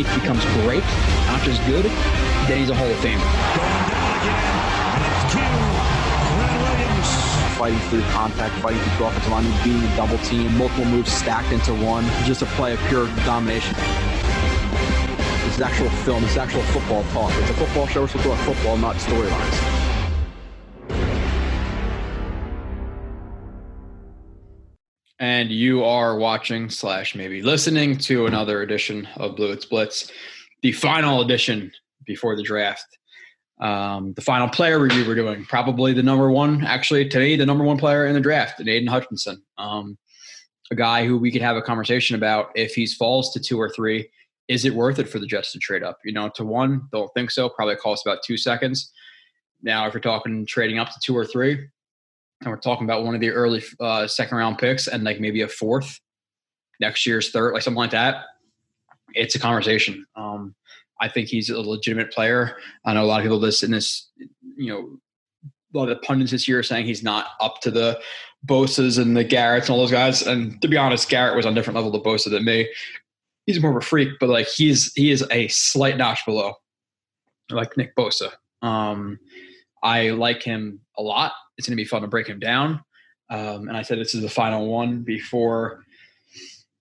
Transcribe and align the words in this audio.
Becomes 0.00 0.42
great, 0.62 0.82
not 1.26 1.42
just 1.42 1.62
good, 1.66 1.84
then 2.48 2.58
he's 2.58 2.70
a 2.70 2.74
Hall 2.74 2.88
of 2.88 2.96
Famer. 3.04 3.20
Fighting 7.58 7.78
through 7.90 8.00
contact, 8.10 8.54
fighting 8.62 8.80
through 8.80 9.06
offensive 9.06 9.30
line, 9.30 9.44
being 9.62 9.82
a 9.82 9.96
double 9.96 10.16
team, 10.24 10.56
multiple 10.56 10.86
moves 10.86 11.12
stacked 11.12 11.52
into 11.52 11.74
one, 11.74 12.04
just 12.24 12.40
a 12.40 12.46
play 12.46 12.72
of 12.72 12.78
pure 12.88 13.08
domination. 13.26 13.74
This 15.44 15.56
is 15.56 15.60
actual 15.60 15.90
film, 15.90 16.22
this 16.22 16.32
is 16.32 16.38
actual 16.38 16.62
football 16.62 17.04
talk. 17.12 17.30
It's 17.34 17.50
a 17.50 17.54
football 17.54 17.86
show, 17.86 18.00
we're 18.00 18.08
to 18.08 18.18
football, 18.18 18.78
not 18.78 18.96
storylines. 18.96 19.69
And 25.40 25.50
you 25.50 25.82
are 25.82 26.18
watching 26.18 26.68
slash 26.68 27.14
maybe 27.14 27.40
listening 27.40 27.96
to 27.96 28.26
another 28.26 28.60
edition 28.60 29.08
of 29.16 29.36
Blue 29.36 29.50
It's 29.50 29.64
Blitz, 29.64 30.12
the 30.60 30.70
final 30.72 31.22
edition 31.22 31.72
before 32.04 32.36
the 32.36 32.42
draft. 32.42 32.84
Um, 33.58 34.12
the 34.12 34.20
final 34.20 34.50
player 34.50 34.78
review 34.78 35.06
we're 35.06 35.14
doing, 35.14 35.46
probably 35.46 35.94
the 35.94 36.02
number 36.02 36.30
one, 36.30 36.62
actually 36.66 37.08
today, 37.08 37.36
the 37.36 37.46
number 37.46 37.64
one 37.64 37.78
player 37.78 38.06
in 38.06 38.12
the 38.12 38.20
draft, 38.20 38.60
and 38.60 38.68
Aidan 38.68 38.88
Hutchinson, 38.88 39.42
um, 39.56 39.96
a 40.70 40.74
guy 40.74 41.06
who 41.06 41.16
we 41.16 41.32
could 41.32 41.40
have 41.40 41.56
a 41.56 41.62
conversation 41.62 42.16
about 42.16 42.50
if 42.54 42.74
he 42.74 42.86
falls 42.86 43.32
to 43.32 43.40
two 43.40 43.58
or 43.58 43.70
three. 43.70 44.10
Is 44.48 44.66
it 44.66 44.74
worth 44.74 44.98
it 44.98 45.08
for 45.08 45.20
the 45.20 45.26
Jets 45.26 45.52
to 45.52 45.58
trade 45.58 45.82
up? 45.82 45.96
You 46.04 46.12
know, 46.12 46.28
to 46.34 46.44
one, 46.44 46.82
don't 46.92 47.10
think 47.14 47.30
so. 47.30 47.48
Probably 47.48 47.76
costs 47.76 48.04
about 48.04 48.22
two 48.22 48.36
seconds. 48.36 48.92
Now, 49.62 49.86
if 49.86 49.94
you're 49.94 50.02
talking 50.02 50.44
trading 50.44 50.78
up 50.78 50.88
to 50.88 51.00
two 51.02 51.16
or 51.16 51.24
three, 51.24 51.66
and 52.40 52.50
we're 52.50 52.58
talking 52.58 52.84
about 52.84 53.04
one 53.04 53.14
of 53.14 53.20
the 53.20 53.30
early 53.30 53.62
uh, 53.80 54.06
second 54.06 54.38
round 54.38 54.58
picks 54.58 54.88
and 54.88 55.04
like 55.04 55.20
maybe 55.20 55.42
a 55.42 55.48
fourth 55.48 56.00
next 56.80 57.06
year's 57.06 57.30
third, 57.30 57.52
like 57.52 57.62
something 57.62 57.78
like 57.78 57.90
that, 57.90 58.24
it's 59.12 59.34
a 59.34 59.38
conversation. 59.38 60.06
Um, 60.16 60.54
I 61.00 61.08
think 61.08 61.28
he's 61.28 61.50
a 61.50 61.60
legitimate 61.60 62.12
player. 62.12 62.56
I 62.84 62.94
know 62.94 63.04
a 63.04 63.06
lot 63.06 63.20
of 63.20 63.24
people 63.24 63.40
this 63.40 63.62
in 63.62 63.70
this, 63.70 64.08
you 64.56 64.72
know, 64.72 64.98
a 65.74 65.78
lot 65.78 65.88
of 65.88 66.00
the 66.00 66.06
pundits 66.06 66.32
this 66.32 66.48
year 66.48 66.58
are 66.58 66.64
saying 66.64 66.86
he's 66.86 67.02
not 67.02 67.28
up 67.40 67.60
to 67.62 67.70
the 67.70 68.00
Bosa's 68.46 68.98
and 68.98 69.16
the 69.16 69.24
Garrett's 69.24 69.68
and 69.68 69.74
all 69.74 69.80
those 69.80 69.90
guys. 69.90 70.22
And 70.22 70.60
to 70.62 70.68
be 70.68 70.76
honest, 70.76 71.08
Garrett 71.08 71.36
was 71.36 71.46
on 71.46 71.52
a 71.52 71.54
different 71.54 71.76
level 71.76 71.92
to 71.92 71.98
Bosa 71.98 72.30
than 72.30 72.44
me. 72.44 72.68
He's 73.46 73.60
more 73.60 73.70
of 73.70 73.76
a 73.76 73.80
freak, 73.80 74.10
but 74.18 74.28
like 74.28 74.48
he's 74.48 74.92
he 74.94 75.10
is 75.10 75.24
a 75.30 75.48
slight 75.48 75.96
notch 75.96 76.24
below, 76.24 76.54
like 77.50 77.76
Nick 77.76 77.94
Bosa. 77.96 78.32
Um, 78.62 79.18
I 79.82 80.10
like 80.10 80.42
him 80.42 80.80
a 80.98 81.02
lot. 81.02 81.32
It's 81.60 81.68
going 81.68 81.76
to 81.76 81.82
be 81.82 81.86
fun 81.86 82.00
to 82.00 82.08
break 82.08 82.26
him 82.26 82.38
down. 82.38 82.82
Um, 83.28 83.68
and 83.68 83.76
I 83.76 83.82
said 83.82 83.98
this 83.98 84.14
is 84.14 84.22
the 84.22 84.30
final 84.30 84.66
one 84.66 85.02
before 85.02 85.84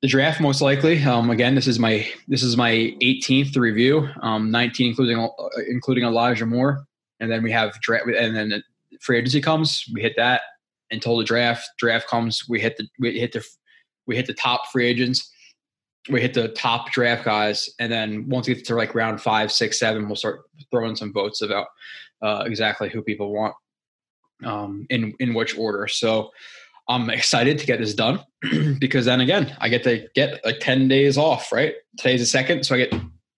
the 0.01 0.07
draft, 0.07 0.39
most 0.39 0.61
likely. 0.61 1.03
Um, 1.03 1.31
again, 1.31 1.53
this 1.53 1.67
is 1.67 1.79
my 1.79 2.07
this 2.29 2.43
is 2.43 2.55
my 2.55 2.71
18th 3.01 3.57
review, 3.57 4.07
um, 4.21 4.49
19 4.49 4.87
including 4.87 5.19
uh, 5.19 5.27
including 5.69 6.05
Elijah 6.05 6.45
Moore, 6.45 6.85
and 7.19 7.29
then 7.29 7.43
we 7.43 7.51
have 7.51 7.77
draft, 7.81 8.07
and 8.07 8.33
then 8.33 8.63
free 9.01 9.17
agency 9.17 9.41
comes, 9.41 9.83
we 9.93 10.01
hit 10.01 10.13
that 10.15 10.43
until 10.91 11.17
the 11.17 11.25
draft. 11.25 11.69
Draft 11.77 12.07
comes, 12.07 12.47
we 12.47 12.61
hit 12.61 12.77
the 12.77 12.87
we 12.99 13.19
hit 13.19 13.33
the 13.33 13.43
we 14.07 14.15
hit 14.15 14.25
the 14.25 14.33
top 14.33 14.61
free 14.71 14.87
agents, 14.87 15.29
we 16.09 16.21
hit 16.21 16.33
the 16.33 16.47
top 16.47 16.89
draft 16.93 17.25
guys, 17.25 17.69
and 17.79 17.91
then 17.91 18.29
once 18.29 18.47
we 18.47 18.55
get 18.55 18.65
to 18.67 18.75
like 18.75 18.95
round 18.95 19.21
five, 19.21 19.51
six, 19.51 19.77
seven, 19.77 20.07
we'll 20.07 20.15
start 20.15 20.43
throwing 20.71 20.95
some 20.95 21.11
votes 21.11 21.41
about 21.41 21.67
uh, 22.21 22.43
exactly 22.45 22.87
who 22.87 23.01
people 23.01 23.33
want 23.33 23.53
um, 24.43 24.85
in 24.89 25.13
in 25.19 25.33
which 25.33 25.57
order. 25.57 25.87
So 25.87 26.31
I'm 26.87 27.09
excited 27.09 27.59
to 27.59 27.65
get 27.65 27.79
this 27.79 27.93
done 27.93 28.19
because 28.79 29.05
then 29.05 29.21
again, 29.21 29.55
I 29.59 29.69
get 29.69 29.83
to 29.83 30.07
get 30.15 30.43
like 30.43 30.59
10 30.59 30.87
days 30.87 31.17
off, 31.17 31.51
right? 31.51 31.75
Today's 31.97 32.19
the 32.21 32.25
second, 32.25 32.65
so 32.65 32.75
I 32.75 32.79
get 32.79 32.93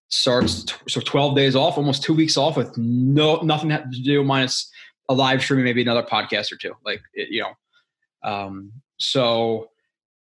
starts 0.07 0.65
so 0.87 1.01
12 1.01 1.35
days 1.35 1.55
off, 1.55 1.77
almost 1.77 2.03
two 2.03 2.13
weeks 2.13 2.37
off 2.37 2.57
with 2.57 2.77
no 2.77 3.37
nothing 3.41 3.69
to 3.69 4.01
do 4.03 4.23
minus 4.23 4.69
a 5.09 5.13
live 5.13 5.41
stream, 5.41 5.63
maybe 5.63 5.81
another 5.81 6.03
podcast 6.03 6.51
or 6.51 6.57
two. 6.57 6.73
Like 6.85 7.01
it, 7.13 7.29
you 7.29 7.43
know, 7.43 8.29
um, 8.29 8.71
so 8.97 9.69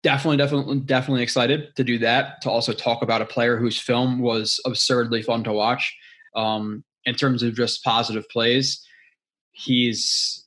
definitely, 0.03 0.38
definitely, 0.38 0.79
definitely 0.81 1.24
excited 1.24 1.75
to 1.75 1.84
do 1.84 1.97
that. 2.00 2.41
To 2.41 2.50
also 2.50 2.74
talk 2.74 3.02
about 3.02 3.22
a 3.22 3.25
player 3.25 3.58
whose 3.58 3.79
film 3.79 4.19
was 4.19 4.62
absurdly 4.66 5.22
fun 5.22 5.44
to 5.44 5.53
watch. 5.53 5.96
Um, 6.35 6.84
in 7.06 7.16
terms 7.16 7.44
of 7.44 7.56
just 7.56 7.84
positive 7.84 8.28
plays, 8.29 8.85
he's 9.52 10.46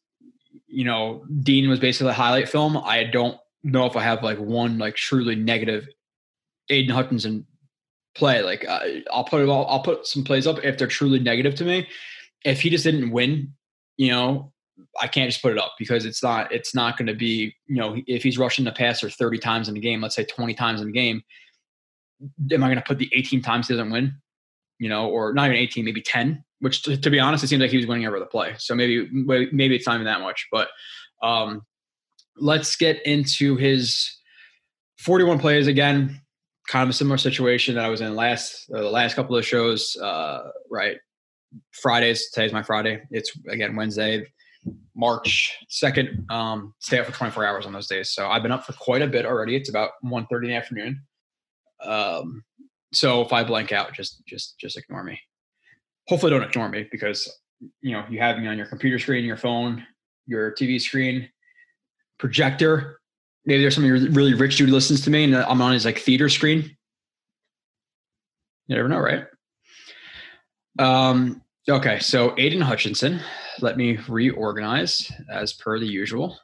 you 0.72 0.84
know, 0.84 1.24
Dean 1.42 1.68
was 1.68 1.78
basically 1.78 2.10
a 2.10 2.14
highlight 2.14 2.48
film. 2.48 2.78
I 2.78 3.04
don't 3.04 3.38
know 3.62 3.84
if 3.84 3.94
I 3.94 4.02
have 4.02 4.22
like 4.22 4.38
one 4.38 4.78
like 4.78 4.96
truly 4.96 5.36
negative 5.36 5.86
Aidan 6.70 6.94
Hutchinson 6.94 7.46
play. 8.14 8.40
Like 8.40 8.66
uh, 8.66 8.80
I'll 9.12 9.24
put 9.24 9.42
it 9.42 9.50
all, 9.50 9.66
I'll 9.66 9.82
put 9.82 10.06
some 10.06 10.24
plays 10.24 10.46
up 10.46 10.64
if 10.64 10.78
they're 10.78 10.88
truly 10.88 11.18
negative 11.18 11.54
to 11.56 11.64
me. 11.64 11.88
If 12.44 12.62
he 12.62 12.70
just 12.70 12.84
didn't 12.84 13.10
win, 13.10 13.52
you 13.98 14.10
know, 14.10 14.52
I 14.98 15.08
can't 15.08 15.30
just 15.30 15.42
put 15.42 15.52
it 15.52 15.58
up 15.58 15.74
because 15.78 16.06
it's 16.06 16.22
not 16.22 16.50
it's 16.50 16.74
not 16.74 16.96
going 16.96 17.06
to 17.06 17.14
be 17.14 17.54
you 17.66 17.76
know 17.76 17.98
if 18.06 18.22
he's 18.22 18.38
rushing 18.38 18.64
the 18.64 18.72
passer 18.72 19.10
30 19.10 19.38
times 19.38 19.68
in 19.68 19.74
the 19.74 19.80
game, 19.80 20.00
let's 20.00 20.16
say 20.16 20.24
20 20.24 20.54
times 20.54 20.80
in 20.80 20.86
the 20.86 20.92
game, 20.92 21.22
am 22.50 22.64
I 22.64 22.66
going 22.66 22.76
to 22.76 22.82
put 22.82 22.98
the 22.98 23.10
18 23.12 23.42
times 23.42 23.68
he 23.68 23.74
doesn't 23.74 23.90
win? 23.90 24.14
You 24.78 24.88
know, 24.88 25.10
or 25.10 25.34
not 25.34 25.48
even 25.48 25.58
18, 25.58 25.84
maybe 25.84 26.00
10 26.00 26.42
which 26.62 26.82
to, 26.82 26.96
to, 26.96 27.10
be 27.10 27.18
honest, 27.18 27.42
it 27.42 27.48
seems 27.48 27.60
like 27.60 27.72
he 27.72 27.76
was 27.76 27.88
winning 27.88 28.06
over 28.06 28.20
the 28.20 28.26
play. 28.26 28.54
So 28.58 28.76
maybe 28.76 29.08
maybe 29.10 29.74
it's 29.74 29.86
not 29.86 29.94
even 29.94 30.04
that 30.04 30.20
much. 30.20 30.46
But 30.52 30.68
um, 31.20 31.62
let's 32.36 32.76
get 32.76 33.04
into 33.04 33.56
his 33.56 34.16
41 34.98 35.40
plays 35.40 35.66
again. 35.66 36.20
Kind 36.68 36.84
of 36.84 36.90
a 36.90 36.92
similar 36.92 37.18
situation 37.18 37.74
that 37.74 37.84
I 37.84 37.88
was 37.88 38.00
in 38.00 38.14
last 38.14 38.70
uh, 38.72 38.80
the 38.80 38.90
last 38.90 39.14
couple 39.14 39.36
of 39.36 39.44
shows. 39.44 39.96
Uh, 39.96 40.50
right, 40.70 40.98
Fridays. 41.72 42.30
Today's 42.30 42.52
my 42.52 42.62
Friday. 42.62 43.02
It's 43.10 43.36
again 43.48 43.74
Wednesday, 43.74 44.24
March 44.94 45.58
second. 45.68 46.26
Um, 46.30 46.74
stay 46.78 47.00
up 47.00 47.06
for 47.06 47.12
24 47.12 47.44
hours 47.44 47.66
on 47.66 47.72
those 47.72 47.88
days. 47.88 48.10
So 48.10 48.28
I've 48.28 48.44
been 48.44 48.52
up 48.52 48.64
for 48.64 48.72
quite 48.74 49.02
a 49.02 49.08
bit 49.08 49.26
already. 49.26 49.56
It's 49.56 49.68
about 49.68 49.90
1.30 50.04 50.44
in 50.44 50.48
the 50.50 50.54
afternoon. 50.54 51.02
Um, 51.84 52.44
so 52.92 53.20
if 53.22 53.32
I 53.32 53.42
blank 53.42 53.72
out, 53.72 53.92
just 53.92 54.24
just 54.26 54.56
just 54.60 54.78
ignore 54.78 55.02
me 55.02 55.18
hopefully 56.08 56.30
don't 56.30 56.42
ignore 56.42 56.68
me 56.68 56.88
because 56.90 57.30
you 57.80 57.92
know 57.92 58.04
you 58.10 58.18
have 58.20 58.38
me 58.38 58.46
on 58.46 58.56
your 58.56 58.66
computer 58.66 58.98
screen, 58.98 59.24
your 59.24 59.36
phone, 59.36 59.86
your 60.26 60.52
TV 60.52 60.80
screen, 60.80 61.28
projector. 62.18 63.00
Maybe 63.44 63.60
there's 63.60 63.74
some 63.74 63.84
of 63.84 63.88
your 63.88 64.10
really 64.12 64.34
rich 64.34 64.56
dude 64.56 64.70
listens 64.70 65.02
to 65.02 65.10
me, 65.10 65.24
and 65.24 65.36
I'm 65.36 65.60
on 65.60 65.72
his 65.72 65.84
like 65.84 65.98
theater 65.98 66.28
screen. 66.28 66.76
You 68.66 68.76
never 68.76 68.88
know, 68.88 69.00
right? 69.00 69.24
Um, 70.78 71.42
okay, 71.68 71.98
so 71.98 72.34
Aidan 72.38 72.60
Hutchinson. 72.60 73.20
Let 73.60 73.76
me 73.76 73.98
reorganize 74.08 75.10
as 75.30 75.52
per 75.52 75.78
the 75.78 75.86
usual. 75.86 76.38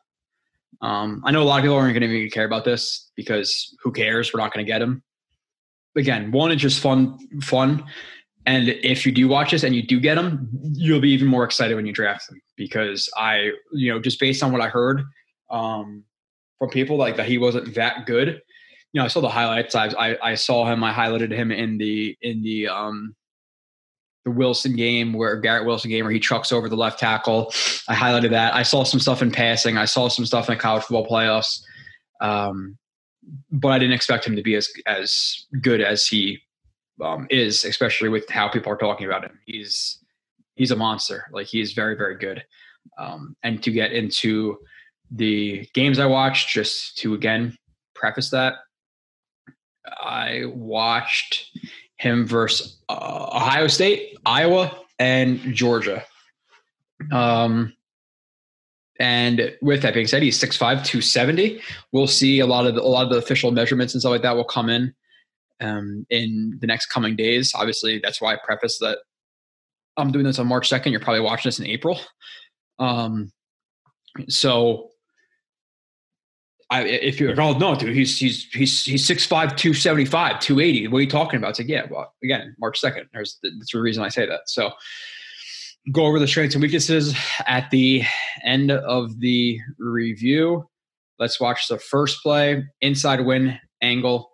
Um, 0.81 1.23
I 1.25 1.31
know 1.31 1.43
a 1.43 1.45
lot 1.45 1.59
of 1.59 1.63
people 1.63 1.77
aren't 1.77 1.95
going 1.95 2.09
to 2.09 2.17
even 2.17 2.31
care 2.31 2.45
about 2.45 2.65
this 2.65 3.11
because 3.17 3.75
who 3.83 3.91
cares? 3.91 4.33
We're 4.33 4.41
not 4.41 4.53
going 4.53 4.65
to 4.65 4.71
get 4.71 4.83
him. 4.83 5.03
Again, 5.97 6.31
one, 6.31 6.53
it's 6.53 6.63
just 6.63 6.81
fun. 6.81 7.19
Fun. 7.43 7.85
And 8.49 8.71
if 8.83 9.05
you 9.05 9.13
do 9.13 9.29
watch 9.29 9.51
this 9.51 9.63
and 9.63 9.77
you 9.77 9.83
do 9.83 10.01
get 10.01 10.17
him, 10.17 10.49
you'll 10.73 11.03
be 11.03 11.11
even 11.11 11.29
more 11.29 11.45
excited 11.45 11.75
when 11.75 11.85
you 11.85 11.93
draft 11.93 12.31
him 12.31 12.41
because 12.57 13.07
I, 13.15 13.51
you 13.73 13.93
know, 13.93 14.01
just 14.01 14.19
based 14.19 14.43
on 14.43 14.53
what 14.53 14.63
I 14.63 14.69
heard 14.69 15.03
um, 15.51 16.03
from 16.59 16.71
people, 16.71 16.97
like 16.97 17.17
that 17.17 17.29
he 17.29 17.37
wasn't 17.37 17.75
that 17.75 18.07
good. 18.07 18.41
You 18.93 19.01
know, 19.01 19.05
I 19.05 19.09
saw 19.09 19.21
the 19.21 19.29
highlights. 19.29 19.75
I, 19.75 19.89
I, 19.89 20.31
I 20.31 20.35
saw 20.35 20.65
him. 20.65 20.83
I 20.83 20.95
highlighted 20.95 21.31
him 21.31 21.53
in 21.53 21.77
the 21.77 22.17
in 22.23 22.43
the 22.43 22.69
um, 22.69 23.15
the 24.25 24.31
Wilson 24.31 24.77
game 24.77 25.13
where 25.13 25.37
Garrett 25.37 25.67
Wilson 25.67 25.91
game 25.91 26.07
where 26.07 26.13
he 26.13 26.19
trucks 26.19 26.51
over 26.51 26.71
the 26.71 26.77
left 26.77 26.99
tackle. 26.99 27.53
I 27.87 27.95
highlighted 27.95 28.31
that. 28.31 28.55
I 28.55 28.63
saw 28.63 28.83
some 28.83 28.99
stuff 28.99 29.21
in 29.21 29.31
passing. 29.31 29.77
I 29.77 29.85
saw 29.85 30.09
some 30.09 30.25
stuff 30.25 30.49
in 30.49 30.55
the 30.55 30.61
college 30.61 30.85
football 30.85 31.07
playoffs. 31.07 31.61
Um, 32.23 32.79
but 33.53 33.69
I 33.69 33.79
didn't 33.79 33.93
expect 33.93 34.27
him 34.27 34.37
to 34.37 34.43
be 34.43 34.55
as 34.55 34.71
as 34.87 35.45
good 35.61 35.83
as 35.83 36.07
he 36.07 36.41
um, 37.01 37.27
is, 37.31 37.65
especially 37.65 38.09
with 38.09 38.29
how 38.29 38.49
people 38.49 38.73
are 38.73 38.77
talking 38.77 39.07
about 39.07 39.25
him. 39.25 39.39
He's 39.47 39.99
he's 40.55 40.71
a 40.71 40.77
monster. 40.77 41.27
Like 41.33 41.47
he's 41.47 41.73
very 41.73 41.97
very 41.97 42.17
good. 42.17 42.45
Um, 42.99 43.37
and 43.43 43.63
to 43.63 43.71
get 43.71 43.93
into 43.93 44.59
the 45.11 45.67
games 45.75 45.99
I 45.99 46.07
watched, 46.07 46.49
just 46.49 46.99
to 46.99 47.15
again 47.15 47.57
preface 47.95 48.31
that, 48.31 48.55
I 49.87 50.45
watched 50.47 51.59
him 51.97 52.27
versus 52.27 52.79
uh, 52.89 53.31
Ohio 53.35 53.67
State, 53.67 54.17
Iowa, 54.25 54.77
and 54.99 55.41
Georgia. 55.55 56.05
Um, 57.13 57.75
and 59.01 59.57
with 59.63 59.83
that 59.83 59.95
being 59.95 60.09
said, 60.09 60.23
he's 60.23 60.39
6'5", 60.39 60.59
270. 60.59 61.61
We'll 61.93 62.09
see 62.09 62.41
a 62.41 62.47
lot 62.47 62.67
of 62.67 62.75
the, 62.75 62.83
a 62.83 62.83
lot 62.83 63.05
of 63.05 63.13
the 63.13 63.19
official 63.19 63.53
measurements 63.53 63.95
and 63.95 64.01
stuff 64.01 64.11
like 64.11 64.23
that 64.23 64.35
will 64.35 64.45
come 64.45 64.69
in 64.69 64.95
um, 65.61 66.07
in 66.11 66.59
the 66.61 66.67
next 66.67 66.87
coming 66.87 67.17
days. 67.17 67.53
Obviously, 67.55 68.01
that's 68.03 68.21
why 68.21 68.35
I 68.35 68.39
preface 68.45 68.79
that 68.79 68.99
I'm 69.97 70.13
doing 70.13 70.25
this 70.25 70.39
on 70.39 70.47
March 70.47 70.71
2nd. 70.71 70.91
You're 70.91 71.01
probably 71.01 71.21
watching 71.21 71.49
this 71.49 71.59
in 71.59 71.67
April. 71.67 72.01
Um, 72.79 73.33
so 74.29 74.91
I, 76.71 76.83
if 76.83 77.19
you're 77.19 77.41
oh 77.41 77.57
no, 77.57 77.75
dude, 77.75 77.95
he's 77.95 78.19
he's 78.19 78.45
he's 78.53 78.85
he's 78.85 79.09
6'5", 79.09 79.29
275, 79.57 80.41
280. 80.41 80.89
What 80.89 80.99
are 80.99 81.01
you 81.01 81.09
talking 81.09 81.39
about? 81.39 81.51
It's 81.51 81.59
like, 81.61 81.69
yeah, 81.69 81.87
well, 81.91 82.13
again, 82.23 82.55
March 82.59 82.79
second. 82.79 83.09
There's 83.13 83.39
that's 83.43 83.73
the 83.73 83.81
reason 83.81 84.03
I 84.03 84.09
say 84.09 84.27
that. 84.27 84.41
So 84.47 84.73
go 85.93 86.05
over 86.05 86.19
the 86.19 86.27
strengths 86.27 86.55
and 86.55 86.63
weaknesses 86.63 87.17
at 87.47 87.71
the 87.71 88.03
end 88.45 88.71
of 88.71 89.19
the 89.21 89.59
review. 89.79 90.69
Let's 91.19 91.41
watch 91.41 91.69
the 91.69 91.79
first 91.79 92.23
play. 92.23 92.65
Inside 92.83 93.25
win 93.25 93.59
angle, 93.81 94.31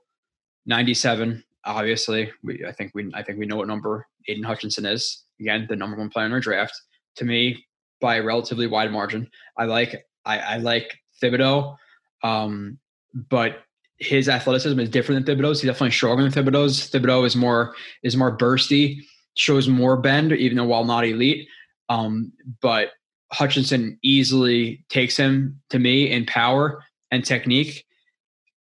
97. 0.66 1.42
Obviously, 1.64 2.30
we 2.42 2.64
I 2.66 2.72
think 2.72 2.92
we 2.94 3.10
I 3.14 3.22
think 3.22 3.38
we 3.38 3.46
know 3.46 3.56
what 3.56 3.68
number 3.68 4.06
Aidan 4.28 4.44
Hutchinson 4.44 4.86
is. 4.86 5.24
Again, 5.40 5.66
the 5.68 5.76
number 5.76 5.96
one 5.96 6.10
player 6.10 6.26
in 6.26 6.32
our 6.32 6.40
draft. 6.40 6.74
To 7.16 7.24
me, 7.24 7.64
by 8.00 8.16
a 8.16 8.22
relatively 8.22 8.66
wide 8.66 8.92
margin. 8.92 9.30
I 9.56 9.64
like 9.64 10.06
I, 10.24 10.38
I 10.38 10.56
like 10.58 10.98
Thibodeaux. 11.22 11.76
Um, 12.22 12.78
but 13.14 13.62
his 13.98 14.28
athleticism 14.28 14.78
is 14.80 14.88
different 14.88 15.24
than 15.24 15.36
Thibodeaux's. 15.36 15.62
He's 15.62 15.70
definitely 15.70 15.92
stronger 15.92 16.28
than 16.28 16.32
Thibodeaux's. 16.32 16.90
Thibodeaux 16.90 17.26
is 17.26 17.36
more 17.36 17.74
is 18.02 18.16
more 18.16 18.36
bursty, 18.36 18.98
shows 19.36 19.68
more 19.68 19.96
bend, 19.96 20.32
even 20.32 20.56
though 20.56 20.64
while 20.64 20.84
not 20.84 21.06
elite. 21.06 21.48
Um, 21.88 22.32
but 22.60 22.90
Hutchinson 23.32 23.98
easily 24.02 24.84
takes 24.88 25.16
him 25.16 25.60
to 25.70 25.78
me 25.78 26.10
in 26.10 26.26
power 26.26 26.82
and 27.10 27.24
technique. 27.24 27.84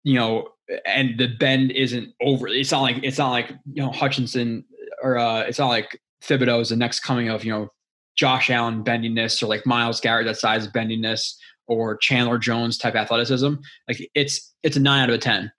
You 0.04 0.14
know, 0.14 0.48
and 0.84 1.18
the 1.18 1.28
bend 1.28 1.72
isn't 1.72 2.12
over. 2.20 2.48
It's 2.48 2.72
not 2.72 2.82
like 2.82 3.00
it's 3.02 3.18
not 3.18 3.30
like 3.30 3.50
you 3.72 3.82
know 3.82 3.90
Hutchinson 3.90 4.64
or 5.02 5.18
uh, 5.18 5.40
it's 5.40 5.58
not 5.58 5.68
like 5.68 6.00
Thibodeaux 6.22 6.60
is 6.60 6.68
the 6.70 6.76
next 6.76 7.00
coming 7.00 7.28
of 7.28 7.44
you 7.44 7.52
know 7.52 7.68
Josh 8.16 8.50
Allen 8.50 8.84
bendiness 8.84 9.42
or 9.42 9.46
like 9.46 9.64
Myles 9.66 10.00
Garrett 10.00 10.26
that 10.26 10.36
size 10.36 10.68
bendiness 10.68 11.34
or 11.66 11.96
Chandler 11.98 12.38
Jones 12.38 12.78
type 12.78 12.94
athleticism. 12.94 13.54
Like 13.86 14.10
it's 14.14 14.54
it's 14.62 14.76
a 14.76 14.80
nine 14.80 15.02
out 15.02 15.10
of 15.10 15.14
a 15.14 15.18
ten. 15.18 15.52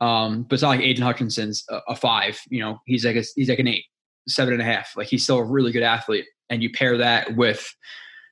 Um, 0.00 0.42
but 0.42 0.54
it's 0.54 0.62
not 0.62 0.68
like 0.68 0.80
Aidan 0.80 1.02
Hutchinson's 1.02 1.64
a, 1.70 1.80
a, 1.88 1.96
five. 1.96 2.38
You 2.50 2.60
know, 2.60 2.78
he's 2.84 3.06
like 3.06 3.16
a, 3.16 3.24
he's 3.34 3.48
like 3.48 3.58
an 3.58 3.68
eight, 3.68 3.84
seven 4.28 4.52
and 4.52 4.60
a 4.60 4.64
half. 4.64 4.92
Like 4.94 5.06
he's 5.06 5.24
still 5.24 5.38
a 5.38 5.44
really 5.44 5.72
good 5.72 5.82
athlete. 5.82 6.26
And 6.50 6.62
you 6.62 6.70
pair 6.70 6.98
that 6.98 7.34
with, 7.34 7.66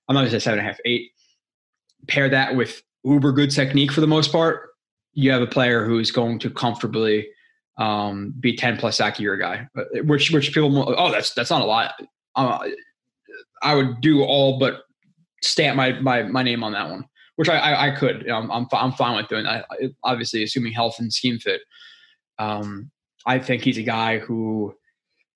I'm 0.07 0.15
not 0.15 0.21
gonna 0.21 0.31
say 0.31 0.41
seven 0.41 0.59
and 0.59 0.69
a 0.69 0.71
half, 0.71 0.79
eight. 0.85 1.11
Pair 2.07 2.29
that 2.29 2.55
with 2.55 2.83
uber 3.03 3.33
good 3.33 3.51
technique 3.51 3.93
for 3.93 4.03
the 4.03 4.07
most 4.07 4.31
part. 4.31 4.69
You 5.15 5.31
have 5.33 5.43
a 5.43 5.47
player 5.47 5.85
who's 5.85 6.11
going 6.11 6.39
to 6.41 6.51
comfortably 6.51 7.29
um, 7.79 8.35
be 8.39 8.57
10 8.57 8.77
plus 8.77 8.99
sack 8.99 9.19
a 9.19 9.23
year 9.23 9.37
guy, 9.37 9.67
which 10.05 10.31
which 10.31 10.53
people 10.53 10.95
oh 10.97 11.11
that's 11.11 11.35
that's 11.35 11.51
not 11.51 11.63
a 11.63 11.67
lot. 11.67 11.95
Uh, 12.37 12.69
I 13.63 13.75
would 13.75 14.01
do 14.01 14.23
all 14.23 14.59
but 14.59 14.83
stamp 15.43 15.77
my 15.77 15.93
my 16.01 16.23
my 16.23 16.43
name 16.43 16.63
on 16.63 16.73
that 16.73 16.91
one 16.91 17.09
which 17.37 17.49
I, 17.49 17.59
I, 17.59 17.89
I 17.89 17.91
could. 17.91 18.29
I'm, 18.29 18.51
I'm, 18.51 18.93
fine 18.93 19.17
with 19.17 19.29
doing. 19.29 19.47
I, 19.47 19.65
obviously, 20.05 20.43
assuming 20.43 20.73
health 20.73 20.97
and 20.99 21.13
scheme 21.13 21.39
fit. 21.39 21.63
Um, 22.39 22.91
I 23.27 23.39
think 23.39 23.63
he's 23.63 23.79
a 23.79 23.83
guy 23.83 24.19
who, 24.19 24.75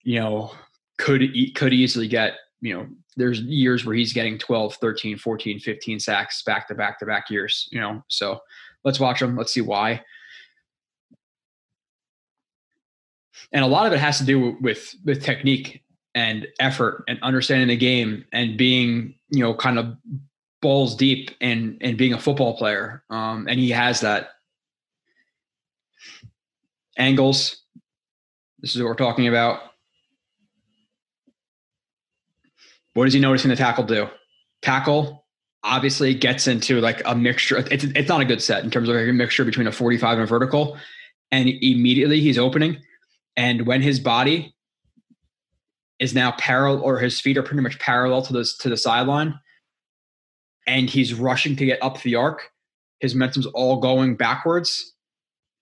you 0.05 0.21
know, 0.21 0.53
could 0.99 1.23
could 1.55 1.73
easily 1.73 2.09
get. 2.09 2.35
You 2.61 2.75
know, 2.75 2.87
there's 3.17 3.41
years 3.41 3.85
where 3.85 3.95
he's 3.95 4.13
getting 4.13 4.37
12, 4.37 4.75
13, 4.75 5.17
14, 5.17 5.61
15 5.61 6.01
sacks 6.01 6.43
back 6.43 6.67
to 6.69 6.75
back 6.75 6.99
to 6.99 7.07
back 7.07 7.31
years. 7.31 7.69
You 7.71 7.81
know, 7.81 8.03
so 8.09 8.41
let's 8.85 9.01
watch 9.01 9.21
them. 9.21 9.37
Let's 9.37 9.53
see 9.53 9.61
why. 9.61 10.03
And 13.53 13.65
a 13.65 13.69
lot 13.69 13.87
of 13.87 13.93
it 13.93 13.99
has 13.99 14.19
to 14.19 14.25
do 14.25 14.57
with 14.61 14.95
with 15.05 15.23
technique 15.23 15.83
and 16.15 16.47
effort 16.61 17.05
and 17.09 17.19
understanding 17.23 17.69
the 17.69 17.77
game 17.77 18.25
and 18.33 18.59
being 18.59 19.15
you 19.31 19.41
know 19.41 19.55
kind 19.55 19.79
of 19.79 19.97
balls 20.61 20.97
deep 20.97 21.31
and 21.41 21.79
and 21.81 21.97
being 21.97 22.13
a 22.13 22.21
football 22.21 22.57
player. 22.57 23.05
Um, 23.11 23.47
and 23.49 23.59
he 23.59 23.71
has 23.71 24.01
that. 24.01 24.31
Angles. 26.97 27.63
This 28.59 28.75
is 28.75 28.83
what 28.83 28.89
we're 28.89 28.95
talking 28.97 29.29
about. 29.29 29.61
What 32.95 33.05
does 33.05 33.15
he 33.15 33.21
noticing 33.21 33.51
the 33.51 33.57
tackle 33.57 33.85
do? 33.85 34.09
Tackle 34.63 35.25
obviously 35.65 36.15
gets 36.15 36.47
into 36.47 36.81
like 36.81 37.03
a 37.05 37.15
mixture. 37.15 37.59
It's 37.71 37.85
it's 37.85 38.09
not 38.09 38.21
a 38.21 38.25
good 38.25 38.43
set 38.43 38.65
in 38.65 38.71
terms 38.71 38.89
of 38.89 38.97
a 38.97 39.13
mixture 39.13 39.45
between 39.45 39.67
a 39.67 39.73
45 39.73 40.19
and 40.19 40.23
a 40.23 40.27
vertical. 40.27 40.77
And 41.31 41.49
immediately 41.49 42.21
he's 42.21 42.39
opening. 42.39 42.79
And 43.37 43.67
when 43.67 43.83
his 43.83 44.01
body 44.01 44.55
is 45.99 46.15
now 46.15 46.33
parallel 46.33 46.83
or 46.83 46.99
his 46.99 47.21
feet 47.21 47.37
are 47.37 47.43
pretty 47.43 47.63
much 47.63 47.79
parallel 47.79 48.23
to 48.23 48.33
this 48.33 48.57
to 48.59 48.69
the 48.69 48.77
sideline, 48.77 49.39
and 50.67 50.89
he's 50.89 51.15
rushing 51.15 51.57
to 51.57 51.67
get 51.67 51.83
up 51.83 52.01
the 52.03 52.15
arc. 52.15 52.51
His 53.01 53.15
momentum's 53.15 53.47
all 53.47 53.81
going 53.81 54.17
backwards, 54.17 54.95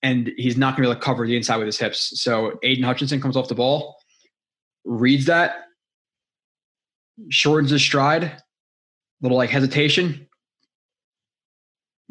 and 0.03 0.31
he's 0.37 0.57
not 0.57 0.77
going 0.77 0.85
to 0.85 0.89
be 0.89 0.91
able 0.91 1.01
to 1.01 1.05
cover 1.05 1.27
the 1.27 1.37
inside 1.37 1.57
with 1.59 1.67
his 1.67 1.79
hips. 1.79 2.21
So 2.21 2.59
Aidan 2.63 2.85
Hutchinson 2.85 3.21
comes 3.21 3.37
off 3.37 3.49
the 3.49 3.55
ball, 3.55 3.97
reads 4.85 5.27
that, 5.27 5.57
shortens 7.29 7.71
his 7.71 7.83
stride, 7.83 8.43
little 9.21 9.37
like 9.37 9.51
hesitation, 9.51 10.27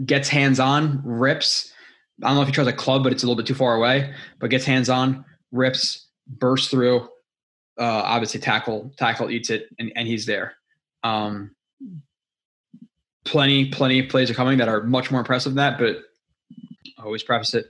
gets 0.03 0.29
hands 0.29 0.59
on, 0.59 1.01
rips. 1.03 1.71
I 2.23 2.27
don't 2.27 2.35
know 2.35 2.41
if 2.41 2.47
he 2.47 2.53
tries 2.53 2.67
a 2.67 2.73
club, 2.73 3.03
but 3.03 3.11
it's 3.11 3.23
a 3.23 3.25
little 3.25 3.35
bit 3.35 3.47
too 3.47 3.55
far 3.55 3.75
away. 3.75 4.13
But 4.39 4.49
gets 4.49 4.65
hands 4.65 4.89
on, 4.89 5.25
rips, 5.51 6.07
bursts 6.27 6.69
through. 6.69 7.01
Uh, 7.77 8.01
obviously, 8.03 8.39
tackle 8.39 8.93
tackle 8.97 9.29
eats 9.29 9.49
it, 9.49 9.67
and, 9.79 9.91
and 9.95 10.07
he's 10.07 10.25
there. 10.25 10.55
Um, 11.03 11.51
plenty, 13.25 13.69
plenty 13.69 13.99
of 13.99 14.09
plays 14.09 14.31
are 14.31 14.35
coming 14.35 14.59
that 14.59 14.69
are 14.69 14.83
much 14.83 15.11
more 15.11 15.19
impressive 15.19 15.53
than 15.53 15.57
that. 15.57 15.77
But 15.77 15.97
I 16.97 17.03
always 17.03 17.23
preface 17.23 17.53
it 17.53 17.67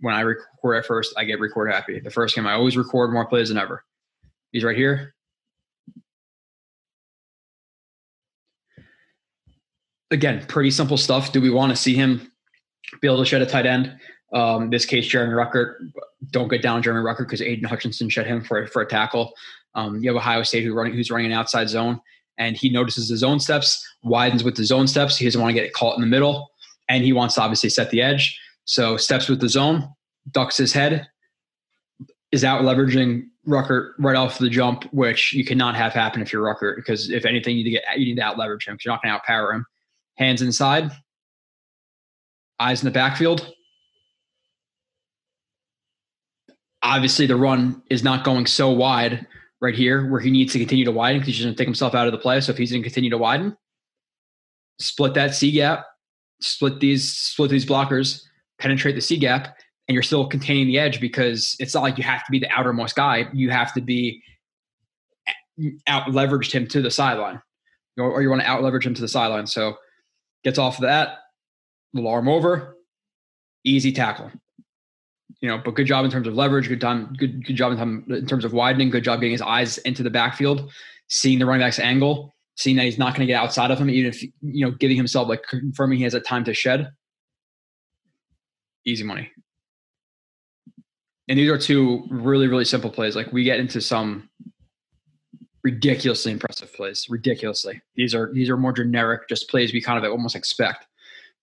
when 0.00 0.14
I 0.14 0.20
record 0.20 0.76
at 0.76 0.86
first, 0.86 1.14
I 1.16 1.24
get 1.24 1.40
record 1.40 1.72
happy. 1.72 2.00
The 2.00 2.10
first 2.10 2.34
game, 2.34 2.46
I 2.46 2.52
always 2.52 2.76
record 2.76 3.12
more 3.12 3.26
plays 3.26 3.48
than 3.48 3.58
ever. 3.58 3.84
He's 4.52 4.64
right 4.64 4.76
here. 4.76 5.14
Again, 10.10 10.44
pretty 10.46 10.70
simple 10.70 10.96
stuff. 10.96 11.32
Do 11.32 11.40
we 11.40 11.50
want 11.50 11.70
to 11.70 11.76
see 11.76 11.94
him 11.94 12.30
be 13.00 13.08
able 13.08 13.18
to 13.18 13.24
shed 13.24 13.42
a 13.42 13.46
tight 13.46 13.66
end? 13.66 13.96
Um, 14.32 14.70
this 14.70 14.86
case, 14.86 15.06
Jeremy 15.06 15.34
Ruckert. 15.34 15.74
Don't 16.30 16.48
get 16.48 16.62
down 16.62 16.82
Jeremy 16.82 17.04
Ruckert 17.04 17.26
because 17.26 17.42
Aidan 17.42 17.68
Hutchinson 17.68 18.08
shed 18.08 18.26
him 18.26 18.42
for 18.42 18.66
for 18.68 18.82
a 18.82 18.86
tackle. 18.86 19.32
Um, 19.74 20.02
you 20.02 20.10
have 20.10 20.16
Ohio 20.16 20.42
State 20.42 20.64
who 20.64 20.74
running 20.74 20.94
who's 20.94 21.10
running 21.10 21.26
an 21.26 21.32
outside 21.32 21.68
zone 21.68 22.00
and 22.38 22.56
he 22.56 22.68
notices 22.68 23.08
his 23.08 23.22
own 23.22 23.40
steps, 23.40 23.86
widens 24.02 24.44
with 24.44 24.56
his 24.56 24.70
own 24.72 24.86
steps. 24.86 25.16
He 25.16 25.24
doesn't 25.24 25.40
want 25.40 25.54
to 25.54 25.60
get 25.60 25.72
caught 25.72 25.96
in 25.96 26.00
the 26.00 26.06
middle, 26.06 26.50
and 26.88 27.04
he 27.04 27.12
wants 27.12 27.36
to 27.36 27.42
obviously 27.42 27.70
set 27.70 27.90
the 27.90 28.02
edge. 28.02 28.38
So 28.64 28.96
steps 28.96 29.28
with 29.28 29.40
the 29.40 29.48
zone, 29.48 29.88
ducks 30.30 30.56
his 30.56 30.72
head, 30.72 31.08
is 32.32 32.44
out 32.44 32.62
leveraging 32.62 33.28
Rucker 33.44 33.94
right 33.98 34.16
off 34.16 34.38
the 34.38 34.50
jump, 34.50 34.84
which 34.92 35.32
you 35.32 35.44
cannot 35.44 35.76
have 35.76 35.92
happen 35.92 36.20
if 36.20 36.32
you're 36.32 36.42
Rucker, 36.42 36.74
because 36.76 37.10
if 37.10 37.24
anything, 37.24 37.56
you 37.56 37.64
need 37.64 37.70
to 37.70 37.76
get 37.76 37.98
you 37.98 38.06
need 38.06 38.16
to 38.16 38.22
out 38.22 38.38
leverage 38.38 38.66
him 38.66 38.74
because 38.74 38.84
you're 38.84 38.94
not 38.94 39.02
going 39.02 39.14
to 39.14 39.20
outpower 39.20 39.54
him. 39.54 39.66
Hands 40.16 40.40
inside, 40.40 40.90
eyes 42.58 42.82
in 42.82 42.86
the 42.86 42.92
backfield. 42.92 43.52
Obviously, 46.82 47.26
the 47.26 47.36
run 47.36 47.82
is 47.90 48.02
not 48.02 48.24
going 48.24 48.46
so 48.46 48.70
wide 48.70 49.26
right 49.60 49.74
here 49.74 50.08
where 50.10 50.20
he 50.20 50.30
needs 50.30 50.52
to 50.52 50.58
continue 50.58 50.84
to 50.84 50.92
widen 50.92 51.20
because 51.20 51.34
he's 51.34 51.44
going 51.44 51.54
to 51.54 51.58
take 51.58 51.66
himself 51.66 51.94
out 51.94 52.06
of 52.06 52.12
the 52.12 52.18
play. 52.18 52.40
So 52.40 52.52
if 52.52 52.58
he's 52.58 52.70
going 52.70 52.82
to 52.82 52.88
continue 52.88 53.10
to 53.10 53.18
widen, 53.18 53.56
split 54.78 55.14
that 55.14 55.34
C 55.34 55.50
gap, 55.50 55.84
split 56.40 56.80
these 56.80 57.12
split 57.12 57.50
these 57.50 57.66
blockers, 57.66 58.22
penetrate 58.58 58.94
the 58.94 59.00
C 59.00 59.18
gap, 59.18 59.56
and 59.88 59.94
you're 59.94 60.02
still 60.02 60.26
containing 60.26 60.66
the 60.66 60.78
edge 60.78 61.00
because 61.00 61.56
it's 61.58 61.74
not 61.74 61.82
like 61.82 61.98
you 61.98 62.04
have 62.04 62.24
to 62.24 62.30
be 62.30 62.38
the 62.38 62.50
outermost 62.50 62.96
guy. 62.96 63.28
You 63.32 63.50
have 63.50 63.72
to 63.74 63.80
be 63.80 64.22
out 65.86 66.08
leveraged 66.08 66.52
him 66.52 66.66
to 66.68 66.82
the 66.82 66.90
sideline, 66.90 67.40
or 67.98 68.22
you 68.22 68.30
want 68.30 68.42
to 68.42 68.48
out 68.48 68.62
leverage 68.62 68.86
him 68.86 68.94
to 68.94 69.02
the 69.02 69.08
sideline. 69.08 69.46
So 69.46 69.76
gets 70.46 70.58
off 70.58 70.76
of 70.76 70.82
that, 70.82 71.18
little 71.92 72.10
arm 72.10 72.28
over, 72.28 72.76
easy 73.64 73.92
tackle 73.92 74.30
you 75.40 75.48
know, 75.48 75.60
but 75.62 75.74
good 75.74 75.86
job 75.86 76.04
in 76.04 76.10
terms 76.10 76.26
of 76.26 76.34
leverage. 76.34 76.68
Good 76.68 76.80
time. 76.80 77.12
Good 77.18 77.44
good 77.44 77.56
job 77.56 77.72
in, 77.72 77.78
time, 77.78 78.04
in 78.08 78.26
terms 78.26 78.44
of 78.44 78.52
widening. 78.52 78.90
Good 78.90 79.04
job 79.04 79.20
getting 79.20 79.32
his 79.32 79.42
eyes 79.42 79.78
into 79.78 80.02
the 80.02 80.10
backfield, 80.10 80.72
seeing 81.08 81.38
the 81.38 81.46
running 81.46 81.64
back's 81.64 81.78
angle, 81.78 82.34
seeing 82.56 82.76
that 82.76 82.84
he's 82.84 82.98
not 82.98 83.14
going 83.14 83.26
to 83.26 83.32
get 83.32 83.42
outside 83.42 83.70
of 83.70 83.78
him, 83.78 83.90
even 83.90 84.10
if 84.10 84.22
you 84.22 84.32
know, 84.42 84.70
giving 84.70 84.96
himself 84.96 85.28
like 85.28 85.42
confirming 85.48 85.98
he 85.98 86.04
has 86.04 86.14
a 86.14 86.20
time 86.20 86.44
to 86.44 86.54
shed. 86.54 86.90
Easy 88.84 89.04
money. 89.04 89.30
And 91.28 91.38
these 91.38 91.50
are 91.50 91.58
two 91.58 92.06
really 92.10 92.48
really 92.48 92.64
simple 92.64 92.90
plays. 92.90 93.16
Like 93.16 93.32
we 93.32 93.44
get 93.44 93.60
into 93.60 93.80
some 93.80 94.30
ridiculously 95.66 96.30
impressive 96.30 96.72
plays. 96.72 97.06
Ridiculously. 97.10 97.82
These 97.96 98.14
are 98.14 98.32
these 98.32 98.48
are 98.48 98.56
more 98.56 98.72
generic, 98.72 99.28
just 99.28 99.50
plays 99.50 99.72
we 99.72 99.80
kind 99.80 99.98
of 99.98 100.08
almost 100.08 100.36
expect. 100.36 100.86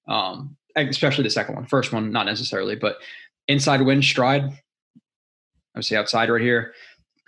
Um, 0.08 0.56
especially 0.77 1.25
the 1.25 1.30
second 1.30 1.56
one, 1.56 1.65
first 1.65 1.92
one, 1.92 2.10
not 2.10 2.25
necessarily, 2.25 2.77
but 2.77 2.96
inside 3.50 3.82
wind 3.82 4.06
stride. 4.06 4.44
Obviously 5.75 5.98
outside 5.98 6.30
right 6.30 6.42
here. 6.42 6.74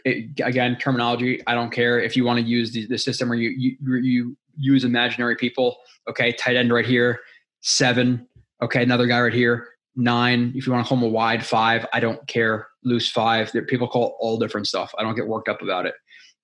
It, 0.06 0.40
again, 0.40 0.78
terminology. 0.78 1.42
I 1.48 1.54
don't 1.54 1.72
care 1.72 2.00
if 2.00 2.16
you 2.16 2.24
want 2.24 2.40
to 2.40 2.46
use 2.46 2.72
the, 2.72 2.86
the 2.88 2.98
system 2.98 3.28
where 3.28 3.38
you, 3.38 3.50
you 3.50 3.98
you 4.02 4.38
use 4.56 4.86
imaginary 4.86 5.36
people. 5.36 5.78
Okay, 6.10 6.32
tight 6.32 6.56
end 6.56 6.72
right 6.72 6.86
here, 6.86 7.20
seven. 7.60 8.26
Okay, 8.62 8.84
another 8.84 9.08
guy 9.08 9.20
right 9.20 9.34
here, 9.34 9.68
nine. 9.98 10.54
If 10.56 10.66
you 10.66 10.72
want 10.72 10.86
to 10.86 10.88
call 10.88 11.00
him 11.00 11.04
a 11.04 11.10
wide 11.10 11.46
five, 11.46 11.86
I 11.92 12.00
don't 12.00 12.26
care. 12.28 12.68
Loose 12.84 13.10
five. 13.12 13.52
People 13.68 13.88
call 13.88 14.16
all 14.20 14.38
different 14.38 14.68
stuff. 14.68 14.94
I 14.98 15.04
don't 15.04 15.16
get 15.16 15.28
worked 15.28 15.50
up 15.50 15.62
about 15.62 15.88
it. 15.88 15.96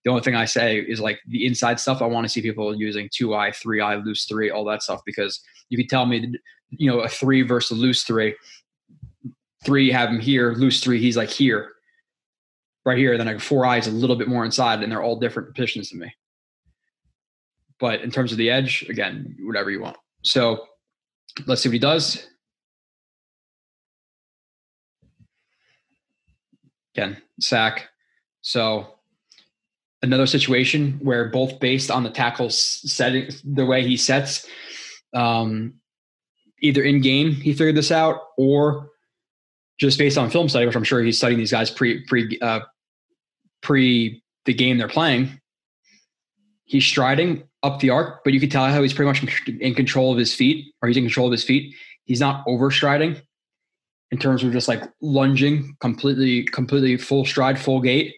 The 0.03 0.09
only 0.09 0.23
thing 0.23 0.35
I 0.35 0.45
say 0.45 0.79
is 0.79 0.99
like 0.99 1.19
the 1.27 1.45
inside 1.45 1.79
stuff. 1.79 2.01
I 2.01 2.07
want 2.07 2.25
to 2.25 2.29
see 2.29 2.41
people 2.41 2.75
using 2.75 3.09
two 3.11 3.35
eye, 3.35 3.51
three 3.51 3.81
eye, 3.81 3.95
loose 3.95 4.25
three, 4.25 4.49
all 4.49 4.65
that 4.65 4.81
stuff 4.81 5.01
because 5.05 5.41
you 5.69 5.77
could 5.77 5.89
tell 5.89 6.05
me, 6.05 6.33
you 6.71 6.89
know, 6.89 7.01
a 7.01 7.07
three 7.07 7.43
versus 7.43 7.77
a 7.77 7.79
loose 7.79 8.03
three. 8.03 8.35
Three 9.63 9.91
have 9.91 10.09
him 10.09 10.19
here, 10.19 10.53
loose 10.53 10.81
three. 10.81 10.99
He's 10.99 11.17
like 11.17 11.29
here, 11.29 11.73
right 12.83 12.97
here. 12.97 13.15
Then 13.15 13.27
like 13.27 13.39
four 13.39 13.65
eyes 13.65 13.85
a 13.85 13.91
little 13.91 14.15
bit 14.15 14.27
more 14.27 14.43
inside, 14.43 14.81
and 14.81 14.91
they're 14.91 15.03
all 15.03 15.19
different 15.19 15.53
positions 15.53 15.89
to 15.89 15.97
me. 15.97 16.11
But 17.79 18.01
in 18.01 18.09
terms 18.09 18.31
of 18.31 18.39
the 18.39 18.49
edge, 18.49 18.83
again, 18.89 19.35
whatever 19.41 19.69
you 19.69 19.81
want. 19.81 19.97
So 20.23 20.65
let's 21.45 21.61
see 21.61 21.69
what 21.69 21.73
he 21.73 21.79
does. 21.79 22.27
Again, 26.95 27.21
sack. 27.39 27.89
So 28.41 28.95
another 30.01 30.25
situation 30.25 30.99
where 31.01 31.29
both 31.29 31.59
based 31.59 31.91
on 31.91 32.03
the 32.03 32.09
tackle 32.09 32.49
setting, 32.49 33.29
the 33.43 33.65
way 33.65 33.85
he 33.85 33.97
sets, 33.97 34.47
um, 35.13 35.73
either 36.61 36.81
in 36.81 37.01
game 37.01 37.31
he 37.31 37.53
figured 37.53 37.75
this 37.75 37.91
out 37.91 38.21
or 38.37 38.89
just 39.79 39.97
based 39.97 40.17
on 40.17 40.29
film 40.29 40.47
study, 40.47 40.65
which 40.65 40.75
I'm 40.75 40.83
sure 40.83 41.01
he's 41.01 41.17
studying 41.17 41.39
these 41.39 41.51
guys 41.51 41.71
pre 41.71 42.05
pre 42.05 42.37
uh, 42.41 42.61
pre 43.61 44.23
the 44.45 44.53
game 44.53 44.77
they're 44.77 44.87
playing. 44.87 45.39
He's 46.65 46.85
striding 46.85 47.43
up 47.63 47.79
the 47.79 47.89
arc, 47.89 48.23
but 48.23 48.33
you 48.33 48.39
can 48.39 48.49
tell 48.49 48.65
how 48.65 48.81
he's 48.81 48.93
pretty 48.93 49.07
much 49.07 49.47
in 49.47 49.75
control 49.75 50.11
of 50.11 50.17
his 50.17 50.33
feet, 50.33 50.73
or 50.81 50.87
he's 50.87 50.97
in 50.97 51.03
control 51.03 51.27
of 51.27 51.31
his 51.31 51.43
feet. 51.43 51.75
He's 52.05 52.19
not 52.19 52.45
overstriding 52.45 53.21
in 54.11 54.17
terms 54.17 54.43
of 54.43 54.51
just 54.51 54.67
like 54.67 54.83
lunging 55.01 55.75
completely, 55.79 56.43
completely 56.43 56.97
full 56.97 57.25
stride, 57.25 57.59
full 57.59 57.81
gait. 57.81 58.15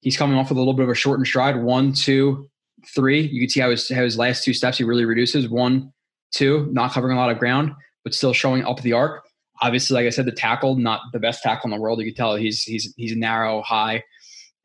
He's 0.00 0.16
coming 0.16 0.38
off 0.38 0.48
with 0.48 0.58
a 0.58 0.60
little 0.60 0.74
bit 0.74 0.84
of 0.84 0.90
a 0.90 0.94
shortened 0.94 1.26
stride. 1.26 1.56
One, 1.56 1.92
two, 1.92 2.48
three. 2.94 3.20
You 3.20 3.40
can 3.40 3.48
see 3.48 3.60
how 3.60 3.70
his, 3.70 3.88
how 3.88 4.02
his 4.02 4.18
last 4.18 4.44
two 4.44 4.54
steps 4.54 4.78
he 4.78 4.84
really 4.84 5.04
reduces. 5.04 5.48
One, 5.48 5.92
two, 6.32 6.68
not 6.72 6.92
covering 6.92 7.16
a 7.16 7.20
lot 7.20 7.30
of 7.30 7.38
ground, 7.38 7.72
but 8.04 8.14
still 8.14 8.32
showing 8.32 8.64
up 8.64 8.80
the 8.82 8.92
arc. 8.92 9.24
Obviously, 9.60 9.94
like 9.94 10.06
I 10.06 10.10
said, 10.10 10.24
the 10.24 10.32
tackle, 10.32 10.76
not 10.76 11.00
the 11.12 11.18
best 11.18 11.42
tackle 11.42 11.70
in 11.70 11.76
the 11.76 11.82
world. 11.82 11.98
You 11.98 12.06
can 12.06 12.14
tell 12.14 12.36
he's 12.36 12.62
he's 12.62 12.94
he's 12.96 13.16
narrow, 13.16 13.60
high, 13.62 14.04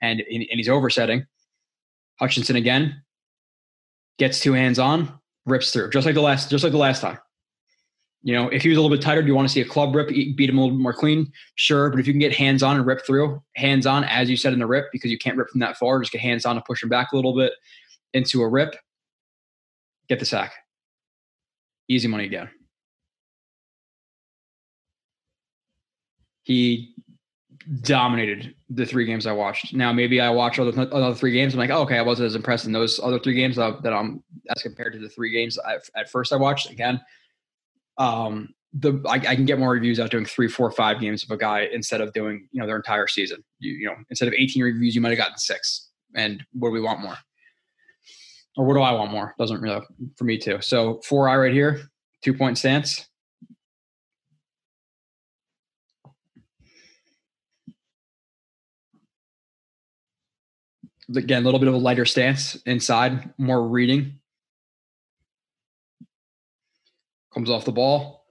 and 0.01 0.19
and 0.19 0.45
he's 0.51 0.69
oversetting. 0.69 1.25
Hutchinson 2.19 2.55
again 2.55 3.01
gets 4.19 4.39
two 4.39 4.53
hands 4.53 4.77
on, 4.77 5.19
rips 5.47 5.71
through, 5.71 5.89
just 5.89 6.05
like 6.05 6.13
the 6.13 6.21
last 6.21 6.51
just 6.51 6.63
like 6.63 6.73
the 6.73 6.77
last 6.77 7.01
time. 7.01 7.17
You 8.25 8.33
know, 8.33 8.47
if 8.47 8.61
he 8.61 8.69
was 8.69 8.77
a 8.77 8.81
little 8.81 8.95
bit 8.95 9.03
tighter, 9.03 9.21
do 9.21 9.27
you 9.27 9.35
want 9.35 9.49
to 9.49 9.53
see 9.53 9.59
a 9.59 9.65
club 9.65 9.93
rip, 9.93 10.07
beat 10.07 10.49
him 10.49 10.57
a 10.57 10.61
little 10.61 10.77
bit 10.77 10.81
more 10.81 10.93
clean? 10.93 11.29
Sure. 11.55 11.89
But 11.89 11.99
if 11.99 12.07
you 12.07 12.13
can 12.13 12.21
get 12.21 12.33
hands 12.33 12.63
on 12.63 12.77
and 12.77 12.85
rip 12.85 13.05
through, 13.05 13.43
hands 13.57 13.85
on, 13.85 14.05
as 14.05 14.29
you 14.29 14.37
said 14.37 14.53
in 14.53 14.59
the 14.59 14.65
rip, 14.65 14.85
because 14.93 15.11
you 15.11 15.17
can't 15.17 15.35
rip 15.35 15.49
from 15.49 15.59
that 15.59 15.77
far, 15.77 15.99
just 15.99 16.13
get 16.13 16.21
hands 16.21 16.45
on 16.45 16.55
and 16.55 16.63
push 16.63 16.81
him 16.81 16.87
back 16.87 17.11
a 17.11 17.17
little 17.17 17.35
bit 17.35 17.51
into 18.13 18.41
a 18.41 18.47
rip, 18.47 18.75
get 20.07 20.19
the 20.19 20.25
sack. 20.25 20.53
Easy 21.89 22.07
money 22.07 22.29
down. 22.29 22.49
He 26.43 26.95
dominated 27.81 28.55
the 28.69 28.85
three 28.85 29.05
games 29.05 29.25
I 29.25 29.33
watched. 29.33 29.73
Now, 29.73 29.91
maybe 29.91 30.21
I 30.21 30.29
watch 30.29 30.59
other, 30.59 30.87
other 30.93 31.13
three 31.13 31.31
games. 31.31 31.53
I'm 31.53 31.59
like, 31.59 31.69
oh, 31.69 31.81
okay, 31.81 31.97
I 31.97 32.01
wasn't 32.01 32.27
as 32.27 32.35
impressed 32.35 32.65
in 32.65 32.71
those 32.71 32.99
other 33.01 33.19
three 33.19 33.33
games 33.33 33.57
that, 33.57 33.83
that 33.83 33.93
I'm 33.93 34.23
as 34.55 34.61
compared 34.61 34.93
to 34.93 34.99
the 34.99 35.09
three 35.09 35.31
games 35.31 35.59
I, 35.59 35.75
at 35.95 36.09
first 36.09 36.31
I 36.31 36.37
watched. 36.37 36.69
Again, 36.69 37.01
um, 37.97 38.53
the 38.73 39.01
I, 39.07 39.15
I, 39.15 39.35
can 39.35 39.45
get 39.45 39.59
more 39.59 39.69
reviews 39.69 39.99
out 39.99 40.09
doing 40.09 40.25
three, 40.25 40.47
four, 40.47 40.71
five 40.71 40.99
games 40.99 41.23
of 41.23 41.29
a 41.29 41.37
guy 41.37 41.69
instead 41.71 42.01
of 42.01 42.11
doing 42.13 42.47
you 42.51 42.59
know 42.59 42.65
their 42.65 42.75
entire 42.75 43.07
season. 43.07 43.43
You, 43.59 43.73
you 43.73 43.85
know, 43.85 43.95
instead 44.09 44.27
of 44.27 44.33
18 44.33 44.63
reviews, 44.63 44.95
you 44.95 45.01
might 45.01 45.09
have 45.09 45.17
gotten 45.17 45.37
six. 45.37 45.89
And 46.15 46.43
what 46.53 46.69
do 46.69 46.73
we 46.73 46.81
want 46.81 47.01
more? 47.01 47.17
Or 48.57 48.65
what 48.65 48.73
do 48.73 48.81
I 48.81 48.91
want 48.91 49.11
more? 49.11 49.35
Doesn't 49.37 49.61
really 49.61 49.81
for 50.15 50.23
me 50.23 50.37
too. 50.37 50.57
So 50.61 51.01
four 51.05 51.29
I 51.29 51.37
right 51.37 51.53
here, 51.53 51.81
two 52.23 52.33
point 52.33 52.57
stance. 52.57 53.07
Again, 61.15 61.43
a 61.43 61.45
little 61.45 61.59
bit 61.59 61.67
of 61.67 61.75
a 61.75 61.77
lighter 61.77 62.05
stance 62.05 62.55
inside, 62.65 63.33
more 63.37 63.67
reading. 63.67 64.19
Comes 67.33 67.49
off 67.49 67.65
the 67.65 67.71
ball. 67.71 68.25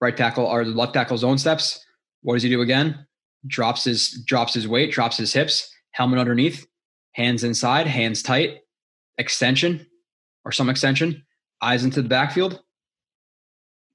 Right 0.00 0.16
tackle 0.16 0.46
or 0.46 0.64
the 0.64 0.70
left 0.70 0.94
tackle 0.94 1.16
zone 1.16 1.38
steps. 1.38 1.84
What 2.22 2.34
does 2.34 2.42
he 2.42 2.48
do 2.48 2.62
again? 2.62 3.06
Drops 3.46 3.84
his 3.84 4.22
drops 4.26 4.54
his 4.54 4.66
weight, 4.66 4.92
drops 4.92 5.16
his 5.16 5.32
hips, 5.32 5.72
helmet 5.92 6.18
underneath, 6.18 6.66
hands 7.12 7.44
inside, 7.44 7.86
hands 7.86 8.22
tight, 8.22 8.58
extension 9.18 9.86
or 10.44 10.52
some 10.52 10.68
extension, 10.68 11.24
eyes 11.60 11.84
into 11.84 12.02
the 12.02 12.08
backfield. 12.08 12.60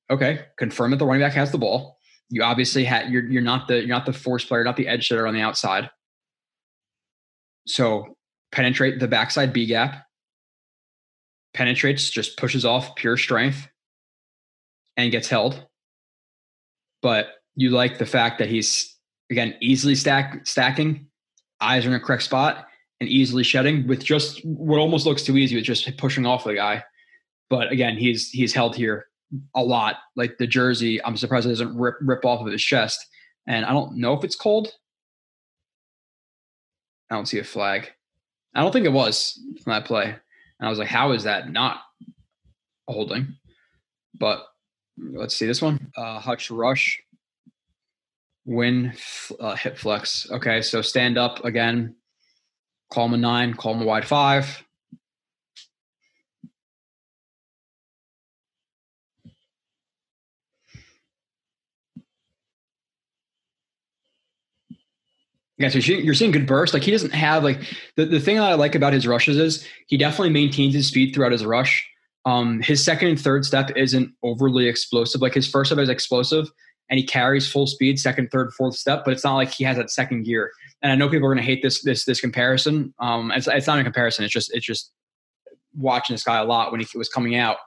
Okay, 0.10 0.46
confirm 0.58 0.92
that 0.92 0.98
the 0.98 1.06
running 1.06 1.22
back 1.22 1.34
has 1.34 1.52
the 1.52 1.58
ball. 1.58 1.98
You 2.30 2.44
obviously 2.44 2.86
had 2.86 3.10
you're 3.10 3.26
you're 3.26 3.42
not 3.42 3.68
the 3.68 3.80
you're 3.80 3.88
not 3.88 4.06
the 4.06 4.14
force 4.14 4.46
player, 4.46 4.64
not 4.64 4.78
the 4.78 4.88
edge 4.88 5.08
sitter 5.08 5.28
on 5.28 5.34
the 5.34 5.42
outside. 5.42 5.90
So 7.66 8.16
penetrate 8.52 9.00
the 9.00 9.08
backside 9.08 9.52
B 9.52 9.66
gap, 9.66 10.07
penetrates, 11.54 12.10
just 12.10 12.38
pushes 12.38 12.66
off 12.66 12.96
pure 12.96 13.18
strength 13.18 13.68
and 14.96 15.12
gets 15.12 15.28
held. 15.28 15.66
But 17.02 17.28
you 17.56 17.70
like 17.72 17.98
the 17.98 18.06
fact 18.06 18.40
that 18.40 18.50
he's 18.50 18.96
again 19.30 19.56
easily 19.62 19.96
stack 19.96 20.46
stacking, 20.46 21.08
eyes 21.62 21.86
are 21.86 21.90
in 21.90 21.96
a 21.96 22.00
correct 22.00 22.24
spot, 22.24 22.68
and 23.00 23.10
easily 23.10 23.44
shedding 23.44 23.88
with 23.88 24.04
just 24.04 24.44
what 24.46 24.80
almost 24.80 25.06
looks 25.06 25.24
too 25.24 25.38
easy 25.38 25.56
with 25.56 25.66
just 25.66 25.96
pushing 25.98 26.26
off 26.26 26.44
the 26.44 26.56
guy. 26.56 26.84
But 27.50 27.72
again, 27.72 27.98
he's 27.98 28.30
he's 28.30 28.54
held 28.54 28.76
here 28.76 29.08
a 29.56 29.64
lot. 29.64 29.98
Like 30.16 30.38
the 30.38 30.48
jersey, 30.48 31.04
I'm 31.04 31.18
surprised 31.18 31.46
it 31.46 31.50
doesn't 31.50 31.78
rip 31.78 31.96
rip 32.02 32.26
off 32.26 32.42
of 32.42 32.52
his 32.52 32.64
chest. 32.64 33.06
And 33.48 33.66
I 33.66 33.72
don't 33.72 33.98
know 33.98 34.14
if 34.14 34.24
it's 34.24 34.36
cold. 34.36 34.74
I 37.10 37.16
don't 37.16 37.28
see 37.28 37.40
a 37.40 37.44
flag. 37.44 37.90
I 38.54 38.62
don't 38.62 38.72
think 38.72 38.86
it 38.86 38.92
was 38.92 39.40
from 39.64 39.72
that 39.72 39.86
play. 39.86 40.16
And 40.60 40.68
I 40.68 40.70
was 40.70 40.80
like, 40.80 40.88
how 40.88 41.12
is 41.12 41.24
that 41.24 41.52
not 41.52 41.82
holding? 42.88 43.36
But 44.20 44.46
let's 44.98 45.36
see 45.36 45.46
this 45.46 45.62
one. 45.62 45.92
Uh, 45.96 46.20
Hutch 46.20 46.50
Rush. 46.50 47.02
Win 48.46 48.94
uh, 49.42 49.56
hip 49.56 49.78
flex. 49.78 50.32
Okay, 50.32 50.62
so 50.62 50.82
stand 50.82 51.18
up 51.18 51.44
again. 51.44 51.96
Call 52.90 53.08
him 53.08 53.14
a 53.16 53.18
nine. 53.18 53.54
Call 53.54 53.74
him 53.74 53.82
a 53.82 53.86
wide 53.86 54.08
five. 54.08 54.64
Yeah, 65.58 65.70
so 65.70 65.80
you're 65.80 66.14
seeing 66.14 66.32
good 66.32 66.46
bursts. 66.46 66.74
Like 66.74 66.84
he 66.84 66.92
doesn't 66.92 67.14
have 67.14 67.44
like 67.44 67.62
the, 67.96 68.06
the 68.06 68.20
thing 68.20 68.36
that 68.36 68.44
I 68.44 68.54
like 68.54 68.76
about 68.76 68.94
his 68.94 69.08
rushes 69.08 69.38
is 69.38 69.68
he 69.88 69.98
definitely 69.98 70.30
maintains 70.30 70.76
his 70.76 70.88
speed 70.88 71.16
throughout 71.16 71.32
his 71.32 71.46
rush. 71.46 71.88
Um, 72.26 72.62
his 72.62 72.84
second 72.84 73.08
and 73.08 73.20
third 73.20 73.44
step 73.44 73.72
isn't 73.76 74.14
overly 74.22 74.68
explosive. 74.68 75.22
Like 75.22 75.34
his 75.34 75.50
first 75.50 75.72
step 75.72 75.82
is 75.82 75.90
explosive 75.90 76.52
and 76.90 77.00
he 77.00 77.06
carries 77.06 77.50
full 77.50 77.66
speed, 77.66 78.00
second, 78.00 78.30
third, 78.32 78.54
fourth 78.54 78.76
step, 78.76 79.04
but 79.04 79.14
it's 79.14 79.24
not 79.24 79.36
like 79.36 79.52
he 79.52 79.64
has 79.64 79.78
that 79.78 79.90
second 79.90 80.24
gear. 80.24 80.52
And 80.82 80.92
I 80.92 80.96
know 80.96 81.10
people 81.10 81.28
are 81.28 81.36
to 81.36 81.42
hate 81.42 81.64
this 81.64 81.82
this 81.84 82.06
this 82.06 82.22
comparison. 82.22 82.94
Um, 83.00 83.32
it's, 83.32 83.48
it's 83.48 83.68
not 83.68 83.80
a 83.80 83.84
comparison. 83.84 84.26
It's 84.26 84.34
just 84.34 84.54
it's 84.54 84.66
just 84.66 84.92
watching 85.76 86.14
this 86.14 86.24
guy 86.24 86.38
a 86.38 86.46
lot 86.46 86.72
when 86.72 86.82
he 86.82 86.98
was 86.98 87.10
coming 87.10 87.36
out. 87.36 87.58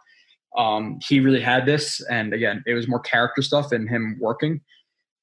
Um, 0.57 0.99
he 1.07 1.21
really 1.21 1.41
had 1.41 1.67
this, 1.67 2.01
and 2.11 2.33
again, 2.33 2.63
it 2.67 2.75
was 2.75 2.89
more 2.89 3.01
character 3.01 3.43
stuff 3.43 3.73
and 3.73 3.89
him 3.89 4.19
working 4.21 4.61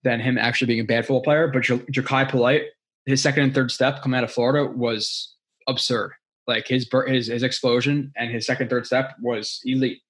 than 0.08 0.22
him 0.22 0.38
actually 0.38 0.68
being 0.68 0.80
a 0.80 0.86
bad 0.86 1.06
football 1.06 1.22
player. 1.22 1.48
But 1.48 1.64
J- 1.64 1.80
Jachai 1.92 2.30
Polite, 2.30 2.64
his 3.06 3.22
second 3.22 3.44
and 3.44 3.54
third 3.54 3.72
step 3.72 4.02
coming 4.02 4.18
out 4.18 4.24
of 4.24 4.32
Florida 4.32 4.72
was 4.72 5.36
absurd. 5.68 6.14
Like 6.48 6.68
his 6.68 6.90
his 7.08 7.28
his 7.28 7.44
explosion 7.44 8.14
and 8.16 8.32
his 8.32 8.46
second 8.46 8.70
third 8.70 8.86
step 8.86 9.16
was 9.22 9.60
elite. 9.66 10.02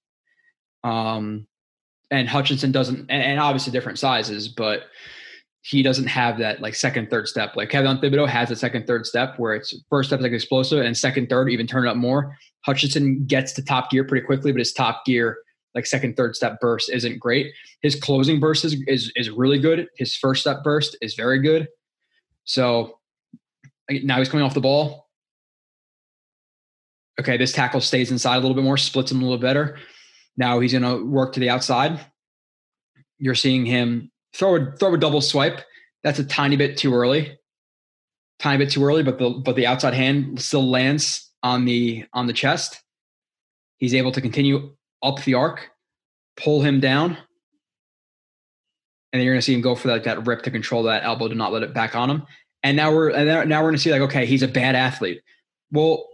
Um, 0.84 1.48
and 2.12 2.30
Hutchinson 2.30 2.72
doesn't, 2.72 3.00
and, 3.10 3.24
and 3.24 3.39
obviously 3.39 3.74
different 3.74 4.00
sizes, 4.00 4.48
but 4.48 4.84
he 5.63 5.82
doesn't 5.82 6.08
have 6.08 6.38
that 6.38 6.62
like 6.62 6.75
second 6.75 7.10
third 7.10 7.27
step. 7.27 7.56
Like 7.56 7.70
Kayvon 7.70 8.01
Thibodeaux 8.01 8.30
has 8.30 8.51
a 8.51 8.56
second 8.56 8.86
third 8.86 9.06
step 9.06 9.38
where 9.38 9.56
it's 9.56 9.75
first 9.89 10.10
step 10.10 10.22
like 10.22 10.32
explosive 10.32 10.86
and 10.86 10.96
second 10.96 11.27
third 11.27 11.50
even 11.50 11.68
turn 11.68 11.86
it 11.88 11.89
up 11.89 11.98
more. 11.98 12.38
Hutchinson 12.66 13.25
gets 13.25 13.51
to 13.54 13.63
top 13.63 13.89
gear 13.89 14.04
pretty 14.06 14.25
quickly, 14.25 14.51
but 14.51 14.60
his 14.60 14.72
top 14.72 15.06
gear 15.06 15.39
like 15.77 15.86
second, 15.86 16.17
third 16.17 16.36
step 16.36 16.60
burst 16.60 16.89
isn't 16.89 17.19
great. 17.19 17.53
His 17.84 17.96
closing 17.96 18.39
burst 18.39 18.65
is, 18.65 18.81
is, 18.88 19.12
is 19.15 19.29
really 19.29 19.60
good. 19.60 19.88
His 19.96 20.15
first 20.15 20.41
step 20.41 20.63
burst 20.63 20.98
is 21.01 21.13
very 21.13 21.39
good. 21.39 21.67
So 22.46 22.98
now 23.89 24.17
he's 24.17 24.27
coming 24.27 24.43
off 24.43 24.55
the 24.55 24.60
ball. 24.60 25.07
Okay, 27.19 27.38
this 27.38 27.51
tackle 27.51 27.79
stays 27.79 28.12
inside 28.12 28.38
a 28.38 28.39
little 28.39 28.55
bit 28.55 28.63
more, 28.63 28.77
splits 28.77 29.12
him 29.12 29.19
a 29.19 29.24
little 29.24 29.38
better. 29.38 29.77
Now 30.36 30.60
he's 30.60 30.72
going 30.72 30.81
to 30.81 31.05
work 31.05 31.34
to 31.34 31.39
the 31.39 31.50
outside. 31.50 32.00
You're 33.19 33.36
seeing 33.36 33.65
him 33.65 34.12
throw 34.34 34.55
a, 34.55 34.72
throw 34.77 34.96
a 34.96 34.98
double 34.98 35.22
swipe. 35.22 35.62
That's 36.03 36.19
a 36.19 36.24
tiny 36.25 36.55
bit 36.55 36.77
too 36.77 36.93
early, 36.93 37.38
tiny 38.39 38.63
bit 38.63 38.72
too 38.72 38.84
early, 38.84 39.03
but 39.03 39.19
the 39.19 39.29
but 39.29 39.55
the 39.55 39.67
outside 39.67 39.93
hand 39.93 40.39
still 40.41 40.67
lands 40.69 41.31
on 41.43 41.65
the 41.65 42.05
on 42.13 42.27
the 42.27 42.34
chest. 42.34 42.81
He's 43.77 43.96
able 43.96 44.12
to 44.12 44.22
continue 44.22 44.76
up 45.04 45.24
the 45.24 45.34
arc, 45.34 45.70
pull 46.36 46.62
him 46.62 46.80
down, 46.80 47.18
and 49.12 49.20
then 49.20 49.25
you're 49.25 49.34
going 49.34 49.42
to 49.42 49.46
see 49.46 49.54
him 49.54 49.62
go 49.62 49.75
for 49.75 49.88
that, 49.88 50.04
that 50.04 50.27
rip 50.27 50.44
to 50.44 50.51
control 50.51 50.84
that 50.84 51.04
elbow 51.04 51.27
to 51.27 51.36
not 51.36 51.54
let 51.54 51.63
it 51.63 51.74
back 51.74 51.96
on 51.96 52.10
him. 52.10 52.24
And 52.63 52.75
now 52.75 52.94
we're 52.94 53.10
and 53.10 53.50
now 53.50 53.62
we're 53.62 53.70
going 53.70 53.75
to 53.75 53.82
see 53.82 53.92
like 53.92 54.01
okay, 54.01 54.25
he's 54.25 54.44
a 54.44 54.48
bad 54.48 54.75
athlete. 54.75 55.22
Well, 55.72 56.08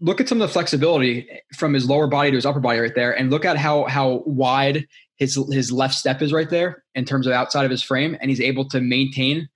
look 0.00 0.20
at 0.20 0.28
some 0.28 0.40
of 0.40 0.48
the 0.48 0.52
flexibility 0.52 1.28
from 1.56 1.74
his 1.74 1.88
lower 1.88 2.06
body 2.06 2.30
to 2.30 2.36
his 2.36 2.46
upper 2.46 2.60
body 2.60 2.78
right 2.78 2.94
there, 2.94 3.18
and 3.18 3.30
look 3.30 3.44
at 3.44 3.56
how 3.56 3.84
how 3.84 4.22
wide 4.24 4.86
his 5.16 5.38
his 5.50 5.72
left 5.72 5.94
step 5.94 6.22
is 6.22 6.32
right 6.32 6.48
there 6.48 6.84
in 6.94 7.04
terms 7.04 7.26
of 7.26 7.32
outside 7.32 7.64
of 7.64 7.70
his 7.70 7.82
frame, 7.82 8.16
and 8.20 8.30
he's 8.30 8.40
able 8.40 8.66
to 8.68 8.80
maintain 8.80 9.48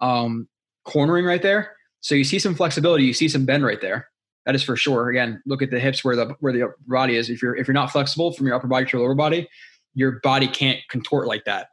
um, 0.00 0.48
cornering 0.84 1.24
right 1.24 1.42
there. 1.42 1.72
So 2.00 2.14
you 2.14 2.24
see 2.24 2.38
some 2.38 2.54
flexibility, 2.54 3.04
you 3.04 3.12
see 3.12 3.28
some 3.28 3.44
bend 3.44 3.64
right 3.64 3.80
there. 3.80 4.08
That 4.48 4.54
is 4.54 4.62
for 4.62 4.76
sure. 4.76 5.10
Again, 5.10 5.42
look 5.44 5.60
at 5.60 5.70
the 5.70 5.78
hips 5.78 6.02
where 6.02 6.16
the 6.16 6.34
where 6.40 6.54
the 6.54 6.72
body 6.86 7.16
is. 7.16 7.28
If 7.28 7.42
you're 7.42 7.54
if 7.54 7.68
you're 7.68 7.74
not 7.74 7.92
flexible 7.92 8.32
from 8.32 8.46
your 8.46 8.56
upper 8.56 8.66
body 8.66 8.86
to 8.86 8.96
your 8.96 9.02
lower 9.06 9.14
body, 9.14 9.46
your 9.92 10.20
body 10.22 10.48
can't 10.48 10.80
contort 10.88 11.26
like 11.26 11.44
that. 11.44 11.68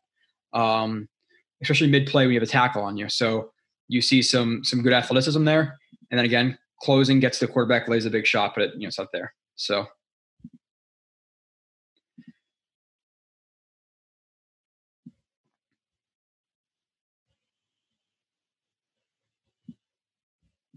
Um, 0.52 1.08
especially 1.62 1.90
mid 1.90 2.06
play 2.06 2.26
when 2.26 2.34
you 2.34 2.40
have 2.42 2.46
a 2.46 2.52
tackle 2.52 2.84
on 2.84 2.98
you. 2.98 3.08
So 3.08 3.52
you 3.88 4.02
see 4.02 4.22
some 4.22 4.62
some 4.66 4.82
good 4.82 4.92
athleticism 4.92 5.46
there. 5.46 5.78
And 6.12 6.18
then 6.18 6.26
again, 6.26 6.58
closing 6.82 7.22
gets 7.22 7.40
the 7.40 7.48
quarterback, 7.48 7.88
lays 7.88 8.06
a 8.06 8.10
big 8.10 8.28
shot, 8.28 8.52
but 8.54 8.66
it, 8.66 8.74
you 8.74 8.82
know 8.82 8.88
it's 8.88 9.00
not 9.00 9.08
there. 9.14 9.34
So 9.56 9.88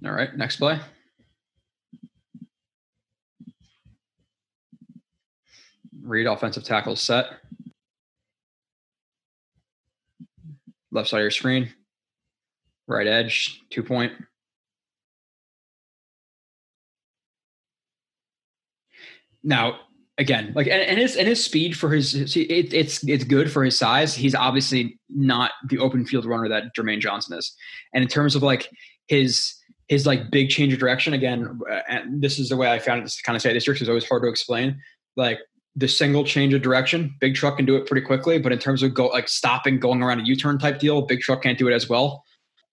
All 0.05 0.13
right, 0.13 0.33
next 0.37 0.59
play. 0.59 0.79
Read 6.09 6.27
offensive 6.27 6.65
tackle 6.65 6.97
set. 6.97 7.27
Left 10.91 11.09
side 11.09 11.19
of 11.19 11.23
your 11.23 11.31
screen. 11.31 11.75
Right 12.87 13.07
edge, 13.07 13.61
two 13.69 13.83
point. 13.83 14.13
Now, 19.45 19.81
again, 20.17 20.53
like 20.57 20.67
and, 20.67 20.81
and 20.81 20.99
his 20.99 21.15
and 21.15 21.29
his 21.29 21.45
speed 21.45 21.77
for 21.77 21.91
his, 21.91 22.15
it, 22.15 22.73
it's 22.73 23.07
it's 23.07 23.25
good 23.25 23.53
for 23.53 23.63
his 23.63 23.79
size. 23.79 24.15
He's 24.15 24.35
obviously 24.35 24.99
not 25.11 25.51
the 25.69 25.79
open 25.79 26.07
field 26.07 26.25
runner 26.25 26.49
that 26.49 26.75
Jermaine 26.75 27.01
Johnson 27.01 27.37
is. 27.37 27.55
And 27.93 28.03
in 28.03 28.09
terms 28.09 28.35
of 28.35 28.43
like 28.43 28.71
his 29.09 29.55
his 29.89 30.07
like 30.07 30.31
big 30.31 30.49
change 30.49 30.73
of 30.73 30.79
direction 30.79 31.13
again 31.13 31.61
uh, 31.71 31.81
and 31.89 32.23
this 32.23 32.39
is 32.39 32.51
the 32.51 32.57
way 32.57 32.71
i 32.71 32.79
found 32.79 33.03
it 33.03 33.09
to 33.09 33.23
kind 33.23 33.35
of 33.37 33.41
say 33.41 33.55
this 33.55 33.65
trick 33.65 33.81
is 33.81 33.89
always 33.89 34.07
hard 34.07 34.23
to 34.23 34.29
explain 34.29 34.79
like 35.17 35.39
the 35.79 35.89
single 35.89 36.25
change 36.25 36.55
of 36.55 36.63
direction 36.63 37.15
big 37.21 37.35
truck 37.35 37.57
can 37.57 37.67
do 37.67 37.77
it 37.77 37.87
pretty 37.87 38.05
quickly 38.05 38.39
but 38.39 38.53
in 38.53 38.59
terms 38.59 38.83
of 38.83 38.95
go 38.95 39.07
like 39.07 39.29
stopping 39.29 39.79
going 39.79 40.03
around 40.03 40.21
a 40.21 40.25
u-turn 40.25 40.59
type 40.59 40.79
deal 40.79 41.03
big 41.03 41.21
truck 41.21 41.43
can't 41.43 41.59
do 41.59 41.69
it 41.69 41.73
as 41.73 41.89
well 41.89 42.25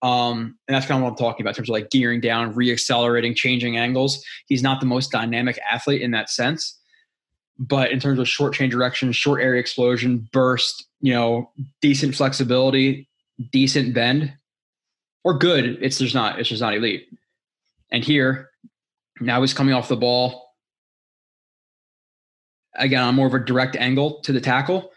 um, 0.02 0.58
and 0.68 0.74
that's 0.74 0.86
kind 0.86 0.98
of 0.98 1.04
what 1.04 1.10
i'm 1.10 1.16
talking 1.16 1.42
about 1.42 1.50
in 1.50 1.56
terms 1.56 1.68
of 1.68 1.72
like 1.72 1.90
gearing 1.90 2.20
down 2.20 2.54
reaccelerating 2.54 3.34
changing 3.34 3.76
angles 3.76 4.24
he's 4.46 4.62
not 4.62 4.80
the 4.80 4.86
most 4.86 5.10
dynamic 5.10 5.58
athlete 5.70 6.02
in 6.02 6.10
that 6.10 6.30
sense 6.30 6.78
but 7.58 7.90
in 7.90 8.00
terms 8.00 8.18
of 8.18 8.28
short 8.28 8.52
change 8.52 8.72
direction 8.72 9.12
short 9.12 9.40
area 9.40 9.60
explosion 9.60 10.28
burst 10.32 10.86
you 11.00 11.12
know 11.12 11.50
decent 11.80 12.14
flexibility 12.14 13.08
decent 13.52 13.94
bend 13.94 14.32
or 15.26 15.34
good. 15.34 15.78
It's 15.80 15.98
just 15.98 16.14
not. 16.14 16.38
It's 16.38 16.48
just 16.48 16.62
not 16.62 16.74
elite. 16.74 17.08
And 17.90 18.04
here, 18.04 18.50
now 19.20 19.40
he's 19.40 19.54
coming 19.54 19.74
off 19.74 19.88
the 19.88 19.96
ball 19.96 20.45
again 22.78 23.02
on 23.02 23.14
more 23.14 23.26
of 23.26 23.34
a 23.34 23.38
direct 23.38 23.76
angle 23.76 24.20
to 24.22 24.32
the 24.32 24.40
tackle, 24.40 24.90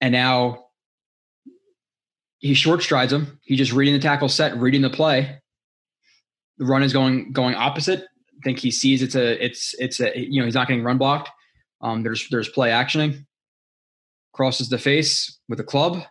and 0.00 0.12
now 0.12 0.66
he 2.38 2.54
short 2.54 2.82
strides 2.82 3.12
him. 3.12 3.38
He's 3.42 3.58
just 3.58 3.72
reading 3.72 3.94
the 3.94 4.00
tackle 4.00 4.28
set, 4.28 4.56
reading 4.56 4.82
the 4.82 4.90
play. 4.90 5.40
The 6.58 6.64
run 6.64 6.82
is 6.82 6.92
going 6.92 7.32
going 7.32 7.54
opposite. 7.54 8.00
I 8.00 8.40
think 8.44 8.58
he 8.58 8.70
sees 8.70 9.02
it's 9.02 9.14
a 9.14 9.44
it's 9.44 9.74
it's 9.78 10.00
a 10.00 10.12
you 10.18 10.40
know 10.40 10.44
he's 10.44 10.54
not 10.54 10.68
getting 10.68 10.84
run 10.84 10.98
blocked. 10.98 11.30
Um, 11.80 12.02
there's 12.02 12.28
there's 12.30 12.48
play 12.48 12.70
actioning. 12.70 13.24
Crosses 14.32 14.68
the 14.68 14.78
face 14.78 15.38
with 15.48 15.58
a 15.58 15.64
club, 15.64 16.02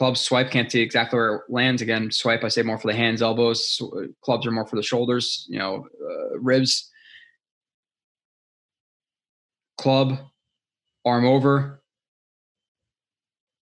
Clubs 0.00 0.22
swipe 0.22 0.50
can't 0.50 0.72
see 0.72 0.80
exactly 0.80 1.18
where 1.18 1.34
it 1.34 1.42
lands. 1.50 1.82
Again, 1.82 2.10
swipe 2.10 2.42
I 2.42 2.48
say 2.48 2.62
more 2.62 2.78
for 2.78 2.88
the 2.88 2.96
hands, 2.96 3.20
elbows. 3.20 3.80
Clubs 4.24 4.46
are 4.46 4.50
more 4.50 4.66
for 4.66 4.76
the 4.76 4.82
shoulders. 4.82 5.46
You 5.46 5.58
know, 5.58 5.86
uh, 6.02 6.38
ribs. 6.38 6.89
Club, 9.80 10.18
arm 11.06 11.24
over 11.24 11.82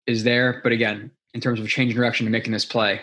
is 0.08 0.24
there, 0.24 0.60
but 0.64 0.72
again, 0.72 1.12
in 1.36 1.42
terms 1.42 1.60
of 1.60 1.68
changing 1.68 1.96
direction 1.96 2.26
and 2.26 2.32
making 2.32 2.52
this 2.52 2.66
play, 2.66 3.00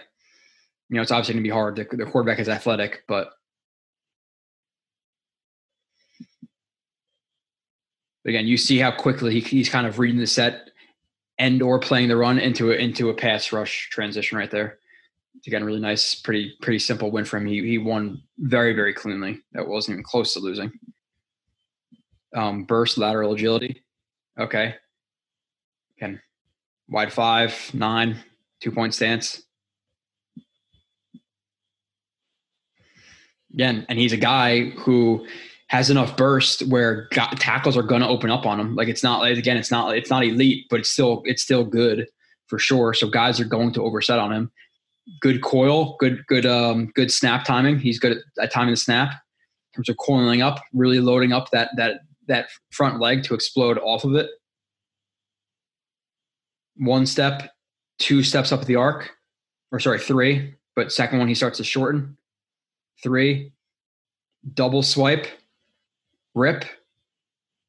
you 0.89 0.97
know, 0.97 1.03
it's 1.03 1.13
obviously 1.13 1.35
going 1.35 1.45
to 1.45 1.49
be 1.49 1.53
hard. 1.53 1.77
The, 1.77 1.85
the 1.97 2.11
quarterback 2.11 2.41
is 2.41 2.49
athletic, 2.49 3.05
but 3.07 3.31
again, 8.27 8.49
you 8.49 8.57
see 8.57 8.79
how 8.79 8.91
quickly 8.91 9.39
he, 9.39 9.41
he's 9.41 9.69
kind 9.69 9.87
of 9.87 10.01
reading 10.01 10.19
the 10.19 10.27
set 10.27 10.71
and 11.39 11.63
or 11.63 11.79
playing 11.79 12.09
the 12.09 12.17
run 12.17 12.41
into 12.41 12.73
a, 12.73 12.75
into 12.75 13.11
a 13.11 13.15
pass 13.15 13.53
rush 13.53 13.91
transition 13.91 14.37
right 14.37 14.51
there. 14.51 14.79
Again, 15.47 15.63
really 15.63 15.79
nice, 15.79 16.17
pretty 16.17 16.55
pretty 16.61 16.81
simple 16.81 17.13
win 17.13 17.25
for 17.25 17.37
him. 17.37 17.47
He 17.47 17.65
he 17.65 17.79
won 17.79 18.23
very 18.39 18.73
very 18.73 18.93
cleanly. 18.93 19.39
That 19.53 19.69
wasn't 19.69 19.95
even 19.95 20.03
close 20.03 20.35
to 20.35 20.41
losing. 20.41 20.73
Um, 22.35 22.65
burst 22.65 22.99
lateral 22.99 23.33
agility. 23.33 23.83
Okay. 24.39 24.75
Again, 25.97 26.21
wide 26.89 27.13
five 27.13 27.55
nine 27.73 28.19
two 28.61 28.71
point 28.71 28.95
stance. 28.95 29.43
Again, 33.55 33.87
and 33.89 33.99
he's 33.99 34.13
a 34.13 34.19
guy 34.19 34.71
who 34.71 35.27
has 35.69 35.91
enough 35.91 36.17
burst 36.17 36.67
where 36.69 37.09
tackles 37.09 37.77
are 37.77 37.83
going 37.83 38.01
to 38.01 38.09
open 38.09 38.31
up 38.31 38.47
on 38.47 38.61
him. 38.61 38.75
Like 38.75 38.89
it's 38.89 39.03
not 39.03 39.27
again, 39.27 39.57
it's 39.57 39.71
not 39.71 39.97
it's 39.97 40.11
not 40.11 40.25
elite, 40.25 40.67
but 40.71 40.81
it's 40.81 40.91
still 40.91 41.23
it's 41.25 41.43
still 41.43 41.65
good 41.65 42.07
for 42.47 42.59
sure. 42.59 42.95
So 42.95 43.09
guys 43.09 43.41
are 43.41 43.45
going 43.45 43.73
to 43.73 43.83
overset 43.83 44.19
on 44.19 44.33
him. 44.33 44.51
Good 45.21 45.43
coil, 45.43 45.97
good 45.99 46.27
good 46.27 46.47
um 46.47 46.87
good 46.95 47.11
snap 47.11 47.45
timing. 47.45 47.79
He's 47.79 47.99
good 47.99 48.13
at, 48.13 48.19
at 48.43 48.53
timing 48.53 48.73
the 48.73 48.77
snap 48.77 49.13
in 49.13 49.77
terms 49.77 49.89
of 49.89 49.97
coiling 49.97 50.43
up, 50.43 50.63
really 50.73 51.01
loading 51.01 51.33
up 51.33 51.51
that 51.51 51.71
that 51.77 52.01
that 52.29 52.49
front 52.71 53.01
leg 53.01 53.25
to 53.25 53.35
explode 53.35 53.79
off 53.79 54.05
of 54.05 54.15
it. 54.15 54.31
One 56.77 57.07
step, 57.07 57.51
two 57.99 58.23
steps 58.23 58.53
up 58.53 58.65
the 58.65 58.77
arc, 58.77 59.11
or 59.73 59.81
sorry, 59.81 59.99
three. 59.99 60.55
But 60.77 60.93
second 60.93 61.19
one 61.19 61.27
he 61.29 61.35
starts 61.35 61.59
to 61.59 61.65
shorten. 61.65 62.17
Three, 63.03 63.53
double 64.55 64.83
swipe 64.83 65.27
Rip 66.35 66.65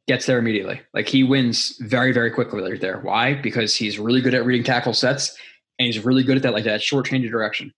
gets 0.08 0.26
there 0.26 0.40
immediately. 0.40 0.82
Like 0.94 1.08
he 1.08 1.24
wins 1.24 1.78
very, 1.80 2.12
very 2.12 2.32
quickly 2.32 2.62
right 2.62 2.80
there. 2.80 3.00
Why? 3.00 3.36
Because 3.36 3.76
he's 3.76 4.00
really 4.00 4.22
good 4.22 4.34
at 4.34 4.46
reading 4.46 4.64
tackle 4.64 4.94
sets 4.94 5.36
and 5.78 5.86
he's 5.86 6.04
really 6.06 6.24
good 6.24 6.38
at 6.38 6.44
that, 6.44 6.54
like 6.54 6.66
that 6.66 6.82
short 6.82 7.06
change 7.06 7.26
of 7.26 7.32
direction, 7.32 7.74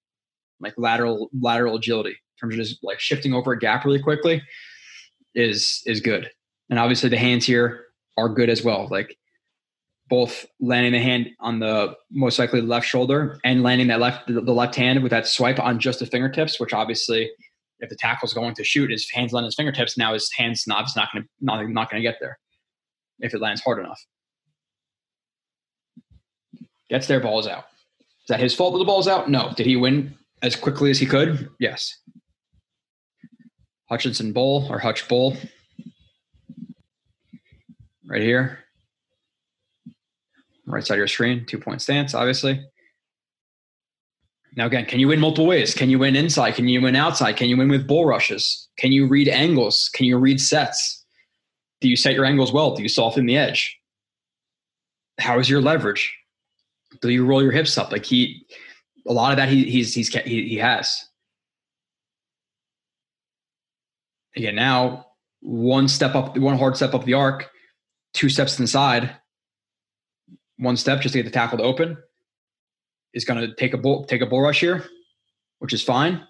like 0.59 0.73
lateral, 0.77 1.29
lateral 1.39 1.75
agility 1.75 2.11
in 2.11 2.15
terms 2.39 2.55
of 2.55 2.65
just 2.65 2.83
like 2.83 2.99
shifting 2.99 3.33
over 3.33 3.51
a 3.53 3.59
gap 3.59 3.85
really 3.85 4.01
quickly 4.01 4.41
is, 5.35 5.81
is 5.85 5.99
good. 6.01 6.29
And 6.71 6.79
obviously 6.79 7.09
the 7.09 7.17
hands 7.17 7.45
here 7.45 7.85
are 8.17 8.29
good 8.29 8.49
as 8.49 8.63
well. 8.63 8.87
Like 8.89 9.17
both 10.09 10.45
landing 10.59 10.93
the 10.93 11.01
hand 11.01 11.29
on 11.39 11.59
the 11.59 11.95
most 12.09 12.39
likely 12.39 12.61
left 12.61 12.87
shoulder 12.87 13.39
and 13.43 13.61
landing 13.61 13.87
that 13.87 13.99
left, 13.99 14.27
the 14.27 14.41
left 14.41 14.75
hand 14.75 15.03
with 15.03 15.11
that 15.11 15.27
swipe 15.27 15.59
on 15.59 15.79
just 15.79 15.99
the 15.99 16.05
fingertips, 16.05 16.59
which 16.59 16.73
obviously 16.73 17.29
if 17.79 17.89
the 17.89 17.95
tackle's 17.95 18.33
going 18.33 18.55
to 18.55 18.63
shoot, 18.63 18.89
his 18.89 19.09
hands 19.11 19.33
land 19.33 19.45
his 19.45 19.55
fingertips. 19.55 19.97
Now 19.97 20.13
his 20.13 20.31
hands 20.33 20.65
not 20.65 20.89
not 20.95 21.09
going 21.13 21.23
to 21.23 21.29
not, 21.41 21.69
not 21.69 21.91
going 21.91 22.01
to 22.01 22.07
get 22.07 22.17
there 22.21 22.39
if 23.19 23.33
it 23.33 23.41
lands 23.41 23.61
hard 23.61 23.79
enough. 23.79 24.01
Gets 26.89 27.07
there, 27.07 27.19
ball's 27.19 27.47
out. 27.47 27.65
Is 27.99 28.27
that 28.29 28.39
his 28.39 28.55
fault 28.55 28.73
that 28.73 28.79
the 28.79 28.85
ball's 28.85 29.07
out? 29.07 29.29
No. 29.29 29.53
Did 29.55 29.65
he 29.65 29.75
win 29.75 30.13
as 30.41 30.55
quickly 30.55 30.91
as 30.91 30.99
he 30.99 31.05
could? 31.05 31.49
Yes. 31.59 31.97
Hutchinson 33.89 34.31
Bowl 34.31 34.67
or 34.69 34.79
Hutch 34.79 35.07
Bowl. 35.07 35.35
Right 38.11 38.21
here. 38.21 38.59
Right 40.65 40.85
side 40.85 40.95
of 40.95 40.97
your 40.97 41.07
screen, 41.07 41.45
two 41.45 41.57
point 41.57 41.81
stance, 41.81 42.13
obviously. 42.13 42.61
Now, 44.57 44.65
again, 44.65 44.85
can 44.85 44.99
you 44.99 45.07
win 45.07 45.21
multiple 45.21 45.47
ways? 45.47 45.73
Can 45.73 45.89
you 45.89 45.97
win 45.97 46.17
inside? 46.17 46.55
Can 46.55 46.67
you 46.67 46.81
win 46.81 46.97
outside? 46.97 47.37
Can 47.37 47.47
you 47.47 47.55
win 47.55 47.69
with 47.69 47.87
bull 47.87 48.05
rushes? 48.05 48.67
Can 48.77 48.91
you 48.91 49.07
read 49.07 49.29
angles? 49.29 49.89
Can 49.93 50.07
you 50.07 50.17
read 50.17 50.41
sets? 50.41 51.05
Do 51.79 51.87
you 51.87 51.95
set 51.95 52.13
your 52.13 52.25
angles 52.25 52.51
well? 52.51 52.75
Do 52.75 52.83
you 52.83 52.89
soften 52.89 53.27
the 53.27 53.37
edge? 53.37 53.79
How 55.17 55.39
is 55.39 55.49
your 55.49 55.61
leverage? 55.61 56.13
Do 57.01 57.07
you 57.07 57.25
roll 57.25 57.41
your 57.41 57.53
hips 57.53 57.77
up? 57.77 57.93
Like 57.93 58.03
he, 58.03 58.45
a 59.07 59.13
lot 59.13 59.31
of 59.31 59.37
that 59.37 59.47
he 59.47 59.69
he's 59.69 59.95
he's 59.95 60.09
he, 60.09 60.49
he 60.49 60.57
has. 60.57 61.07
Again, 64.35 64.55
now 64.55 65.05
one 65.39 65.87
step 65.87 66.13
up, 66.13 66.37
one 66.37 66.57
hard 66.57 66.75
step 66.75 66.93
up 66.93 67.05
the 67.05 67.13
arc, 67.13 67.49
two 68.13 68.29
steps 68.29 68.59
inside, 68.59 69.15
one 70.57 70.77
step 70.77 71.01
just 71.01 71.13
to 71.13 71.19
get 71.19 71.25
the 71.25 71.31
tackle 71.31 71.57
to 71.57 71.63
open 71.63 71.97
is 73.13 73.25
going 73.25 73.39
to 73.39 73.53
take 73.55 73.73
a 73.73 73.77
bull 73.77 74.05
take 74.05 74.21
a 74.21 74.25
bull 74.25 74.41
rush 74.41 74.59
here, 74.59 74.85
which 75.59 75.73
is 75.73 75.83
fine. 75.83 76.25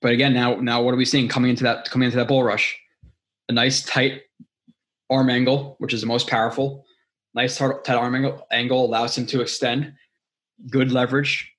But 0.00 0.12
again, 0.12 0.32
now 0.34 0.56
now 0.56 0.82
what 0.82 0.94
are 0.94 0.96
we 0.96 1.04
seeing 1.04 1.28
coming 1.28 1.50
into 1.50 1.64
that 1.64 1.90
coming 1.90 2.06
into 2.06 2.16
that 2.18 2.28
bull 2.28 2.42
rush? 2.42 2.78
A 3.48 3.52
nice 3.52 3.82
tight 3.82 4.22
arm 5.10 5.30
angle, 5.30 5.76
which 5.78 5.92
is 5.92 6.00
the 6.00 6.06
most 6.06 6.28
powerful. 6.28 6.84
Nice 7.34 7.58
tight 7.58 7.88
arm 7.88 8.14
angle, 8.14 8.46
angle 8.52 8.84
allows 8.84 9.18
him 9.18 9.26
to 9.26 9.40
extend. 9.40 9.94
Good 10.70 10.92
leverage. 10.92 11.50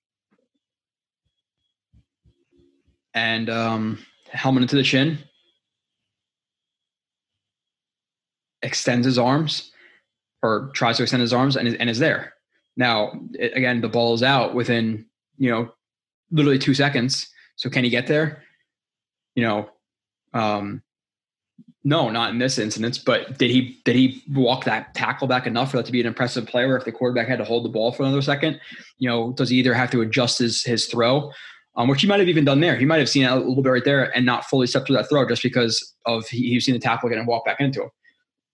And 3.13 3.49
um, 3.49 3.99
helmet 4.29 4.63
into 4.63 4.75
the 4.75 4.83
chin. 4.83 5.19
Extends 8.65 9.05
his 9.05 9.17
arms 9.17 9.71
or 10.41 10.71
tries 10.73 10.97
to 10.97 11.03
extend 11.03 11.21
his 11.21 11.33
arms 11.33 11.55
and 11.55 11.67
is, 11.67 11.75
and 11.75 11.89
is 11.89 11.99
there. 11.99 12.33
Now, 12.75 13.13
it, 13.33 13.55
again, 13.55 13.81
the 13.81 13.87
ball 13.87 14.13
is 14.13 14.23
out 14.23 14.53
within, 14.53 15.05
you 15.37 15.49
know, 15.49 15.71
literally 16.31 16.59
two 16.59 16.73
seconds. 16.73 17.27
So 17.55 17.69
can 17.69 17.83
he 17.83 17.89
get 17.89 18.07
there? 18.07 18.43
You 19.35 19.43
know, 19.43 19.69
um, 20.33 20.81
no, 21.83 22.09
not 22.09 22.31
in 22.31 22.39
this 22.39 22.57
instance. 22.57 22.97
But 22.97 23.37
did 23.37 23.51
he 23.51 23.79
did 23.85 23.95
he 23.95 24.23
walk 24.33 24.65
that 24.65 24.93
tackle 24.93 25.27
back 25.27 25.45
enough 25.47 25.71
for 25.71 25.77
that 25.77 25.85
to 25.85 25.91
be 25.91 26.01
an 26.01 26.07
impressive 26.07 26.47
play? 26.47 26.65
Where 26.65 26.77
if 26.77 26.83
the 26.83 26.91
quarterback 26.91 27.27
had 27.27 27.37
to 27.37 27.45
hold 27.45 27.63
the 27.63 27.69
ball 27.69 27.91
for 27.91 28.03
another 28.03 28.21
second, 28.21 28.59
you 28.97 29.07
know, 29.07 29.31
does 29.33 29.49
he 29.49 29.57
either 29.57 29.73
have 29.73 29.91
to 29.91 30.01
adjust 30.01 30.39
his 30.39 30.63
his 30.63 30.87
throw, 30.87 31.31
um, 31.77 31.87
which 31.87 32.01
he 32.01 32.07
might 32.07 32.19
have 32.19 32.29
even 32.29 32.45
done 32.45 32.59
there. 32.59 32.75
He 32.75 32.85
might 32.85 32.99
have 32.99 33.09
seen 33.09 33.25
a 33.25 33.35
little 33.35 33.61
bit 33.61 33.69
right 33.69 33.85
there 33.85 34.15
and 34.15 34.25
not 34.25 34.45
fully 34.45 34.67
stepped 34.67 34.87
through 34.87 34.97
that 34.97 35.09
throw 35.09 35.27
just 35.27 35.43
because 35.43 35.93
of 36.05 36.27
he, 36.27 36.49
he's 36.49 36.65
seen 36.65 36.73
the 36.73 36.79
tackle 36.79 37.09
get 37.09 37.17
and 37.17 37.27
walk 37.27 37.45
back 37.45 37.59
into 37.59 37.83
him. 37.83 37.89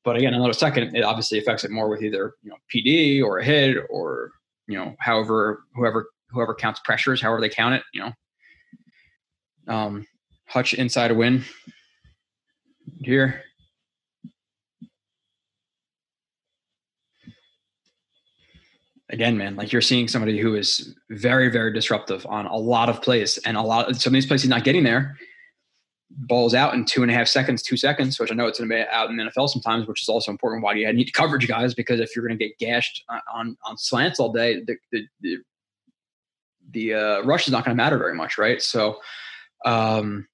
But 0.03 0.15
again, 0.15 0.33
another 0.33 0.53
second, 0.53 0.95
it 0.95 1.03
obviously 1.03 1.37
affects 1.37 1.63
it 1.63 1.71
more 1.71 1.89
with 1.89 2.01
either 2.01 2.35
you 2.43 2.49
know 2.49 2.57
PD 2.73 3.23
or 3.23 3.39
a 3.39 3.43
hit 3.43 3.77
or 3.89 4.31
you 4.67 4.77
know 4.77 4.95
however 4.99 5.63
whoever 5.75 6.09
whoever 6.29 6.55
counts 6.55 6.79
pressures, 6.83 7.21
however 7.21 7.41
they 7.41 7.49
count 7.49 7.75
it. 7.75 7.83
You 7.93 8.11
know, 9.67 9.73
um, 9.73 10.07
Hutch 10.47 10.73
inside 10.73 11.11
a 11.11 11.15
win 11.15 11.43
here. 13.01 13.43
Again, 19.09 19.37
man, 19.37 19.57
like 19.57 19.73
you're 19.73 19.81
seeing 19.81 20.07
somebody 20.07 20.39
who 20.39 20.55
is 20.55 20.95
very, 21.09 21.49
very 21.49 21.73
disruptive 21.73 22.25
on 22.27 22.45
a 22.45 22.55
lot 22.55 22.87
of 22.87 23.01
plays, 23.01 23.37
and 23.45 23.57
a 23.57 23.61
lot 23.61 23.89
of 23.89 24.01
some 24.01 24.11
of 24.11 24.13
these 24.13 24.25
plays 24.25 24.41
he's 24.41 24.49
not 24.49 24.63
getting 24.63 24.83
there 24.83 25.17
balls 26.17 26.53
out 26.53 26.73
in 26.73 26.85
two 26.85 27.01
and 27.01 27.11
a 27.11 27.13
half 27.13 27.27
seconds, 27.27 27.61
two 27.61 27.77
seconds, 27.77 28.19
which 28.19 28.31
I 28.31 28.35
know 28.35 28.47
it's 28.47 28.59
going 28.59 28.69
to 28.69 28.75
be 28.75 28.81
out 28.89 29.09
in 29.09 29.17
the 29.17 29.23
NFL 29.23 29.49
sometimes, 29.49 29.87
which 29.87 30.01
is 30.01 30.09
also 30.09 30.31
important. 30.31 30.63
Why 30.63 30.73
do 30.73 30.79
you 30.79 30.93
need 30.93 31.13
coverage, 31.13 31.47
guys? 31.47 31.73
Because 31.73 31.99
if 31.99 32.15
you're 32.15 32.25
going 32.25 32.37
to 32.37 32.45
get 32.45 32.57
gashed 32.57 33.03
on 33.33 33.57
on 33.63 33.77
slants 33.77 34.19
all 34.19 34.31
day, 34.31 34.61
the 34.63 34.77
the 34.91 35.07
the, 35.21 35.37
the 36.71 36.93
uh, 36.93 37.21
rush 37.21 37.47
is 37.47 37.51
not 37.51 37.65
going 37.65 37.75
to 37.75 37.81
matter 37.81 37.97
very 37.97 38.15
much, 38.15 38.37
right? 38.37 38.61
So, 38.61 38.99
um, 39.65 40.27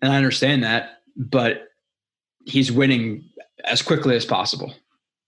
and 0.00 0.12
I 0.12 0.16
understand 0.16 0.62
that, 0.64 0.98
but 1.16 1.68
he's 2.44 2.70
winning 2.70 3.24
as 3.64 3.82
quickly 3.82 4.16
as 4.16 4.24
possible 4.24 4.74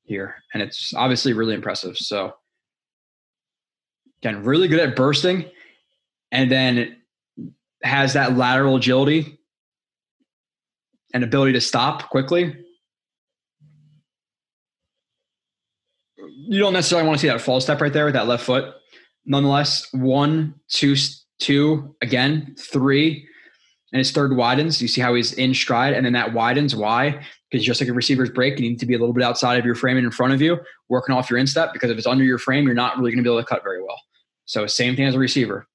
here, 0.05 0.37
and 0.53 0.62
it's 0.62 0.92
obviously 0.94 1.33
really 1.33 1.55
impressive. 1.55 1.96
So, 1.96 2.35
again, 4.22 4.44
really 4.44 4.68
good 4.68 4.81
at 4.81 4.96
bursting, 4.96 5.46
and 6.31 6.50
then 6.50 6.96
has 7.83 8.14
that 8.14 8.37
lateral 8.37 8.77
agility 8.77 9.38
and 11.14 11.24
ability 11.24 11.53
to 11.53 11.61
stop 11.61 12.11
quickly. 12.11 12.55
You 16.18 16.59
don't 16.59 16.72
necessarily 16.74 17.07
want 17.07 17.18
to 17.18 17.22
see 17.22 17.29
that 17.29 17.40
fall 17.40 17.61
step 17.61 17.81
right 17.81 17.92
there 17.92 18.05
with 18.05 18.14
that 18.14 18.27
left 18.27 18.44
foot. 18.44 18.74
Nonetheless, 19.24 19.88
one, 19.92 20.55
two, 20.68 20.96
two, 21.38 21.94
again, 22.03 22.55
three, 22.59 23.27
and 23.92 23.98
his 23.98 24.11
third 24.11 24.37
widens. 24.37 24.83
You 24.83 24.88
see 24.88 25.00
how 25.00 25.14
he's 25.14 25.33
in 25.33 25.55
stride, 25.55 25.94
and 25.94 26.05
then 26.05 26.12
that 26.14 26.35
widens. 26.35 26.74
Why? 26.74 27.24
Because 27.50 27.64
just 27.64 27.81
like 27.81 27.88
a 27.88 27.94
receiver's 27.94 28.29
break, 28.29 28.59
you 28.59 28.68
need 28.68 28.81
to 28.81 28.87
be 28.87 28.94
a 28.94 28.98
little 28.98 29.14
bit 29.14 29.22
outside 29.22 29.59
of 29.59 29.64
your 29.64 29.77
frame 29.77 29.96
and 29.96 30.05
in 30.05 30.11
front 30.11 30.35
of 30.35 30.42
you, 30.42 30.59
working 30.88 31.14
off 31.14 31.31
your 31.31 31.38
instep. 31.38 31.72
Because 31.72 31.90
if 31.90 31.96
it's 31.96 32.07
under 32.07 32.24
your 32.24 32.38
frame, 32.38 32.66
you're 32.66 32.74
not 32.74 32.98
really 32.98 33.12
going 33.12 33.22
to 33.22 33.22
be 33.22 33.33
able 33.33 33.40
to 33.40 33.46
cut 33.46 33.62
very 33.62 33.83
well. 33.83 34.00
So 34.44 34.66
same 34.66 34.96
thing 34.96 35.07
as 35.07 35.14
a 35.14 35.18
receiver. 35.18 35.66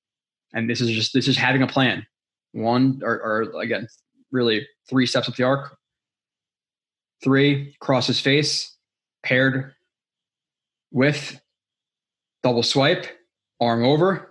And 0.54 0.70
this 0.70 0.82
is 0.82 0.90
just 0.92 1.14
this 1.14 1.28
is 1.28 1.38
having 1.38 1.64
a 1.64 1.68
plan. 1.68 2.06
One 2.52 3.00
or, 3.04 3.22
or 3.22 3.62
again, 3.62 3.88
really 4.32 4.68
three 4.90 5.06
steps 5.06 5.30
up 5.30 5.36
the 5.36 5.44
arc. 5.44 5.78
Three, 7.24 7.76
cross 7.80 8.08
his 8.08 8.20
face, 8.20 8.78
paired 9.24 9.74
with 10.92 11.40
double 12.44 12.64
swipe, 12.64 13.08
arm 13.60 13.84
over, 13.84 14.30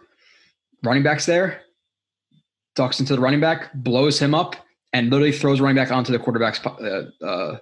running 0.82 1.02
back's 1.02 1.26
there, 1.26 1.62
ducks 2.76 3.00
into 3.00 3.14
the 3.14 3.20
running 3.20 3.40
back, 3.40 3.72
blows 3.74 4.18
him 4.18 4.34
up, 4.34 4.56
and 4.92 5.10
literally 5.10 5.32
throws 5.32 5.60
running 5.60 5.76
back 5.76 5.92
onto 5.92 6.12
the 6.12 6.18
quarterback's 6.18 6.64
uh, 6.64 7.10
uh, 7.22 7.58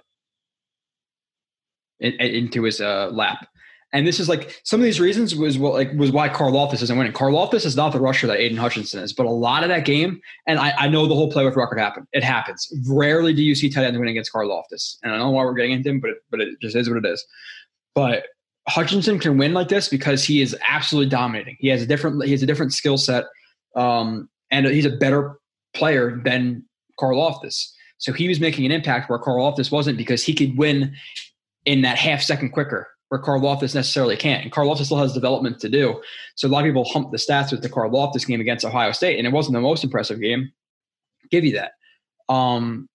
into 1.99 2.63
his 2.63 2.79
uh, 2.79 3.09
lap. 3.11 3.47
And 3.97 4.05
this 4.05 4.19
is 4.19 4.29
like 4.29 4.61
some 4.63 4.79
of 4.79 4.83
these 4.83 4.99
reasons 4.99 5.35
was 5.35 5.57
what 5.57 5.73
like 5.73 5.91
was 5.93 6.11
why 6.11 6.29
Karlaftis 6.29 6.83
isn't 6.83 6.95
winning. 6.95 7.13
Karlaftis 7.13 7.65
is 7.65 7.75
not 7.75 7.93
the 7.93 7.99
rusher 7.99 8.27
that 8.27 8.37
Aidan 8.37 8.59
Hutchinson 8.59 9.01
is, 9.01 9.11
but 9.11 9.25
a 9.25 9.31
lot 9.31 9.63
of 9.63 9.69
that 9.69 9.85
game, 9.85 10.21
and 10.45 10.59
I, 10.59 10.71
I 10.77 10.87
know 10.87 11.07
the 11.07 11.15
whole 11.15 11.31
play 11.31 11.43
with 11.43 11.55
record 11.55 11.79
happened. 11.79 12.05
It 12.13 12.23
happens. 12.23 12.71
Rarely 12.87 13.33
do 13.33 13.41
you 13.41 13.55
see 13.55 13.71
tight 13.71 13.85
ends 13.85 13.97
win 13.97 14.07
against 14.07 14.31
Karlaftis. 14.31 14.97
And 15.01 15.11
I 15.11 15.17
don't 15.17 15.25
know 15.25 15.31
why 15.31 15.43
we're 15.45 15.55
getting 15.55 15.71
into 15.71 15.89
him, 15.89 15.99
but 15.99 16.11
it, 16.11 16.17
but 16.29 16.39
it 16.41 16.61
just 16.61 16.75
is 16.75 16.87
what 16.87 17.03
it 17.03 17.07
is. 17.07 17.25
But 17.95 18.27
Hutchinson 18.67 19.17
can 19.17 19.35
win 19.35 19.55
like 19.55 19.69
this 19.69 19.89
because 19.89 20.23
he 20.23 20.43
is 20.43 20.55
absolutely 20.67 21.09
dominating. 21.09 21.57
He 21.59 21.69
has 21.69 21.81
a 21.81 21.87
different 21.87 22.23
he 22.23 22.33
has 22.33 22.43
a 22.43 22.45
different 22.45 22.73
skill 22.73 22.99
set, 22.99 23.23
um, 23.75 24.29
and 24.51 24.67
he's 24.67 24.85
a 24.85 24.95
better 24.95 25.39
player 25.73 26.21
than 26.23 26.63
Karlaftis. 26.99 27.71
So 27.97 28.13
he 28.13 28.27
was 28.27 28.39
making 28.39 28.63
an 28.67 28.71
impact 28.71 29.09
where 29.09 29.17
Karlaftis 29.17 29.71
wasn't 29.71 29.97
because 29.97 30.23
he 30.23 30.35
could 30.35 30.55
win 30.55 30.93
in 31.65 31.81
that 31.81 31.97
half 31.97 32.21
second 32.21 32.51
quicker 32.51 32.87
where 33.09 33.21
Karlaftis 33.21 33.75
necessarily 33.75 34.17
can't. 34.17 34.43
And 34.43 34.51
Karlaftis 34.51 34.85
still 34.85 34.97
has 34.97 35.13
development 35.13 35.59
to 35.61 35.69
do. 35.69 36.01
So 36.35 36.47
a 36.47 36.49
lot 36.49 36.65
of 36.65 36.69
people 36.69 36.83
hump 36.85 37.11
the 37.11 37.17
stats 37.17 37.51
with 37.51 37.61
the 37.61 37.69
Karlaftis 37.69 38.27
game 38.27 38.41
against 38.41 38.65
Ohio 38.65 38.91
State, 38.91 39.17
and 39.17 39.27
it 39.27 39.33
wasn't 39.33 39.53
the 39.53 39.61
most 39.61 39.83
impressive 39.83 40.19
game. 40.19 40.51
Give 41.31 41.45
you 41.45 41.53
that. 41.53 41.71
Um, 42.33 42.89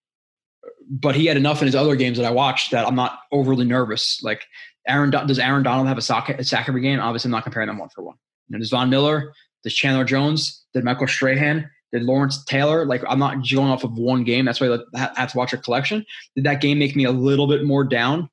but 0.90 1.14
he 1.14 1.27
had 1.27 1.37
enough 1.37 1.62
in 1.62 1.66
his 1.66 1.75
other 1.75 1.96
games 1.96 2.18
that 2.18 2.27
I 2.27 2.31
watched 2.31 2.70
that 2.72 2.87
I'm 2.87 2.94
not 2.94 3.18
overly 3.33 3.64
nervous. 3.64 4.22
Like 4.22 4.44
Aaron, 4.87 5.11
does 5.11 5.38
Aaron 5.38 5.62
Donald 5.62 5.88
have 5.88 5.98
a 5.98 6.03
sack, 6.03 6.29
a 6.29 6.44
sack 6.44 6.68
every 6.68 6.83
game? 6.83 7.01
Obviously, 7.01 7.29
I'm 7.29 7.33
not 7.33 7.44
comparing 7.44 7.68
them 7.68 7.79
one 7.79 7.88
for 7.88 8.03
one. 8.03 8.16
You 8.48 8.55
know, 8.55 8.59
does 8.59 8.70
Von 8.70 8.90
Miller, 8.90 9.33
does 9.62 9.75
Chandler 9.75 10.05
Jones, 10.05 10.64
did 10.75 10.85
Michael 10.85 11.07
Strahan, 11.07 11.70
did 11.92 12.03
Lawrence 12.03 12.44
Taylor? 12.44 12.85
Like 12.85 13.03
I'm 13.09 13.18
not 13.18 13.48
going 13.48 13.70
off 13.70 13.85
of 13.85 13.96
one 13.98 14.25
game. 14.25 14.44
That's 14.44 14.61
why 14.61 14.79
I 14.94 15.11
have 15.16 15.33
to 15.33 15.38
watch 15.38 15.53
a 15.53 15.59
collection. 15.59 16.05
Did 16.35 16.44
that 16.44 16.61
game 16.61 16.79
make 16.79 16.96
me 16.96 17.05
a 17.05 17.12
little 17.12 17.46
bit 17.46 17.64
more 17.64 17.85
down 17.85 18.29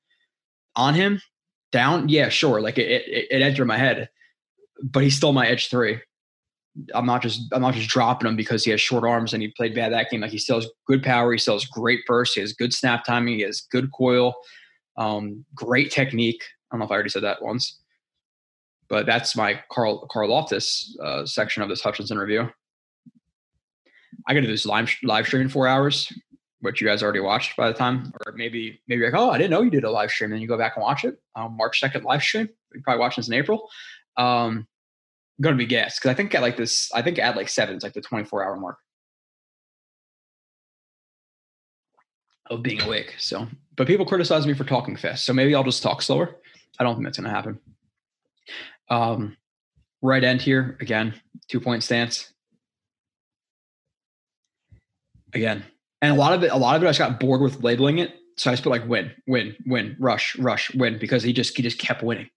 on 0.75 0.93
him? 0.93 1.21
Down, 1.71 2.09
yeah, 2.09 2.29
sure. 2.29 2.61
Like 2.61 2.77
it, 2.77 2.89
it, 2.89 3.27
it 3.31 3.41
entered 3.41 3.65
my 3.65 3.77
head, 3.77 4.09
but 4.81 5.03
he's 5.03 5.15
still 5.15 5.33
my 5.33 5.47
edge 5.47 5.69
three. 5.69 5.99
I'm 6.93 7.05
not 7.05 7.21
just 7.21 7.41
I'm 7.51 7.61
not 7.61 7.73
just 7.73 7.89
dropping 7.89 8.27
him 8.27 8.35
because 8.35 8.63
he 8.63 8.71
has 8.71 8.79
short 8.79 9.03
arms 9.03 9.33
and 9.33 9.41
he 9.41 9.49
played 9.49 9.75
bad 9.75 9.91
that 9.91 10.09
game. 10.09 10.21
Like 10.21 10.31
he 10.31 10.37
still 10.37 10.57
has 10.57 10.69
good 10.87 11.03
power, 11.03 11.31
he 11.31 11.37
still 11.37 11.55
has 11.55 11.65
great 11.65 12.01
burst, 12.05 12.35
he 12.35 12.41
has 12.41 12.53
good 12.53 12.73
snap 12.73 13.03
timing, 13.05 13.35
he 13.35 13.41
has 13.41 13.61
good 13.71 13.91
coil, 13.91 14.33
um, 14.97 15.43
great 15.55 15.91
technique. 15.91 16.41
I 16.71 16.75
don't 16.75 16.79
know 16.79 16.85
if 16.85 16.91
I 16.91 16.93
already 16.93 17.09
said 17.09 17.23
that 17.23 17.41
once, 17.41 17.79
but 18.87 19.05
that's 19.05 19.35
my 19.35 19.59
Carl 19.71 20.07
Karlaftis 20.07 20.97
uh, 21.03 21.25
section 21.25 21.63
of 21.63 21.69
this 21.69 21.81
Hutchinson 21.81 22.17
review. 22.17 22.49
I 24.27 24.33
got 24.33 24.41
to 24.41 24.45
do 24.45 24.51
this 24.53 24.65
live 24.65 24.93
live 25.03 25.25
stream 25.25 25.41
in 25.41 25.49
four 25.49 25.67
hours 25.67 26.11
which 26.61 26.81
you 26.81 26.87
guys 26.87 27.01
already 27.01 27.19
watched 27.19 27.55
by 27.55 27.67
the 27.71 27.77
time, 27.77 28.13
or 28.25 28.33
maybe 28.33 28.81
maybe 28.87 29.05
like, 29.05 29.13
oh, 29.13 29.29
I 29.29 29.37
didn't 29.37 29.51
know 29.51 29.61
you 29.61 29.69
did 29.69 29.83
a 29.83 29.91
live 29.91 30.11
stream. 30.11 30.29
Then 30.31 30.41
you 30.41 30.47
go 30.47 30.57
back 30.57 30.75
and 30.75 30.83
watch 30.83 31.05
it. 31.05 31.19
Um, 31.35 31.55
March 31.55 31.79
second 31.79 32.03
live 32.03 32.21
stream. 32.21 32.49
You 32.73 32.81
probably 32.81 32.99
watching 32.99 33.21
this 33.21 33.29
in 33.29 33.33
April. 33.35 33.69
Um, 34.17 34.67
gonna 35.41 35.55
be 35.55 35.65
guessed 35.65 35.99
because 35.99 36.11
I 36.11 36.13
think 36.15 36.35
at 36.35 36.41
like 36.41 36.57
this, 36.57 36.91
I 36.93 37.01
think 37.01 37.19
at 37.19 37.35
like 37.35 37.49
seven, 37.49 37.75
it's 37.75 37.83
like 37.83 37.93
the 37.93 38.01
24 38.01 38.43
hour 38.43 38.55
mark 38.57 38.77
of 42.49 42.61
being 42.61 42.81
awake. 42.81 43.15
So, 43.19 43.47
but 43.75 43.87
people 43.87 44.05
criticize 44.05 44.45
me 44.45 44.53
for 44.53 44.65
talking 44.65 44.97
fast, 44.97 45.25
so 45.25 45.33
maybe 45.33 45.55
I'll 45.55 45.63
just 45.63 45.83
talk 45.83 46.01
slower. 46.01 46.35
I 46.79 46.83
don't 46.83 46.95
think 46.95 47.05
that's 47.05 47.17
gonna 47.17 47.29
happen. 47.29 47.59
Um, 48.89 49.37
right 50.01 50.23
end 50.23 50.41
here 50.41 50.77
again, 50.81 51.13
two 51.47 51.59
point 51.59 51.83
stance. 51.83 52.33
Again, 55.33 55.63
and 56.01 56.13
a 56.13 56.15
lot 56.15 56.33
of 56.33 56.43
it, 56.43 56.51
a 56.51 56.57
lot 56.57 56.75
of 56.75 56.83
it, 56.83 56.85
I 56.85 56.89
just 56.89 56.99
got 56.99 57.19
bored 57.19 57.41
with 57.41 57.63
labeling 57.63 57.99
it. 57.99 58.15
So 58.37 58.49
I 58.49 58.53
just 58.53 58.63
put 58.63 58.69
like 58.69 58.87
win, 58.87 59.11
win, 59.27 59.55
win, 59.65 59.97
rush, 59.99 60.37
rush, 60.37 60.73
win 60.73 60.97
because 60.97 61.23
he 61.23 61.33
just 61.33 61.55
he 61.57 61.63
just 61.63 61.77
kept 61.77 62.03
winning. 62.03 62.29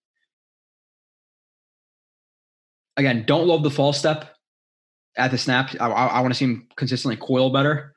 Again, 2.96 3.24
don't 3.26 3.46
love 3.46 3.62
the 3.62 3.70
false 3.70 3.98
step 3.98 4.34
at 5.16 5.30
the 5.30 5.38
snap. 5.38 5.70
I, 5.80 5.86
I, 5.86 6.06
I 6.06 6.20
want 6.20 6.34
to 6.34 6.38
see 6.38 6.46
him 6.46 6.68
consistently 6.76 7.16
coil 7.16 7.50
better, 7.50 7.94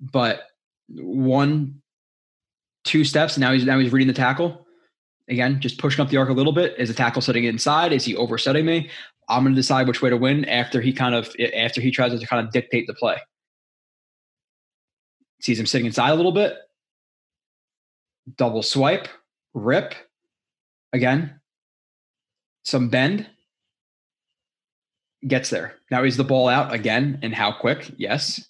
but 0.00 0.42
one, 0.88 1.80
two 2.84 3.04
steps. 3.04 3.38
Now 3.38 3.52
he's 3.52 3.64
now 3.64 3.78
he's 3.78 3.92
reading 3.92 4.08
the 4.08 4.14
tackle. 4.14 4.66
Again, 5.28 5.60
just 5.60 5.78
pushing 5.78 6.02
up 6.02 6.10
the 6.10 6.16
arc 6.18 6.28
a 6.28 6.34
little 6.34 6.52
bit. 6.52 6.74
Is 6.76 6.88
the 6.88 6.94
tackle 6.94 7.22
sitting 7.22 7.44
inside? 7.44 7.92
Is 7.92 8.04
he 8.04 8.16
oversetting 8.16 8.66
me? 8.66 8.90
I'm 9.28 9.44
going 9.44 9.54
to 9.54 9.58
decide 9.58 9.86
which 9.86 10.02
way 10.02 10.10
to 10.10 10.16
win 10.16 10.44
after 10.46 10.80
he 10.80 10.92
kind 10.92 11.14
of 11.14 11.34
after 11.56 11.80
he 11.80 11.90
tries 11.90 12.18
to 12.18 12.26
kind 12.26 12.44
of 12.44 12.52
dictate 12.52 12.86
the 12.86 12.94
play. 12.94 13.16
Sees 15.44 15.60
him 15.60 15.66
sitting 15.66 15.86
inside 15.86 16.10
a 16.10 16.14
little 16.14 16.32
bit. 16.32 16.56
Double 18.36 18.62
swipe, 18.62 19.08
rip. 19.52 19.94
Again, 20.92 21.40
some 22.64 22.88
bend. 22.88 23.28
Gets 25.26 25.50
there. 25.50 25.74
Now 25.90 26.04
is 26.04 26.16
the 26.16 26.24
ball 26.24 26.48
out 26.48 26.72
again, 26.72 27.18
and 27.22 27.34
how 27.34 27.52
quick? 27.52 27.90
Yes. 27.96 28.46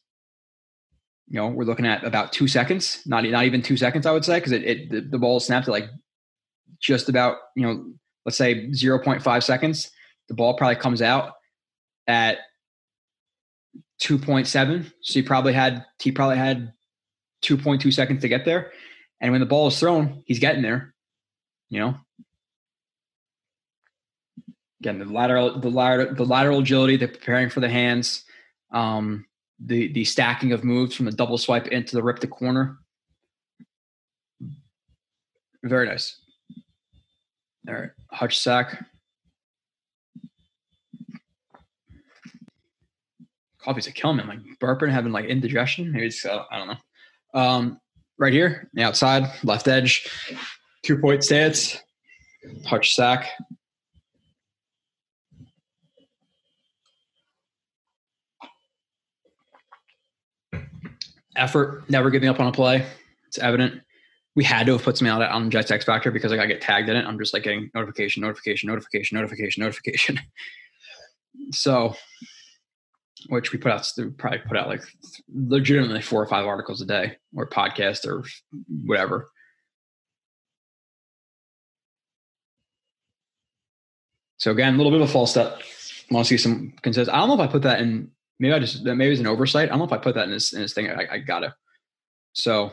You 1.28 1.40
know, 1.40 1.48
we're 1.48 1.64
looking 1.64 1.86
at 1.86 2.04
about 2.04 2.32
two 2.32 2.48
seconds, 2.48 3.02
not 3.06 3.24
not 3.24 3.44
even 3.44 3.62
two 3.62 3.76
seconds, 3.76 4.06
I 4.06 4.12
would 4.12 4.24
say, 4.24 4.36
because 4.36 4.52
it, 4.52 4.62
it 4.64 4.90
the, 4.90 5.00
the 5.00 5.18
ball 5.18 5.40
snapped 5.40 5.68
at 5.68 5.72
like 5.72 5.88
just 6.80 7.08
about 7.08 7.38
you 7.56 7.66
know, 7.66 7.92
let's 8.24 8.38
say 8.38 8.72
zero 8.72 8.98
point 8.98 9.22
five 9.22 9.42
seconds 9.42 9.90
the 10.28 10.34
ball 10.34 10.54
probably 10.54 10.76
comes 10.76 11.02
out 11.02 11.32
at 12.06 12.38
2.7. 14.02 14.92
So 15.00 15.12
he 15.12 15.22
probably 15.22 15.52
had 15.52 15.84
he 16.00 16.12
probably 16.12 16.36
had 16.36 16.72
2.2 17.44 17.92
seconds 17.92 18.22
to 18.22 18.28
get 18.28 18.44
there. 18.44 18.72
And 19.20 19.32
when 19.32 19.40
the 19.40 19.46
ball 19.46 19.66
is 19.68 19.78
thrown, 19.78 20.22
he's 20.26 20.38
getting 20.38 20.62
there. 20.62 20.94
You 21.68 21.80
know. 21.80 21.94
Again, 24.80 24.98
the 24.98 25.06
lateral, 25.06 25.58
the 25.58 25.70
lateral, 25.70 26.14
the 26.14 26.24
lateral 26.24 26.58
agility, 26.58 26.96
the 26.96 27.08
preparing 27.08 27.48
for 27.48 27.60
the 27.60 27.68
hands, 27.68 28.24
um, 28.70 29.24
the 29.58 29.92
the 29.92 30.04
stacking 30.04 30.52
of 30.52 30.62
moves 30.62 30.94
from 30.94 31.06
the 31.06 31.12
double 31.12 31.38
swipe 31.38 31.68
into 31.68 31.96
the 31.96 32.02
rip 32.02 32.18
to 32.18 32.26
corner. 32.26 32.78
Very 35.62 35.86
nice. 35.86 36.20
All 37.66 37.74
right, 37.74 37.90
Hutch 38.10 38.38
sack. 38.38 38.84
coffee's 43.64 43.86
a 43.86 43.92
killing 43.92 44.18
me. 44.18 44.24
Like 44.24 44.40
burping, 44.60 44.90
having 44.90 45.12
like 45.12 45.24
indigestion. 45.24 45.90
Maybe 45.90 46.06
it's 46.06 46.24
uh, 46.24 46.44
I 46.50 46.58
don't 46.58 46.68
know. 46.68 46.76
Um, 47.34 47.80
right 48.18 48.32
here, 48.32 48.70
outside, 48.78 49.30
left 49.42 49.66
edge, 49.68 50.08
two 50.82 50.98
point 50.98 51.24
stance, 51.24 51.76
Hutch 52.64 52.94
sack. 52.94 53.28
Effort, 61.36 61.90
never 61.90 62.10
giving 62.10 62.28
up 62.28 62.38
on 62.38 62.46
a 62.46 62.52
play. 62.52 62.86
It's 63.26 63.38
evident. 63.38 63.82
We 64.36 64.44
had 64.44 64.66
to 64.66 64.72
have 64.72 64.82
put 64.82 64.96
something 64.96 65.12
out 65.12 65.22
on 65.22 65.50
Jets 65.50 65.72
X 65.72 65.84
Factor 65.84 66.12
because 66.12 66.32
I 66.32 66.46
get 66.46 66.60
tagged 66.60 66.88
in 66.88 66.96
it. 66.96 67.04
I'm 67.04 67.18
just 67.18 67.34
like 67.34 67.42
getting 67.42 67.70
notification, 67.74 68.20
notification, 68.22 68.68
notification, 68.68 69.16
notification, 69.16 69.62
notification. 69.64 70.20
so 71.50 71.96
which 73.28 73.52
we 73.52 73.58
put 73.58 73.72
out 73.72 73.90
probably 74.18 74.38
put 74.38 74.56
out 74.56 74.68
like 74.68 74.82
legitimately 75.32 76.02
four 76.02 76.22
or 76.22 76.26
five 76.26 76.46
articles 76.46 76.80
a 76.80 76.86
day 76.86 77.16
or 77.34 77.48
podcast 77.48 78.06
or 78.06 78.24
whatever. 78.84 79.30
So 84.36 84.50
again 84.50 84.74
a 84.74 84.76
little 84.76 84.92
bit 84.92 85.00
of 85.00 85.08
a 85.08 85.12
false 85.12 85.30
step. 85.30 85.62
Want 86.10 86.26
to 86.26 86.28
see 86.28 86.42
some 86.42 86.74
consistent 86.82 87.16
i 87.16 87.18
don't 87.18 87.28
know 87.28 87.42
if 87.42 87.48
i 87.48 87.50
put 87.50 87.62
that 87.62 87.80
in 87.80 88.10
maybe 88.38 88.52
i 88.52 88.58
just 88.58 88.84
maybe 88.84 89.10
it's 89.10 89.20
an 89.20 89.26
oversight. 89.26 89.68
I 89.68 89.70
don't 89.70 89.78
know 89.78 89.84
if 89.86 89.92
i 89.92 89.98
put 89.98 90.14
that 90.16 90.24
in 90.24 90.30
this 90.30 90.52
in 90.52 90.60
this 90.60 90.74
thing. 90.74 90.90
I, 90.90 91.06
I 91.12 91.18
gotta. 91.18 91.54
so 92.34 92.72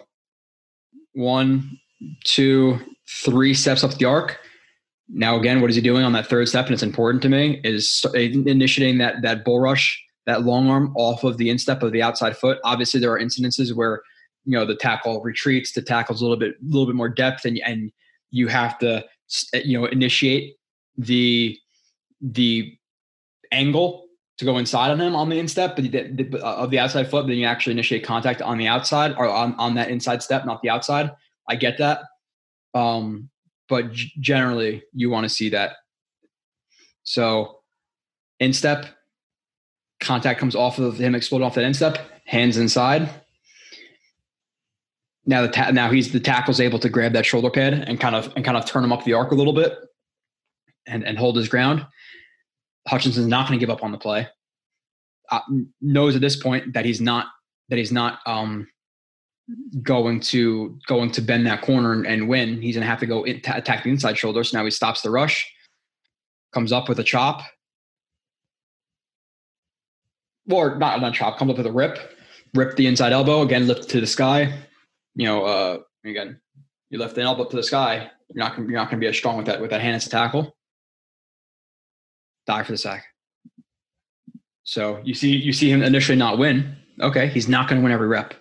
one 1.14 1.80
two 2.26 2.80
three 3.10 3.54
steps 3.54 3.84
up 3.84 3.94
the 3.94 4.06
arc. 4.06 4.40
Now 5.08 5.38
again 5.38 5.62
what 5.62 5.70
is 5.70 5.76
he 5.76 5.82
doing 5.82 6.04
on 6.04 6.14
that 6.14 6.28
third 6.28 6.50
step 6.50 6.66
and 6.66 6.74
it's 6.74 6.84
important 6.84 7.22
to 7.24 7.30
me 7.30 7.62
is 7.64 8.06
initiating 8.14 8.98
that 8.98 9.22
that 9.22 9.46
bull 9.46 9.60
rush 9.60 10.04
that 10.26 10.44
long 10.44 10.70
arm 10.70 10.94
off 10.96 11.24
of 11.24 11.38
the 11.38 11.50
instep 11.50 11.84
of 11.84 11.92
the 11.92 12.02
outside 12.02 12.38
foot. 12.38 12.60
Obviously, 12.64 13.00
there 13.00 13.12
are 13.12 13.20
incidences 13.20 13.74
where 13.74 14.02
you 14.46 14.58
know 14.58 14.66
the 14.66 14.76
tackle 14.76 15.22
retreats, 15.22 15.72
the 15.74 15.82
tackle's 15.82 16.22
a 16.22 16.24
little 16.24 16.38
bit, 16.38 16.56
a 16.56 16.66
little 16.66 16.86
bit 16.86 16.96
more 16.96 17.10
depth, 17.10 17.46
and 17.46 17.60
and 17.66 17.92
you 18.32 18.48
have 18.48 18.78
to 18.80 19.06
you 19.54 19.80
know 19.80 19.86
initiate 19.86 20.56
the 20.98 21.58
the 22.22 22.78
angle 23.52 24.06
to 24.38 24.46
go 24.46 24.58
inside 24.58 24.92
on 24.92 25.00
him 25.00 25.16
on 25.16 25.30
the 25.30 25.38
instep 25.38 25.76
but 25.76 25.84
the, 25.84 25.90
the, 25.90 26.44
of 26.44 26.72
the 26.72 26.80
outside 26.80 27.10
foot. 27.10 27.28
Then 27.28 27.38
you 27.38 27.46
actually 27.46 27.74
initiate 27.74 28.04
contact 28.04 28.42
on 28.42 28.58
the 28.58 28.68
outside 28.68 29.14
or 29.18 29.28
on 29.28 29.56
on 29.56 29.76
that 29.76 29.90
inside 29.90 30.24
step, 30.24 30.46
not 30.46 30.62
the 30.62 30.70
outside. 30.70 31.12
I 31.50 31.56
get 31.56 31.78
that, 31.80 32.04
um, 32.74 33.30
but 33.68 33.92
generally 33.92 34.84
you 34.94 35.10
want 35.10 35.26
to 35.26 35.30
see 35.30 35.50
that. 35.50 35.78
So 37.04 37.60
instep 38.40 38.86
Contact 40.02 40.40
comes 40.40 40.56
off 40.56 40.80
of 40.80 40.98
him 40.98 41.16
exploding 41.16 41.46
off 41.46 41.56
that 41.56 41.64
instep, 41.64 42.00
hands 42.26 42.58
inside. 42.58 43.10
Now 45.26 45.44
the 45.44 45.50
ta- 45.50 45.72
now 45.72 45.92
he's 45.92 46.12
the 46.12 46.20
tackle's 46.20 46.60
able 46.60 46.80
to 46.80 46.90
grab 46.90 47.14
that 47.14 47.26
shoulder 47.26 47.52
pad 47.52 47.74
and 47.74 48.00
kind 48.00 48.16
of 48.16 48.34
and 48.36 48.44
kind 48.44 48.58
of 48.58 48.66
turn 48.66 48.84
him 48.84 48.92
up 48.92 49.04
the 49.04 49.14
arc 49.14 49.32
a 49.32 49.36
little 49.36 49.54
bit 49.54 49.78
and 50.88 51.06
and 51.06 51.18
hold 51.18 51.38
his 51.38 51.48
ground. 51.48 51.86
Hutchinson's 52.88 53.28
not 53.28 53.48
going 53.48 53.60
to 53.60 53.64
give 53.64 53.70
up 53.70 53.84
on 53.84 53.92
the 53.92 53.98
play. 54.00 54.28
Uh, 55.30 55.40
knows 55.80 56.16
at 56.16 56.22
this 56.22 56.36
point 56.36 56.74
that 56.74 56.84
he's 56.84 57.00
not 57.00 57.28
that 57.70 57.78
he's 57.78 57.92
not 57.92 58.20
um, 58.26 58.68
going 59.82 60.20
to 60.20 60.80
going 60.88 61.12
to 61.12 61.22
bend 61.22 61.46
that 61.46 61.62
corner 61.62 61.94
and, 61.94 62.08
and 62.08 62.28
win. 62.28 62.62
He's 62.62 62.76
going 62.76 62.84
to 62.84 62.90
have 62.90 63.00
to 63.00 63.06
go 63.06 63.24
in, 63.24 63.42
t- 63.42 63.52
attack 63.54 63.84
the 63.84 63.90
inside 63.90 64.18
shoulder. 64.18 64.44
So 64.44 64.58
now 64.58 64.66
he 64.66 64.72
stops 64.72 65.02
the 65.02 65.12
rush, 65.12 65.50
comes 66.54 66.72
up 66.72 66.90
with 66.90 67.00
a 67.00 67.04
chop, 67.04 67.44
or 70.54 70.76
not 70.76 71.02
not 71.02 71.14
chop, 71.14 71.38
comes 71.38 71.52
up 71.52 71.58
with 71.58 71.68
a 71.68 71.72
rip, 71.72 71.98
rip 72.54 72.76
the 72.76 72.88
inside 72.88 73.14
elbow 73.14 73.42
again, 73.42 73.68
lift 73.68 73.90
to 73.90 74.02
the 74.02 74.08
sky. 74.08 74.54
You 75.16 75.26
know, 75.26 75.46
uh, 75.46 75.78
again, 76.06 76.40
you 76.90 77.00
lift 77.00 77.16
the 77.16 77.22
elbow 77.22 77.44
up 77.44 77.50
to 77.52 77.56
the 77.56 77.64
sky. 77.64 78.10
You're 78.34 78.44
not 78.44 78.58
you're 78.58 78.70
not 78.70 78.90
going 78.90 79.00
to 79.00 79.04
be 79.04 79.08
as 79.08 79.18
strong 79.18 79.38
with 79.38 79.46
that 79.48 79.62
with 79.62 79.72
that 79.72 79.82
hand 79.82 79.96
as 79.96 80.08
a 80.08 80.10
tackle. 80.10 80.56
Die 82.48 82.64
for 82.64 82.72
the 82.72 82.78
sack. 82.78 83.06
So 84.64 85.02
you 85.04 85.14
see 85.14 85.36
you 85.36 85.54
see 85.54 85.70
him 85.70 85.84
initially 85.84 86.18
not 86.18 86.38
win. 86.38 86.76
Okay, 87.02 87.28
he's 87.28 87.48
not 87.48 87.68
going 87.68 87.82
to 87.82 87.84
win 87.84 87.92
every 87.92 88.08
rep, 88.08 88.34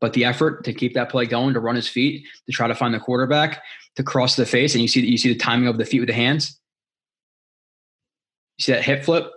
but 0.00 0.12
the 0.12 0.24
effort 0.24 0.64
to 0.64 0.72
keep 0.72 0.94
that 0.94 1.10
play 1.10 1.26
going, 1.26 1.54
to 1.54 1.60
run 1.60 1.76
his 1.76 1.88
feet, 1.88 2.26
to 2.46 2.52
try 2.52 2.66
to 2.66 2.74
find 2.74 2.94
the 2.94 2.98
quarterback, 2.98 3.62
to 3.96 4.02
cross 4.02 4.36
the 4.36 4.46
face, 4.46 4.74
and 4.74 4.82
you 4.82 4.88
see 4.88 5.00
that 5.00 5.08
you 5.08 5.18
see 5.18 5.32
the 5.32 5.38
timing 5.38 5.68
of 5.68 5.76
the 5.76 5.84
feet 5.84 6.00
with 6.00 6.08
the 6.08 6.14
hands. 6.14 6.58
You 8.58 8.62
see 8.62 8.72
that 8.72 8.84
hip 8.84 9.04
flip, 9.04 9.30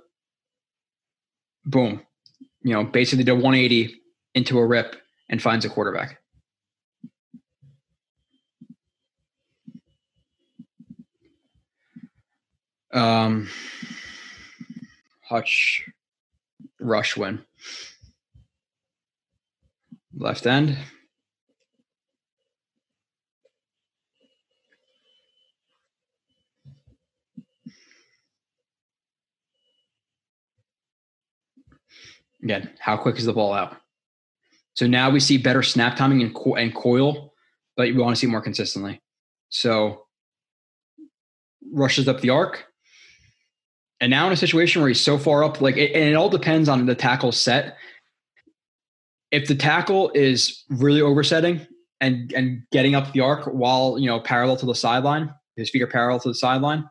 boom, 1.66 2.02
you 2.64 2.74
know, 2.74 2.84
basically 2.84 3.24
did 3.24 3.34
180 3.34 3.96
into 4.36 4.60
a 4.60 4.66
rip 4.66 4.96
and 5.30 5.42
finds 5.42 5.66
a 5.66 5.70
quarterback. 5.70 6.20
Um, 12.94 13.50
Hutch 15.24 15.86
rush 16.80 17.16
win. 17.16 17.46
Left 20.14 20.46
end. 20.46 20.78
Again, 32.44 32.72
how 32.80 32.98
quick 32.98 33.18
is 33.18 33.26
the 33.26 33.34
ball 33.34 33.54
out? 33.54 33.78
So 34.74 34.88
now 34.88 35.10
we 35.10 35.20
see 35.20 35.38
better 35.38 35.64
snap 35.64 35.96
timing 35.96 36.22
and, 36.22 36.34
co- 36.34 36.56
and 36.56 36.74
coil, 36.74 37.34
but 37.76 37.88
we 37.88 37.98
want 37.98 38.16
to 38.16 38.20
see 38.20 38.28
more 38.28 38.42
consistently. 38.42 39.02
So 39.50 40.06
rushes 41.72 42.08
up 42.08 42.22
the 42.22 42.30
arc. 42.30 42.66
And 44.00 44.10
now 44.10 44.26
in 44.26 44.34
a 44.34 44.38
situation 44.38 44.82
where 44.82 44.88
he's 44.88 45.04
so 45.04 45.18
far 45.18 45.44
up, 45.44 45.62
like, 45.62 45.78
it, 45.78 45.94
and 45.94 46.04
it 46.04 46.16
all 46.16 46.30
depends 46.30 46.70
on 46.70 46.86
the 46.86 46.96
tackle 46.96 47.32
set. 47.32 47.78
If 49.30 49.48
the 49.48 49.56
tackle 49.56 50.12
is 50.16 50.64
really 50.70 51.02
oversetting 51.02 51.66
and 52.02 52.34
and 52.34 52.64
getting 52.72 52.96
up 52.96 53.14
the 53.14 53.22
arc 53.22 53.46
while 53.46 53.98
you 53.98 54.08
know 54.08 54.20
parallel 54.20 54.58
to 54.58 54.66
the 54.66 54.76
sideline, 54.76 55.34
his 55.56 55.70
feet 55.70 55.84
are 55.84 55.88
parallel 55.88 56.20
to 56.22 56.30
the 56.30 56.36
sideline. 56.36 56.90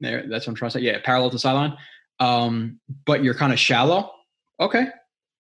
There, 0.00 0.24
that's 0.28 0.46
what 0.46 0.52
I'm 0.52 0.56
trying 0.56 0.70
to 0.70 0.78
say. 0.78 0.84
Yeah, 0.84 0.98
parallel 1.04 1.30
to 1.30 1.34
the 1.36 1.40
sideline 1.40 1.76
um, 2.20 2.80
but 3.04 3.22
you're 3.22 3.34
kind 3.34 3.52
of 3.52 3.58
shallow, 3.58 4.10
okay, 4.60 4.86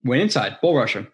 went 0.04 0.22
inside, 0.22 0.58
bull 0.62 0.76
rush 0.76 0.94
him. 0.94 1.08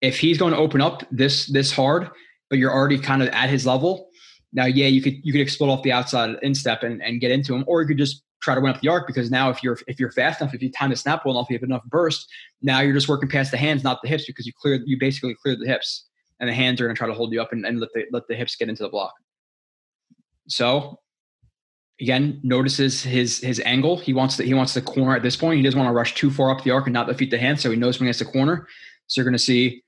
if 0.00 0.18
he's 0.18 0.38
going 0.38 0.52
to 0.52 0.58
open 0.58 0.80
up 0.80 1.04
this 1.10 1.46
this 1.46 1.72
hard, 1.72 2.10
but 2.48 2.58
you're 2.58 2.72
already 2.72 2.98
kind 2.98 3.22
of 3.22 3.28
at 3.28 3.50
his 3.50 3.66
level, 3.66 4.08
now 4.52 4.64
yeah, 4.64 4.86
you 4.86 5.02
could 5.02 5.14
you 5.22 5.32
could 5.32 5.40
explode 5.40 5.70
off 5.70 5.82
the 5.82 5.92
outside 5.92 6.36
instep 6.42 6.82
and, 6.82 7.02
and 7.02 7.20
get 7.20 7.30
into 7.30 7.54
him, 7.54 7.64
or 7.66 7.82
you 7.82 7.88
could 7.88 7.98
just 7.98 8.22
try 8.40 8.54
to 8.54 8.60
win 8.60 8.72
up 8.74 8.80
the 8.80 8.88
arc 8.88 9.06
because 9.06 9.30
now 9.30 9.50
if 9.50 9.62
you're 9.62 9.78
if 9.86 10.00
you're 10.00 10.12
fast 10.12 10.40
enough, 10.40 10.54
if 10.54 10.62
you 10.62 10.70
time 10.70 10.90
the 10.90 10.96
snap 10.96 11.24
well 11.24 11.36
enough, 11.36 11.50
you 11.50 11.56
have 11.56 11.62
enough 11.62 11.84
burst, 11.84 12.26
now 12.62 12.80
you're 12.80 12.94
just 12.94 13.08
working 13.08 13.28
past 13.28 13.50
the 13.50 13.56
hands, 13.56 13.84
not 13.84 14.00
the 14.02 14.08
hips, 14.08 14.26
because 14.26 14.46
you 14.46 14.52
clear 14.52 14.80
you 14.84 14.98
basically 14.98 15.34
cleared 15.34 15.60
the 15.60 15.66
hips. 15.66 16.06
And 16.40 16.48
the 16.48 16.54
hands 16.54 16.80
are 16.80 16.86
gonna 16.86 16.96
try 16.96 17.06
to 17.06 17.12
hold 17.12 17.34
you 17.34 17.42
up 17.42 17.52
and, 17.52 17.66
and 17.66 17.80
let 17.80 17.90
the 17.92 18.06
let 18.12 18.26
the 18.26 18.34
hips 18.34 18.56
get 18.56 18.70
into 18.70 18.82
the 18.82 18.88
block. 18.88 19.12
So 20.48 20.98
again, 22.00 22.40
notices 22.42 23.02
his 23.02 23.38
his 23.40 23.60
angle. 23.60 23.98
He 23.98 24.12
wants 24.12 24.36
to 24.38 24.44
he 24.44 24.54
wants 24.54 24.74
the 24.74 24.82
corner 24.82 25.14
at 25.14 25.22
this 25.22 25.36
point. 25.36 25.58
He 25.58 25.62
doesn't 25.62 25.78
want 25.78 25.88
to 25.88 25.94
rush 25.94 26.14
too 26.14 26.30
far 26.30 26.50
up 26.50 26.64
the 26.64 26.70
arc 26.70 26.86
and 26.86 26.94
not 26.94 27.06
defeat 27.06 27.30
the 27.30 27.38
hand. 27.38 27.60
So 27.60 27.70
he 27.70 27.76
knows 27.76 27.98
when 27.98 28.06
he 28.06 28.08
has 28.08 28.18
the 28.18 28.24
corner. 28.24 28.66
So 29.06 29.20
you're 29.20 29.24
going 29.24 29.36
to 29.36 29.38
see 29.38 29.82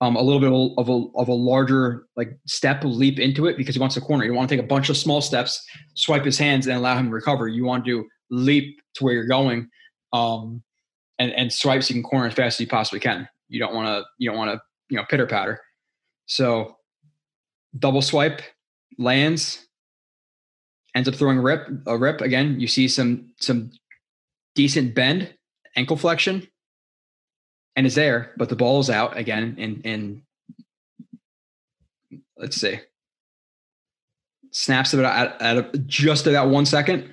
um, 0.00 0.16
a 0.16 0.22
little 0.22 0.40
bit 0.40 0.52
of 0.78 0.88
a, 0.88 1.18
of 1.18 1.28
a 1.28 1.32
larger 1.32 2.06
like 2.16 2.36
step 2.46 2.82
leap 2.84 3.18
into 3.18 3.46
it 3.46 3.56
because 3.56 3.74
he 3.74 3.80
wants 3.80 3.94
the 3.94 4.00
corner. 4.00 4.24
You 4.24 4.34
want 4.34 4.48
to 4.48 4.56
take 4.56 4.64
a 4.64 4.68
bunch 4.68 4.88
of 4.88 4.96
small 4.96 5.20
steps, 5.20 5.64
swipe 5.94 6.24
his 6.24 6.38
hands, 6.38 6.66
and 6.66 6.76
allow 6.76 6.96
him 6.96 7.06
to 7.06 7.12
recover. 7.12 7.48
You 7.48 7.64
want 7.64 7.86
to 7.86 8.04
leap 8.30 8.80
to 8.94 9.04
where 9.04 9.14
you're 9.14 9.26
going, 9.26 9.68
um, 10.12 10.62
and 11.18 11.32
and 11.32 11.52
swipe 11.52 11.82
so 11.82 11.94
you 11.94 12.02
can 12.02 12.08
corner 12.08 12.26
as 12.26 12.34
fast 12.34 12.56
as 12.56 12.60
you 12.60 12.66
possibly 12.66 13.00
can. 13.00 13.28
You 13.48 13.60
don't 13.60 13.74
want 13.74 13.86
to 13.88 14.04
you 14.18 14.28
don't 14.28 14.38
want 14.38 14.50
to 14.50 14.60
you 14.90 14.96
know 14.96 15.04
pitter 15.08 15.26
patter. 15.26 15.60
So 16.26 16.76
double 17.78 18.02
swipe 18.02 18.42
lands 18.98 19.63
ends 20.94 21.08
up 21.08 21.14
throwing 21.14 21.38
a 21.38 21.42
rip 21.42 21.68
a 21.86 21.96
rip. 21.96 22.20
Again 22.20 22.60
you 22.60 22.68
see 22.68 22.88
some 22.88 23.32
some 23.40 23.70
decent 24.54 24.94
bend 24.94 25.34
ankle 25.76 25.96
flexion 25.96 26.46
and 27.74 27.86
is 27.86 27.94
there 27.96 28.32
but 28.36 28.48
the 28.48 28.56
ball 28.56 28.80
is 28.80 28.90
out 28.90 29.16
again 29.16 29.56
in 29.58 29.80
in 29.82 30.22
let's 32.36 32.56
see. 32.56 32.80
Snaps 34.52 34.94
it 34.94 35.00
at, 35.00 35.42
at 35.42 35.86
just 35.86 36.28
about 36.28 36.48
one 36.48 36.64
second. 36.64 37.12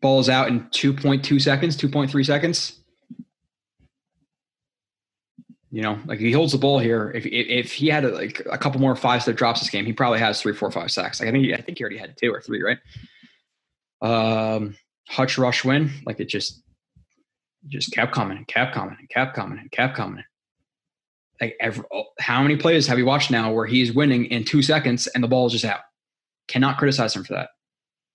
Ball 0.00 0.20
is 0.20 0.28
out 0.28 0.48
in 0.48 0.62
2.2 0.70 1.40
seconds 1.40 1.76
2.3 1.76 2.26
seconds 2.26 2.80
you 5.70 5.82
know, 5.82 5.98
like 6.06 6.18
he 6.18 6.32
holds 6.32 6.52
the 6.52 6.58
ball 6.58 6.78
here. 6.78 7.10
If 7.14 7.26
if 7.26 7.72
he 7.72 7.88
had 7.88 8.04
a, 8.04 8.08
like 8.10 8.42
a 8.50 8.56
couple 8.56 8.80
more 8.80 8.96
five 8.96 9.22
step 9.22 9.36
drops 9.36 9.60
this 9.60 9.70
game, 9.70 9.84
he 9.84 9.92
probably 9.92 10.18
has 10.18 10.40
three, 10.40 10.54
four, 10.54 10.70
five 10.70 10.90
sacks. 10.90 11.20
Like 11.20 11.28
I 11.28 11.32
think 11.32 11.44
he, 11.44 11.54
I 11.54 11.60
think 11.60 11.78
he 11.78 11.84
already 11.84 11.98
had 11.98 12.16
two 12.16 12.32
or 12.32 12.40
three, 12.40 12.62
right? 12.62 12.78
Um, 14.00 14.76
Hutch 15.08 15.36
rush 15.36 15.64
win, 15.64 15.90
like 16.06 16.20
it 16.20 16.28
just 16.28 16.62
just 17.66 17.92
kept 17.92 18.12
coming 18.12 18.38
and 18.38 18.46
kept 18.46 18.74
coming 18.74 18.96
and 18.98 19.08
kept 19.10 19.34
coming 19.34 19.58
and 19.58 19.70
kept 19.70 19.96
coming. 19.96 20.24
Like 21.40 21.56
every, 21.60 21.84
oh, 21.92 22.04
how 22.18 22.42
many 22.42 22.56
plays 22.56 22.86
have 22.86 22.98
you 22.98 23.06
watched 23.06 23.30
now 23.30 23.52
where 23.52 23.66
he's 23.66 23.92
winning 23.92 24.24
in 24.26 24.44
two 24.44 24.62
seconds 24.62 25.06
and 25.08 25.22
the 25.22 25.28
ball 25.28 25.46
is 25.46 25.52
just 25.52 25.64
out? 25.64 25.80
Cannot 26.48 26.78
criticize 26.78 27.14
him 27.14 27.24
for 27.24 27.34
that. 27.34 27.50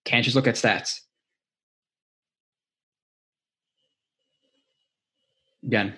Can't 0.05 0.23
just 0.25 0.35
look 0.35 0.47
at 0.47 0.55
stats. 0.55 0.99
Again, 5.63 5.93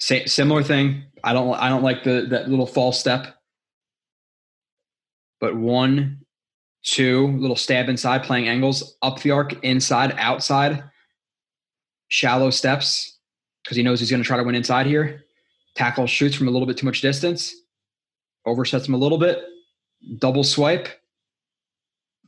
Sa- 0.00 0.26
similar 0.26 0.62
thing. 0.62 1.04
I 1.24 1.32
don't 1.32 1.54
I 1.54 1.68
don't 1.68 1.82
like 1.82 2.04
the 2.04 2.26
that 2.30 2.48
little 2.48 2.66
false 2.66 2.98
step. 2.98 3.34
But 5.40 5.56
one, 5.56 6.20
two, 6.82 7.26
little 7.38 7.56
stab 7.56 7.88
inside, 7.88 8.22
playing 8.22 8.48
angles, 8.48 8.96
up 9.02 9.20
the 9.20 9.32
arc, 9.32 9.62
inside, 9.64 10.14
outside, 10.16 10.82
shallow 12.08 12.50
steps, 12.50 13.18
because 13.62 13.76
he 13.76 13.82
knows 13.82 14.00
he's 14.00 14.10
going 14.10 14.22
to 14.22 14.26
try 14.26 14.38
to 14.38 14.44
win 14.44 14.54
inside 14.54 14.86
here. 14.86 15.24
Tackle 15.74 16.06
shoots 16.06 16.34
from 16.34 16.48
a 16.48 16.50
little 16.50 16.66
bit 16.66 16.78
too 16.78 16.86
much 16.86 17.02
distance, 17.02 17.54
oversets 18.46 18.88
him 18.88 18.94
a 18.94 18.98
little 18.98 19.18
bit, 19.18 19.40
double 20.18 20.42
swipe, 20.42 20.88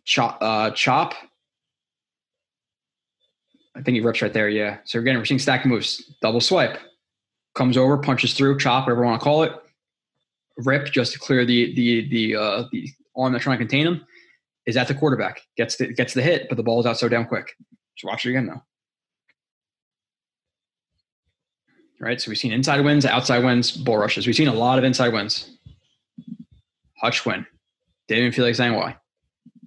chop, 0.05 0.37
uh, 0.43 0.71
chop. 0.73 1.15
I 3.75 3.83
think 3.83 3.95
he 3.95 4.01
rips 4.01 4.21
right 4.21 4.33
there. 4.33 4.51
Yeah. 4.51 4.79
So 4.85 4.99
again, 4.99 5.17
we're 5.17 5.25
seeing 5.25 5.39
stacking 5.39 5.71
moves, 5.71 6.15
double 6.21 6.41
swipe, 6.41 6.79
comes 7.59 7.77
over, 7.77 7.99
punches 7.99 8.33
through, 8.33 8.59
chop, 8.59 8.87
whatever 8.87 9.03
you 9.03 9.09
want 9.09 9.21
to 9.21 9.25
call 9.25 9.43
it, 9.43 9.53
rip 10.59 10.87
just 10.93 11.13
to 11.13 11.19
clear 11.19 11.45
the 11.45 11.75
the 11.75 12.09
the 12.09 12.37
uh, 12.37 12.65
the 12.73 12.89
arm 13.17 13.33
that's 13.33 13.45
trying 13.45 13.59
to 13.59 13.65
contain 13.65 13.87
him. 13.87 14.07
Is 14.65 14.77
at 14.77 14.87
the 14.87 14.95
quarterback 14.95 15.41
gets 15.57 15.77
the, 15.77 15.93
gets 15.95 16.13
the 16.13 16.21
hit, 16.21 16.47
but 16.49 16.57
the 16.57 16.63
ball 16.63 16.79
is 16.79 16.85
out 16.85 16.99
so 16.99 17.09
damn 17.09 17.25
quick. 17.25 17.55
Just 17.97 18.05
watch 18.05 18.27
it 18.27 18.31
again 18.31 18.47
though. 18.47 18.63
Right, 22.01 22.21
so 22.21 22.31
we've 22.31 22.39
seen 22.39 22.53
inside 22.53 22.81
wins, 22.85 23.05
outside 23.05 23.43
wins, 23.43 23.73
bull 23.73 23.97
rushes. 23.97 24.27
We've 24.27 24.37
seen 24.37 24.47
a 24.47 24.55
lot 24.55 24.79
of 24.79 24.85
inside 24.85 25.13
wins. 25.13 25.59
Hutch 27.01 27.27
win. 27.27 27.45
Didn't 28.07 28.25
even 28.25 28.33
feel 28.33 28.45
like 28.45 28.55
saying 28.55 28.75
why. 28.75 28.97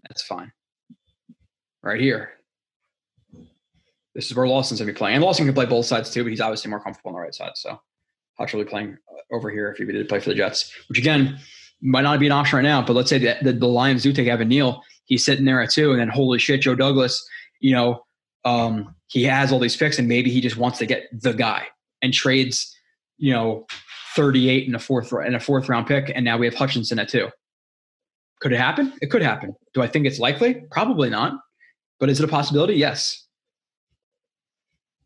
That's 0.08 0.22
fine. 0.22 0.52
Right 1.84 2.00
here, 2.00 2.30
this 4.16 4.30
is 4.30 4.36
where 4.36 4.48
Lawson's 4.48 4.80
to 4.80 4.86
be 4.86 4.94
playing. 4.94 5.16
And 5.16 5.24
Lawson 5.24 5.46
can 5.46 5.54
play 5.54 5.66
both 5.66 5.86
sides 5.86 6.10
too, 6.10 6.24
but 6.24 6.30
he's 6.30 6.42
obviously 6.42 6.70
more 6.70 6.82
comfortable 6.82 7.10
on 7.10 7.16
the 7.16 7.22
right 7.22 7.34
side. 7.34 7.52
So 7.56 7.80
Hutch 8.38 8.54
will 8.54 8.64
be 8.64 8.70
playing 8.70 8.98
uh, 9.10 9.36
over 9.36 9.50
here 9.50 9.72
if 9.72 9.78
he 9.78 9.86
did 9.86 10.10
play 10.10 10.20
for 10.20 10.30
the 10.30 10.36
Jets, 10.36 10.74
which 10.90 10.98
again 11.00 11.40
might 11.82 12.02
not 12.02 12.20
be 12.20 12.26
an 12.26 12.32
option 12.32 12.58
right 12.58 12.64
now. 12.64 12.82
But 12.82 12.94
let's 12.94 13.10
say 13.10 13.18
that 13.20 13.44
the, 13.44 13.68
Lions 13.68 14.04
do 14.04 14.14
take 14.14 14.28
Evan 14.28 14.50
Neal. 14.50 14.84
He's 15.06 15.26
sitting 15.26 15.46
there 15.46 15.62
at 15.62 15.72
two, 15.72 15.92
and 15.92 16.00
then 16.00 16.10
holy 16.10 16.40
shit, 16.40 16.62
Joe 16.62 16.76
Douglas, 16.76 17.26
you 17.60 17.74
know, 17.74 18.06
um, 18.46 18.96
he 19.08 19.24
has 19.24 19.52
all 19.52 19.60
these 19.60 19.76
picks, 19.76 20.00
and 20.00 20.08
maybe 20.08 20.32
he 20.32 20.42
just 20.42 20.58
wants 20.58 20.80
to 20.80 20.86
get 20.86 21.08
the 21.12 21.34
guy 21.34 21.68
and 22.02 22.14
trades, 22.14 22.76
you 23.18 23.34
know, 23.34 23.66
38 24.16 24.68
in 24.68 24.76
a 24.76 24.80
fourth 24.80 25.12
in 25.26 25.36
a 25.36 25.40
fourth 25.40 25.70
round 25.70 25.88
pick, 25.88 26.12
and 26.14 26.24
now 26.26 26.38
we 26.38 26.46
have 26.46 26.56
Hutchinson 26.56 27.00
at 27.00 27.10
two. 27.10 27.30
Could 28.40 28.54
it 28.54 28.58
happen? 28.58 28.94
It 29.02 29.12
could 29.12 29.22
happen. 29.22 29.54
Do 29.74 29.82
I 29.82 29.88
think 29.88 30.06
it's 30.06 30.20
likely? 30.20 30.64
Probably 30.72 31.10
not. 31.10 31.34
But 32.00 32.10
is 32.10 32.20
it 32.20 32.24
a 32.24 32.28
possibility? 32.28 32.74
Yes. 32.74 33.28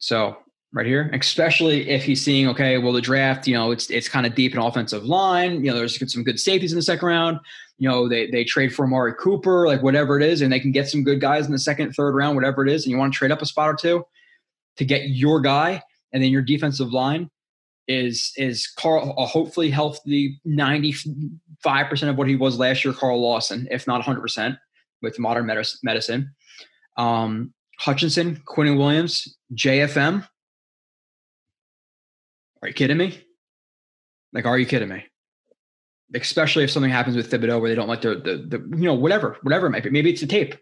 So 0.05 0.37
right 0.71 0.85
here, 0.85 1.09
especially 1.13 1.89
if 1.89 2.03
he's 2.03 2.23
seeing, 2.23 2.47
okay, 2.49 2.77
well, 2.77 2.93
the 2.93 3.01
draft, 3.01 3.47
you 3.47 3.55
know, 3.55 3.71
it's 3.71 3.89
it's 3.89 4.07
kind 4.07 4.27
of 4.27 4.35
deep 4.35 4.53
in 4.53 4.59
offensive 4.59 5.03
line. 5.03 5.65
You 5.65 5.71
know, 5.71 5.77
there's 5.77 6.13
some 6.13 6.23
good 6.23 6.39
safeties 6.39 6.71
in 6.71 6.75
the 6.75 6.83
second 6.83 7.07
round. 7.07 7.39
You 7.79 7.89
know, 7.89 8.07
they 8.07 8.29
they 8.29 8.43
trade 8.43 8.71
for 8.71 8.85
Amari 8.85 9.15
Cooper, 9.19 9.65
like 9.65 9.81
whatever 9.81 10.15
it 10.15 10.23
is, 10.23 10.43
and 10.43 10.53
they 10.53 10.59
can 10.59 10.71
get 10.71 10.87
some 10.87 11.03
good 11.03 11.19
guys 11.19 11.47
in 11.47 11.51
the 11.51 11.57
second, 11.57 11.93
third 11.93 12.13
round, 12.13 12.35
whatever 12.35 12.63
it 12.63 12.71
is, 12.71 12.85
and 12.85 12.91
you 12.91 12.99
want 12.99 13.13
to 13.13 13.17
trade 13.17 13.31
up 13.31 13.41
a 13.41 13.47
spot 13.47 13.67
or 13.67 13.73
two 13.73 14.05
to 14.77 14.85
get 14.85 15.09
your 15.09 15.41
guy, 15.41 15.81
and 16.13 16.21
then 16.21 16.29
your 16.29 16.43
defensive 16.43 16.93
line 16.93 17.31
is 17.87 18.31
is 18.37 18.67
Carl 18.67 19.15
a 19.17 19.25
hopefully 19.25 19.71
healthy 19.71 20.39
95% 20.47 22.09
of 22.09 22.15
what 22.15 22.27
he 22.27 22.35
was 22.35 22.59
last 22.59 22.85
year, 22.85 22.93
Carl 22.93 23.19
Lawson, 23.19 23.67
if 23.71 23.87
not 23.87 24.03
100% 24.03 24.55
with 25.01 25.17
modern 25.17 25.47
medicine. 25.81 26.29
Um, 26.95 27.54
Hutchinson, 27.79 28.41
Quinnen 28.45 28.77
Williams, 28.77 29.37
JFM. 29.53 30.27
Are 32.61 32.67
you 32.67 32.73
kidding 32.73 32.97
me? 32.97 33.19
Like, 34.33 34.45
are 34.45 34.57
you 34.57 34.65
kidding 34.65 34.89
me? 34.89 35.05
Especially 36.13 36.63
if 36.63 36.71
something 36.71 36.91
happens 36.91 37.15
with 37.15 37.29
Thibodeaux 37.29 37.59
where 37.59 37.69
they 37.69 37.75
don't 37.75 37.87
like 37.87 38.01
the, 38.01 38.15
the, 38.15 38.57
the 38.57 38.77
you 38.77 38.85
know, 38.85 38.93
whatever, 38.93 39.37
whatever 39.41 39.67
it 39.67 39.71
might 39.71 39.83
be. 39.83 39.89
Maybe 39.89 40.11
it's 40.11 40.21
the 40.21 40.27
tape. 40.27 40.55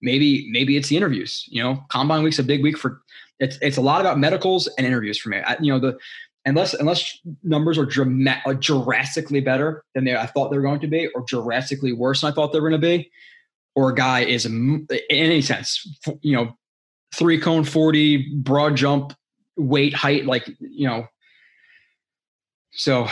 Maybe, 0.00 0.48
maybe 0.50 0.76
it's 0.76 0.88
the 0.88 0.96
interviews. 0.96 1.44
You 1.48 1.62
know, 1.62 1.84
combine 1.88 2.22
week's 2.22 2.38
a 2.38 2.44
big 2.44 2.62
week 2.62 2.76
for 2.76 3.02
it's 3.38 3.58
it's 3.60 3.76
a 3.76 3.80
lot 3.80 4.00
about 4.00 4.18
medicals 4.18 4.68
and 4.78 4.86
interviews 4.86 5.18
for 5.18 5.28
me. 5.28 5.38
I, 5.38 5.56
you 5.60 5.72
know, 5.72 5.78
the 5.78 5.98
unless 6.44 6.74
unless 6.74 7.18
numbers 7.42 7.78
are 7.78 7.84
dramatic, 7.84 8.60
drastically 8.60 9.40
better 9.40 9.84
than 9.94 10.04
they 10.04 10.16
I 10.16 10.26
thought 10.26 10.50
they 10.50 10.56
were 10.56 10.62
going 10.62 10.80
to 10.80 10.86
be, 10.86 11.08
or 11.14 11.24
drastically 11.26 11.92
worse 11.92 12.20
than 12.20 12.30
I 12.30 12.34
thought 12.34 12.52
they 12.52 12.60
were 12.60 12.70
going 12.70 12.80
to 12.80 12.86
be, 12.86 13.10
or 13.74 13.90
a 13.90 13.94
guy 13.94 14.20
is 14.20 14.44
in 14.44 14.86
any 15.10 15.40
sense, 15.40 15.86
you 16.20 16.36
know, 16.36 16.56
three 17.14 17.40
cone 17.40 17.64
40, 17.64 18.36
broad 18.36 18.76
jump, 18.76 19.14
weight, 19.56 19.94
height, 19.94 20.26
like, 20.26 20.48
you 20.60 20.86
know, 20.86 21.06
so 22.72 23.06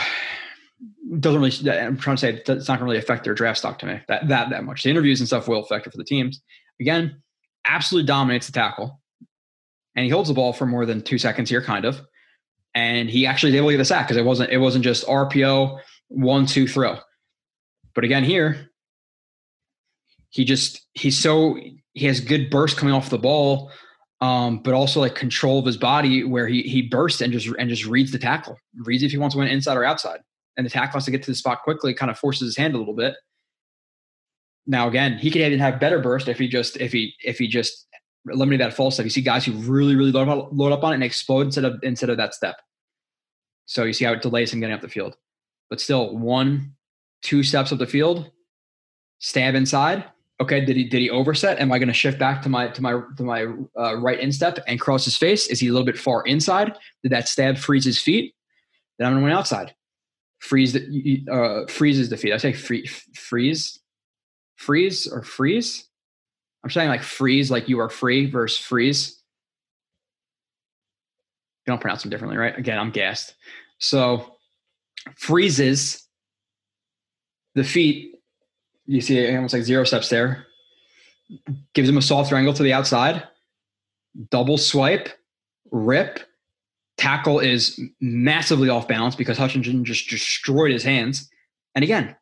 doesn't 1.19 1.41
really, 1.41 1.79
I'm 1.79 1.97
trying 1.97 2.15
to 2.15 2.19
say 2.19 2.33
it's 2.33 2.47
not 2.47 2.67
going 2.67 2.79
to 2.79 2.85
really 2.85 2.97
affect 2.97 3.23
their 3.23 3.33
draft 3.33 3.59
stock 3.59 3.79
to 3.79 3.85
me 3.85 3.99
that, 4.07 4.27
that, 4.27 4.49
that 4.49 4.63
much. 4.63 4.83
The 4.83 4.89
interviews 4.89 5.19
and 5.19 5.27
stuff 5.27 5.47
will 5.47 5.63
affect 5.63 5.87
it 5.87 5.91
for 5.91 5.97
the 5.97 6.03
teams. 6.03 6.41
Again, 6.79 7.21
absolutely 7.65 8.07
dominates 8.07 8.47
the 8.47 8.53
tackle 8.53 8.99
and 9.95 10.05
he 10.05 10.09
holds 10.09 10.29
the 10.29 10.35
ball 10.35 10.53
for 10.53 10.65
more 10.65 10.85
than 10.85 11.01
two 11.01 11.17
seconds 11.17 11.49
here, 11.49 11.61
kind 11.61 11.85
of. 11.85 12.01
And 12.73 13.09
he 13.09 13.25
actually 13.25 13.51
to 13.51 13.71
get 13.71 13.79
a 13.79 13.85
sack 13.85 14.07
because 14.07 14.17
it 14.17 14.25
wasn't, 14.25 14.51
it 14.51 14.57
wasn't 14.57 14.83
just 14.83 15.05
RPO, 15.05 15.79
one, 16.07 16.45
two, 16.45 16.67
throw. 16.67 16.97
But 17.93 18.05
again, 18.05 18.23
here, 18.23 18.70
he 20.31 20.43
just 20.43 20.87
he's 20.93 21.17
so 21.17 21.57
he 21.93 22.05
has 22.07 22.19
good 22.19 22.49
burst 22.49 22.77
coming 22.77 22.93
off 22.93 23.09
the 23.09 23.17
ball, 23.17 23.71
um, 24.21 24.59
but 24.63 24.73
also 24.73 24.99
like 24.99 25.13
control 25.13 25.59
of 25.59 25.65
his 25.65 25.77
body 25.77 26.23
where 26.23 26.47
he 26.47 26.63
he 26.63 26.81
bursts 26.81 27.21
and 27.21 27.31
just 27.31 27.47
and 27.59 27.69
just 27.69 27.85
reads 27.85 28.11
the 28.11 28.19
tackle, 28.19 28.57
reads 28.85 29.03
if 29.03 29.11
he 29.11 29.17
wants 29.17 29.35
to 29.35 29.39
win 29.39 29.47
inside 29.47 29.77
or 29.77 29.83
outside, 29.83 30.19
and 30.57 30.65
the 30.65 30.69
tackle 30.69 30.93
has 30.93 31.05
to 31.05 31.11
get 31.11 31.21
to 31.23 31.31
the 31.31 31.35
spot 31.35 31.61
quickly, 31.63 31.93
kind 31.93 32.09
of 32.09 32.17
forces 32.17 32.47
his 32.47 32.57
hand 32.57 32.73
a 32.73 32.77
little 32.77 32.95
bit. 32.95 33.15
Now 34.65 34.87
again, 34.87 35.17
he 35.17 35.29
could 35.29 35.41
even 35.41 35.59
have 35.59 35.79
better 35.79 35.99
burst 35.99 36.27
if 36.27 36.39
he 36.39 36.47
just 36.47 36.77
if 36.77 36.91
he 36.91 37.13
if 37.23 37.37
he 37.37 37.47
just 37.47 37.87
eliminate 38.29 38.59
that 38.59 38.73
false 38.73 38.95
step. 38.95 39.05
You 39.05 39.09
see 39.09 39.21
guys 39.21 39.45
who 39.45 39.53
really, 39.53 39.95
really 39.95 40.11
load 40.11 40.27
up, 40.27 40.49
load 40.51 40.71
up 40.71 40.83
on 40.83 40.91
it 40.91 40.95
and 40.95 41.03
explode 41.03 41.41
instead 41.41 41.65
of 41.65 41.79
instead 41.83 42.09
of 42.09 42.17
that 42.17 42.33
step. 42.33 42.55
So 43.65 43.83
you 43.83 43.93
see 43.93 44.05
how 44.05 44.13
it 44.13 44.21
delays 44.21 44.53
him 44.53 44.59
getting 44.59 44.75
up 44.75 44.81
the 44.81 44.89
field. 44.89 45.15
But 45.69 45.79
still, 45.79 46.17
one, 46.17 46.75
two 47.21 47.43
steps 47.43 47.71
up 47.71 47.79
the 47.79 47.87
field, 47.87 48.29
stab 49.19 49.55
inside. 49.55 50.05
Okay, 50.41 50.65
did 50.65 50.75
he 50.75 50.83
did 50.85 51.01
he 51.01 51.09
overset? 51.11 51.59
Am 51.59 51.71
I 51.71 51.77
going 51.77 51.87
to 51.87 51.93
shift 51.93 52.17
back 52.17 52.41
to 52.41 52.49
my 52.49 52.67
to 52.69 52.81
my 52.81 52.99
to 53.15 53.23
my 53.23 53.45
uh, 53.79 53.95
right 53.97 54.19
instep 54.19 54.57
and 54.67 54.79
cross 54.79 55.05
his 55.05 55.15
face? 55.15 55.45
Is 55.47 55.59
he 55.59 55.67
a 55.67 55.71
little 55.71 55.85
bit 55.85 55.99
far 55.99 56.23
inside? 56.23 56.75
Did 57.03 57.11
that 57.11 57.27
stab 57.27 57.59
freeze 57.59 57.85
his 57.85 57.99
feet? 57.99 58.33
Then 58.97 59.07
I'm 59.07 59.13
going 59.13 59.21
to 59.21 59.25
win 59.25 59.37
outside. 59.37 59.75
Freeze 60.39 60.73
the 60.73 61.23
uh, 61.31 61.71
freezes 61.71 62.09
the 62.09 62.17
feet. 62.17 62.33
I 62.33 62.37
say 62.37 62.53
free, 62.53 62.87
freeze, 62.87 63.79
freeze 64.55 65.05
or 65.05 65.21
freeze. 65.21 65.87
I'm 66.63 66.71
saying 66.71 66.89
like 66.89 67.03
freeze, 67.03 67.51
like 67.51 67.69
you 67.69 67.79
are 67.79 67.89
free 67.89 68.29
versus 68.29 68.57
freeze. 68.57 69.21
You 71.67 71.71
don't 71.71 71.81
pronounce 71.81 72.01
them 72.01 72.09
differently, 72.09 72.37
right? 72.37 72.57
Again, 72.57 72.79
I'm 72.79 72.89
gassed. 72.89 73.35
So 73.77 74.37
freezes 75.17 76.07
the 77.53 77.63
feet. 77.63 78.15
You 78.91 78.99
see 78.99 79.33
almost 79.33 79.53
like 79.53 79.63
zero 79.63 79.85
steps 79.85 80.09
there. 80.09 80.47
Gives 81.73 81.87
him 81.87 81.97
a 81.97 82.01
soft 82.01 82.33
angle 82.33 82.53
to 82.53 82.61
the 82.61 82.73
outside. 82.73 83.23
Double 84.29 84.57
swipe, 84.57 85.07
rip. 85.71 86.19
Tackle 86.97 87.39
is 87.39 87.79
massively 88.01 88.67
off 88.67 88.89
balance 88.89 89.15
because 89.15 89.37
Hutchinson 89.37 89.85
just 89.85 90.09
destroyed 90.09 90.71
his 90.73 90.83
hands. 90.83 91.29
And 91.73 91.83
again, 91.83 92.17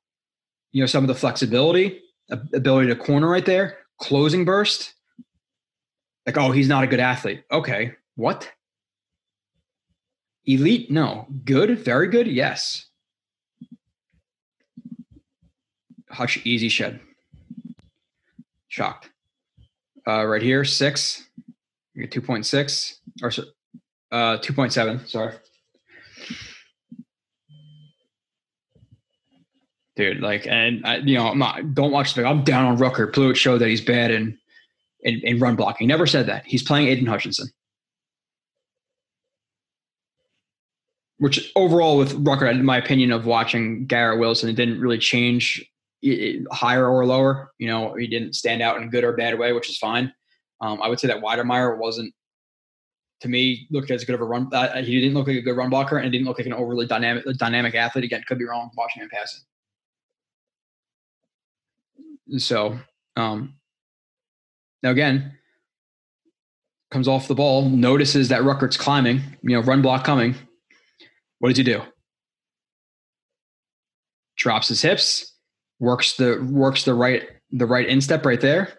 you 0.72 0.84
know, 0.84 0.86
some 0.86 1.04
of 1.04 1.08
the 1.08 1.16
flexibility, 1.16 2.02
ability 2.30 2.90
to 2.90 2.96
corner 2.96 3.28
right 3.28 3.48
there, 3.48 3.80
closing 4.00 4.46
burst. 4.46 4.94
Like, 6.28 6.38
oh, 6.38 6.52
he's 6.52 6.68
not 6.68 6.84
a 6.84 6.88
good 6.88 7.00
athlete. 7.00 7.46
Okay, 7.52 7.94
what? 8.14 8.48
Elite? 10.46 10.92
No. 10.92 11.26
Good? 11.46 11.80
Very 11.80 12.10
good? 12.10 12.28
Yes. 12.28 12.89
Hutch, 16.10 16.40
easy 16.46 16.70
shed. 16.70 17.00
Shocked. 18.68 19.10
Uh, 20.08 20.26
right 20.26 20.42
here, 20.42 20.64
six. 20.64 21.28
Get 21.96 22.12
2.6 22.12 22.94
or 23.22 23.28
uh, 24.12 24.38
2.7. 24.40 25.08
Sorry. 25.08 25.34
dude. 30.00 30.22
Like, 30.22 30.48
and 30.48 30.86
I, 30.86 30.98
you 30.98 31.18
know, 31.18 31.28
I'm 31.28 31.38
not. 31.38 31.76
Don't 31.76 31.92
watch 31.92 32.16
the. 32.16 32.26
I'm 32.26 32.44
down 32.44 32.66
on 32.66 32.78
Ruckert. 32.78 33.14
Pluitt 33.14 33.38
showed 33.38 33.60
that 33.60 33.68
he's 33.68 33.82
bad 33.82 34.12
in, 34.12 34.38
in, 35.02 35.20
in 35.24 35.40
run 35.40 35.56
blocking. 35.56 35.88
Never 35.88 36.08
said 36.08 36.26
that. 36.28 36.46
He's 36.46 36.64
playing 36.64 36.88
Aidan 36.88 37.06
Hutchinson. 37.06 37.50
Which 41.18 41.52
overall, 41.56 41.98
with 41.98 42.14
Ruckert, 42.24 42.52
in 42.52 42.64
my 42.64 42.78
opinion 42.78 43.12
of 43.12 43.26
watching 43.26 43.86
Garrett 43.86 44.20
Wilson, 44.20 44.50
it 44.50 44.56
didn't 44.56 44.80
really 44.80 44.98
change 44.98 45.70
higher 46.52 46.88
or 46.88 47.06
lower. 47.06 47.52
You 47.58 47.68
know, 47.68 47.94
he 47.96 48.08
didn't 48.08 48.34
stand 48.34 48.62
out 48.62 48.78
in 48.78 48.84
a 48.84 48.88
good 48.88 49.04
or 49.04 49.14
bad 49.14 49.38
way, 49.38 49.54
which 49.54 49.70
is 49.70 49.78
fine. 49.78 50.14
Um, 50.62 50.82
I 50.82 50.90
would 50.90 51.00
say 51.00 51.08
that 51.08 51.22
Wydermyer 51.22 51.78
wasn't, 51.78 52.14
to 53.22 53.28
me, 53.28 53.68
looked 53.70 53.92
as 53.92 54.06
good 54.06 54.16
of 54.16 54.22
a 54.22 54.26
run. 54.26 54.50
Uh, 54.54 54.82
he 54.82 55.00
didn't 55.00 55.14
look 55.14 55.28
like 55.28 55.38
a 55.38 55.42
good 55.42 55.58
run 55.58 55.70
blocker 55.70 55.98
and 55.98 56.12
didn't 56.12 56.26
look 56.26 56.38
like 56.38 56.48
an 56.48 56.54
overly 56.54 56.86
dynamic 56.86 57.26
dynamic 57.38 57.76
athlete. 57.76 58.06
Again, 58.06 58.24
could 58.28 58.40
be 58.40 58.46
wrong 58.46 58.72
watching 58.78 59.04
him 59.04 59.10
passing. 59.10 59.42
So 62.38 62.80
um, 63.16 63.56
now 64.84 64.92
again, 64.92 65.38
comes 66.92 67.08
off 67.08 67.28
the 67.28 67.36
ball, 67.36 67.70
notices 67.70 68.30
that 68.30 68.44
Ruckert's 68.44 68.78
climbing, 68.78 69.22
you 69.42 69.56
know, 69.56 69.62
run 69.62 69.82
block 69.82 70.04
coming. 70.04 70.36
What 71.40 71.50
does 71.50 71.58
he 71.58 71.64
do? 71.64 71.82
Drops 74.38 74.70
his 74.70 74.82
hips, 74.82 75.34
works 75.80 76.18
the 76.18 76.46
works 76.52 76.84
the 76.84 76.94
right 76.94 77.28
the 77.52 77.66
right 77.66 77.88
instep 77.88 78.26
right 78.26 78.42
there, 78.42 78.70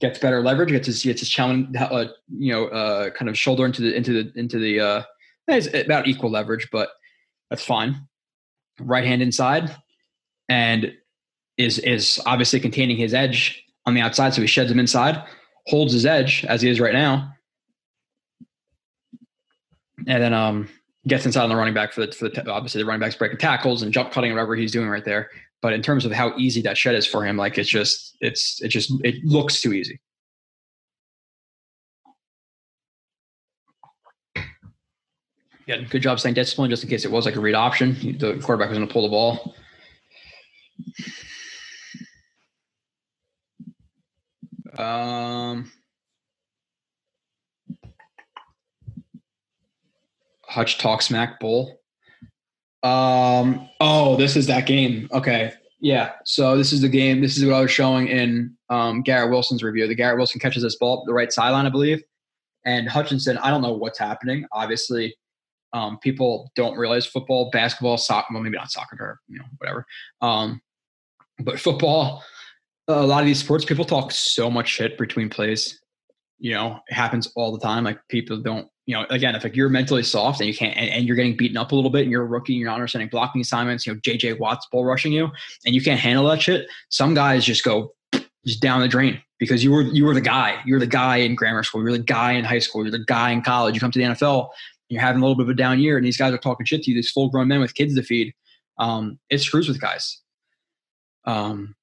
gets 0.00 0.18
better 0.18 0.42
leverage, 0.42 0.70
gets 0.70 0.86
his 0.86 1.02
gets 1.02 1.20
his 1.20 1.28
challenge, 1.28 1.76
uh, 1.76 2.06
you 2.36 2.52
know, 2.52 2.66
uh, 2.68 3.10
kind 3.10 3.28
of 3.28 3.38
shoulder 3.38 3.66
into 3.66 3.82
the 3.82 3.94
into 3.94 4.12
the 4.12 4.38
into 4.38 4.58
the 4.58 4.80
uh, 4.80 5.02
it's 5.48 5.68
about 5.72 6.06
equal 6.06 6.30
leverage, 6.30 6.68
but 6.72 6.90
that's 7.48 7.64
fine. 7.64 8.06
Right 8.80 9.04
hand 9.04 9.22
inside, 9.22 9.76
and 10.48 10.92
is 11.58 11.78
is 11.78 12.20
obviously 12.24 12.60
containing 12.60 12.96
his 12.96 13.12
edge 13.12 13.62
on 13.86 13.94
the 13.94 14.00
outside, 14.00 14.34
so 14.34 14.40
he 14.40 14.46
sheds 14.46 14.70
him 14.70 14.78
inside, 14.78 15.22
holds 15.66 15.92
his 15.92 16.06
edge 16.06 16.44
as 16.46 16.62
he 16.62 16.70
is 16.70 16.80
right 16.80 16.94
now, 16.94 17.32
and 20.06 20.22
then 20.22 20.32
um, 20.32 20.68
gets 21.06 21.26
inside 21.26 21.42
on 21.42 21.50
the 21.50 21.56
running 21.56 21.74
back 21.74 21.92
for 21.92 22.06
the 22.06 22.12
for 22.12 22.28
the 22.28 22.50
obviously 22.50 22.80
the 22.80 22.86
running 22.86 23.00
back's 23.00 23.16
breaking 23.16 23.38
tackles 23.38 23.82
and 23.82 23.92
jump 23.92 24.12
cutting 24.12 24.32
whatever 24.32 24.56
he's 24.56 24.72
doing 24.72 24.88
right 24.88 25.04
there. 25.04 25.30
But 25.62 25.74
in 25.74 25.82
terms 25.82 26.04
of 26.06 26.12
how 26.12 26.36
easy 26.38 26.62
that 26.62 26.78
shed 26.78 26.94
is 26.94 27.06
for 27.06 27.24
him, 27.24 27.36
like 27.36 27.58
it's 27.58 27.68
just 27.68 28.16
it's 28.20 28.62
it 28.62 28.68
just 28.68 28.92
it 29.04 29.24
looks 29.24 29.60
too 29.60 29.72
easy. 29.72 30.00
Yeah, 35.66 35.82
good 35.82 36.02
job 36.02 36.18
staying 36.18 36.34
disciplined 36.34 36.70
just 36.70 36.82
in 36.82 36.88
case 36.88 37.04
it 37.04 37.12
was 37.12 37.26
like 37.26 37.36
a 37.36 37.40
read 37.40 37.54
option. 37.54 37.94
The 38.18 38.40
quarterback 38.42 38.70
was 38.70 38.78
going 38.78 38.88
to 38.88 38.92
pull 38.92 39.02
the 39.02 39.08
ball. 39.08 39.54
Um, 44.78 45.70
Hutch 50.46 50.78
Talk 50.78 51.02
Smack 51.02 51.38
Bowl. 51.38 51.79
Um, 52.82 53.68
oh, 53.80 54.16
this 54.16 54.36
is 54.36 54.46
that 54.46 54.66
game. 54.66 55.08
Okay. 55.12 55.52
Yeah. 55.80 56.12
So 56.24 56.56
this 56.56 56.72
is 56.72 56.82
the 56.82 56.88
game. 56.88 57.20
This 57.20 57.36
is 57.36 57.44
what 57.44 57.54
I 57.54 57.60
was 57.60 57.70
showing 57.70 58.08
in 58.08 58.56
um, 58.68 59.02
Garrett 59.02 59.30
Wilson's 59.30 59.62
review. 59.62 59.88
The 59.88 59.94
Garrett 59.94 60.18
Wilson 60.18 60.40
catches 60.40 60.62
this 60.62 60.76
ball 60.76 61.04
the 61.06 61.14
right 61.14 61.32
sideline, 61.32 61.66
I 61.66 61.70
believe. 61.70 62.02
And 62.64 62.88
Hutchinson, 62.88 63.38
I 63.38 63.50
don't 63.50 63.62
know 63.62 63.72
what's 63.72 63.98
happening. 63.98 64.44
Obviously, 64.52 65.16
um, 65.72 65.98
people 65.98 66.50
don't 66.56 66.76
realize 66.76 67.06
football, 67.06 67.50
basketball, 67.50 67.96
soccer, 67.96 68.34
well, 68.34 68.42
maybe 68.42 68.56
not 68.56 68.70
soccer, 68.70 68.96
or, 69.00 69.20
you 69.28 69.38
know, 69.38 69.44
whatever. 69.58 69.86
Um, 70.20 70.60
but 71.38 71.58
football, 71.58 72.22
a 72.88 73.06
lot 73.06 73.20
of 73.20 73.26
these 73.26 73.38
sports 73.38 73.64
people 73.64 73.84
talk 73.84 74.12
so 74.12 74.50
much 74.50 74.68
shit 74.68 74.98
between 74.98 75.30
plays. 75.30 75.80
You 76.38 76.52
know, 76.52 76.80
it 76.88 76.94
happens 76.94 77.32
all 77.36 77.52
the 77.52 77.60
time. 77.60 77.84
Like 77.84 78.00
people 78.08 78.38
don't, 78.38 78.68
you 78.90 78.96
know, 78.96 79.06
again, 79.08 79.36
if 79.36 79.44
like 79.44 79.54
you're 79.54 79.68
mentally 79.68 80.02
soft 80.02 80.40
and 80.40 80.48
you 80.48 80.56
can't, 80.56 80.76
and, 80.76 80.90
and 80.90 81.06
you're 81.06 81.14
getting 81.14 81.36
beaten 81.36 81.56
up 81.56 81.70
a 81.70 81.76
little 81.76 81.92
bit, 81.92 82.02
and 82.02 82.10
you're 82.10 82.24
a 82.24 82.26
rookie, 82.26 82.54
and 82.54 82.60
you're 82.60 82.68
not 82.68 82.74
understanding 82.74 83.08
blocking 83.08 83.40
assignments. 83.40 83.86
You 83.86 83.94
know, 83.94 84.00
JJ 84.00 84.40
Watt's 84.40 84.66
bull 84.66 84.84
rushing 84.84 85.12
you, 85.12 85.28
and 85.64 85.76
you 85.76 85.80
can't 85.80 86.00
handle 86.00 86.26
that 86.26 86.42
shit. 86.42 86.66
Some 86.88 87.14
guys 87.14 87.44
just 87.44 87.62
go 87.62 87.94
just 88.44 88.60
down 88.60 88.80
the 88.80 88.88
drain 88.88 89.22
because 89.38 89.62
you 89.62 89.70
were 89.70 89.82
you 89.82 90.04
were 90.04 90.12
the 90.12 90.20
guy. 90.20 90.60
You 90.66 90.74
were 90.74 90.80
the 90.80 90.88
guy 90.88 91.18
in 91.18 91.36
grammar 91.36 91.62
school. 91.62 91.82
You're 91.82 91.92
the 91.92 92.02
guy 92.02 92.32
in 92.32 92.44
high 92.44 92.58
school. 92.58 92.82
You're 92.82 92.90
the 92.90 93.04
guy 93.04 93.30
in 93.30 93.42
college. 93.42 93.76
You 93.76 93.80
come 93.80 93.92
to 93.92 93.98
the 94.00 94.06
NFL, 94.06 94.48
you're 94.88 95.00
having 95.00 95.22
a 95.22 95.24
little 95.24 95.36
bit 95.36 95.44
of 95.44 95.50
a 95.50 95.54
down 95.54 95.78
year, 95.78 95.96
and 95.96 96.04
these 96.04 96.16
guys 96.16 96.32
are 96.32 96.38
talking 96.38 96.66
shit 96.66 96.82
to 96.82 96.90
you. 96.90 96.96
These 96.96 97.12
full 97.12 97.30
grown 97.30 97.46
men 97.46 97.60
with 97.60 97.76
kids 97.76 97.94
to 97.94 98.02
feed. 98.02 98.34
Um, 98.76 99.20
it 99.30 99.38
screws 99.38 99.68
with 99.68 99.80
guys. 99.80 100.18
Um, 101.26 101.76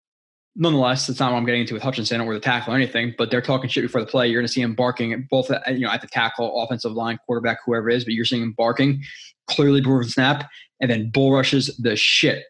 nonetheless, 0.58 1.08
it's 1.08 1.20
not 1.20 1.32
what 1.32 1.38
I'm 1.38 1.45
getting 1.45 1.62
into 1.62 1.76
with 1.76 1.84
Hutchinson 1.84 2.20
or 2.20 2.34
the 2.34 2.39
tackle 2.39 2.74
or 2.74 2.76
anything, 2.76 3.14
but 3.18 3.30
they're 3.30 3.41
talking 3.41 3.70
shit 3.70 3.84
before 3.84 4.01
the 4.01 4.08
play. 4.08 4.28
You're 4.28 4.41
going 4.41 4.47
to 4.47 4.51
see 4.51 4.62
him 4.62 4.74
barking 4.74 5.14
at 5.14 5.30
both, 5.30 5.51
you 5.68 5.80
know, 5.80 5.91
at 5.91 6.01
the 6.01 6.08
tackle, 6.08 6.62
offensive 6.64 6.93
line, 6.93 7.20
quarterback, 7.26 7.60
whoever 7.66 7.89
it 7.89 7.95
is, 7.95 8.03
but 8.03 8.14
you're 8.14 8.26
seeing 8.26 8.41
him 8.41 8.53
barking 8.53 9.03
clearly 9.47 9.82
before 9.82 10.03
the 10.03 10.10
snap 10.10 10.49
and 10.82 10.89
then 10.89 11.12
bull 11.12 11.32
rushes 11.32 11.78
the 11.78 11.95
shit 11.95 12.45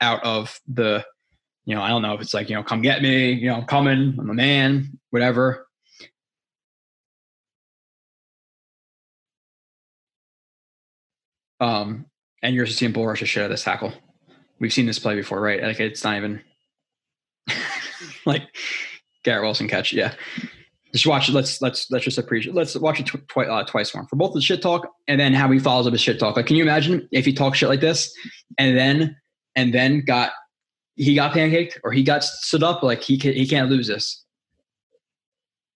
out 0.00 0.24
of 0.24 0.58
the, 0.66 1.04
you 1.66 1.74
know, 1.74 1.82
I 1.82 1.90
don't 1.90 2.00
know 2.00 2.14
if 2.14 2.22
it's 2.22 2.32
like, 2.32 2.48
you 2.48 2.56
know, 2.56 2.62
come 2.62 2.80
get 2.80 3.02
me, 3.02 3.32
you 3.32 3.48
know, 3.48 3.56
I'm 3.56 3.66
coming, 3.66 4.16
I'm 4.18 4.30
a 4.30 4.34
man, 4.34 4.98
whatever. 5.10 5.66
Um, 11.60 12.06
and 12.42 12.54
you're 12.54 12.64
just 12.64 12.78
seeing 12.78 12.92
bull 12.92 13.06
rush 13.06 13.20
the 13.20 13.26
shit 13.26 13.42
out 13.42 13.46
of 13.46 13.50
this 13.50 13.64
tackle. 13.64 13.92
We've 14.58 14.72
seen 14.72 14.86
this 14.86 14.98
play 14.98 15.14
before, 15.14 15.40
right? 15.40 15.62
Like 15.62 15.78
it's 15.78 16.02
not 16.02 16.16
even 16.16 16.40
like 18.26 18.42
Garrett 19.24 19.44
Wilson 19.44 19.68
catch. 19.68 19.92
Yeah. 19.92 20.14
Just 20.92 21.06
watch 21.06 21.28
it. 21.28 21.32
Let's 21.32 21.62
let's 21.62 21.88
let's 21.90 22.04
just 22.04 22.18
appreciate. 22.18 22.54
Let's 22.54 22.74
watch 22.76 22.98
it 22.98 23.06
tw- 23.06 23.38
uh, 23.38 23.64
twice 23.64 23.94
more 23.94 24.06
for 24.08 24.16
both 24.16 24.34
the 24.34 24.40
shit 24.40 24.60
talk 24.60 24.88
and 25.06 25.20
then 25.20 25.32
how 25.32 25.48
he 25.50 25.60
follows 25.60 25.86
up 25.86 25.92
his 25.92 26.00
shit 26.00 26.18
talk. 26.18 26.36
Like, 26.36 26.46
can 26.46 26.56
you 26.56 26.62
imagine 26.62 27.08
if 27.12 27.24
he 27.24 27.32
talks 27.32 27.58
shit 27.58 27.68
like 27.68 27.80
this 27.80 28.12
and 28.58 28.76
then 28.76 29.16
and 29.54 29.72
then 29.72 30.04
got 30.04 30.32
he 30.96 31.14
got 31.14 31.32
pancaked 31.32 31.78
or 31.84 31.92
he 31.92 32.02
got 32.02 32.24
stood 32.24 32.64
up? 32.64 32.82
Like 32.82 33.02
he 33.02 33.18
can, 33.18 33.34
he 33.34 33.46
can't 33.46 33.70
lose 33.70 33.86
this. 33.86 34.24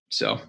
So 0.09 0.41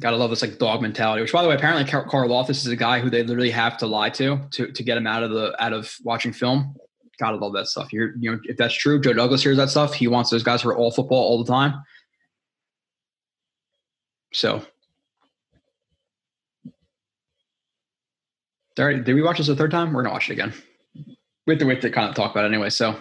Gotta 0.00 0.16
love 0.16 0.30
this 0.30 0.42
like 0.42 0.58
dog 0.58 0.82
mentality. 0.82 1.22
Which, 1.22 1.32
by 1.32 1.42
the 1.42 1.48
way, 1.48 1.54
apparently 1.54 1.84
Karlaftis 1.84 2.50
is 2.50 2.66
a 2.66 2.76
guy 2.76 2.98
who 2.98 3.10
they 3.10 3.22
literally 3.22 3.50
have 3.50 3.76
to 3.78 3.86
lie 3.86 4.10
to 4.10 4.40
to 4.52 4.72
to 4.72 4.82
get 4.82 4.96
him 4.96 5.06
out 5.06 5.22
of 5.22 5.30
the 5.30 5.54
out 5.62 5.72
of 5.72 5.94
watching 6.02 6.32
film. 6.32 6.74
Gotta 7.20 7.36
love 7.36 7.52
that 7.52 7.68
stuff. 7.68 7.92
You're, 7.92 8.16
you 8.18 8.32
know, 8.32 8.40
if 8.44 8.56
that's 8.56 8.74
true, 8.74 9.00
Joe 9.00 9.12
Douglas 9.12 9.44
hears 9.44 9.56
that 9.56 9.70
stuff. 9.70 9.94
He 9.94 10.08
wants 10.08 10.30
those 10.30 10.42
guys 10.42 10.62
who 10.62 10.70
are 10.70 10.76
all 10.76 10.90
football 10.90 11.22
all 11.22 11.44
the 11.44 11.50
time. 11.50 11.80
So, 14.32 14.64
did 18.74 19.06
we 19.06 19.22
watch 19.22 19.38
this 19.38 19.48
a 19.48 19.54
third 19.54 19.70
time? 19.70 19.92
We're 19.92 20.02
gonna 20.02 20.14
watch 20.14 20.28
it 20.28 20.32
again. 20.32 20.52
We 21.46 21.52
have 21.52 21.60
to 21.60 21.66
wait 21.66 21.82
to 21.82 21.90
kind 21.90 22.08
of 22.08 22.16
talk 22.16 22.32
about 22.32 22.46
it 22.46 22.48
anyway. 22.48 22.70
So, 22.70 23.00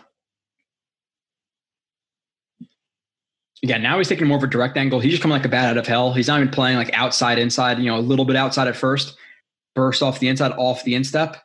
again, 3.64 3.82
now 3.82 3.98
he's 3.98 4.10
taking 4.10 4.28
more 4.28 4.38
of 4.38 4.44
a 4.44 4.48
direct 4.48 4.78
angle. 4.78 5.00
He's 5.00 5.12
just 5.12 5.22
coming 5.22 5.38
like 5.38 5.46
a 5.46 5.50
bat 5.50 5.70
out 5.70 5.78
of 5.78 5.88
hell. 5.88 6.14
He's 6.14 6.28
not 6.28 6.40
even 6.40 6.52
playing 6.52 6.78
like 6.78 6.92
outside, 6.94 7.40
inside. 7.40 7.80
You 7.80 7.86
know, 7.86 7.98
a 7.98 8.00
little 8.00 8.26
bit 8.26 8.36
outside 8.36 8.68
at 8.68 8.76
first, 8.76 9.16
burst 9.74 10.04
off 10.04 10.20
the 10.20 10.28
inside, 10.28 10.52
off 10.58 10.84
the 10.84 10.96
instep. 10.96 11.38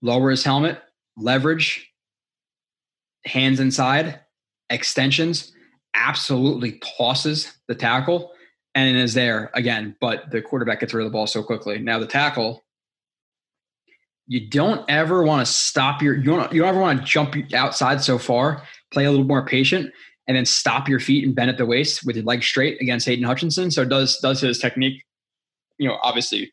Lower 0.00 0.30
his 0.30 0.44
helmet, 0.44 0.80
leverage, 1.16 1.92
hands 3.24 3.58
inside, 3.58 4.20
extensions, 4.70 5.52
absolutely 5.94 6.80
tosses 6.96 7.52
the 7.66 7.74
tackle. 7.74 8.32
And 8.76 8.96
is 8.96 9.14
there 9.14 9.50
again, 9.54 9.96
but 10.00 10.30
the 10.30 10.40
quarterback 10.40 10.80
gets 10.80 10.94
rid 10.94 11.04
of 11.04 11.10
the 11.10 11.12
ball 11.12 11.26
so 11.26 11.42
quickly. 11.42 11.80
Now 11.80 11.98
the 11.98 12.06
tackle, 12.06 12.64
you 14.28 14.48
don't 14.48 14.88
ever 14.88 15.24
want 15.24 15.44
to 15.44 15.52
stop 15.52 16.00
your 16.00 16.14
you 16.14 16.22
don't 16.22 16.52
you 16.52 16.60
don't 16.60 16.68
ever 16.68 16.80
want 16.80 17.00
to 17.00 17.04
jump 17.04 17.34
outside 17.54 18.02
so 18.02 18.18
far, 18.18 18.62
play 18.92 19.06
a 19.06 19.10
little 19.10 19.26
more 19.26 19.44
patient, 19.44 19.90
and 20.28 20.36
then 20.36 20.46
stop 20.46 20.88
your 20.88 21.00
feet 21.00 21.24
and 21.24 21.34
bend 21.34 21.50
at 21.50 21.58
the 21.58 21.66
waist 21.66 22.06
with 22.06 22.14
your 22.14 22.24
legs 22.24 22.46
straight 22.46 22.80
against 22.80 23.08
Aidan 23.08 23.24
Hutchinson. 23.24 23.72
So 23.72 23.84
does 23.84 24.18
does 24.18 24.40
his 24.40 24.58
technique, 24.58 25.04
you 25.78 25.88
know, 25.88 25.98
obviously 26.02 26.52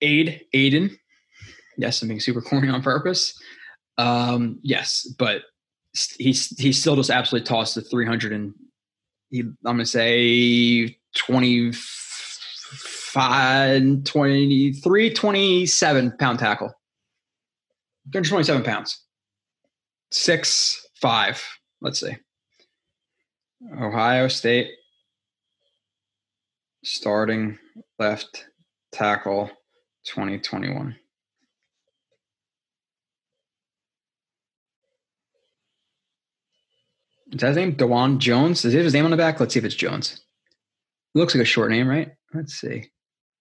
aid 0.00 0.40
Aidan 0.54 0.96
Yes, 1.80 2.02
I'm 2.02 2.08
being 2.08 2.20
super 2.20 2.42
corny 2.42 2.68
on 2.68 2.82
purpose. 2.82 3.32
Um, 3.96 4.58
yes, 4.62 5.08
but 5.18 5.44
he's 6.18 6.48
he 6.58 6.72
still 6.72 6.96
just 6.96 7.10
absolutely 7.10 7.46
tossed 7.46 7.74
the 7.74 7.80
300 7.80 8.32
and 8.32 8.52
he, 9.30 9.40
I'm 9.40 9.56
gonna 9.64 9.86
say 9.86 10.98
25, 11.16 14.04
23, 14.04 15.14
27 15.14 16.12
pound 16.18 16.38
tackle. 16.38 16.74
327 18.12 18.62
pounds. 18.62 19.02
Six 20.10 20.86
five. 21.00 21.42
Let's 21.80 22.00
see. 22.00 22.16
Ohio 23.80 24.28
State 24.28 24.68
starting 26.84 27.58
left 27.98 28.46
tackle 28.92 29.50
2021. 30.06 30.96
Is 37.32 37.40
that 37.40 37.48
his 37.48 37.56
name? 37.56 37.76
Dawand 37.76 38.18
Jones? 38.18 38.64
Is 38.64 38.74
it 38.74 38.84
his 38.84 38.94
name 38.94 39.04
on 39.04 39.10
the 39.10 39.16
back? 39.16 39.38
Let's 39.38 39.54
see 39.54 39.60
if 39.60 39.64
it's 39.64 39.74
Jones. 39.74 40.20
It 41.14 41.18
looks 41.18 41.34
like 41.34 41.42
a 41.42 41.46
short 41.46 41.70
name, 41.70 41.88
right? 41.88 42.10
Let's 42.34 42.54
see. 42.54 42.90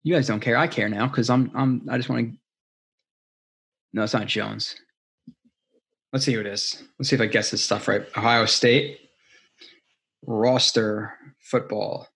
You 0.03 0.14
guys 0.14 0.27
don't 0.27 0.41
care. 0.41 0.57
I 0.57 0.66
care 0.66 0.89
now 0.89 1.07
because 1.07 1.31
I'm 1.31 1.51
I'm 1.55 1.87
I 1.89 1.97
just 1.97 2.09
want 2.09 2.33
to 2.33 2.39
No, 3.93 4.03
it's 4.03 4.14
not 4.14 4.27
Jones. 4.27 4.75
Let's 6.13 6.25
see 6.25 6.33
who 6.33 6.41
it 6.41 6.47
is. 6.47 6.83
Let's 6.99 7.11
see 7.11 7.17
if 7.17 7.23
I 7.23 7.27
guess 7.27 7.51
this 7.51 7.65
stuff 7.65 7.89
right. 7.89 8.05
Ohio 8.17 8.47
State 8.47 8.99
roster 10.27 11.15
football 11.41 12.09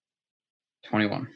21. 0.87 1.29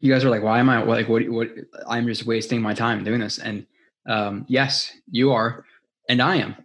you 0.00 0.12
guys 0.12 0.24
are 0.24 0.30
like, 0.30 0.42
why 0.42 0.58
am 0.60 0.70
I 0.70 0.82
like 0.82 1.08
what 1.08 1.28
what 1.28 1.50
I'm 1.88 2.06
just 2.06 2.26
wasting 2.26 2.62
my 2.62 2.74
time 2.74 3.04
doing 3.04 3.20
this. 3.20 3.38
And 3.38 3.66
um, 4.08 4.44
yes, 4.48 4.92
you 5.10 5.32
are, 5.32 5.64
and 6.08 6.22
I 6.22 6.36
am. 6.36 6.56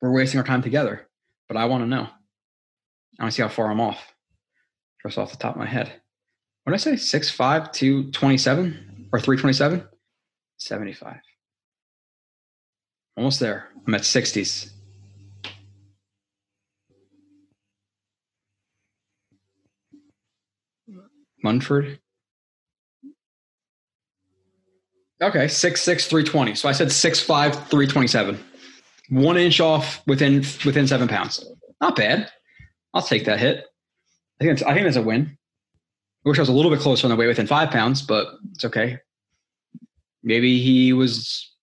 We're 0.00 0.12
wasting 0.12 0.38
our 0.38 0.46
time 0.46 0.62
together. 0.62 1.08
But 1.48 1.56
I 1.56 1.64
want 1.66 1.82
to 1.82 1.88
know. 1.88 2.08
I 3.18 3.22
want 3.22 3.32
to 3.32 3.36
see 3.36 3.42
how 3.42 3.48
far 3.48 3.70
I'm 3.70 3.80
off. 3.80 4.13
Just 5.06 5.18
off 5.18 5.30
the 5.32 5.36
top 5.36 5.54
of 5.54 5.60
my 5.60 5.66
head. 5.66 5.92
What 6.62 6.70
did 6.70 6.74
I 6.74 6.78
say? 6.78 6.96
Six 6.96 7.30
five 7.30 7.70
to 7.72 8.10
twenty 8.10 8.38
seven 8.38 9.08
or 9.12 9.20
three 9.20 9.36
twenty 9.36 9.52
seven? 9.52 9.84
Seventy 10.56 10.94
five. 10.94 11.20
Almost 13.16 13.38
there. 13.38 13.68
I'm 13.86 13.94
at 13.94 14.04
sixties. 14.04 14.72
Munford. 21.42 21.98
Okay, 25.22 25.48
six 25.48 25.82
six 25.82 26.06
three 26.06 26.24
twenty. 26.24 26.54
So 26.54 26.66
I 26.68 26.72
said 26.72 26.90
six 26.90 27.20
five 27.20 27.68
three 27.68 27.86
twenty 27.86 28.08
seven. 28.08 28.42
One 29.10 29.36
inch 29.36 29.60
off 29.60 30.02
within 30.06 30.36
within 30.64 30.88
seven 30.88 31.08
pounds. 31.08 31.44
Not 31.82 31.96
bad. 31.96 32.30
I'll 32.94 33.02
take 33.02 33.26
that 33.26 33.38
hit. 33.38 33.66
I 34.44 34.54
think 34.54 34.68
I 34.68 34.74
think 34.74 34.84
that's 34.84 34.96
a 34.96 35.02
win. 35.02 35.38
I 36.24 36.28
wish 36.28 36.38
I 36.38 36.42
was 36.42 36.48
a 36.48 36.52
little 36.52 36.70
bit 36.70 36.80
closer 36.80 37.06
on 37.06 37.10
the 37.10 37.16
weight 37.16 37.26
within 37.28 37.46
five 37.46 37.70
pounds, 37.70 38.02
but 38.02 38.28
it's 38.52 38.64
okay. 38.64 38.98
Maybe 40.22 40.60
he 40.60 40.92
was 40.92 41.54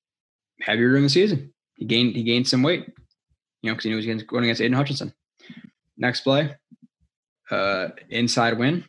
heavier 0.62 0.90
during 0.90 1.04
the 1.04 1.10
season. 1.10 1.54
He 1.76 1.86
gained 1.86 2.16
he 2.16 2.24
gained 2.24 2.48
some 2.48 2.64
weight, 2.64 2.86
you 3.62 3.70
know, 3.70 3.74
because 3.74 3.84
he 3.84 3.90
knew 3.92 4.02
he 4.02 4.14
was 4.14 4.24
going 4.24 4.46
against 4.46 4.62
Aidan 4.62 4.78
Hutchinson. 4.78 5.14
Next 5.98 6.22
play, 6.22 6.56
uh, 7.52 7.90
inside 8.10 8.58
win, 8.58 8.86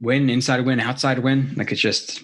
win, 0.00 0.28
inside 0.28 0.64
win, 0.66 0.80
outside 0.80 1.20
win. 1.20 1.54
Like 1.56 1.70
it's 1.70 1.80
just 1.80 2.22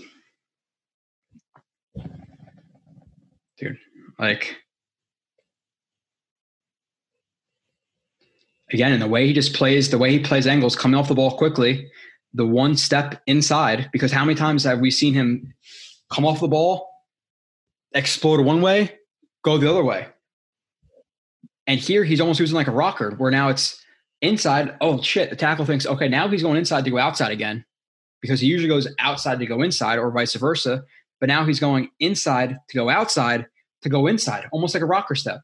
dude. 3.58 3.78
Like 4.18 4.56
again, 8.72 8.92
and 8.92 9.02
the 9.02 9.06
way 9.06 9.26
he 9.26 9.32
just 9.32 9.54
plays, 9.54 9.90
the 9.90 9.98
way 9.98 10.10
he 10.10 10.18
plays 10.18 10.46
angles, 10.46 10.76
coming 10.76 10.98
off 10.98 11.08
the 11.08 11.14
ball 11.14 11.36
quickly, 11.36 11.90
the 12.34 12.46
one 12.46 12.76
step 12.76 13.22
inside. 13.26 13.88
Because 13.92 14.12
how 14.12 14.24
many 14.24 14.34
times 14.34 14.64
have 14.64 14.80
we 14.80 14.90
seen 14.90 15.14
him 15.14 15.54
come 16.12 16.26
off 16.26 16.40
the 16.40 16.48
ball, 16.48 16.88
explode 17.94 18.40
one 18.40 18.60
way, 18.60 18.98
go 19.42 19.58
the 19.58 19.70
other 19.70 19.84
way? 19.84 20.08
And 21.66 21.78
here 21.78 22.04
he's 22.04 22.20
almost 22.20 22.40
using 22.40 22.56
like 22.56 22.66
a 22.66 22.72
rocker, 22.72 23.14
where 23.16 23.30
now 23.30 23.48
it's 23.48 23.82
inside. 24.22 24.74
Oh 24.80 25.02
shit! 25.02 25.30
The 25.30 25.36
tackle 25.36 25.64
thinks, 25.64 25.86
okay, 25.86 26.08
now 26.08 26.28
he's 26.28 26.42
going 26.42 26.56
inside 26.56 26.84
to 26.84 26.90
go 26.90 26.98
outside 26.98 27.30
again, 27.30 27.64
because 28.20 28.40
he 28.40 28.46
usually 28.46 28.68
goes 28.68 28.88
outside 28.98 29.38
to 29.38 29.46
go 29.46 29.62
inside, 29.62 29.98
or 29.98 30.10
vice 30.10 30.34
versa. 30.34 30.84
But 31.20 31.28
now 31.28 31.44
he's 31.44 31.60
going 31.60 31.88
inside 32.00 32.56
to 32.68 32.76
go 32.76 32.88
outside 32.88 33.46
to 33.82 33.88
go 33.88 34.06
inside, 34.06 34.46
almost 34.52 34.74
like 34.74 34.82
a 34.82 34.86
rocker 34.86 35.14
step. 35.14 35.40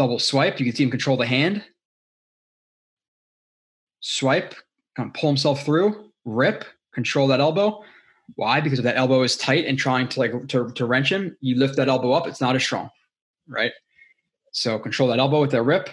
Double 0.00 0.18
swipe. 0.18 0.58
You 0.58 0.64
can 0.64 0.74
see 0.74 0.84
him 0.84 0.90
control 0.90 1.18
the 1.18 1.26
hand. 1.26 1.62
Swipe, 4.00 4.54
kind 4.96 5.10
of 5.10 5.12
pull 5.12 5.28
himself 5.28 5.62
through, 5.62 6.10
rip, 6.24 6.64
control 6.94 7.26
that 7.26 7.38
elbow. 7.38 7.84
Why? 8.36 8.62
Because 8.62 8.78
if 8.78 8.84
that 8.84 8.96
elbow 8.96 9.20
is 9.24 9.36
tight 9.36 9.66
and 9.66 9.78
trying 9.78 10.08
to 10.08 10.18
like 10.18 10.48
to, 10.48 10.70
to 10.70 10.86
wrench 10.86 11.12
him, 11.12 11.36
you 11.42 11.56
lift 11.56 11.76
that 11.76 11.88
elbow 11.88 12.12
up, 12.12 12.26
it's 12.26 12.40
not 12.40 12.56
as 12.56 12.62
strong, 12.62 12.88
right? 13.46 13.72
So 14.52 14.78
control 14.78 15.06
that 15.10 15.18
elbow 15.18 15.42
with 15.42 15.50
that 15.50 15.64
rip. 15.64 15.90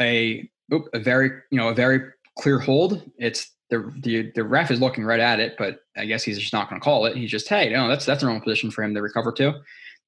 A 0.00 0.48
oop, 0.72 0.88
a 0.94 0.98
very 0.98 1.30
you 1.50 1.58
know 1.58 1.68
a 1.68 1.74
very 1.74 2.00
clear 2.38 2.58
hold. 2.58 3.02
It's 3.18 3.50
the, 3.68 3.92
the 3.98 4.32
the 4.34 4.44
ref 4.44 4.70
is 4.70 4.80
looking 4.80 5.04
right 5.04 5.20
at 5.20 5.40
it, 5.40 5.56
but 5.58 5.80
I 5.94 6.06
guess 6.06 6.22
he's 6.22 6.38
just 6.38 6.54
not 6.54 6.70
going 6.70 6.80
to 6.80 6.84
call 6.84 7.04
it. 7.04 7.18
He's 7.18 7.30
just, 7.30 7.50
hey, 7.50 7.68
no, 7.68 7.86
that's 7.86 8.06
that's 8.06 8.22
a 8.22 8.24
normal 8.24 8.42
position 8.42 8.70
for 8.70 8.82
him 8.82 8.94
to 8.94 9.02
recover 9.02 9.30
to. 9.32 9.60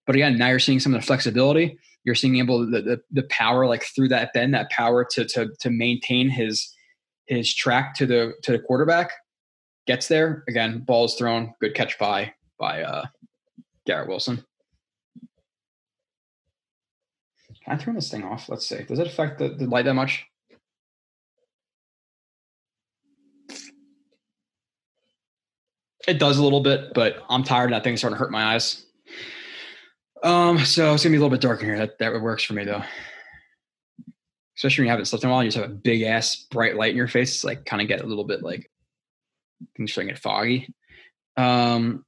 But 0.06 0.16
again, 0.16 0.36
now 0.36 0.48
you're 0.48 0.58
seeing 0.58 0.80
some 0.80 0.94
of 0.94 1.00
the 1.00 1.06
flexibility. 1.06 1.78
You're 2.04 2.16
seeing 2.16 2.36
able 2.36 2.68
the, 2.68 2.82
the, 2.82 3.00
the 3.12 3.22
power 3.24 3.66
like 3.66 3.84
through 3.84 4.08
that 4.08 4.32
bend, 4.32 4.54
that 4.54 4.70
power 4.70 5.04
to 5.12 5.24
to 5.24 5.50
to 5.60 5.70
maintain 5.70 6.28
his 6.28 6.74
his 7.26 7.54
track 7.54 7.94
to 7.96 8.06
the 8.06 8.34
to 8.42 8.52
the 8.52 8.58
quarterback. 8.58 9.12
Gets 9.86 10.08
there 10.08 10.44
again. 10.48 10.80
Ball 10.80 11.04
is 11.04 11.14
thrown. 11.14 11.54
Good 11.60 11.74
catch 11.74 11.98
by 11.98 12.32
by 12.58 12.82
uh, 12.82 13.04
Garrett 13.86 14.08
Wilson. 14.08 14.44
Can 17.64 17.74
I 17.74 17.76
turn 17.76 17.94
this 17.94 18.10
thing 18.10 18.24
off? 18.24 18.48
Let's 18.48 18.66
see. 18.66 18.82
Does 18.82 18.98
it 18.98 19.06
affect 19.06 19.38
the, 19.38 19.50
the 19.50 19.66
light 19.66 19.84
that 19.84 19.94
much? 19.94 20.24
It 26.08 26.18
does 26.18 26.38
a 26.38 26.42
little 26.42 26.60
bit, 26.60 26.92
but 26.94 27.22
I'm 27.28 27.44
tired. 27.44 27.66
And 27.66 27.74
that 27.74 27.84
thing's 27.84 28.00
starting 28.00 28.16
to 28.16 28.18
hurt 28.18 28.32
my 28.32 28.54
eyes. 28.54 28.84
Um, 30.22 30.64
so 30.64 30.94
it's 30.94 31.02
gonna 31.02 31.12
be 31.12 31.16
a 31.16 31.20
little 31.20 31.30
bit 31.30 31.40
dark 31.40 31.60
in 31.60 31.66
here. 31.66 31.78
That 31.78 31.98
that 31.98 32.20
works 32.20 32.44
for 32.44 32.54
me 32.54 32.64
though. 32.64 32.82
Especially 34.56 34.82
when 34.82 34.86
you 34.86 34.90
haven't 34.90 35.06
slept 35.06 35.24
in 35.24 35.30
a 35.30 35.32
while, 35.32 35.42
you 35.42 35.50
just 35.50 35.60
have 35.60 35.70
a 35.70 35.74
big 35.74 36.02
ass 36.02 36.46
bright 36.50 36.76
light 36.76 36.90
in 36.90 36.96
your 36.96 37.08
face. 37.08 37.34
It's 37.34 37.44
like 37.44 37.64
kind 37.64 37.82
of 37.82 37.88
get 37.88 38.02
a 38.02 38.06
little 38.06 38.24
bit 38.24 38.42
like 38.42 38.70
things 39.76 39.92
starting 39.92 40.08
to 40.08 40.14
get 40.14 40.22
foggy. 40.22 40.72
Um, 41.36 42.04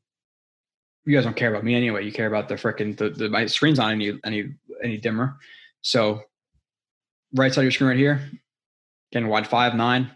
you 1.04 1.14
guys 1.14 1.24
don't 1.24 1.36
care 1.36 1.50
about 1.50 1.64
me 1.64 1.74
anyway. 1.74 2.04
You 2.04 2.12
care 2.12 2.26
about 2.26 2.48
the 2.48 2.54
freaking 2.54 2.96
the, 2.96 3.10
the 3.10 3.28
my 3.28 3.46
screen's 3.46 3.78
on 3.78 3.92
any 3.92 4.18
any 4.24 4.54
any 4.82 4.96
dimmer. 4.96 5.36
So 5.82 6.22
right 7.34 7.52
side 7.52 7.62
of 7.62 7.64
your 7.64 7.72
screen 7.72 7.88
right 7.88 7.98
here, 7.98 8.30
getting 9.10 9.28
wide 9.28 9.48
five, 9.48 9.74
nine. 9.74 10.10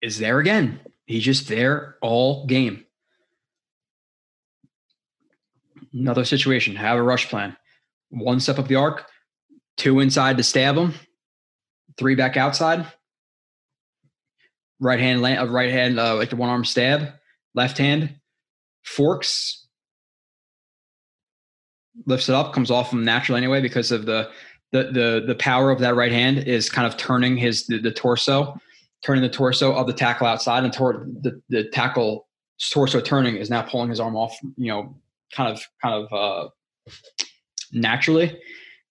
Is 0.00 0.18
there 0.18 0.38
again. 0.38 0.80
He's 1.06 1.24
just 1.24 1.48
there 1.48 1.96
all 2.00 2.46
game. 2.46 2.85
Another 5.96 6.24
situation, 6.24 6.76
have 6.76 6.98
a 6.98 7.02
rush 7.02 7.28
plan. 7.28 7.56
One 8.10 8.38
step 8.40 8.58
up 8.58 8.68
the 8.68 8.74
arc, 8.74 9.06
two 9.76 10.00
inside 10.00 10.36
to 10.36 10.42
stab 10.42 10.76
him, 10.76 10.94
three 11.96 12.14
back 12.14 12.36
outside. 12.36 12.86
Right 14.78 15.00
hand, 15.00 15.24
uh, 15.24 15.46
right 15.48 15.70
hand, 15.70 15.98
uh, 15.98 16.16
like 16.16 16.30
the 16.30 16.36
one 16.36 16.50
arm 16.50 16.64
stab. 16.64 17.14
Left 17.54 17.78
hand, 17.78 18.16
forks, 18.82 19.66
lifts 22.04 22.28
it 22.28 22.34
up, 22.34 22.52
comes 22.52 22.70
off 22.70 22.92
him 22.92 23.04
naturally 23.04 23.38
anyway 23.38 23.62
because 23.62 23.90
of 23.90 24.04
the 24.04 24.30
the 24.72 24.82
the 24.92 25.24
the 25.28 25.34
power 25.36 25.70
of 25.70 25.78
that 25.78 25.94
right 25.94 26.12
hand 26.12 26.38
is 26.38 26.68
kind 26.68 26.86
of 26.86 26.98
turning 26.98 27.38
his 27.38 27.66
the, 27.66 27.78
the 27.78 27.90
torso, 27.90 28.60
turning 29.02 29.22
the 29.22 29.30
torso 29.30 29.72
of 29.74 29.86
the 29.86 29.94
tackle 29.94 30.26
outside, 30.26 30.64
and 30.64 30.74
toward 30.74 31.22
the 31.22 31.40
the 31.48 31.64
tackle 31.70 32.26
torso 32.70 33.00
turning 33.00 33.36
is 33.36 33.48
now 33.48 33.62
pulling 33.62 33.88
his 33.88 34.00
arm 34.00 34.16
off. 34.16 34.38
You 34.58 34.68
know, 34.68 34.96
kind 35.32 35.52
of 35.52 35.62
kind 35.82 35.94
of 35.94 36.12
uh, 36.12 36.48
naturally. 37.72 38.38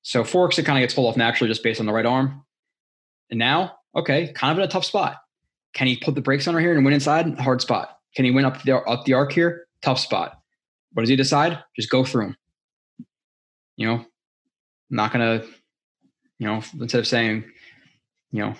So 0.01 0.23
forks 0.23 0.59
it 0.59 0.65
kind 0.65 0.77
of 0.77 0.83
gets 0.83 0.93
pulled 0.93 1.07
off 1.07 1.17
naturally 1.17 1.49
just 1.49 1.63
based 1.63 1.79
on 1.79 1.85
the 1.85 1.93
right 1.93 2.05
arm. 2.05 2.43
And 3.29 3.39
now, 3.39 3.73
okay, 3.95 4.31
kind 4.33 4.51
of 4.51 4.59
in 4.59 4.63
a 4.63 4.71
tough 4.71 4.85
spot. 4.85 5.17
Can 5.73 5.87
he 5.87 5.97
put 5.97 6.15
the 6.15 6.21
brakes 6.21 6.47
on 6.47 6.53
her 6.53 6.59
here 6.59 6.75
and 6.75 6.85
win 6.85 6.93
inside? 6.93 7.39
Hard 7.39 7.61
spot. 7.61 7.97
Can 8.15 8.25
he 8.25 8.31
win 8.31 8.45
up 8.45 8.61
the 8.63 8.77
up 8.77 9.05
the 9.05 9.13
arc 9.13 9.31
here? 9.31 9.67
Tough 9.81 9.99
spot. 9.99 10.39
What 10.93 11.01
does 11.01 11.09
he 11.09 11.15
decide? 11.15 11.59
Just 11.75 11.89
go 11.89 12.05
through 12.05 12.27
him. 12.27 12.37
You 13.75 13.87
know, 13.87 13.93
I'm 13.95 14.05
not 14.89 15.11
gonna, 15.11 15.43
you 16.39 16.47
know, 16.47 16.61
instead 16.79 16.99
of 16.99 17.07
saying, 17.07 17.43
you 18.31 18.41
know, 18.41 18.55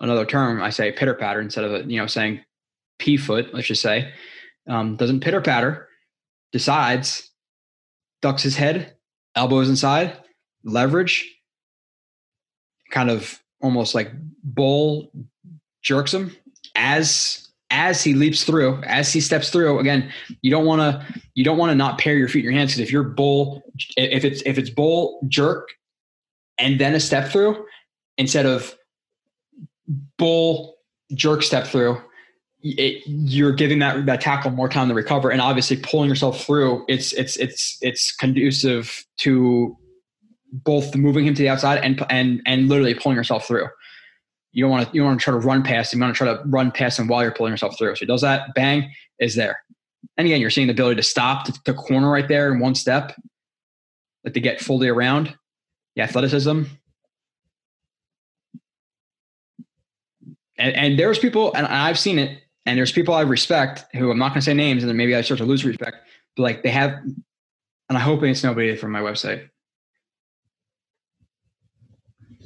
another 0.00 0.26
term, 0.26 0.62
I 0.62 0.70
say 0.70 0.92
pitter 0.92 1.14
patter 1.14 1.40
instead 1.40 1.64
of 1.64 1.90
you 1.90 1.98
know 1.98 2.06
saying 2.06 2.40
p 2.98 3.16
foot. 3.16 3.54
Let's 3.54 3.68
just 3.68 3.82
say 3.82 4.12
um, 4.66 4.96
doesn't 4.96 5.20
pitter 5.20 5.40
patter. 5.40 5.87
Decides, 6.52 7.30
ducks 8.22 8.42
his 8.42 8.56
head, 8.56 8.96
elbows 9.34 9.68
inside, 9.68 10.16
leverage, 10.64 11.26
kind 12.90 13.10
of 13.10 13.40
almost 13.60 13.94
like 13.94 14.10
bull 14.42 15.10
jerks 15.82 16.12
him 16.12 16.34
as 16.74 17.48
as 17.70 18.02
he 18.02 18.14
leaps 18.14 18.44
through, 18.44 18.80
as 18.84 19.12
he 19.12 19.20
steps 19.20 19.50
through. 19.50 19.78
Again, 19.78 20.10
you 20.42 20.50
don't 20.50 20.64
want 20.64 20.80
to 20.80 21.20
you 21.34 21.44
don't 21.44 21.58
want 21.58 21.70
to 21.70 21.74
not 21.74 21.98
pair 21.98 22.14
your 22.14 22.28
feet 22.28 22.40
in 22.40 22.44
your 22.44 22.52
hands 22.52 22.72
because 22.72 22.80
if 22.80 22.92
you're 22.92 23.02
bull, 23.02 23.62
if 23.96 24.24
it's 24.24 24.42
if 24.42 24.58
it's 24.58 24.70
bull 24.70 25.20
jerk 25.28 25.68
and 26.56 26.80
then 26.80 26.94
a 26.94 27.00
step 27.00 27.30
through 27.30 27.64
instead 28.16 28.46
of 28.46 28.74
bull 30.16 30.76
jerk 31.14 31.42
step 31.42 31.66
through, 31.66 32.00
it, 32.62 33.02
you're 33.06 33.52
giving 33.52 33.78
that 33.78 34.06
that 34.06 34.20
tackle 34.20 34.50
more 34.50 34.68
time 34.68 34.88
to 34.88 34.94
recover, 34.94 35.30
and 35.30 35.40
obviously 35.40 35.76
pulling 35.76 36.08
yourself 36.08 36.44
through. 36.44 36.84
It's 36.88 37.12
it's 37.12 37.36
it's 37.36 37.78
it's 37.80 38.14
conducive 38.14 39.04
to 39.18 39.76
both 40.52 40.94
moving 40.96 41.26
him 41.26 41.34
to 41.34 41.42
the 41.42 41.48
outside 41.48 41.78
and 41.84 42.04
and 42.10 42.42
and 42.46 42.68
literally 42.68 42.94
pulling 42.94 43.16
yourself 43.16 43.46
through. 43.46 43.68
You 44.52 44.64
don't 44.64 44.70
want 44.70 44.88
to 44.88 44.94
you 44.94 45.00
don't 45.02 45.08
want 45.08 45.20
to 45.20 45.24
try 45.24 45.32
to 45.32 45.46
run 45.46 45.62
past 45.62 45.92
him. 45.92 46.00
You 46.00 46.04
want 46.06 46.16
to 46.16 46.24
try 46.24 46.34
to 46.34 46.42
run 46.46 46.70
past 46.70 46.98
him 46.98 47.06
while 47.06 47.22
you're 47.22 47.32
pulling 47.32 47.52
yourself 47.52 47.78
through. 47.78 47.94
So 47.94 48.00
he 48.00 48.06
does 48.06 48.22
that, 48.22 48.54
bang, 48.54 48.92
is 49.20 49.34
there. 49.34 49.58
And 50.16 50.26
again, 50.26 50.40
you're 50.40 50.50
seeing 50.50 50.66
the 50.66 50.72
ability 50.72 50.96
to 50.96 51.02
stop 51.02 51.44
to, 51.44 51.52
to 51.64 51.74
corner 51.74 52.10
right 52.10 52.26
there 52.26 52.52
in 52.52 52.60
one 52.60 52.74
step, 52.74 53.14
like 54.24 54.34
to 54.34 54.40
get 54.40 54.60
fully 54.60 54.88
around. 54.88 55.36
The 55.96 56.02
athleticism. 56.02 56.64
And, 60.58 60.76
and 60.76 60.98
there's 60.98 61.18
people, 61.18 61.52
and 61.54 61.66
I've 61.66 61.98
seen 61.98 62.18
it, 62.18 62.40
and 62.68 62.78
there's 62.78 62.92
people 62.92 63.14
I 63.14 63.22
respect 63.22 63.86
who 63.96 64.10
I'm 64.10 64.18
not 64.18 64.28
going 64.28 64.40
to 64.40 64.44
say 64.44 64.52
names, 64.52 64.82
and 64.82 64.90
then 64.90 64.96
maybe 64.96 65.16
I 65.16 65.22
start 65.22 65.38
to 65.38 65.46
lose 65.46 65.64
respect. 65.64 65.96
But 66.36 66.42
like 66.42 66.62
they 66.62 66.68
have, 66.68 66.92
and 67.88 67.96
I 67.96 67.98
hope 67.98 68.22
it's 68.22 68.44
nobody 68.44 68.76
from 68.76 68.92
my 68.92 69.00
website. 69.00 69.48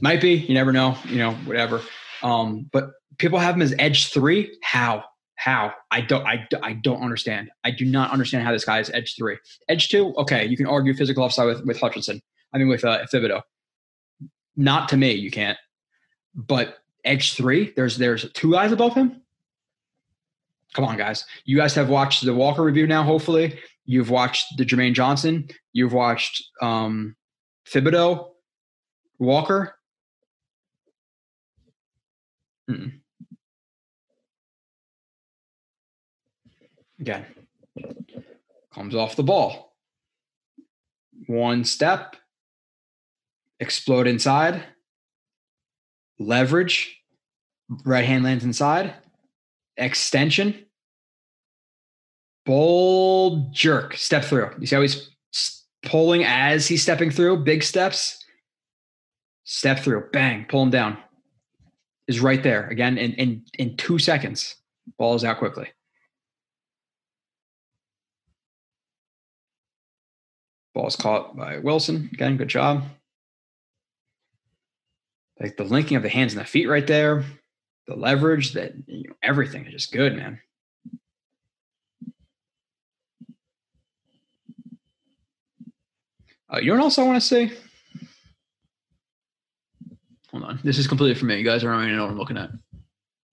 Might 0.01 0.21
be, 0.21 0.35
you 0.35 0.55
never 0.55 0.73
know, 0.73 0.97
you 1.09 1.17
know, 1.17 1.33
whatever. 1.33 1.81
Um, 2.23 2.69
but 2.73 2.93
people 3.19 3.41
have 3.41 3.57
him 3.57 3.63
as 3.63 3.75
edge 3.81 4.13
three. 4.13 4.57
How? 4.63 5.05
How? 5.35 5.73
I 5.91 6.03
don't. 6.03 6.25
I, 6.25 6.47
I 6.63 6.75
don't 6.75 7.03
understand. 7.03 7.51
I 7.65 7.73
do 7.73 7.85
not 7.85 8.13
understand 8.13 8.45
how 8.45 8.53
this 8.53 8.65
guy 8.65 8.79
is 8.79 8.91
edge 8.91 9.17
three. 9.17 9.39
Edge 9.69 9.89
two. 9.89 10.15
Okay, 10.19 10.47
you 10.47 10.57
can 10.57 10.67
argue 10.67 10.95
physical 10.95 11.25
upside 11.25 11.47
with 11.47 11.65
with 11.65 11.81
Hutchinson. 11.81 12.23
I 12.55 12.59
mean, 12.59 12.69
with 12.69 12.85
uh, 12.85 13.05
Thibodeaux. 13.13 13.43
Not 14.55 14.89
to 14.91 14.97
me, 14.97 15.15
you 15.15 15.33
can't. 15.33 15.59
But 16.33 16.79
edge 17.05 17.35
three. 17.35 17.73
There's 17.75 17.99
there's 17.99 18.31
two 18.35 18.53
guys 18.53 18.71
above 18.71 18.95
him. 18.95 19.22
Come 20.75 20.85
on, 20.85 20.97
guys. 20.97 21.25
You 21.45 21.57
guys 21.57 21.75
have 21.75 21.89
watched 21.89 22.25
the 22.25 22.35
Walker 22.35 22.63
review 22.63 22.87
now. 22.87 23.03
Hopefully, 23.03 23.59
you've 23.85 24.11
watched 24.11 24.57
the 24.57 24.65
Jermaine 24.65 24.95
Johnson. 24.95 25.49
You've 25.73 25.93
watched 25.93 26.43
um, 26.61 27.15
Thibodeaux, 27.69 28.31
Walker. 29.19 29.75
Mm-mm. 32.71 33.01
Again, 37.01 37.27
comes 38.73 38.95
off 38.95 39.17
the 39.17 39.25
ball. 39.25 39.75
One 41.27 41.65
step, 41.65 42.17
explode 43.59 44.07
inside, 44.07 44.63
leverage, 46.19 46.97
right 47.85 48.05
hand 48.05 48.25
lands 48.25 48.45
inside, 48.45 48.95
extension, 49.77 50.67
bull 52.45 53.51
jerk, 53.53 53.97
step 53.97 54.25
through. 54.25 54.51
You 54.59 54.67
see 54.67 54.77
how 54.77 54.83
he's 54.83 55.11
pulling 55.85 56.25
as 56.25 56.67
he's 56.69 56.83
stepping 56.83 57.11
through, 57.11 57.45
big 57.45 57.63
steps, 57.63 58.25
step 59.45 59.81
through, 59.81 60.09
bang, 60.13 60.47
pull 60.49 60.63
him 60.63 60.71
down 60.71 60.99
is 62.09 62.21
right 62.21 62.43
there 62.43 62.69
again 62.69 62.99
in 62.99 63.13
in 63.15 63.43
in 63.59 63.77
two 63.77 63.99
seconds. 63.99 64.57
Ball 64.99 65.15
is 65.15 65.25
out 65.25 65.39
quickly. 65.39 65.69
Ball 70.75 70.87
is 70.87 70.97
caught 70.97 71.37
by 71.37 71.59
Wilson. 71.59 72.11
Again, 72.13 72.37
good 72.37 72.49
job. 72.49 72.85
Like 75.41 75.57
the 75.57 75.65
linking 75.65 75.97
of 75.97 76.03
the 76.03 76.09
hands 76.09 76.33
and 76.33 76.41
the 76.41 76.47
feet 76.47 76.69
right 76.69 76.87
there, 76.87 77.25
the 77.87 77.97
leverage, 77.97 78.53
that 78.53 78.73
you 78.87 79.09
know, 79.09 79.15
everything 79.23 79.67
is 79.67 79.73
just 79.73 79.93
good, 79.93 80.17
man. 80.17 80.41
Uh, 86.53 86.59
you 86.59 86.67
know 86.67 86.75
what 86.75 86.85
else 86.85 86.99
I 86.99 87.05
want 87.05 87.21
to 87.21 87.27
say? 87.27 87.53
Hold 90.31 90.45
on. 90.45 90.61
This 90.63 90.79
is 90.79 90.87
completely 90.87 91.19
for 91.19 91.25
me. 91.27 91.39
You 91.39 91.45
guys 91.45 91.63
don't 91.63 91.71
really 91.71 91.93
know 91.93 92.03
what 92.03 92.11
I'm 92.11 92.19
looking 92.19 92.37
at. 92.37 92.51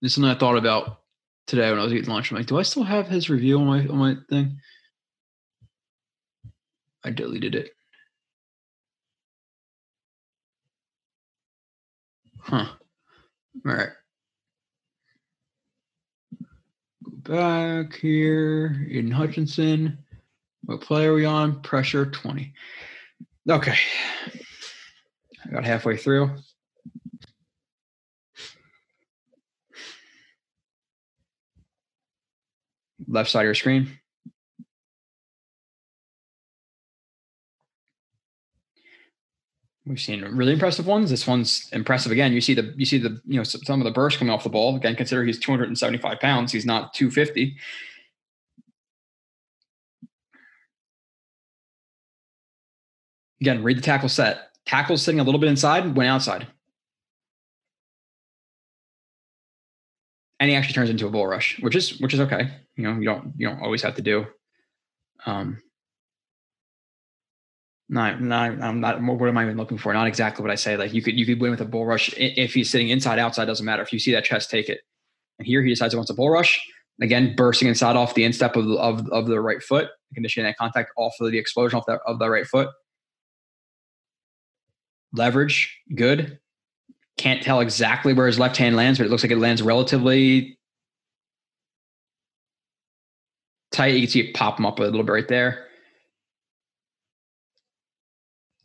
This 0.02 0.12
is 0.12 0.16
something 0.16 0.32
I 0.32 0.38
thought 0.38 0.58
about 0.58 1.02
today 1.48 1.70
when 1.70 1.80
I 1.80 1.84
was 1.84 1.94
eating 1.94 2.10
lunch. 2.10 2.32
I'm 2.32 2.38
like, 2.38 2.46
do 2.46 2.58
I 2.58 2.62
still 2.62 2.84
have 2.84 3.08
his 3.08 3.30
review 3.30 3.60
on 3.60 3.66
my 3.66 3.80
on 3.88 3.98
my 3.98 4.16
thing? 4.30 4.60
I 7.04 7.12
deleted 7.12 7.56
it. 7.56 7.72
Huh. 12.42 12.66
All 13.66 13.74
right. 13.74 13.90
Go 17.04 17.09
back 17.24 17.96
here. 17.96 18.86
Aidan 18.90 19.12
Hutchinson. 19.12 19.98
What 20.64 20.82
play 20.82 21.06
are 21.06 21.14
we 21.14 21.26
on? 21.26 21.62
Pressure 21.62 22.06
20. 22.06 22.54
Okay. 23.50 23.78
I 25.46 25.52
got 25.52 25.66
halfway 25.66 25.98
through. 25.98 26.36
left 33.10 33.32
side 33.32 33.42
of 33.42 33.46
your 33.46 33.56
screen. 33.56 33.99
We've 39.90 40.00
seen 40.00 40.22
really 40.22 40.54
impressive 40.54 40.86
ones. 40.86 41.10
This 41.10 41.26
one's 41.26 41.68
impressive 41.74 42.12
again. 42.12 42.32
You 42.32 42.42
see 42.42 42.54
the 42.54 42.74
you 42.78 42.86
see 42.86 43.00
the 43.00 43.20
you 43.26 43.38
know 43.38 43.44
some 43.44 43.82
of 43.82 43.86
the 43.86 43.92
burst 43.92 44.20
coming 44.20 44.32
off 44.32 44.44
the 44.44 44.50
ball. 44.50 44.76
Again, 44.76 44.96
consider 44.96 45.24
he's 45.24 45.40
275 45.40 46.20
pounds. 46.20 46.52
He's 46.52 46.66
not 46.66 46.94
250. 46.94 47.58
Again, 53.42 53.64
read 53.64 53.78
the 53.78 53.82
tackle 53.82 54.10
set. 54.10 54.50
Tackle's 54.68 55.02
sitting 55.02 55.20
a 55.20 55.24
little 55.24 55.40
bit 55.40 55.50
inside, 55.50 55.96
went 55.96 56.10
outside. 56.10 56.48
and 60.40 60.50
he 60.50 60.56
actually 60.56 60.74
turns 60.74 60.90
into 60.90 61.06
a 61.06 61.10
bull 61.10 61.28
rush, 61.28 61.60
which 61.60 61.76
is 61.76 62.00
which 62.00 62.14
is 62.14 62.20
okay. 62.22 62.50
You 62.76 62.84
know, 62.84 63.00
you 63.00 63.06
don't 63.06 63.34
you 63.38 63.48
don't 63.48 63.62
always 63.62 63.82
have 63.82 63.96
to 63.96 64.02
do. 64.02 64.26
Um, 65.26 65.62
Not, 67.92 68.22
not, 68.22 68.62
I'm 68.62 68.80
not. 68.80 69.02
What 69.02 69.28
am 69.28 69.38
I 69.38 69.44
even 69.44 69.58
looking 69.58 69.80
for? 69.80 69.92
Not 69.92 70.08
exactly 70.08 70.44
what 70.44 70.52
I 70.52 70.56
say. 70.56 70.78
Like 70.78 70.94
you 70.94 71.02
could, 71.02 71.18
you 71.18 71.26
could 71.26 71.42
win 71.42 71.50
with 71.50 71.62
a 71.62 71.66
bull 71.66 71.88
rush 71.88 72.14
if 72.18 72.54
he's 72.54 72.70
sitting 72.70 72.90
inside, 72.90 73.18
outside 73.18 73.46
doesn't 73.46 73.66
matter. 73.66 73.82
If 73.82 73.92
you 73.92 73.98
see 73.98 74.12
that 74.12 74.24
chest, 74.24 74.52
take 74.52 74.70
it. 74.70 74.82
And 75.40 75.48
here 75.48 75.64
he 75.64 75.70
decides 75.70 75.94
he 75.94 75.98
wants 75.98 76.12
a 76.12 76.14
bull 76.14 76.30
rush. 76.30 76.62
Again, 77.02 77.34
bursting 77.36 77.68
inside 77.68 77.96
off 77.96 78.14
the 78.14 78.26
instep 78.26 78.56
of, 78.56 78.70
of, 78.74 79.10
of 79.10 79.26
the 79.26 79.42
right 79.42 79.64
foot, 79.64 79.90
conditioning 80.14 80.46
that 80.46 80.58
contact 80.58 80.92
off 80.98 81.16
of 81.20 81.32
the 81.32 81.40
explosion 81.40 81.80
off 81.80 81.86
of 82.06 82.20
the 82.20 82.30
right 82.30 82.46
foot. 82.46 82.70
Leverage, 85.14 85.76
good. 85.96 86.40
Can't 87.18 87.42
tell 87.42 87.60
exactly 87.60 88.14
where 88.14 88.28
his 88.28 88.38
left 88.38 88.58
hand 88.58 88.76
lands, 88.76 89.00
but 89.00 89.08
it 89.08 89.10
looks 89.10 89.24
like 89.24 89.32
it 89.32 89.38
lands 89.38 89.64
relatively 89.64 90.60
tight. 93.72 93.96
You 93.96 94.02
can 94.02 94.10
see 94.10 94.20
it 94.20 94.36
pop 94.36 94.60
him 94.60 94.66
up 94.66 94.78
a 94.78 94.84
little 94.84 95.04
bit 95.04 95.12
right 95.12 95.28
there. 95.28 95.69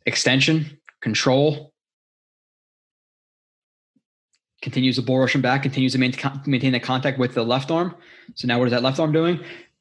Extension, 0.05 0.77
control. 1.01 1.73
Continues 4.61 4.95
the 4.95 5.01
bull 5.01 5.19
rushing 5.19 5.41
back, 5.41 5.63
continues 5.63 5.93
to 5.93 5.99
maintain, 5.99 6.41
maintain 6.45 6.71
the 6.71 6.79
contact 6.79 7.19
with 7.19 7.33
the 7.33 7.43
left 7.43 7.69
arm. 7.71 7.95
So 8.35 8.47
now 8.47 8.57
what 8.57 8.65
is 8.65 8.71
that 8.71 8.83
left 8.83 8.99
arm 8.99 9.11
doing? 9.11 9.39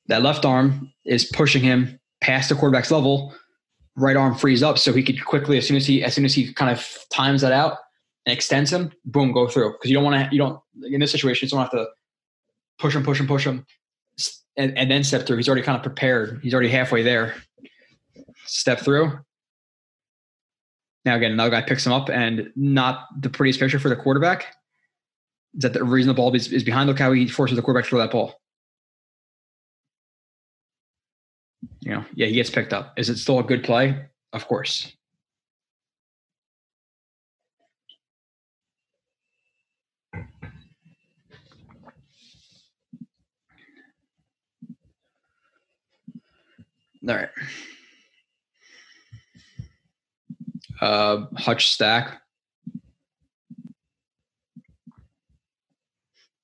That 0.08 0.22
left 0.22 0.44
arm 0.44 0.92
is 1.04 1.24
pushing 1.24 1.62
him 1.62 1.98
past 2.20 2.48
the 2.48 2.54
quarterback's 2.54 2.90
level. 2.90 3.34
Right 3.96 4.16
arm 4.16 4.34
frees 4.34 4.62
up 4.62 4.78
so 4.78 4.92
he 4.92 5.02
could 5.02 5.24
quickly, 5.24 5.56
as 5.56 5.66
soon 5.66 5.76
as 5.76 5.86
he 5.86 6.02
as 6.02 6.14
soon 6.14 6.24
as 6.24 6.34
he 6.34 6.52
kind 6.52 6.70
of 6.70 6.86
times 7.10 7.40
that 7.42 7.52
out 7.52 7.78
and 8.26 8.32
extends 8.32 8.72
him, 8.72 8.92
boom, 9.04 9.32
go 9.32 9.46
through. 9.46 9.72
Because 9.72 9.90
you 9.90 9.94
don't 9.94 10.04
want 10.04 10.16
to, 10.16 10.34
you 10.34 10.38
don't 10.38 10.60
in 10.82 11.00
this 11.00 11.12
situation, 11.12 11.46
you 11.46 11.50
don't 11.50 11.60
have 11.60 11.70
to 11.70 11.86
push 12.78 12.94
him, 12.94 13.04
push 13.04 13.20
him, 13.20 13.26
push 13.26 13.46
him, 13.46 13.64
and, 14.56 14.76
and 14.76 14.90
then 14.90 15.04
step 15.04 15.26
through. 15.26 15.36
He's 15.36 15.48
already 15.48 15.62
kind 15.62 15.76
of 15.76 15.82
prepared. 15.82 16.40
He's 16.42 16.54
already 16.54 16.70
halfway 16.70 17.02
there. 17.02 17.34
Step 18.46 18.80
through. 18.80 19.18
Now 21.04 21.16
again, 21.16 21.32
another 21.32 21.50
guy 21.50 21.62
picks 21.62 21.86
him 21.86 21.92
up, 21.92 22.08
and 22.08 22.50
not 22.56 23.08
the 23.20 23.28
prettiest 23.28 23.60
picture 23.60 23.78
for 23.78 23.88
the 23.88 23.96
quarterback. 23.96 24.54
Is 25.54 25.62
that 25.62 25.72
the 25.72 25.84
reason 25.84 26.08
the 26.08 26.14
ball 26.14 26.34
is, 26.34 26.50
is 26.52 26.64
behind? 26.64 26.88
Look 26.88 26.98
how 26.98 27.12
he 27.12 27.28
forces 27.28 27.56
the 27.56 27.62
quarterback 27.62 27.84
to 27.84 27.90
throw 27.90 27.98
that 28.00 28.10
ball. 28.10 28.40
You 31.80 31.92
know, 31.92 32.04
yeah, 32.14 32.26
he 32.26 32.34
gets 32.34 32.50
picked 32.50 32.72
up. 32.72 32.98
Is 32.98 33.10
it 33.10 33.18
still 33.18 33.38
a 33.38 33.44
good 33.44 33.62
play? 33.62 34.06
Of 34.32 34.48
course. 34.48 34.92
All 47.06 47.14
right. 47.14 47.28
Uh, 50.84 51.24
Hutch 51.38 51.72
stack. 51.72 52.20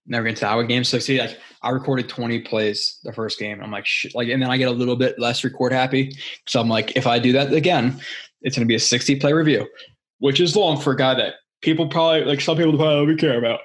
Never 0.06 0.24
get 0.24 0.30
into 0.30 0.46
our 0.46 0.64
game. 0.64 0.82
So 0.82 0.98
see, 0.98 1.20
like 1.20 1.38
I 1.62 1.68
recorded 1.68 2.08
20 2.08 2.40
plays 2.40 3.00
the 3.04 3.12
first 3.12 3.38
game. 3.38 3.60
I'm 3.62 3.70
like, 3.70 3.84
shit. 3.84 4.14
Like, 4.14 4.28
and 4.28 4.40
then 4.40 4.50
I 4.50 4.56
get 4.56 4.68
a 4.68 4.72
little 4.72 4.96
bit 4.96 5.18
less 5.18 5.44
record 5.44 5.72
happy. 5.72 6.16
So 6.48 6.58
I'm 6.58 6.70
like, 6.70 6.96
if 6.96 7.06
I 7.06 7.18
do 7.18 7.32
that 7.32 7.52
again, 7.52 8.00
it's 8.40 8.56
going 8.56 8.66
to 8.66 8.68
be 8.68 8.76
a 8.76 8.80
60 8.80 9.16
play 9.16 9.34
review, 9.34 9.68
which 10.20 10.40
is 10.40 10.56
long 10.56 10.80
for 10.80 10.94
a 10.94 10.96
guy 10.96 11.12
that 11.12 11.34
people 11.60 11.86
probably 11.86 12.24
like 12.24 12.40
some 12.40 12.56
people 12.56 12.78
probably 12.78 13.08
don't 13.08 13.18
care 13.18 13.38
about 13.38 13.60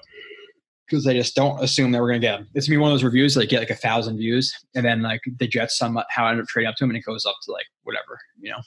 because 0.85 1.05
they 1.05 1.13
just 1.13 1.37
don't 1.37 1.63
assume 1.63 1.93
that 1.93 2.01
we're 2.01 2.09
going 2.09 2.19
to 2.19 2.27
get 2.27 2.41
him. 2.41 2.49
It's 2.53 2.67
gonna 2.67 2.79
be 2.79 2.81
one 2.81 2.91
of 2.91 2.95
those 2.95 3.05
reviews 3.05 3.33
that 3.35 3.49
get 3.49 3.59
like 3.59 3.69
a 3.69 3.75
thousand 3.75 4.17
views, 4.17 4.53
and 4.75 4.85
then 4.85 5.01
like 5.01 5.21
the 5.39 5.47
Jets 5.47 5.77
somehow 5.77 6.27
end 6.27 6.41
up 6.41 6.47
trading 6.47 6.67
up 6.67 6.75
to 6.75 6.83
him, 6.83 6.89
and 6.89 6.97
it 6.97 7.05
goes 7.05 7.25
up 7.25 7.37
to 7.43 7.53
like 7.53 7.65
whatever, 7.83 8.19
you 8.41 8.51
know. 8.51 8.59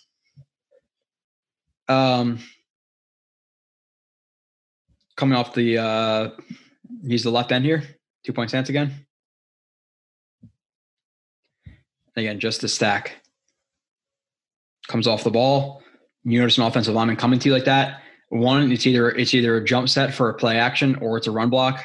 Um, 1.88 2.40
coming 5.16 5.36
off 5.36 5.54
the 5.54 5.78
uh, 5.78 6.30
he's 7.06 7.24
the 7.24 7.30
left 7.30 7.52
end 7.52 7.64
here, 7.64 7.82
two 8.24 8.32
point 8.32 8.50
stance 8.50 8.68
again. 8.68 9.06
Again, 12.16 12.40
just 12.40 12.64
a 12.64 12.68
stack. 12.68 13.22
Comes 14.88 15.06
off 15.06 15.24
the 15.24 15.30
ball. 15.30 15.82
You 16.24 16.40
notice 16.40 16.58
an 16.58 16.64
offensive 16.64 16.94
lineman 16.94 17.16
coming 17.16 17.38
to 17.38 17.48
you 17.48 17.54
like 17.54 17.64
that. 17.64 18.02
One, 18.30 18.70
it's 18.72 18.86
either 18.86 19.10
it's 19.10 19.34
either 19.34 19.56
a 19.56 19.64
jump 19.64 19.88
set 19.88 20.12
for 20.12 20.28
a 20.28 20.34
play 20.34 20.58
action 20.58 20.96
or 20.96 21.16
it's 21.16 21.26
a 21.26 21.30
run 21.30 21.48
block 21.48 21.82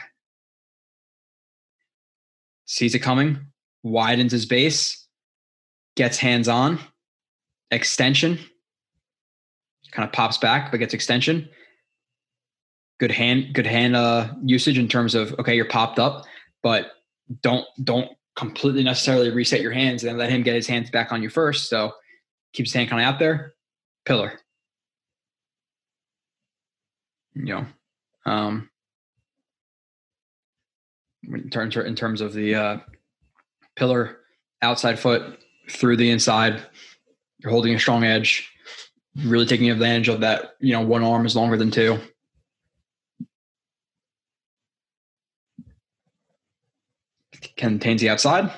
sees 2.66 2.96
it 2.96 3.00
coming, 3.00 3.40
widens 3.84 4.32
his 4.32 4.46
base, 4.46 5.08
gets 5.96 6.18
hands 6.18 6.48
on, 6.48 6.80
extension, 7.72 8.40
kind 9.94 10.08
of 10.08 10.14
pops 10.14 10.38
back, 10.38 10.72
but 10.72 10.78
gets 10.78 10.94
extension. 10.94 11.48
Good 13.00 13.12
hand, 13.12 13.54
good 13.54 13.66
hand 13.66 13.96
uh, 13.96 14.34
usage 14.44 14.78
in 14.78 14.88
terms 14.88 15.16
of 15.16 15.34
okay, 15.40 15.56
you're 15.56 15.66
popped 15.66 16.00
up, 16.00 16.26
but 16.62 16.92
don't 17.42 17.66
don't 17.84 18.12
completely 18.36 18.84
necessarily 18.84 19.30
reset 19.30 19.62
your 19.62 19.72
hands 19.72 20.04
and 20.04 20.18
let 20.18 20.30
him 20.30 20.44
get 20.44 20.56
his 20.56 20.68
hands 20.68 20.90
back 20.90 21.12
on 21.12 21.22
you 21.22 21.30
first. 21.30 21.70
So 21.70 21.94
keep 22.54 22.66
his 22.66 22.74
hand 22.74 22.90
kind 22.90 23.02
of 23.02 23.08
out 23.08 23.20
there. 23.20 23.54
Pillar. 24.06 24.40
You 27.36 27.46
know, 27.46 27.66
um, 28.26 28.70
in 31.24 31.50
terms 31.50 31.76
in 31.76 31.96
terms 31.96 32.22
of 32.22 32.34
the 32.34 32.56
uh, 32.56 32.78
pillar 33.76 34.20
outside 34.62 35.00
foot 35.00 35.40
through 35.70 35.98
the 35.98 36.10
inside. 36.10 36.62
You're 37.40 37.52
holding 37.52 37.74
a 37.74 37.80
strong 37.80 38.04
edge, 38.04 38.53
really 39.16 39.46
taking 39.46 39.70
advantage 39.70 40.10
of 40.10 40.22
that. 40.22 40.54
You 40.60 40.74
know, 40.74 40.82
one 40.82 41.04
arm 41.04 41.26
is 41.26 41.36
longer 41.36 41.58
than 41.58 41.72
two. 41.72 42.00
Contains 47.58 48.02
the 48.02 48.10
outside. 48.10 48.52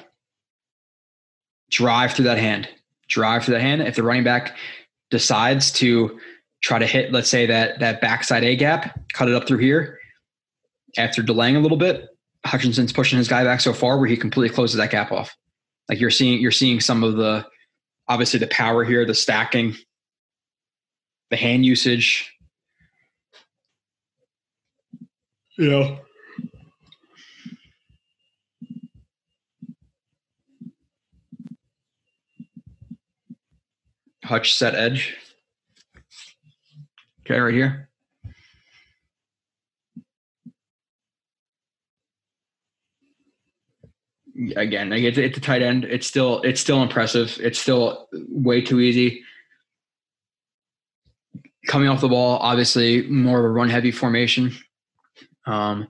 Drive 1.70 2.14
through 2.14 2.26
that 2.26 2.38
hand. 2.38 2.70
Drive 3.08 3.44
through 3.44 3.56
that 3.56 3.62
hand. 3.62 3.82
If 3.82 3.96
the 3.96 4.04
running 4.04 4.24
back 4.24 4.56
decides 5.10 5.72
to 5.74 6.20
try 6.62 6.80
to 6.80 6.86
hit, 6.86 7.12
let's 7.12 7.30
say 7.30 7.46
that 7.46 7.80
that 7.80 8.02
backside 8.02 8.44
A 8.44 8.56
gap, 8.56 9.00
cut 9.14 9.28
it 9.28 9.36
up 9.36 9.48
through 9.48 9.58
here. 9.58 10.00
After 10.98 11.22
delaying 11.22 11.56
a 11.56 11.60
little 11.60 11.78
bit, 11.78 12.08
Hutchinson's 12.46 12.94
pushing 12.94 13.18
his 13.18 13.28
guy 13.28 13.44
back 13.44 13.60
so 13.60 13.74
far 13.74 13.98
where 13.98 14.08
he 14.08 14.16
completely 14.16 14.54
closes 14.54 14.78
that 14.78 14.92
gap 14.92 15.12
off. 15.12 15.36
Like 15.90 16.00
you're 16.00 16.10
seeing, 16.10 16.40
you're 16.40 16.52
seeing 16.52 16.80
some 16.80 17.04
of 17.04 17.18
the, 17.18 17.46
obviously 18.08 18.40
the 18.40 18.48
power 18.48 18.84
here, 18.84 19.06
the 19.06 19.14
stacking, 19.14 19.76
the 21.30 21.38
hand 21.38 21.66
usage. 21.66 22.34
Yeah. 25.58 25.98
Hutch 34.24 34.56
set 34.56 34.76
edge. 34.76 35.16
Okay, 37.22 37.40
right 37.40 37.54
here. 37.54 37.90
again, 44.56 44.90
like 44.90 45.04
it's, 45.04 45.18
it's 45.18 45.38
a 45.38 45.42
tight 45.42 45.62
end. 45.62 45.86
It's 45.86 46.08
still 46.08 46.42
it's 46.42 46.62
still 46.62 46.82
impressive. 46.84 47.38
It's 47.42 47.60
still 47.60 48.08
way 48.12 48.62
too 48.62 48.80
easy. 48.80 49.24
Coming 51.68 51.88
off 51.88 52.02
the 52.02 52.08
ball, 52.08 52.38
obviously 52.40 53.04
more 53.04 53.40
of 53.40 53.46
a 53.46 53.50
run 53.50 53.70
heavy 53.70 53.92
formation. 53.92 54.54
Um, 55.46 55.88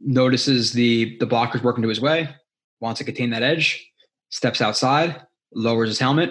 notices 0.00 0.72
the 0.72 1.16
the 1.18 1.26
blockers 1.26 1.62
working 1.62 1.82
to 1.82 1.88
his 1.88 2.00
way, 2.00 2.28
wants 2.80 2.98
to 2.98 3.04
contain 3.04 3.30
that 3.30 3.42
edge, 3.42 3.90
steps 4.30 4.60
outside, 4.60 5.22
lowers 5.54 5.88
his 5.88 5.98
helmet, 5.98 6.30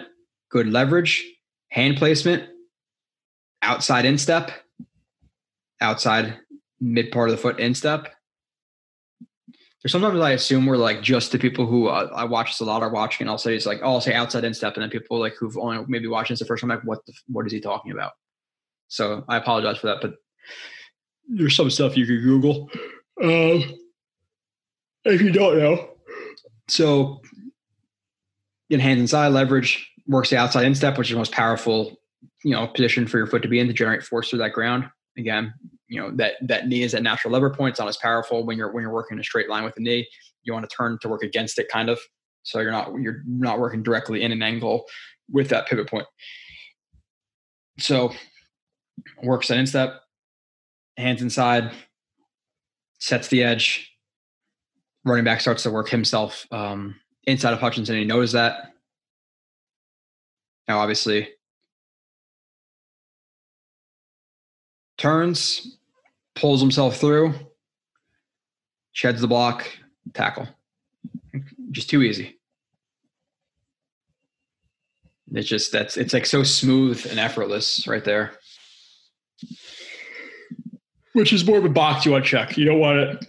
good 0.50 0.68
leverage, 0.68 1.24
hand 1.70 1.98
placement, 1.98 2.50
outside 3.62 4.06
instep, 4.06 4.52
outside 5.82 6.38
mid 6.80 7.12
part 7.12 7.30
of 7.30 7.36
the 7.36 7.42
foot 7.42 7.60
instep, 7.60 8.14
there's 9.82 9.94
sometimes 9.94 10.20
I 10.20 10.32
assume 10.32 10.66
we're 10.66 10.78
like 10.78 11.02
just 11.02 11.32
the 11.32 11.40
people 11.40 11.66
who 11.66 11.88
uh, 11.88 12.10
I 12.14 12.26
watch 12.26 12.52
this 12.52 12.60
a 12.60 12.66
lot 12.66 12.82
are 12.82 12.90
watching, 12.90 13.24
and 13.26 13.30
I'll 13.30 13.38
say 13.38 13.56
it's 13.56 13.66
like, 13.66 13.80
oh, 13.82 13.94
I'll 13.94 14.02
say 14.02 14.14
outside 14.14 14.44
instep, 14.44 14.74
and 14.76 14.84
then 14.84 14.90
people 14.90 15.20
like 15.20 15.36
who've 15.36 15.58
only 15.58 15.86
maybe 15.88 16.08
watching 16.08 16.34
this 16.34 16.40
the 16.40 16.46
first 16.46 16.62
time, 16.62 16.70
like, 16.70 16.84
what 16.84 17.06
the, 17.06 17.14
what 17.28 17.46
is 17.46 17.52
he 17.52 17.62
talking 17.62 17.92
about? 17.92 18.12
So 18.90 19.24
I 19.30 19.38
apologize 19.38 19.78
for 19.78 19.88
that, 19.88 20.02
but 20.02 20.16
there's 21.30 21.56
some 21.56 21.70
stuff 21.70 21.96
you 21.96 22.06
could 22.06 22.24
Google 22.24 22.70
um, 23.24 23.64
if 25.06 25.22
you 25.22 25.32
don't 25.32 25.60
know. 25.60 25.92
So, 26.68 27.22
in 28.70 28.80
hands 28.80 29.00
inside 29.00 29.30
leverage 29.30 29.90
works 30.08 30.30
the 30.30 30.38
outside 30.38 30.66
instep, 30.66 30.98
which 30.98 31.08
is 31.08 31.14
the 31.14 31.18
most 31.18 31.32
powerful, 31.32 31.98
you 32.44 32.52
know, 32.52 32.68
position 32.68 33.08
for 33.08 33.18
your 33.18 33.28
foot 33.28 33.44
to 33.44 33.48
be 33.48 33.60
in 33.60 33.68
to 33.68 33.74
generate 33.74 34.04
force 34.04 34.30
through 34.30 34.40
that 34.40 34.54
ground. 34.54 34.90
Again, 35.18 35.54
you 35.88 36.00
know 36.00 36.12
that 36.16 36.36
that 36.42 36.68
knee 36.68 36.84
is 36.84 36.94
at 36.94 37.04
natural 37.04 37.34
lever 37.34 37.50
point. 37.50 37.72
It's 37.72 37.80
not 37.80 37.90
as 37.90 37.98
powerful 37.98 38.46
when 38.46 38.58
you're 38.58 38.72
when 38.72 38.84
you're 38.84 38.94
working 38.94 39.20
a 39.20 39.24
straight 39.24 39.50
line 39.50 39.64
with 39.64 39.76
the 39.76 39.82
knee. 39.82 40.08
You 40.44 40.54
want 40.54 40.70
to 40.70 40.76
turn 40.76 40.98
to 41.02 41.10
work 41.10 41.24
against 41.24 41.60
it, 41.60 41.68
kind 41.70 41.90
of. 41.90 42.00
So 42.44 42.60
you're 42.60 42.72
not 42.72 42.94
you're 43.00 43.24
not 43.26 43.60
working 43.60 43.84
directly 43.84 44.24
in 44.24 44.32
an 44.32 44.42
angle 44.42 44.86
with 45.30 45.50
that 45.50 45.68
pivot 45.68 45.88
point. 45.88 46.08
So 47.80 48.12
works 49.22 49.48
that 49.48 49.58
instep, 49.58 50.02
hands 50.98 51.22
inside, 51.22 51.72
sets 53.00 53.28
the 53.28 53.44
edge. 53.44 53.92
Running 55.06 55.24
back 55.24 55.42
starts 55.42 55.64
to 55.64 55.72
work 55.72 55.90
himself 55.90 56.46
um, 56.52 56.96
inside 57.26 57.54
of 57.54 57.60
Hutchinson. 57.60 57.96
He 57.96 58.04
knows 58.04 58.34
that. 58.34 58.74
Now, 60.68 60.80
obviously, 60.80 61.30
turns, 65.00 65.78
pulls 66.36 66.62
himself 66.62 66.98
through, 66.98 67.34
sheds 68.92 69.22
the 69.22 69.28
block, 69.28 69.68
tackle. 70.14 70.48
Just 71.72 71.90
too 71.90 72.04
easy. 72.04 72.40
It's 75.32 75.48
just 75.48 75.72
that's 75.72 75.98
it's 75.98 76.14
like 76.14 76.26
so 76.26 76.44
smooth 76.44 77.06
and 77.10 77.20
effortless 77.20 77.88
right 77.88 78.04
there. 78.04 78.34
Which 81.14 81.34
is 81.34 81.46
more 81.46 81.58
of 81.58 81.66
a 81.66 81.70
box 81.70 82.06
you 82.06 82.12
want 82.12 82.26
to 82.26 82.30
check. 82.30 82.58
You 82.58 82.66
don't 82.66 82.80
want 82.80 83.00
it. 83.00 83.26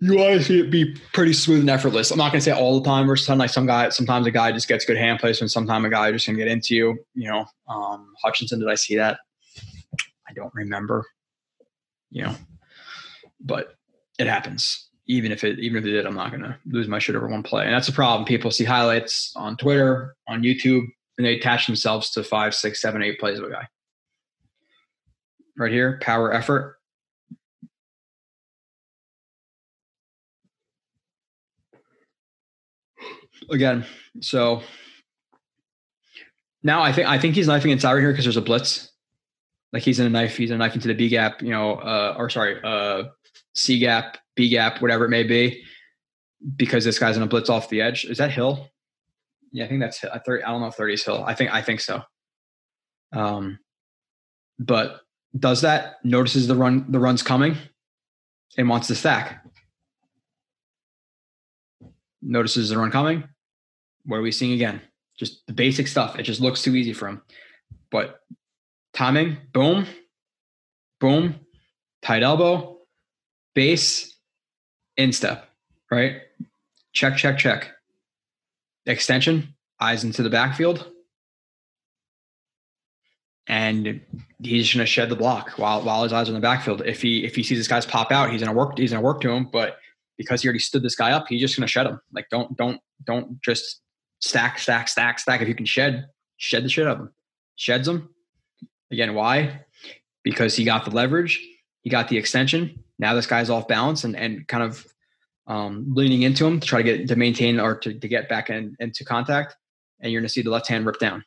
You 0.00 0.16
want 0.18 0.34
to 0.34 0.42
see 0.42 0.60
it 0.60 0.70
be 0.70 0.96
pretty 1.12 1.32
smooth 1.32 1.60
and 1.60 1.70
effortless. 1.70 2.10
I'm 2.10 2.18
not 2.18 2.32
going 2.32 2.40
to 2.40 2.44
say 2.44 2.52
all 2.52 2.80
the 2.80 2.84
time 2.84 3.06
versus 3.06 3.28
like 3.28 3.50
some 3.50 3.66
guy. 3.66 3.88
Sometimes 3.90 4.26
a 4.26 4.30
guy 4.30 4.50
just 4.50 4.66
gets 4.66 4.84
good 4.84 4.96
hand 4.96 5.20
placement. 5.20 5.52
Sometimes 5.52 5.86
a 5.86 5.88
guy 5.88 6.10
just 6.10 6.26
can 6.26 6.36
get 6.36 6.48
into 6.48 6.74
you. 6.74 6.98
You 7.14 7.30
know, 7.30 7.46
um, 7.68 8.12
Hutchinson. 8.22 8.58
Did 8.58 8.68
I 8.68 8.74
see 8.74 8.96
that? 8.96 9.18
I 10.32 10.34
don't 10.34 10.54
remember. 10.54 11.04
You 12.10 12.24
know, 12.24 12.34
but 13.40 13.74
it 14.18 14.26
happens. 14.26 14.88
Even 15.06 15.32
if 15.32 15.44
it 15.44 15.58
even 15.58 15.78
if 15.78 15.84
it 15.84 15.90
did, 15.90 16.06
I'm 16.06 16.14
not 16.14 16.30
going 16.30 16.42
to 16.42 16.56
lose 16.66 16.88
my 16.88 16.98
shit 16.98 17.16
over 17.16 17.28
one 17.28 17.42
play. 17.42 17.64
And 17.64 17.74
that's 17.74 17.86
the 17.86 17.92
problem. 17.92 18.26
People 18.26 18.50
see 18.50 18.64
highlights 18.64 19.32
on 19.36 19.56
Twitter, 19.56 20.14
on 20.28 20.42
YouTube, 20.42 20.84
and 21.18 21.26
they 21.26 21.36
attach 21.36 21.66
themselves 21.66 22.10
to 22.12 22.22
five, 22.22 22.54
six, 22.54 22.80
seven, 22.80 23.02
eight 23.02 23.18
plays 23.18 23.38
of 23.38 23.44
a 23.44 23.50
guy. 23.50 23.66
Right 25.56 25.72
here, 25.72 25.98
power 26.00 26.32
effort. 26.32 26.78
Again, 33.50 33.84
so 34.20 34.62
now 36.62 36.80
I 36.80 36.92
think 36.92 37.08
I 37.08 37.18
think 37.18 37.34
he's 37.34 37.48
knifing 37.48 37.72
inside 37.72 37.94
right 37.94 38.00
here 38.00 38.12
because 38.12 38.24
there's 38.24 38.36
a 38.36 38.40
blitz. 38.40 38.91
Like 39.72 39.82
he's 39.82 40.00
in 40.00 40.06
a 40.06 40.10
knife, 40.10 40.36
he's 40.36 40.50
in 40.50 40.56
a 40.56 40.58
knife 40.58 40.74
into 40.74 40.88
the 40.88 40.94
B 40.94 41.08
gap, 41.08 41.42
you 41.42 41.50
know, 41.50 41.74
uh, 41.76 42.14
or 42.18 42.28
sorry, 42.28 42.60
uh, 42.62 43.04
C 43.54 43.78
gap, 43.78 44.18
B 44.36 44.48
gap, 44.48 44.82
whatever 44.82 45.06
it 45.06 45.10
may 45.10 45.22
be, 45.22 45.62
because 46.56 46.84
this 46.84 46.98
guy's 46.98 47.16
in 47.16 47.22
a 47.22 47.26
blitz 47.26 47.48
off 47.48 47.68
the 47.68 47.80
edge. 47.80 48.04
Is 48.04 48.18
that 48.18 48.30
Hill? 48.30 48.68
Yeah, 49.52 49.64
I 49.64 49.68
think 49.68 49.80
that's 49.80 50.04
I 50.04 50.18
thirty. 50.18 50.42
I 50.42 50.50
don't 50.50 50.60
know 50.60 50.66
if 50.68 50.74
thirty 50.74 50.94
is 50.94 51.04
Hill. 51.04 51.24
I 51.26 51.34
think 51.34 51.52
I 51.52 51.62
think 51.62 51.80
so. 51.80 52.02
Um, 53.12 53.58
but 54.58 55.00
does 55.38 55.62
that 55.62 55.96
notices 56.04 56.46
the 56.46 56.56
run 56.56 56.90
the 56.90 57.00
run's 57.00 57.22
coming 57.22 57.56
and 58.56 58.68
wants 58.68 58.88
to 58.88 58.94
stack. 58.94 59.44
Notices 62.20 62.68
the 62.68 62.78
run 62.78 62.90
coming. 62.90 63.24
What 64.04 64.16
are 64.16 64.22
we 64.22 64.32
seeing 64.32 64.52
again? 64.52 64.80
Just 65.18 65.46
the 65.46 65.52
basic 65.52 65.86
stuff. 65.86 66.18
It 66.18 66.24
just 66.24 66.40
looks 66.40 66.62
too 66.62 66.76
easy 66.76 66.92
for 66.92 67.08
him. 67.08 67.22
But 67.90 68.20
timing, 68.94 69.38
boom, 69.52 69.86
boom, 71.00 71.40
tight 72.02 72.22
elbow, 72.22 72.78
base, 73.54 74.16
instep, 74.96 75.48
right? 75.90 76.22
Check, 76.92 77.16
check, 77.16 77.38
check. 77.38 77.70
Extension, 78.86 79.54
eyes 79.80 80.04
into 80.04 80.22
the 80.22 80.30
backfield. 80.30 80.90
And 83.48 84.00
he's 84.42 84.64
just 84.64 84.74
gonna 84.74 84.86
shed 84.86 85.08
the 85.08 85.16
block 85.16 85.50
while 85.56 85.82
while 85.82 86.04
his 86.04 86.12
eyes 86.12 86.28
are 86.28 86.30
in 86.30 86.34
the 86.34 86.40
backfield. 86.40 86.82
If 86.86 87.02
he 87.02 87.24
if 87.24 87.34
he 87.34 87.42
sees 87.42 87.58
this 87.58 87.68
guy's 87.68 87.84
pop 87.84 88.12
out, 88.12 88.30
he's 88.30 88.40
gonna 88.40 88.56
work 88.56 88.78
he's 88.78 88.92
gonna 88.92 89.02
work 89.02 89.20
to 89.22 89.30
him. 89.30 89.48
But 89.52 89.78
because 90.16 90.42
he 90.42 90.48
already 90.48 90.60
stood 90.60 90.82
this 90.82 90.94
guy 90.94 91.10
up, 91.10 91.26
he's 91.28 91.40
just 91.40 91.56
gonna 91.56 91.66
shed 91.66 91.86
him. 91.86 92.00
Like 92.12 92.28
don't 92.30 92.56
don't 92.56 92.80
don't 93.04 93.40
just 93.42 93.80
stack, 94.20 94.58
stack, 94.58 94.88
stack, 94.88 95.18
stack. 95.18 95.40
If 95.42 95.48
you 95.48 95.54
can 95.54 95.66
shed, 95.66 96.06
shed 96.36 96.64
the 96.64 96.68
shit 96.68 96.86
out 96.86 96.92
of 96.92 97.00
him. 97.00 97.10
Sheds 97.56 97.88
him. 97.88 98.08
Again, 98.92 99.14
why? 99.14 99.64
Because 100.22 100.54
he 100.54 100.64
got 100.64 100.84
the 100.84 100.90
leverage, 100.90 101.44
he 101.80 101.90
got 101.90 102.08
the 102.08 102.18
extension. 102.18 102.84
Now 102.98 103.14
this 103.14 103.26
guy's 103.26 103.50
off 103.50 103.66
balance 103.66 104.04
and, 104.04 104.14
and 104.14 104.46
kind 104.46 104.62
of 104.62 104.86
um, 105.46 105.86
leaning 105.94 106.22
into 106.22 106.46
him 106.46 106.60
to 106.60 106.66
try 106.66 106.82
to 106.82 106.84
get 106.84 107.08
to 107.08 107.16
maintain 107.16 107.58
or 107.58 107.76
to, 107.78 107.94
to 107.98 108.08
get 108.08 108.28
back 108.28 108.50
in, 108.50 108.76
into 108.78 109.04
contact. 109.04 109.56
And 110.00 110.12
you're 110.12 110.20
going 110.20 110.28
to 110.28 110.32
see 110.32 110.42
the 110.42 110.50
left 110.50 110.68
hand 110.68 110.86
rip 110.86 110.98
down. 110.98 111.24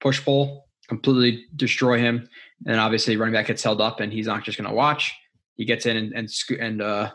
Push 0.00 0.24
pull, 0.24 0.66
completely 0.88 1.44
destroy 1.54 1.98
him. 1.98 2.28
And 2.66 2.80
obviously, 2.80 3.16
running 3.16 3.34
back 3.34 3.46
gets 3.48 3.62
held 3.62 3.80
up, 3.80 4.00
and 4.00 4.12
he's 4.12 4.26
not 4.26 4.42
just 4.42 4.56
going 4.56 4.68
to 4.68 4.74
watch. 4.74 5.14
He 5.56 5.64
gets 5.64 5.86
in 5.86 5.96
and 5.96 6.12
and, 6.14 6.30
and 6.58 6.82
uh, 6.82 7.12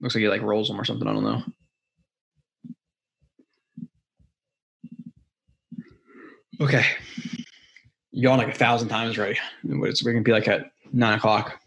looks 0.00 0.14
like 0.14 0.22
he 0.22 0.28
like 0.28 0.42
rolls 0.42 0.70
him 0.70 0.80
or 0.80 0.84
something. 0.84 1.06
I 1.06 1.12
don't 1.12 1.24
know. 1.24 1.42
Okay. 6.60 6.84
Yawn 8.14 8.38
like 8.38 8.48
a 8.48 8.52
thousand 8.52 8.88
times 8.88 9.18
already. 9.18 9.38
It's, 9.64 10.04
we're 10.04 10.12
going 10.12 10.24
to 10.24 10.28
be 10.28 10.32
like 10.32 10.48
at 10.48 10.70
nine 10.92 11.18
o'clock. 11.18 11.58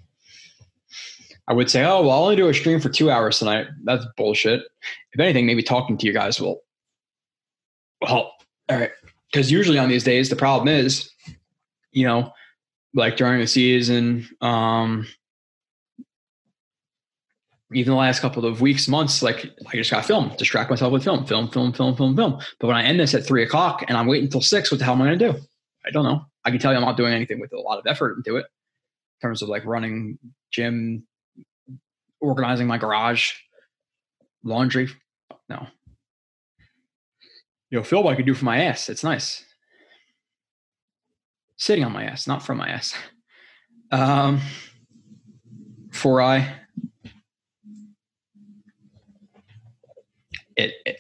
I 1.50 1.54
would 1.54 1.70
say, 1.70 1.84
oh, 1.86 2.02
well, 2.02 2.12
I'll 2.12 2.24
only 2.24 2.36
do 2.36 2.48
a 2.48 2.54
stream 2.54 2.80
for 2.80 2.90
two 2.90 3.12
hours 3.12 3.40
tonight. 3.40 3.68
That's 3.84 4.06
bullshit. 4.16 4.64
If 5.14 5.20
anything, 5.20 5.46
maybe 5.46 5.64
talking 5.64 5.98
to 5.98 6.06
you 6.06 6.14
guys 6.14 6.42
will 6.42 6.62
help. 8.06 8.32
All 8.70 8.78
right. 8.78 8.92
Because 9.32 9.52
usually 9.52 9.78
on 9.78 9.90
these 9.90 10.04
days, 10.04 10.30
the 10.30 10.36
problem 10.36 10.68
is, 10.68 11.10
you 11.92 12.06
know, 12.06 12.32
like 12.94 13.18
during 13.18 13.40
the 13.40 13.48
season, 13.48 14.28
um, 14.42 15.06
even 17.74 17.92
the 17.92 17.98
last 17.98 18.22
couple 18.22 18.46
of 18.46 18.62
weeks, 18.62 18.88
months, 18.88 19.22
like 19.22 19.50
I 19.68 19.76
just 19.76 19.92
got 19.92 20.06
film, 20.06 20.32
distract 20.38 20.70
myself 20.70 20.94
with 20.94 21.04
film, 21.04 21.26
film, 21.26 21.50
film, 21.50 21.74
film, 21.74 21.96
film, 21.96 22.16
film. 22.16 22.40
But 22.60 22.68
when 22.68 22.78
I 22.78 22.84
end 22.84 23.00
this 23.00 23.14
at 23.14 23.26
three 23.26 23.44
o'clock 23.44 23.84
and 23.88 23.98
I'm 23.98 24.08
waiting 24.08 24.26
until 24.26 24.42
six, 24.42 24.72
what 24.72 24.80
the 24.80 24.86
hell 24.86 24.94
am 24.94 25.02
I 25.02 25.08
going 25.08 25.20
to 25.20 25.32
do? 25.34 25.40
I 25.86 25.92
don't 25.92 26.06
know. 26.06 26.26
I 26.48 26.50
can 26.50 26.60
tell 26.60 26.72
you 26.72 26.78
I'm 26.78 26.86
not 26.86 26.96
doing 26.96 27.14
anything 27.14 27.42
with 27.42 27.52
a 27.52 27.60
lot 27.60 27.78
of 27.78 27.86
effort 27.88 28.16
into 28.16 28.38
it 28.38 28.46
in 28.46 29.28
terms 29.28 29.42
of 29.42 29.50
like 29.50 29.66
running 29.66 30.18
gym, 30.50 31.06
organizing 32.22 32.68
my 32.68 32.78
garage, 32.78 33.34
laundry. 34.46 34.88
No. 35.50 35.68
You 37.70 37.80
know, 37.80 37.84
film 37.84 38.08
I 38.08 38.16
could 38.16 38.26
do 38.26 38.34
for 38.34 38.46
my 38.46 38.64
ass. 38.64 38.88
It's 38.88 39.04
nice. 39.04 39.44
Sitting 41.58 41.84
on 41.84 41.92
my 41.92 42.06
ass, 42.06 42.28
not 42.28 42.42
from 42.44 42.58
my 42.58 42.70
ass. 42.70 42.94
Um, 43.90 44.42
for 45.94 46.22
I 46.22 46.40
it, 50.58 50.74
it, 50.86 51.00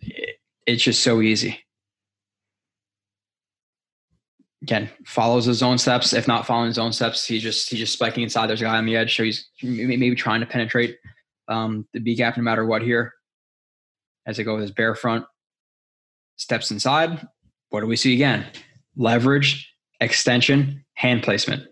it 0.00 0.36
it's 0.64 0.82
just 0.82 1.02
so 1.02 1.20
easy. 1.20 1.61
Again, 4.62 4.88
follows 5.04 5.44
his 5.44 5.62
own 5.62 5.76
steps. 5.76 6.12
If 6.12 6.28
not 6.28 6.46
following 6.46 6.68
his 6.68 6.78
own 6.78 6.92
steps, 6.92 7.26
he's 7.26 7.42
just 7.42 7.68
he's 7.68 7.80
just 7.80 7.92
spiking 7.92 8.22
inside. 8.22 8.46
There's 8.46 8.60
a 8.60 8.64
guy 8.64 8.78
on 8.78 8.86
the 8.86 8.96
edge, 8.96 9.16
so 9.16 9.24
he's 9.24 9.48
maybe 9.62 10.14
trying 10.14 10.40
to 10.40 10.46
penetrate 10.46 10.98
um, 11.48 11.86
the 11.92 11.98
B 11.98 12.14
gap 12.14 12.36
no 12.36 12.44
matter 12.44 12.64
what 12.64 12.82
here. 12.82 13.12
As 14.24 14.38
I 14.38 14.44
go 14.44 14.54
with 14.54 14.62
his 14.62 14.70
bear 14.70 14.94
front, 14.94 15.24
steps 16.36 16.70
inside. 16.70 17.26
What 17.70 17.80
do 17.80 17.86
we 17.86 17.96
see 17.96 18.14
again? 18.14 18.46
Leverage, 18.96 19.72
extension, 20.00 20.84
hand 20.94 21.24
placement. 21.24 21.64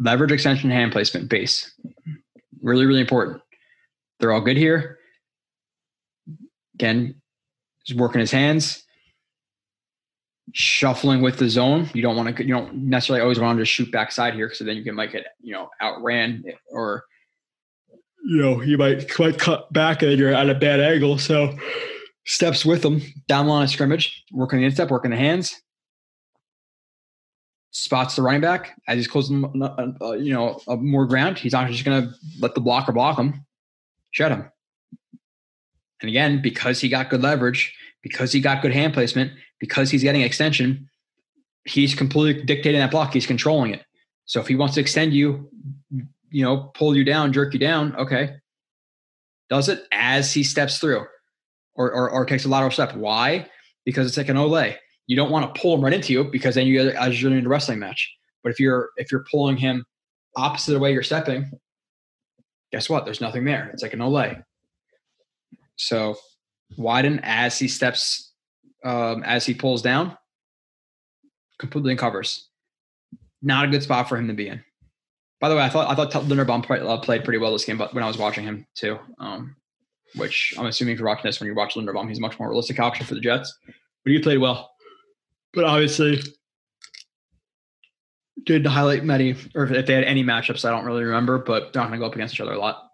Leverage, 0.00 0.32
extension, 0.32 0.70
hand 0.70 0.90
placement, 0.90 1.28
base. 1.28 1.72
Really, 2.62 2.86
really 2.86 3.00
important. 3.00 3.42
They're 4.18 4.32
all 4.32 4.40
good 4.40 4.56
here. 4.56 4.98
Again, 6.74 7.20
he's 7.84 7.96
working 7.96 8.20
his 8.20 8.30
hands, 8.30 8.84
shuffling 10.52 11.22
with 11.22 11.38
the 11.38 11.48
zone. 11.48 11.88
You 11.92 12.02
don't 12.02 12.16
want 12.16 12.36
to, 12.36 12.44
you 12.44 12.54
don't 12.54 12.74
necessarily 12.74 13.22
always 13.22 13.38
want 13.38 13.58
to 13.58 13.62
just 13.62 13.72
shoot 13.72 13.90
backside 13.92 14.34
here 14.34 14.46
because 14.46 14.64
then 14.64 14.76
you 14.76 14.84
can 14.84 14.94
might 14.94 15.12
get, 15.12 15.26
you 15.40 15.52
know, 15.52 15.68
outran 15.80 16.44
or, 16.70 17.04
you 18.24 18.42
know, 18.42 18.62
you 18.62 18.76
might, 18.78 19.12
quite 19.12 19.38
cut 19.38 19.72
back 19.72 20.02
and 20.02 20.18
you're 20.18 20.34
at 20.34 20.50
a 20.50 20.54
bad 20.54 20.80
angle. 20.80 21.18
So 21.18 21.56
steps 22.26 22.64
with 22.64 22.82
them 22.82 23.00
down 23.26 23.46
the 23.46 23.52
line 23.52 23.64
of 23.64 23.70
scrimmage, 23.70 24.24
working 24.32 24.58
the 24.58 24.66
instep, 24.66 24.90
working 24.90 25.10
the 25.10 25.16
hands. 25.16 25.60
Spots 27.70 28.16
the 28.16 28.22
running 28.22 28.40
back 28.40 28.80
as 28.88 28.96
he's 28.96 29.06
closing, 29.06 29.44
uh, 29.62 30.12
you 30.12 30.32
know, 30.32 30.60
more 30.66 31.06
ground. 31.06 31.38
He's 31.38 31.52
not 31.52 31.70
just 31.70 31.84
going 31.84 32.02
to 32.02 32.14
let 32.40 32.54
the 32.54 32.60
blocker 32.60 32.92
block 32.92 33.18
him, 33.18 33.46
shed 34.10 34.32
him. 34.32 34.50
And 36.00 36.08
again, 36.08 36.40
because 36.42 36.80
he 36.80 36.88
got 36.88 37.10
good 37.10 37.22
leverage, 37.22 37.76
because 38.02 38.32
he 38.32 38.40
got 38.40 38.62
good 38.62 38.72
hand 38.72 38.94
placement, 38.94 39.32
because 39.58 39.90
he's 39.90 40.02
getting 40.02 40.22
extension, 40.22 40.88
he's 41.64 41.94
completely 41.94 42.42
dictating 42.44 42.80
that 42.80 42.90
block. 42.90 43.12
He's 43.12 43.26
controlling 43.26 43.74
it. 43.74 43.84
So 44.26 44.40
if 44.40 44.46
he 44.46 44.54
wants 44.54 44.74
to 44.74 44.80
extend 44.80 45.12
you, 45.12 45.50
you 46.30 46.44
know, 46.44 46.70
pull 46.74 46.96
you 46.96 47.04
down, 47.04 47.32
jerk 47.32 47.54
you 47.54 47.60
down, 47.60 47.96
okay. 47.96 48.36
Does 49.48 49.68
it 49.68 49.82
as 49.92 50.32
he 50.32 50.44
steps 50.44 50.78
through 50.78 51.06
or, 51.78 51.92
or, 51.92 52.10
or 52.10 52.26
takes 52.26 52.44
a 52.44 52.48
lateral 52.48 52.70
step. 52.70 52.94
Why? 52.94 53.48
Because 53.86 54.06
it's 54.06 54.18
like 54.18 54.28
an 54.28 54.36
olé. 54.36 54.76
you 55.06 55.16
don't 55.16 55.30
want 55.30 55.54
to 55.54 55.58
pull 55.58 55.74
him 55.74 55.82
right 55.82 55.94
into 55.94 56.12
you 56.12 56.24
because 56.24 56.56
then 56.56 56.66
you 56.66 56.90
as 56.90 57.22
you're 57.22 57.34
in 57.34 57.46
a 57.46 57.48
wrestling 57.48 57.78
match. 57.78 58.14
But 58.42 58.50
if 58.50 58.60
you're 58.60 58.90
if 58.96 59.10
you're 59.10 59.24
pulling 59.30 59.56
him 59.56 59.86
opposite 60.36 60.72
the 60.72 60.78
way 60.78 60.92
you're 60.92 61.02
stepping, 61.02 61.50
guess 62.72 62.90
what? 62.90 63.04
There's 63.04 63.20
nothing 63.20 63.44
there. 63.44 63.70
It's 63.72 63.82
like 63.82 63.94
an 63.94 64.00
olé. 64.00 64.42
So 65.76 66.16
widen 66.76 67.20
as 67.22 67.58
he 67.58 67.68
steps, 67.68 68.32
um, 68.84 69.22
as 69.24 69.46
he 69.46 69.54
pulls 69.54 69.82
down, 69.82 70.16
completely 71.58 71.96
covers. 71.96 72.48
Not 73.42 73.64
a 73.64 73.68
good 73.68 73.82
spot 73.82 74.08
for 74.08 74.16
him 74.16 74.28
to 74.28 74.34
be 74.34 74.48
in. 74.48 74.62
By 75.40 75.48
the 75.48 75.56
way, 75.56 75.62
I 75.62 75.68
thought 75.68 75.88
I 75.88 75.94
thought 75.94 76.24
Linderbaum 76.24 76.68
uh, 76.68 76.98
played 76.98 77.24
pretty 77.24 77.38
well 77.38 77.52
this 77.52 77.64
game, 77.64 77.78
but 77.78 77.94
when 77.94 78.02
I 78.02 78.08
was 78.08 78.18
watching 78.18 78.44
him 78.44 78.66
too, 78.74 78.98
um, 79.20 79.54
which 80.16 80.54
I'm 80.58 80.66
assuming 80.66 80.94
if 80.94 80.98
you're 80.98 81.08
watching 81.08 81.28
this 81.28 81.38
when 81.38 81.46
you 81.46 81.54
watch 81.54 81.74
Linderbaum, 81.74 82.08
he's 82.08 82.18
a 82.18 82.20
much 82.20 82.38
more 82.38 82.48
realistic 82.48 82.80
option 82.80 83.06
for 83.06 83.14
the 83.14 83.20
Jets. 83.20 83.56
But 84.04 84.12
he 84.12 84.18
played 84.18 84.38
well. 84.38 84.72
But 85.54 85.64
obviously, 85.64 86.20
did 88.44 88.66
highlight 88.66 89.04
many, 89.04 89.36
or 89.54 89.64
if 89.64 89.86
they 89.86 89.94
had 89.94 90.04
any 90.04 90.24
matchups, 90.24 90.64
I 90.64 90.70
don't 90.70 90.84
really 90.84 91.04
remember, 91.04 91.38
but 91.38 91.72
they're 91.72 91.82
not 91.82 91.88
going 91.88 92.00
to 92.00 92.04
go 92.04 92.06
up 92.06 92.14
against 92.14 92.34
each 92.34 92.40
other 92.40 92.52
a 92.52 92.58
lot. 92.58 92.87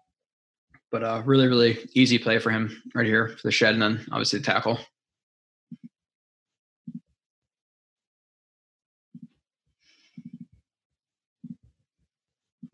But 0.91 1.03
uh, 1.03 1.21
really, 1.25 1.47
really 1.47 1.77
easy 1.93 2.17
play 2.17 2.39
for 2.39 2.51
him 2.51 2.81
right 2.93 3.05
here 3.05 3.29
for 3.29 3.41
the 3.43 3.51
shed, 3.51 3.73
and 3.73 3.81
then 3.81 4.05
obviously 4.11 4.39
the 4.39 4.45
tackle. 4.45 4.79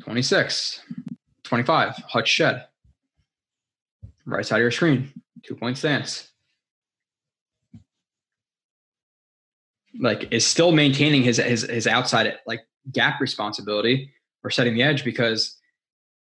Twenty-six, 0.03 0.81
twenty-five, 1.43 1.95
Hutch 2.07 2.27
shed. 2.27 2.67
Right 4.25 4.45
side 4.45 4.57
of 4.57 4.61
your 4.61 4.71
screen, 4.71 5.11
two 5.43 5.55
point 5.55 5.77
stance. 5.77 6.31
like 9.99 10.31
is 10.31 10.45
still 10.45 10.71
maintaining 10.71 11.23
his 11.23 11.37
his 11.37 11.61
his 11.63 11.87
outside 11.87 12.33
like 12.45 12.61
gap 12.91 13.21
responsibility 13.21 14.11
or 14.43 14.49
setting 14.49 14.73
the 14.73 14.83
edge 14.83 15.03
because 15.05 15.57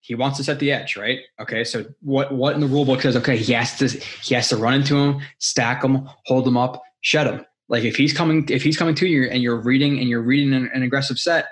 he 0.07 0.15
wants 0.15 0.37
to 0.37 0.43
set 0.43 0.59
the 0.59 0.71
edge, 0.71 0.95
right? 0.95 1.19
Okay, 1.39 1.63
so 1.63 1.85
what 2.01 2.33
what 2.33 2.55
in 2.55 2.61
the 2.61 2.67
rule 2.67 2.85
book 2.85 3.01
says? 3.01 3.15
Okay, 3.17 3.37
he 3.37 3.53
has 3.53 3.77
to 3.79 3.87
he 4.23 4.33
has 4.35 4.49
to 4.49 4.57
run 4.57 4.73
into 4.73 4.95
him, 4.95 5.21
stack 5.39 5.83
him, 5.83 6.07
hold 6.25 6.47
him 6.47 6.57
up, 6.57 6.81
shed 7.01 7.27
him. 7.27 7.45
Like 7.69 7.83
if 7.83 7.95
he's 7.95 8.13
coming 8.13 8.45
if 8.49 8.63
he's 8.63 8.77
coming 8.77 8.95
to 8.95 9.07
you 9.07 9.29
and 9.29 9.43
you're 9.43 9.59
reading 9.59 9.99
and 9.99 10.07
you're 10.09 10.21
reading 10.21 10.53
an, 10.53 10.69
an 10.73 10.83
aggressive 10.83 11.19
set 11.19 11.47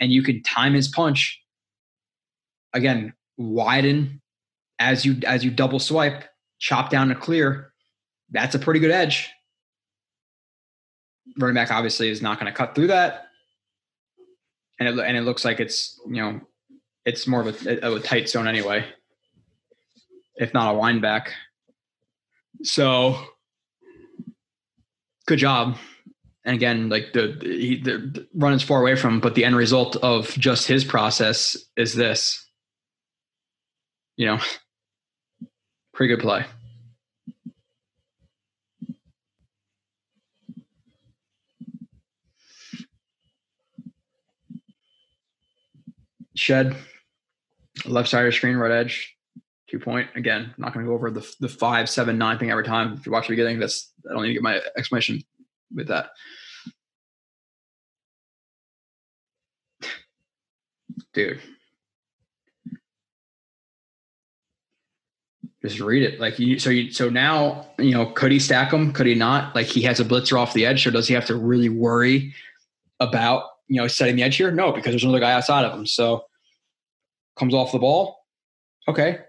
and 0.00 0.12
you 0.12 0.22
can 0.22 0.42
time 0.42 0.74
his 0.74 0.88
punch. 0.88 1.40
Again, 2.74 3.12
widen 3.36 4.20
as 4.78 5.04
you 5.04 5.16
as 5.26 5.44
you 5.44 5.50
double 5.50 5.78
swipe, 5.78 6.24
chop 6.58 6.90
down 6.90 7.08
to 7.08 7.14
clear. 7.14 7.72
That's 8.30 8.54
a 8.54 8.58
pretty 8.58 8.80
good 8.80 8.90
edge 8.90 9.30
running 11.38 11.54
back 11.54 11.70
obviously 11.70 12.08
is 12.08 12.22
not 12.22 12.38
going 12.38 12.50
to 12.50 12.56
cut 12.56 12.74
through 12.74 12.88
that, 12.88 13.28
and 14.78 14.88
it 14.88 14.98
and 14.98 15.16
it 15.16 15.22
looks 15.22 15.44
like 15.44 15.60
it's 15.60 15.98
you 16.06 16.22
know 16.22 16.40
it's 17.04 17.26
more 17.26 17.46
of 17.46 17.66
a, 17.66 17.94
a 17.94 18.00
tight 18.00 18.28
zone 18.28 18.46
anyway, 18.46 18.84
if 20.36 20.54
not 20.54 20.74
a 20.74 20.78
wind 20.78 21.02
back. 21.02 21.32
So 22.62 23.18
good 25.26 25.38
job. 25.38 25.76
And 26.44 26.56
again, 26.56 26.88
like 26.88 27.12
the, 27.12 27.38
he, 27.40 27.80
the 27.80 28.26
run 28.34 28.52
is 28.52 28.62
far 28.62 28.80
away 28.80 28.96
from, 28.96 29.20
but 29.20 29.34
the 29.34 29.44
end 29.44 29.56
result 29.56 29.96
of 29.96 30.28
just 30.38 30.66
his 30.66 30.84
process 30.84 31.56
is 31.76 31.94
this. 31.94 32.44
You 34.16 34.26
know, 34.26 34.38
pretty 35.94 36.14
good 36.14 36.22
play. 36.22 36.44
shed, 46.34 46.76
left 47.84 48.08
side 48.08 48.24
of 48.24 48.26
the 48.26 48.32
screen, 48.32 48.56
right 48.56 48.70
edge, 48.70 49.16
two 49.68 49.78
point. 49.78 50.08
Again, 50.14 50.52
I'm 50.56 50.62
not 50.62 50.74
going 50.74 50.84
to 50.84 50.90
go 50.90 50.94
over 50.94 51.10
the 51.10 51.26
the 51.40 51.48
five, 51.48 51.88
seven, 51.88 52.18
nine 52.18 52.38
thing 52.38 52.50
every 52.50 52.64
time. 52.64 52.94
If 52.94 53.06
you 53.06 53.12
watch 53.12 53.26
the 53.26 53.32
beginning, 53.32 53.58
that's 53.58 53.92
I 54.08 54.12
don't 54.12 54.22
need 54.22 54.28
to 54.28 54.34
get 54.34 54.42
my 54.42 54.60
explanation 54.76 55.22
with 55.74 55.88
that. 55.88 56.10
Dude. 61.14 61.40
Just 65.62 65.78
read 65.78 66.02
it. 66.02 66.18
Like 66.18 66.38
you 66.40 66.58
so 66.58 66.70
you 66.70 66.90
so 66.90 67.08
now, 67.08 67.68
you 67.78 67.92
know, 67.92 68.06
could 68.06 68.32
he 68.32 68.40
stack 68.40 68.72
him? 68.72 68.92
Could 68.92 69.06
he 69.06 69.14
not? 69.14 69.54
Like 69.54 69.66
he 69.66 69.82
has 69.82 70.00
a 70.00 70.04
blitzer 70.04 70.38
off 70.38 70.54
the 70.54 70.66
edge, 70.66 70.82
so 70.82 70.90
does 70.90 71.06
he 71.06 71.14
have 71.14 71.26
to 71.26 71.36
really 71.36 71.68
worry 71.68 72.34
about 72.98 73.44
you 73.68 73.80
know 73.80 73.86
setting 73.86 74.16
the 74.16 74.24
edge 74.24 74.36
here? 74.36 74.50
No, 74.50 74.72
because 74.72 74.90
there's 74.90 75.04
another 75.04 75.20
guy 75.20 75.32
outside 75.32 75.64
of 75.64 75.72
him. 75.72 75.86
So 75.86 76.24
comes 77.38 77.54
off 77.54 77.72
the 77.72 77.78
ball. 77.78 78.18
Okay. 78.88 79.20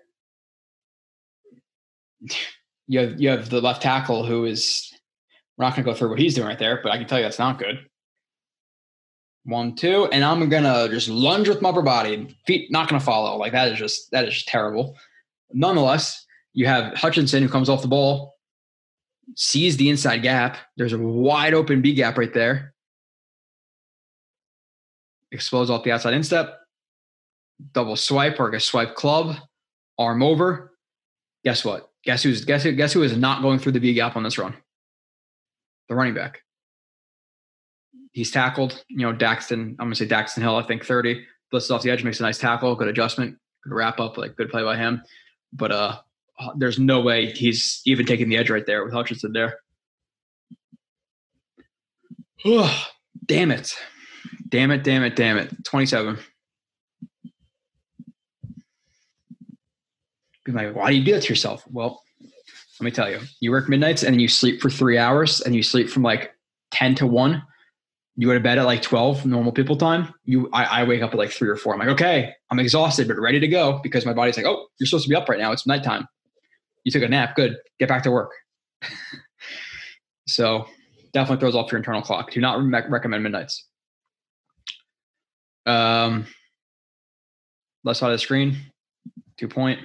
You 2.88 2.99
have 2.99 3.22
you 3.22 3.30
have 3.30 3.49
the 3.49 3.62
left 3.62 3.82
tackle 3.82 4.26
who 4.26 4.45
is 4.45 4.91
we're 5.58 5.66
not 5.66 5.76
gonna 5.76 5.86
go 5.86 5.93
through 5.93 6.10
what 6.10 6.20
he's 6.20 6.36
doing 6.36 6.47
right 6.47 6.60
there, 6.60 6.80
but 6.82 6.91
I 6.91 6.97
can 6.97 7.08
tell 7.08 7.20
you 7.20 7.24
that's 7.24 7.39
not 7.39 7.60
good. 7.60 7.86
One, 9.45 9.76
two, 9.76 10.08
and 10.12 10.24
I'm 10.24 10.47
gonna 10.49 10.88
just 10.89 11.10
lunge 11.10 11.49
with 11.49 11.62
my 11.62 11.70
upper 11.70 11.82
body. 11.82 12.38
Feet 12.45 12.72
not 12.72 12.89
gonna 12.89 13.01
follow. 13.01 13.38
Like 13.38 13.51
that 13.51 13.72
is 13.72 13.78
just 13.78 14.10
that 14.12 14.26
is 14.28 14.34
just 14.34 14.47
terrible. 14.47 14.97
Nonetheless, 15.51 16.26
you 16.54 16.66
have 16.66 16.93
Hutchinson 16.93 17.43
who 17.43 17.49
comes 17.49 17.70
off 17.70 17.82
the 17.82 17.88
ball, 17.88 18.34
sees 19.36 19.78
the 19.78 19.89
inside 19.89 20.20
gap. 20.20 20.58
There's 20.78 20.93
a 20.93 20.97
wide 20.97 21.54
open 21.54 21.82
B 21.82 21.93
gap 21.93 22.18
right 22.18 22.34
there. 22.34 22.74
Explodes 25.32 25.70
off 25.70 25.84
the 25.84 25.91
outside 25.91 26.14
instep, 26.14 26.60
double 27.72 27.95
swipe 27.95 28.39
or 28.39 28.49
a 28.51 28.60
swipe 28.60 28.95
club, 28.95 29.36
arm 29.97 30.24
over. 30.24 30.72
Guess 31.43 31.66
what? 31.66 31.89
Guess 32.04 32.24
who's 32.24 32.45
guess 32.45 32.64
who 32.64 32.72
guess 32.74 32.93
who 32.93 33.04
is 33.04 33.16
not 33.16 33.41
going 33.41 33.60
through 33.60 33.74
the 33.74 33.80
B 33.80 33.93
gap 33.93 34.16
on 34.16 34.24
this 34.24 34.38
run? 34.38 34.56
The 35.89 35.95
running 35.95 36.14
back. 36.14 36.41
He's 38.12 38.32
tackled, 38.32 38.84
you 38.89 39.06
know, 39.06 39.14
Daxton, 39.14 39.72
I'm 39.72 39.76
gonna 39.78 39.95
say 39.95 40.08
Daxton 40.08 40.41
Hill, 40.41 40.56
I 40.56 40.64
think 40.64 40.86
30. 40.86 41.26
Blitzes 41.51 41.72
off 41.72 41.82
the 41.82 41.91
edge, 41.91 42.04
makes 42.04 42.20
a 42.20 42.24
nice 42.24 42.38
tackle, 42.38 42.76
good 42.76 42.88
adjustment, 42.88 43.38
good 43.64 43.74
wrap 43.74 43.99
up, 43.99 44.18
like 44.18 44.36
good 44.36 44.49
play 44.49 44.64
by 44.64 44.78
him. 44.78 45.01
But 45.51 45.72
uh 45.72 45.97
there's 46.58 46.80
no 46.80 46.99
way 46.99 47.32
he's 47.32 47.82
even 47.86 48.06
taking 48.06 48.30
the 48.30 48.38
edge 48.38 48.49
right 48.49 48.66
there 48.66 48.84
with 48.84 48.93
Hutchinson 48.93 49.34
there. 49.34 49.60
Oh, 52.45 52.88
damn 53.26 53.51
it. 53.51 53.74
Damn 54.49 54.72
it, 54.72 54.84
damn 54.84 55.04
it, 55.04 55.16
damn 55.16 55.38
it. 55.38 55.64
27. 55.64 56.18
Be 60.45 60.51
like, 60.51 60.75
why 60.75 60.89
do 60.89 60.95
you 60.95 61.03
do 61.03 61.13
that 61.13 61.23
to 61.23 61.29
yourself? 61.29 61.63
Well, 61.69 62.01
let 62.79 62.85
me 62.85 62.91
tell 62.91 63.09
you, 63.09 63.19
you 63.39 63.51
work 63.51 63.69
midnights 63.69 64.03
and 64.03 64.13
then 64.13 64.19
you 64.19 64.27
sleep 64.27 64.61
for 64.61 64.69
three 64.69 64.97
hours 64.97 65.41
and 65.41 65.55
you 65.55 65.63
sleep 65.63 65.89
from 65.89 66.03
like 66.03 66.33
10 66.71 66.95
to 66.95 67.07
1. 67.07 67.41
You 68.15 68.27
go 68.27 68.33
to 68.33 68.39
bed 68.39 68.57
at 68.57 68.65
like 68.65 68.81
12 68.81 69.25
normal 69.25 69.51
people 69.51 69.75
time. 69.75 70.13
You 70.25 70.49
I, 70.53 70.81
I 70.81 70.83
wake 70.83 71.01
up 71.01 71.11
at 71.11 71.17
like 71.17 71.31
three 71.31 71.49
or 71.49 71.55
four. 71.55 71.73
I'm 71.73 71.79
like, 71.79 71.89
okay, 71.89 72.33
I'm 72.51 72.59
exhausted, 72.59 73.07
but 73.07 73.17
ready 73.17 73.39
to 73.39 73.47
go 73.47 73.79
because 73.81 74.05
my 74.05 74.13
body's 74.13 74.37
like, 74.37 74.45
oh, 74.45 74.67
you're 74.79 74.87
supposed 74.87 75.05
to 75.05 75.09
be 75.09 75.15
up 75.15 75.27
right 75.29 75.39
now. 75.39 75.51
It's 75.51 75.65
nighttime. 75.65 76.07
You 76.83 76.91
took 76.91 77.01
a 77.01 77.07
nap. 77.07 77.35
Good. 77.35 77.57
Get 77.79 77.89
back 77.89 78.03
to 78.03 78.11
work. 78.11 78.31
so 80.27 80.65
definitely 81.13 81.39
throws 81.39 81.55
off 81.55 81.71
your 81.71 81.77
internal 81.77 82.01
clock. 82.01 82.31
Do 82.31 82.41
not 82.41 82.61
re- 82.61 82.83
recommend 82.89 83.23
midnights. 83.23 83.67
Um, 85.65 86.27
left 87.83 87.99
side 87.99 88.07
of 88.07 88.13
the 88.13 88.19
screen, 88.19 88.57
two 89.37 89.47
point. 89.47 89.79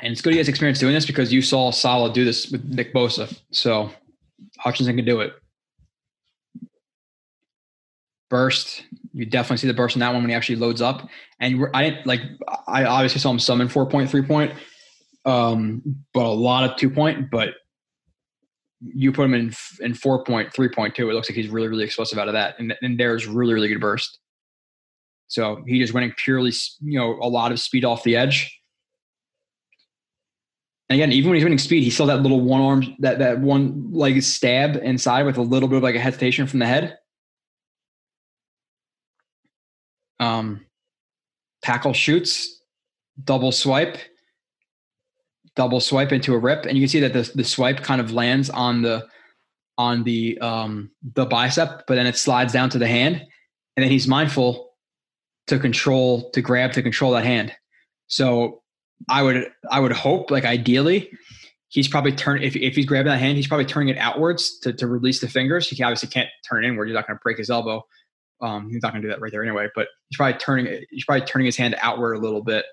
And 0.00 0.12
it's 0.12 0.20
good 0.20 0.32
he 0.32 0.38
has 0.38 0.48
experience 0.48 0.78
doing 0.78 0.92
this 0.92 1.06
because 1.06 1.32
you 1.32 1.40
saw 1.40 1.70
Saleh 1.70 2.12
do 2.12 2.24
this 2.24 2.50
with 2.50 2.64
Nick 2.64 2.92
Bosa. 2.92 3.40
So 3.52 3.90
Hutchinson 4.58 4.96
can 4.96 5.04
do 5.04 5.20
it. 5.20 5.32
Burst, 8.28 8.84
you 9.12 9.24
definitely 9.24 9.58
see 9.58 9.68
the 9.68 9.74
burst 9.74 9.94
in 9.94 10.00
that 10.00 10.12
one 10.12 10.22
when 10.22 10.30
he 10.30 10.34
actually 10.34 10.56
loads 10.56 10.82
up. 10.82 11.08
And 11.38 11.66
I 11.72 12.00
like, 12.04 12.22
I 12.66 12.84
obviously 12.84 13.20
saw 13.20 13.30
him 13.30 13.38
summon 13.38 13.68
four 13.68 13.86
point, 13.86 14.10
three 14.10 14.22
point, 14.22 14.52
um, 15.24 15.82
but 16.12 16.26
a 16.26 16.28
lot 16.28 16.68
of 16.68 16.76
two 16.76 16.90
point. 16.90 17.30
But 17.30 17.50
you 18.80 19.12
put 19.12 19.26
him 19.26 19.34
in 19.34 19.54
in 19.80 19.94
four 19.94 20.24
point, 20.24 20.52
three 20.52 20.68
point 20.68 20.96
two. 20.96 21.08
It 21.08 21.14
looks 21.14 21.30
like 21.30 21.36
he's 21.36 21.48
really, 21.48 21.68
really 21.68 21.84
explosive 21.84 22.18
out 22.18 22.26
of 22.26 22.34
that. 22.34 22.56
And, 22.58 22.74
and 22.82 22.98
there's 22.98 23.26
really, 23.26 23.54
really 23.54 23.68
good 23.68 23.80
burst. 23.80 24.18
So 25.28 25.62
he 25.66 25.78
just 25.78 25.94
winning 25.94 26.12
purely, 26.16 26.52
you 26.80 26.98
know, 26.98 27.12
a 27.22 27.28
lot 27.28 27.52
of 27.52 27.60
speed 27.60 27.84
off 27.84 28.02
the 28.02 28.16
edge 28.16 28.58
and 30.88 31.00
again, 31.00 31.12
even 31.12 31.30
when 31.30 31.36
he's 31.36 31.44
winning 31.44 31.58
speed, 31.58 31.82
he 31.82 31.90
still 31.90 32.06
that 32.06 32.22
little 32.22 32.40
one 32.40 32.60
arm, 32.60 32.96
that 33.00 33.18
that 33.18 33.40
one 33.40 33.92
leg 33.92 34.22
stab 34.22 34.76
inside 34.76 35.24
with 35.24 35.38
a 35.38 35.42
little 35.42 35.68
bit 35.68 35.76
of 35.78 35.82
like 35.82 35.94
a 35.94 36.00
hesitation 36.00 36.46
from 36.46 36.58
the 36.58 36.66
head. 36.66 36.98
Um, 40.20 40.66
tackle 41.62 41.92
shoots, 41.92 42.60
double 43.22 43.52
swipe. 43.52 43.98
double 45.56 45.78
swipe 45.80 46.10
into 46.10 46.34
a 46.34 46.38
rip, 46.38 46.66
and 46.66 46.76
you 46.76 46.82
can 46.82 46.88
see 46.88 47.00
that 47.00 47.12
the 47.12 47.30
the 47.36 47.44
swipe 47.44 47.78
kind 47.78 48.00
of 48.00 48.10
lands 48.10 48.50
on 48.50 48.82
the 48.82 49.06
on 49.78 50.02
the 50.02 50.36
um 50.40 50.90
the 51.14 51.24
bicep, 51.26 51.84
but 51.86 51.94
then 51.94 52.08
it 52.08 52.16
slides 52.16 52.52
down 52.52 52.68
to 52.70 52.78
the 52.78 52.88
hand, 52.88 53.24
and 53.76 53.84
then 53.84 53.90
he's 53.90 54.08
mindful 54.08 54.74
to 55.46 55.58
control 55.58 56.30
to 56.32 56.42
grab 56.42 56.72
to 56.72 56.82
control 56.82 57.12
that 57.12 57.24
hand. 57.24 57.52
So 58.08 58.63
I 59.08 59.22
would 59.22 59.52
I 59.70 59.80
would 59.80 59.92
hope 59.92 60.30
like 60.30 60.44
ideally 60.44 61.10
he's 61.74 61.88
probably 61.88 62.12
turn 62.12 62.40
if, 62.40 62.54
if 62.54 62.76
he's 62.76 62.86
grabbing 62.86 63.10
that 63.10 63.18
hand, 63.18 63.36
he's 63.36 63.48
probably 63.48 63.64
turning 63.66 63.88
it 63.88 63.98
outwards 63.98 64.58
to, 64.60 64.72
to 64.72 64.86
release 64.86 65.20
the 65.20 65.28
fingers. 65.28 65.68
He 65.68 65.82
obviously 65.82 66.08
can't 66.08 66.28
turn 66.48 66.64
inward. 66.64 66.86
He's 66.86 66.94
not 66.94 67.06
going 67.06 67.18
to 67.18 67.22
break 67.22 67.36
his 67.36 67.50
elbow. 67.50 67.84
Um, 68.40 68.70
he's 68.70 68.80
not 68.80 68.92
going 68.92 69.02
to 69.02 69.08
do 69.08 69.12
that 69.12 69.20
right 69.20 69.32
there 69.32 69.42
anyway. 69.42 69.68
But 69.74 69.88
he's 70.08 70.16
probably 70.16 70.38
turning 70.38 70.84
he's 70.90 71.04
probably 71.04 71.26
turning 71.26 71.46
his 71.46 71.56
hand 71.56 71.74
outward 71.80 72.14
a 72.14 72.18
little 72.18 72.42
bit 72.42 72.64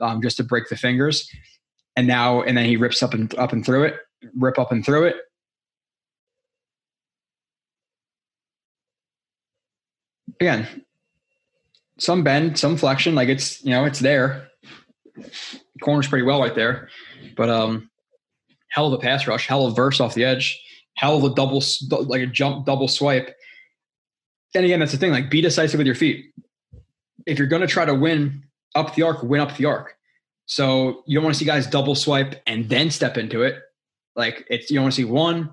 um, 0.00 0.20
just 0.20 0.36
to 0.38 0.44
break 0.44 0.68
the 0.68 0.76
fingers. 0.76 1.30
And 1.96 2.06
now 2.06 2.42
and 2.42 2.56
then 2.58 2.64
he 2.64 2.76
rips 2.76 3.02
up 3.02 3.14
and 3.14 3.32
up 3.36 3.52
and 3.52 3.64
through 3.64 3.84
it, 3.84 3.96
rip 4.34 4.58
up 4.58 4.72
and 4.72 4.84
through 4.84 5.04
it. 5.04 5.16
Again, 10.40 10.68
some 11.98 12.22
bend, 12.22 12.58
some 12.58 12.76
flexion, 12.76 13.14
like 13.14 13.28
it's 13.28 13.64
you 13.64 13.70
know 13.70 13.84
it's 13.84 14.00
there. 14.00 14.48
Corner's 15.80 16.08
pretty 16.08 16.24
well 16.24 16.40
right 16.40 16.54
there, 16.54 16.88
but 17.36 17.48
um, 17.48 17.90
hell 18.70 18.86
of 18.86 18.92
a 18.92 18.98
pass 18.98 19.26
rush, 19.26 19.46
hell 19.46 19.66
of 19.66 19.72
a 19.72 19.74
verse 19.74 20.00
off 20.00 20.14
the 20.14 20.24
edge, 20.24 20.60
hell 20.94 21.16
of 21.16 21.24
a 21.24 21.34
double 21.34 21.62
like 21.90 22.22
a 22.22 22.26
jump 22.26 22.66
double 22.66 22.88
swipe. 22.88 23.34
And 24.54 24.64
again, 24.64 24.80
that's 24.80 24.92
the 24.92 24.98
thing. 24.98 25.12
Like, 25.12 25.30
be 25.30 25.40
decisive 25.40 25.78
with 25.78 25.86
your 25.86 25.94
feet. 25.94 26.32
If 27.26 27.38
you're 27.38 27.48
going 27.48 27.60
to 27.60 27.68
try 27.68 27.84
to 27.84 27.94
win 27.94 28.44
up 28.74 28.94
the 28.94 29.02
arc, 29.02 29.22
win 29.22 29.40
up 29.40 29.56
the 29.56 29.66
arc. 29.66 29.94
So 30.46 31.02
you 31.06 31.14
don't 31.14 31.24
want 31.24 31.34
to 31.34 31.38
see 31.38 31.44
guys 31.44 31.66
double 31.66 31.94
swipe 31.94 32.40
and 32.46 32.68
then 32.68 32.90
step 32.90 33.18
into 33.18 33.42
it. 33.42 33.60
Like 34.16 34.46
it's 34.48 34.70
you 34.70 34.76
don't 34.76 34.84
want 34.84 34.94
to 34.94 35.02
see 35.02 35.04
one, 35.04 35.50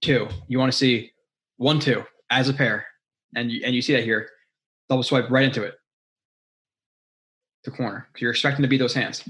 two. 0.00 0.28
You 0.46 0.58
want 0.58 0.70
to 0.70 0.78
see 0.78 1.12
one, 1.56 1.80
two 1.80 2.04
as 2.30 2.48
a 2.48 2.54
pair, 2.54 2.86
and 3.34 3.50
you, 3.50 3.60
and 3.64 3.74
you 3.74 3.82
see 3.82 3.92
that 3.94 4.04
here, 4.04 4.28
double 4.88 5.02
swipe 5.02 5.30
right 5.30 5.44
into 5.44 5.62
it, 5.62 5.74
the 7.64 7.70
corner 7.70 8.06
because 8.12 8.22
you're 8.22 8.30
expecting 8.30 8.62
to 8.62 8.68
beat 8.68 8.78
those 8.78 8.94
hands. 8.94 9.28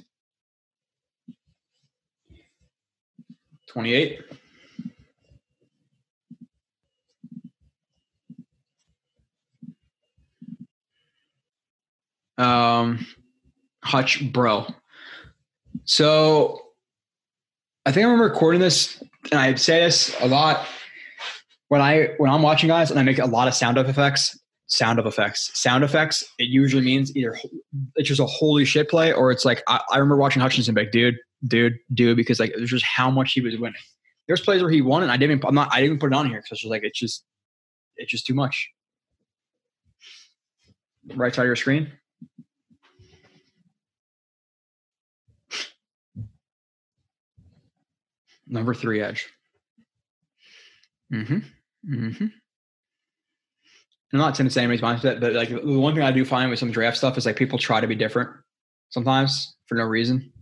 28. 3.68 4.20
Um, 12.36 13.06
Hutch 13.82 14.32
Bro. 14.32 14.66
So 15.84 16.60
I 17.86 17.92
think 17.92 18.04
I 18.04 18.08
remember 18.08 18.32
recording 18.32 18.60
this, 18.60 19.02
and 19.30 19.40
I 19.40 19.54
say 19.54 19.80
this 19.80 20.14
a 20.20 20.26
lot 20.26 20.66
when 21.68 21.80
I 21.80 22.14
when 22.18 22.30
I'm 22.30 22.42
watching 22.42 22.68
guys, 22.68 22.90
and 22.90 22.98
I 22.98 23.02
make 23.02 23.18
a 23.18 23.26
lot 23.26 23.48
of 23.48 23.54
sound 23.54 23.78
effects. 23.78 24.38
Sound 24.66 24.98
of 24.98 25.06
effects. 25.06 25.50
Sound 25.54 25.84
effects. 25.84 26.24
It 26.38 26.48
usually 26.48 26.82
means 26.82 27.14
either 27.14 27.38
it's 27.96 28.08
just 28.08 28.20
a 28.20 28.26
holy 28.26 28.64
shit 28.64 28.88
play, 28.88 29.12
or 29.12 29.30
it's 29.30 29.44
like 29.44 29.62
I, 29.68 29.80
I 29.92 29.98
remember 29.98 30.16
watching 30.16 30.40
Hutchinson, 30.40 30.74
like, 30.74 30.90
dude, 30.90 31.16
dude, 31.46 31.74
dude, 31.92 32.16
because 32.16 32.40
like 32.40 32.54
there's 32.56 32.70
just 32.70 32.84
how 32.84 33.10
much 33.10 33.32
he 33.32 33.40
was 33.42 33.58
winning. 33.58 33.80
There's 34.26 34.40
plays 34.40 34.62
where 34.62 34.70
he 34.70 34.80
won, 34.80 35.02
and 35.02 35.12
I 35.12 35.18
didn't. 35.18 35.44
I'm 35.44 35.54
not. 35.54 35.68
I 35.70 35.82
didn't 35.82 35.98
put 35.98 36.12
it 36.12 36.16
on 36.16 36.26
here 36.26 36.38
because 36.38 36.52
it's 36.52 36.60
just 36.62 36.70
like 36.70 36.82
it's 36.82 36.98
just, 36.98 37.24
it's 37.96 38.10
just 38.10 38.26
too 38.26 38.32
much. 38.34 38.70
Right 41.14 41.34
side 41.34 41.42
of 41.42 41.46
your 41.46 41.56
screen. 41.56 41.92
Number 48.46 48.72
three 48.72 49.02
edge. 49.02 49.28
Mm-hmm. 51.12 51.38
Mm-hmm. 51.86 52.26
I'm 54.14 54.20
not 54.20 54.36
saying 54.36 54.46
the 54.46 54.52
same 54.52 54.70
mindset, 54.70 55.20
but 55.20 55.32
like 55.32 55.48
the 55.48 55.78
one 55.78 55.92
thing 55.92 56.04
I 56.04 56.12
do 56.12 56.24
find 56.24 56.48
with 56.48 56.60
some 56.60 56.70
draft 56.70 56.96
stuff 56.96 57.18
is 57.18 57.26
like 57.26 57.34
people 57.34 57.58
try 57.58 57.80
to 57.80 57.88
be 57.88 57.96
different 57.96 58.30
sometimes 58.90 59.56
for 59.66 59.74
no 59.74 59.82
reason 59.82 60.32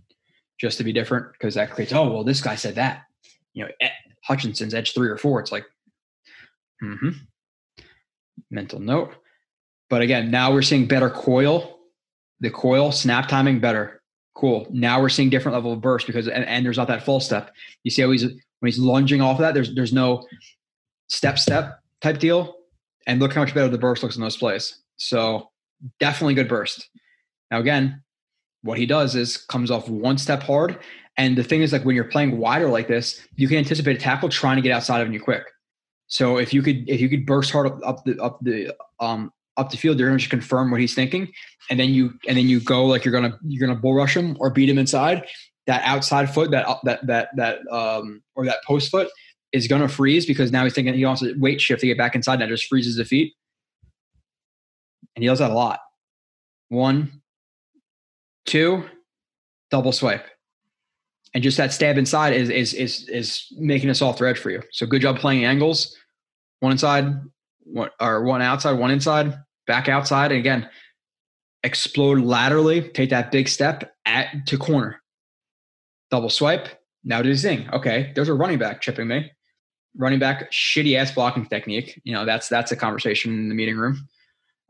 just 0.61 0.77
to 0.77 0.85
be 0.85 0.93
different 0.93 1.33
because 1.33 1.55
that 1.55 1.71
creates 1.71 1.93
oh 1.93 2.11
well 2.11 2.23
this 2.23 2.43
guy 2.43 2.55
said 2.55 2.75
that. 2.75 3.05
You 3.55 3.65
know 3.65 3.89
Hutchinson's 4.25 4.75
edge 4.75 4.93
three 4.93 5.09
or 5.09 5.17
four 5.17 5.41
it's 5.41 5.51
like 5.51 5.65
mm-hmm. 6.83 7.11
mental 8.51 8.79
note. 8.79 9.15
But 9.89 10.03
again 10.03 10.31
now 10.31 10.53
we're 10.53 10.61
seeing 10.61 10.87
better 10.87 11.09
coil 11.09 11.79
the 12.41 12.51
coil 12.51 12.93
snap 12.93 13.27
timing 13.27 13.59
better. 13.59 14.03
Cool. 14.35 14.67
Now 14.71 15.01
we're 15.01 15.09
seeing 15.09 15.31
different 15.31 15.55
level 15.55 15.73
of 15.73 15.81
burst 15.81 16.07
because 16.07 16.29
and, 16.29 16.45
and 16.45 16.67
there's 16.67 16.77
not 16.77 16.89
that 16.89 17.05
full 17.07 17.21
step. 17.21 17.55
You 17.85 17.91
see 17.91 18.03
how 18.03 18.11
he's 18.11 18.25
when 18.25 18.71
he's 18.71 18.79
lunging 18.79 19.23
off 19.23 19.37
of 19.37 19.41
that 19.41 19.55
there's 19.55 19.75
there's 19.75 19.95
no 19.95 20.27
step 21.09 21.39
step 21.39 21.81
type 22.03 22.19
deal 22.19 22.57
and 23.07 23.21
look 23.21 23.33
how 23.33 23.41
much 23.41 23.55
better 23.55 23.69
the 23.69 23.79
burst 23.79 24.03
looks 24.03 24.17
in 24.17 24.23
those 24.23 24.37
plays 24.37 24.83
so 24.97 25.51
definitely 26.01 26.35
good 26.35 26.49
burst 26.49 26.89
now 27.51 27.59
again 27.59 28.03
what 28.63 28.79
he 28.79 28.87
does 28.87 29.15
is 29.15 29.37
comes 29.37 29.71
off 29.71 29.89
one 29.89 30.19
step 30.19 30.43
hard. 30.43 30.79
And 31.19 31.37
the 31.37 31.45
thing 31.45 31.63
is, 31.63 31.73
like 31.73 31.85
when 31.85 31.95
you're 31.95 32.05
playing 32.05 32.39
wider 32.39 32.69
like 32.69 32.89
this, 32.89 33.27
you 33.37 33.49
can 33.49 33.59
anticipate 33.59 33.97
a 33.97 34.01
tackle 34.01 34.29
trying 34.29 34.57
to 34.57 34.63
get 34.63 34.73
outside 34.73 35.07
of 35.07 35.13
you 35.13 35.21
quick. 35.21 35.45
So 36.07 36.39
if 36.39 36.55
you 36.55 36.63
could 36.63 36.89
if 36.89 37.01
you 37.01 37.09
could 37.09 37.27
burst 37.27 37.51
hard 37.51 37.67
up, 37.67 37.81
up 37.85 38.05
the 38.05 38.23
up 38.23 38.39
the 38.43 38.75
um 39.01 39.33
up 39.57 39.71
the 39.71 39.77
field, 39.77 39.99
you're 39.99 40.09
going 40.09 40.19
to 40.19 40.29
confirm 40.29 40.71
what 40.71 40.81
he's 40.81 40.95
thinking, 40.95 41.31
and 41.69 41.79
then 41.79 41.91
you 41.91 42.15
and 42.27 42.37
then 42.37 42.49
you 42.49 42.61
go 42.61 42.87
like 42.87 43.05
you're 43.05 43.13
gonna 43.13 43.39
you're 43.47 43.67
gonna 43.67 43.79
bull 43.79 43.95
rush 43.95 44.17
him 44.17 44.37
or 44.41 44.51
beat 44.51 44.69
him 44.69 44.79
inside. 44.79 45.27
That 45.67 45.83
outside 45.85 46.33
foot, 46.33 46.51
that 46.51 46.67
that 46.85 47.07
that 47.07 47.29
that 47.37 47.59
um 47.71 48.23
or 48.35 48.47
that 48.47 48.65
post 48.67 48.91
foot 48.91 49.09
is 49.53 49.69
going 49.69 49.83
to 49.83 49.89
freeze 49.89 50.27
because 50.27 50.51
now 50.51 50.65
he's 50.65 50.75
thinking 50.75 50.95
he 50.95 51.05
wants 51.05 51.23
to 51.23 51.35
weight 51.39 51.61
shift 51.61 51.81
to 51.81 51.87
get 51.87 51.99
back 51.99 52.15
inside. 52.15 52.41
That 52.41 52.49
just 52.49 52.67
freezes 52.67 52.97
the 52.97 53.05
feet, 53.05 53.35
and 55.15 55.23
he 55.23 55.29
does 55.29 55.39
that 55.41 55.51
a 55.51 55.55
lot. 55.55 55.81
One, 56.69 57.23
Two, 58.45 58.85
double 59.71 59.93
swipe. 59.93 60.27
And 61.35 61.43
just 61.43 61.57
that 61.57 61.73
stab 61.73 61.97
inside 61.97 62.35
is 62.35 62.51
is 62.51 62.75
is 62.75 63.09
is 63.09 63.47
making 63.57 63.89
a 63.89 63.95
soft 63.95 64.21
edge 64.21 64.39
for 64.39 64.51
you. 64.51 64.63
So 64.73 64.85
good 64.87 65.01
job 65.01 65.19
playing 65.19 65.45
angles. 65.45 65.97
One 66.61 66.73
inside, 66.73 67.07
one 67.61 67.91
or 68.01 68.25
one 68.25 68.43
outside, 68.43 68.73
one 68.73 68.91
inside, 68.91 69.35
back 69.67 69.89
outside. 69.89 70.31
And 70.33 70.41
again, 70.41 70.69
explode 71.63 72.19
laterally, 72.19 72.83
take 72.91 73.11
that 73.11 73.33
big 73.33 73.49
step 73.49 73.95
at 74.05 74.47
to 74.47 74.59
corner. 74.59 75.01
Double 76.11 76.29
swipe. 76.29 76.69
Now 77.05 77.23
do 77.23 77.31
his 77.31 77.43
thing. 77.43 77.69
Okay, 77.73 78.13
there's 78.15 78.29
a 78.29 78.35
running 78.35 78.59
back 78.59 78.83
chipping 78.83 79.09
me. 79.09 79.31
Running 79.97 80.19
back, 80.19 80.51
shitty 80.51 80.97
ass 80.97 81.11
blocking 81.11 81.45
technique. 81.47 82.01
You 82.05 82.15
know, 82.15 82.25
that's 82.25 82.49
that's 82.49 82.73
a 82.73 82.77
conversation 82.77 83.33
in 83.33 83.49
the 83.49 83.55
meeting 83.55 83.77
room. 83.77 84.09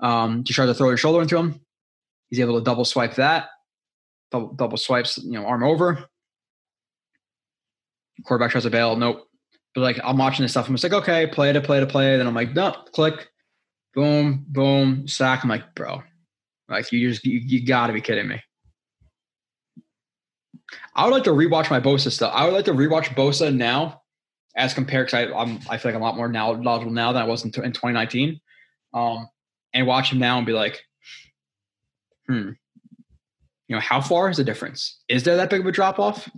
Um, 0.00 0.42
to 0.44 0.52
try 0.52 0.66
to 0.66 0.74
throw 0.74 0.88
your 0.88 0.96
shoulder 0.96 1.22
into 1.22 1.36
him. 1.36 1.60
He's 2.28 2.40
able 2.40 2.58
to 2.58 2.64
double 2.64 2.84
swipe 2.84 3.14
that 3.16 3.48
double, 4.32 4.54
double 4.54 4.76
swipes, 4.76 5.18
you 5.18 5.32
know, 5.32 5.46
arm 5.46 5.62
over. 5.62 6.04
Quarterback 8.24 8.50
tries 8.50 8.64
to 8.64 8.70
bail. 8.70 8.96
Nope. 8.96 9.28
But 9.74 9.82
like 9.82 10.00
I'm 10.02 10.18
watching 10.18 10.42
this 10.42 10.52
stuff. 10.52 10.68
I'm 10.68 10.74
just 10.74 10.84
like, 10.84 10.92
okay, 11.02 11.26
play 11.26 11.52
to 11.52 11.60
play 11.60 11.80
to 11.80 11.86
play. 11.86 12.16
Then 12.16 12.26
I'm 12.26 12.34
like, 12.34 12.52
no, 12.54 12.72
click, 12.92 13.28
boom, 13.94 14.44
boom, 14.48 15.06
sack. 15.06 15.42
I'm 15.42 15.48
like, 15.48 15.74
bro, 15.74 16.02
like 16.68 16.90
you 16.92 17.08
just 17.08 17.24
you, 17.24 17.38
you 17.38 17.64
got 17.64 17.86
to 17.86 17.92
be 17.92 18.00
kidding 18.00 18.28
me. 18.28 18.42
I 20.94 21.04
would 21.04 21.12
like 21.12 21.24
to 21.24 21.30
rewatch 21.30 21.70
my 21.70 21.80
Bosa 21.80 22.10
stuff. 22.10 22.32
I 22.34 22.44
would 22.44 22.54
like 22.54 22.66
to 22.66 22.72
rewatch 22.72 23.06
Bosa 23.14 23.54
now, 23.54 24.01
as 24.56 24.74
compared 24.74 25.06
because 25.06 25.30
I'm 25.34 25.58
I 25.68 25.78
feel 25.78 25.90
like 25.90 25.94
I'm 25.94 26.02
a 26.02 26.04
lot 26.04 26.16
more 26.16 26.28
now 26.28 26.52
knowledgeable 26.52 26.92
now 26.92 27.12
than 27.12 27.22
I 27.22 27.26
was 27.26 27.44
in, 27.44 27.48
in 27.48 27.72
2019, 27.72 28.40
um, 28.94 29.28
and 29.72 29.86
watch 29.86 30.12
him 30.12 30.18
now 30.18 30.36
and 30.38 30.46
be 30.46 30.52
like, 30.52 30.82
hmm, 32.28 32.50
you 33.68 33.76
know, 33.76 33.80
how 33.80 34.00
far 34.00 34.28
is 34.28 34.36
the 34.36 34.44
difference? 34.44 35.00
Is 35.08 35.22
there 35.22 35.36
that 35.36 35.50
big 35.50 35.60
of 35.60 35.66
a 35.66 35.72
drop 35.72 35.98
off? 35.98 36.28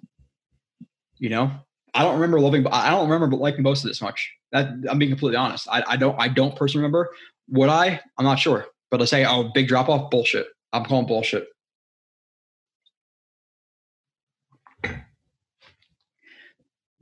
You 1.19 1.31
know, 1.31 1.51
I 1.95 2.03
don't 2.03 2.15
remember 2.15 2.41
loving. 2.41 2.67
I 2.69 2.91
don't 2.91 3.09
remember 3.09 3.37
liking 3.37 3.63
most 3.63 3.85
of 3.85 3.91
this 3.91 4.03
much. 4.03 4.33
That 4.53 4.69
I'm 4.89 4.99
being 4.99 5.11
completely 5.11 5.37
honest. 5.37 5.69
I, 5.71 5.83
I 5.87 5.97
don't. 5.97 6.19
I 6.21 6.29
don't 6.29 6.55
personally 6.55 6.83
remember. 6.83 7.11
Would 7.49 7.69
I? 7.69 8.01
I'm 8.19 8.25
not 8.25 8.39
sure. 8.39 8.67
But 8.91 8.99
to 8.99 9.07
say, 9.07 9.25
oh, 9.25 9.51
big 9.53 9.69
drop 9.69 9.89
off, 9.89 10.11
bullshit. 10.11 10.47
I'm 10.73 10.85
calling 10.85 11.07
bullshit. 11.07 11.49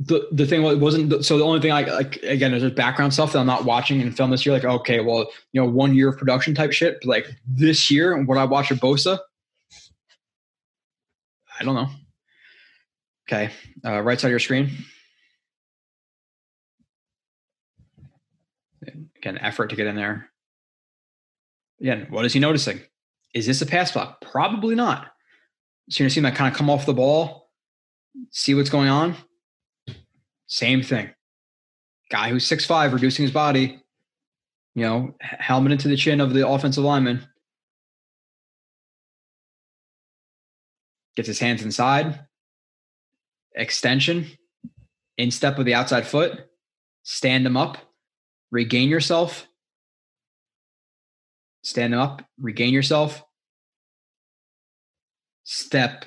The 0.07 0.29
the 0.33 0.47
thing 0.47 0.63
was, 0.63 0.75
it 0.75 0.81
wasn't 0.81 1.25
so 1.25 1.37
the 1.37 1.45
only 1.45 1.61
thing 1.61 1.73
I 1.73 1.83
like 1.83 2.17
again 2.23 2.55
is 2.55 2.63
there's 2.63 2.75
background 2.75 3.13
stuff 3.13 3.33
that 3.33 3.39
I'm 3.39 3.47
not 3.47 3.65
watching 3.65 4.01
in 4.01 4.11
film 4.13 4.31
this 4.31 4.47
year 4.47 4.55
like 4.55 4.65
okay 4.65 5.01
well 5.01 5.31
you 5.53 5.61
know 5.61 5.69
one 5.69 5.95
year 5.95 6.09
of 6.09 6.17
production 6.17 6.55
type 6.55 6.73
shit 6.73 6.99
but 7.01 7.09
like 7.09 7.27
this 7.47 7.91
year 7.91 8.21
what 8.23 8.39
I 8.39 8.45
watch 8.45 8.71
of 8.71 8.79
Bosa 8.79 9.19
I 11.63 11.65
don't 11.65 11.75
know. 11.75 11.89
Okay, 13.29 13.51
uh, 13.85 14.01
right 14.01 14.19
side 14.19 14.29
of 14.29 14.33
your 14.33 14.41
screen. 14.41 14.71
Again, 19.17 19.39
effort 19.39 19.71
to 19.71 19.77
get 19.77 19.87
in 19.87 19.95
there. 19.95 20.29
Again, 21.81 22.09
what 22.11 22.25
is 22.25 22.33
he 22.33 22.41
noticing? 22.41 22.81
Is 23.33 23.47
this 23.47 23.63
a 23.63 23.67
pass 23.67 23.93
block? 23.93 24.21
Probably 24.21 24.75
not. 24.75 25.07
So 25.89 26.03
you're 26.03 26.07
gonna 26.07 26.11
see 26.11 26.21
him 26.21 26.25
that 26.25 26.35
kind 26.35 26.53
of 26.53 26.59
come 26.59 26.69
off 26.69 26.85
the 26.85 26.95
ball, 26.95 27.51
see 28.31 28.55
what's 28.55 28.71
going 28.71 28.89
on. 28.89 29.15
Same 30.53 30.83
thing. 30.83 31.09
Guy 32.11 32.29
who's 32.29 32.47
six 32.47 32.67
five, 32.67 32.93
reducing 32.93 33.23
his 33.23 33.33
body, 33.33 33.81
you 34.75 34.83
know, 34.83 35.15
helmet 35.19 35.73
into 35.73 35.89
the 35.89 35.97
chin 35.97 36.21
of 36.21 36.35
the 36.35 36.47
offensive 36.47 36.85
lineman. 36.85 37.27
Gets 41.17 41.29
his 41.29 41.39
hands 41.39 41.63
inside, 41.63 42.27
extension, 43.55 44.27
instep 45.17 45.57
with 45.57 45.65
the 45.65 45.73
outside 45.73 46.07
foot, 46.07 46.45
stand 47.03 47.47
him 47.47 47.57
up, 47.57 47.79
regain 48.51 48.91
yourself, 48.91 49.49
stand 51.63 51.95
him 51.95 52.01
up, 52.01 52.29
regain 52.39 52.75
yourself, 52.75 53.25
step 55.45 56.05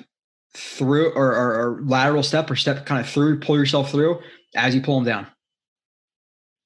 through 0.56 1.12
or, 1.12 1.34
or, 1.34 1.54
or, 1.60 1.82
lateral 1.82 2.22
step 2.22 2.50
or 2.50 2.56
step 2.56 2.86
kind 2.86 3.00
of 3.00 3.08
through, 3.08 3.40
pull 3.40 3.58
yourself 3.58 3.90
through 3.90 4.20
as 4.54 4.74
you 4.74 4.80
pull 4.80 4.96
them 4.96 5.04
down. 5.04 5.26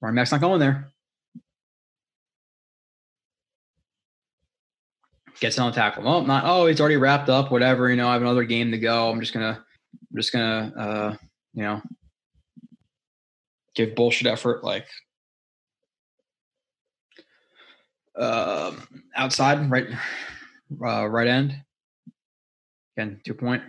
Running 0.01 0.15
back's 0.15 0.31
not 0.31 0.41
going 0.41 0.61
there. 0.61 0.89
Gets 5.41 5.59
on 5.59 5.71
the 5.71 5.75
tackle. 5.75 6.07
Oh, 6.07 6.23
not 6.23 6.45
oh, 6.47 6.67
it's 6.67 6.81
already 6.81 6.99
wrapped 6.99 7.29
up. 7.29 7.51
Whatever, 7.51 7.89
you 7.91 7.97
know. 7.97 8.09
I 8.09 8.13
have 8.13 8.23
another 8.23 8.45
game 8.45 8.71
to 8.73 8.79
go. 8.79 9.11
I'm 9.11 9.21
just 9.21 9.33
gonna, 9.33 9.65
I'm 9.95 10.17
just 10.17 10.33
gonna, 10.33 10.73
uh, 10.77 11.17
you 11.55 11.63
know, 11.63 11.83
give 13.75 13.95
bullshit 13.95 14.27
effort 14.27 14.63
like 14.63 14.87
uh, 18.19 18.73
outside 19.17 19.71
right, 19.71 19.87
uh, 20.85 21.07
right 21.07 21.27
end. 21.27 21.57
Again, 22.97 23.21
two 23.25 23.35
point. 23.35 23.63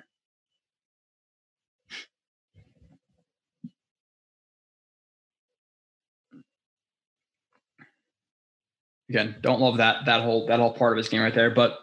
Again, 9.12 9.36
don't 9.42 9.60
love 9.60 9.76
that 9.76 10.06
that 10.06 10.22
whole 10.22 10.48
that 10.48 10.62
whole 10.62 10.74
part 10.74 10.94
of 10.94 10.98
his 10.98 11.10
game 11.10 11.22
right 11.22 11.36
there, 11.36 11.52
but 11.52 11.78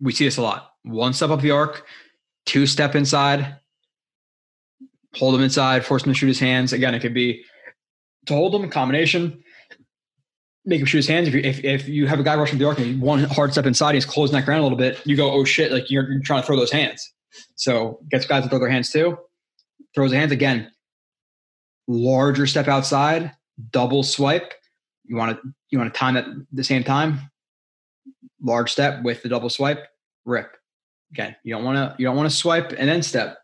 we 0.00 0.12
see 0.12 0.24
this 0.24 0.36
a 0.36 0.42
lot. 0.42 0.70
One 0.84 1.12
step 1.12 1.30
up 1.30 1.40
the 1.40 1.50
arc, 1.50 1.84
two 2.46 2.64
step 2.64 2.94
inside, 2.94 3.56
hold 5.16 5.34
him 5.34 5.40
inside, 5.42 5.84
force 5.84 6.04
him 6.04 6.12
to 6.12 6.16
shoot 6.16 6.28
his 6.28 6.38
hands. 6.38 6.72
Again, 6.72 6.94
it 6.94 7.00
could 7.00 7.12
be 7.12 7.42
to 8.26 8.34
hold 8.34 8.54
him, 8.54 8.70
combination, 8.70 9.42
make 10.64 10.78
him 10.78 10.86
shoot 10.86 10.98
his 10.98 11.08
hands. 11.08 11.26
If 11.26 11.34
you 11.34 11.40
if, 11.40 11.64
if 11.64 11.88
you 11.88 12.06
have 12.06 12.20
a 12.20 12.22
guy 12.22 12.36
rushing 12.36 12.60
the 12.60 12.66
arc 12.66 12.78
and 12.78 13.02
one 13.02 13.24
hard 13.24 13.50
step 13.50 13.66
inside, 13.66 13.96
he's 13.96 14.06
closing 14.06 14.36
that 14.36 14.44
ground 14.44 14.60
a 14.60 14.62
little 14.62 14.78
bit, 14.78 15.04
you 15.04 15.16
go, 15.16 15.32
oh 15.32 15.42
shit, 15.42 15.72
like 15.72 15.90
you're, 15.90 16.08
you're 16.08 16.22
trying 16.22 16.42
to 16.42 16.46
throw 16.46 16.54
those 16.54 16.70
hands. 16.70 17.12
So 17.56 17.98
gets 18.12 18.26
guys 18.26 18.44
to 18.44 18.48
throw 18.48 18.60
their 18.60 18.70
hands 18.70 18.90
too. 18.90 19.18
Throws 19.92 20.12
hands 20.12 20.30
again. 20.30 20.70
Larger 21.88 22.46
step 22.46 22.68
outside, 22.68 23.32
double 23.72 24.04
swipe. 24.04 24.54
You 25.08 25.16
want 25.16 25.36
to 25.36 25.54
you 25.70 25.78
want 25.78 25.92
to 25.92 25.98
time 25.98 26.16
at 26.16 26.26
the 26.52 26.62
same 26.62 26.84
time. 26.84 27.30
Large 28.40 28.70
step 28.70 29.02
with 29.02 29.22
the 29.22 29.28
double 29.28 29.50
swipe, 29.50 29.86
rip. 30.24 30.56
Again, 31.12 31.34
you 31.42 31.54
don't 31.54 31.64
want 31.64 31.76
to 31.76 31.96
you 31.98 32.06
don't 32.06 32.16
want 32.16 32.30
to 32.30 32.36
swipe 32.36 32.72
and 32.76 32.88
then 32.88 33.02
step. 33.02 33.38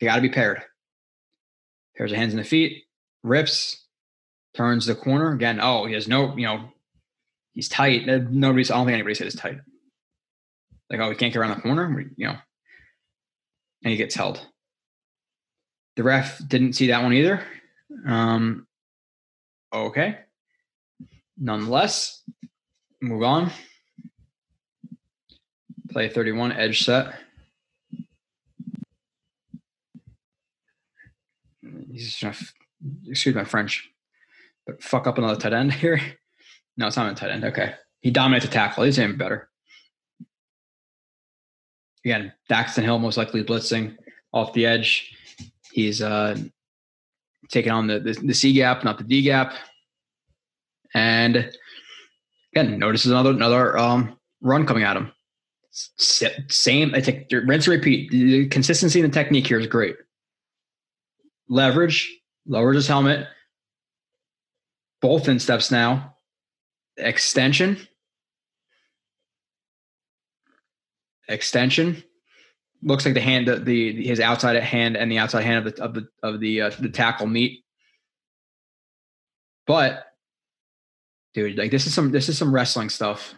They 0.00 0.06
got 0.06 0.16
to 0.16 0.22
be 0.22 0.28
paired. 0.28 0.62
Pairs 1.96 2.12
of 2.12 2.18
hands 2.18 2.32
and 2.32 2.40
the 2.40 2.46
feet, 2.46 2.84
rips, 3.22 3.84
turns 4.54 4.86
the 4.86 4.94
corner 4.94 5.32
again. 5.32 5.60
Oh, 5.60 5.86
he 5.86 5.94
has 5.94 6.08
no, 6.08 6.36
you 6.36 6.46
know, 6.46 6.68
he's 7.52 7.68
tight. 7.68 8.06
Nobody's. 8.06 8.70
I 8.70 8.76
don't 8.76 8.86
think 8.86 8.94
anybody 8.94 9.14
said 9.14 9.24
he's 9.24 9.36
tight. 9.36 9.58
Like, 10.90 11.00
oh, 11.00 11.10
he 11.10 11.16
can't 11.16 11.32
get 11.32 11.38
around 11.38 11.56
the 11.56 11.62
corner. 11.62 12.04
You 12.16 12.26
know, 12.28 12.36
and 13.84 13.90
he 13.90 13.96
gets 13.96 14.14
held. 14.14 14.44
The 15.96 16.02
ref 16.02 16.40
didn't 16.46 16.74
see 16.74 16.88
that 16.88 17.02
one 17.02 17.12
either. 17.12 17.42
Um, 18.06 18.66
okay. 19.72 20.18
Nonetheless, 21.40 22.22
move 23.00 23.22
on. 23.22 23.50
Play 25.90 26.08
31, 26.08 26.52
edge 26.52 26.84
set. 26.84 27.14
He's 31.90 32.14
just, 32.14 32.54
excuse 33.06 33.34
my 33.34 33.44
French, 33.44 33.88
but 34.66 34.82
fuck 34.82 35.06
up 35.06 35.18
another 35.18 35.40
tight 35.40 35.52
end 35.52 35.72
here. 35.74 36.00
No, 36.76 36.86
it's 36.86 36.96
not 36.96 37.10
a 37.10 37.14
tight 37.14 37.30
end. 37.30 37.44
Okay. 37.44 37.74
He 38.00 38.10
dominates 38.10 38.44
the 38.46 38.52
tackle. 38.52 38.84
He's 38.84 38.98
even 38.98 39.16
better. 39.16 39.48
Again, 42.04 42.32
Daxton 42.48 42.84
Hill 42.84 42.98
most 42.98 43.16
likely 43.16 43.42
blitzing 43.42 43.96
off 44.32 44.52
the 44.52 44.66
edge. 44.66 45.12
He's 45.72 46.00
uh, 46.00 46.36
taking 47.50 47.72
on 47.72 47.86
the, 47.86 47.98
the, 47.98 48.12
the 48.12 48.34
C 48.34 48.52
gap, 48.52 48.84
not 48.84 48.98
the 48.98 49.04
D 49.04 49.22
gap. 49.22 49.54
And 50.98 51.52
again, 52.52 52.78
notices 52.80 53.12
another 53.12 53.30
another 53.30 53.78
um, 53.78 54.18
run 54.40 54.66
coming 54.66 54.82
at 54.82 54.96
him. 54.96 55.12
Same, 55.70 56.92
I 56.92 57.00
think 57.00 57.28
rinse 57.30 57.68
and 57.68 57.76
repeat. 57.76 58.10
The 58.10 58.48
consistency 58.48 58.98
in 58.98 59.06
the 59.06 59.12
technique 59.12 59.46
here 59.46 59.60
is 59.60 59.68
great. 59.68 59.94
Leverage, 61.48 62.12
lowers 62.46 62.74
his 62.74 62.88
helmet, 62.88 63.28
both 65.00 65.28
in 65.28 65.38
steps 65.38 65.70
now. 65.70 66.16
Extension. 66.96 67.78
Extension. 71.28 72.02
Looks 72.82 73.04
like 73.04 73.14
the 73.14 73.20
hand, 73.20 73.46
the, 73.46 73.60
the 73.60 74.04
his 74.04 74.18
outside 74.18 74.60
hand 74.60 74.96
and 74.96 75.12
the 75.12 75.18
outside 75.18 75.44
hand 75.44 75.64
of 75.64 75.76
the 75.76 75.82
of 75.82 75.94
the 75.94 76.08
of 76.24 76.40
the 76.40 76.62
uh, 76.62 76.70
the 76.80 76.88
tackle 76.88 77.28
meet. 77.28 77.64
But, 79.64 80.06
dude, 81.34 81.56
like 81.56 81.70
this 81.70 81.86
is 81.86 81.94
some 81.94 82.10
this 82.10 82.28
is 82.28 82.38
some 82.38 82.54
wrestling 82.54 82.88
stuff. 82.88 83.34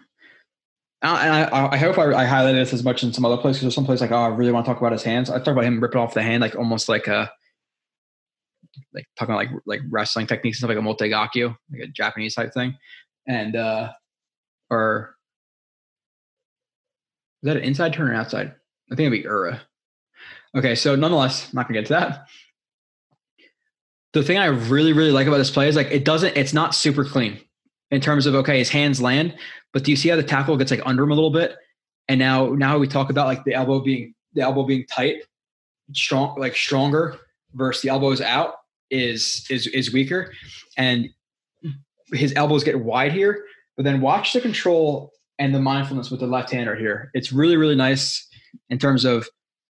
And 1.03 1.11
I, 1.11 1.69
I 1.73 1.77
hope 1.79 1.97
I, 1.97 2.13
I 2.13 2.27
highlighted 2.27 2.57
this 2.57 2.75
as 2.75 2.85
much 2.85 3.03
in 3.03 3.13
some 3.13 3.25
other 3.25 3.39
places. 3.39 3.63
There's 3.63 3.75
some 3.75 3.87
place 3.87 4.03
like, 4.03 4.13
oh, 4.13 4.17
I 4.17 4.29
really 4.29 4.53
want 4.53 4.67
to 4.67 4.71
talk 4.71 4.81
about 4.81 4.93
his 4.93 5.03
hands. 5.03 5.31
I 5.31 5.39
talk 5.39 5.49
about 5.49 5.65
him 5.65 5.81
ripping 5.81 5.99
off 5.99 6.13
the 6.13 6.23
hand, 6.23 6.43
like 6.43 6.57
almost 6.57 6.91
like 6.91 7.07
a 7.07 7.31
like 8.95 9.07
talking 9.17 9.35
about 9.35 9.39
like 9.39 9.63
like 9.67 9.81
wrestling 9.91 10.27
techniques 10.27 10.59
and 10.59 10.69
stuff 10.69 10.77
like 10.77 10.79
a 10.79 11.09
motegakyo, 11.09 11.57
like 11.73 11.83
a 11.83 11.87
Japanese 11.89 12.35
type 12.35 12.53
thing, 12.53 12.77
and 13.27 13.57
uh, 13.57 13.93
or 14.69 15.17
is 17.43 17.49
that 17.49 17.57
an 17.57 17.65
inside 17.65 17.95
turn 17.95 18.11
or 18.11 18.15
outside? 18.15 18.55
I 18.93 18.95
think 18.95 19.07
it'd 19.07 19.23
be 19.23 19.29
Ura. 19.29 19.63
Okay, 20.55 20.75
so 20.75 20.97
nonetheless, 20.97 21.45
I'm 21.45 21.53
not 21.55 21.69
gonna 21.69 21.81
get 21.81 21.87
to 21.87 21.95
that. 21.95 22.27
The 24.13 24.23
thing 24.23 24.39
I 24.39 24.47
really 24.47 24.93
really 24.93 25.13
like 25.13 25.27
about 25.27 25.39
this 25.39 25.51
play 25.51 25.69
is 25.69 25.77
like 25.77 25.91
it 25.91 26.05
doesn't, 26.05 26.37
it's 26.37 26.53
not 26.53 26.75
super 26.75 27.05
clean 27.05 27.41
in 27.91 28.01
terms 28.01 28.27
of 28.27 28.35
okay, 28.35 28.59
his 28.59 28.69
hands 28.69 29.01
land, 29.01 29.35
but 29.73 29.85
do 29.85 29.91
you 29.91 29.97
see 29.97 30.09
how 30.09 30.17
the 30.17 30.23
tackle 30.23 30.57
gets 30.57 30.71
like 30.71 30.83
under 30.85 31.03
him 31.03 31.11
a 31.11 31.15
little 31.15 31.31
bit? 31.31 31.57
And 32.09 32.19
now 32.19 32.49
now 32.49 32.79
we 32.79 32.89
talk 32.89 33.11
about 33.11 33.27
like 33.27 33.45
the 33.45 33.55
elbow 33.55 33.81
being 33.81 34.15
the 34.35 34.43
elbow 34.43 34.65
being 34.65 34.87
tight, 34.87 35.23
strong 35.93 36.39
like 36.39 36.57
stronger 36.57 37.19
versus 37.55 37.83
the 37.83 37.89
elbows 37.89 38.21
out 38.21 38.55
is 38.91 39.47
is 39.51 39.67
is 39.69 39.93
weaker, 39.93 40.33
and 40.77 41.09
his 42.13 42.33
elbows 42.35 42.65
get 42.65 42.81
wide 42.81 43.13
here. 43.13 43.45
But 43.77 43.85
then 43.85 44.01
watch 44.01 44.33
the 44.33 44.41
control 44.41 45.13
and 45.39 45.55
the 45.55 45.61
mindfulness 45.61 46.11
with 46.11 46.21
the 46.21 46.27
left 46.27 46.51
hander 46.51 46.77
here. 46.77 47.11
It's 47.15 47.33
really 47.33 47.57
really 47.57 47.77
nice 47.77 48.27
in 48.69 48.79
terms 48.79 49.05
of 49.05 49.29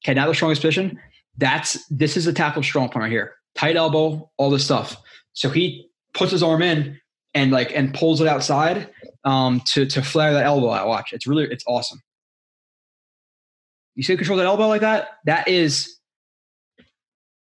okay 0.03 0.13
now 0.13 0.27
the 0.27 0.33
strongest 0.33 0.61
position. 0.61 0.99
That's 1.37 1.85
this 1.89 2.17
is 2.17 2.27
a 2.27 2.33
tackle 2.33 2.63
strong 2.63 2.89
point 2.89 3.03
right 3.03 3.11
here. 3.11 3.35
Tight 3.55 3.75
elbow, 3.75 4.29
all 4.37 4.49
this 4.49 4.65
stuff. 4.65 4.95
So 5.33 5.49
he 5.49 5.89
puts 6.13 6.31
his 6.31 6.43
arm 6.43 6.61
in 6.61 6.99
and 7.33 7.51
like 7.51 7.71
and 7.75 7.93
pulls 7.93 8.21
it 8.21 8.27
outside 8.27 8.89
um, 9.23 9.61
to 9.67 9.85
to 9.85 10.01
flare 10.01 10.33
that 10.33 10.45
elbow 10.45 10.71
out. 10.71 10.87
Watch, 10.87 11.13
it's 11.13 11.27
really 11.27 11.45
it's 11.45 11.63
awesome. 11.67 12.01
You 13.95 14.03
see, 14.03 14.15
control 14.15 14.37
that 14.37 14.45
elbow 14.45 14.67
like 14.67 14.81
that. 14.81 15.19
That 15.25 15.47
is 15.47 15.97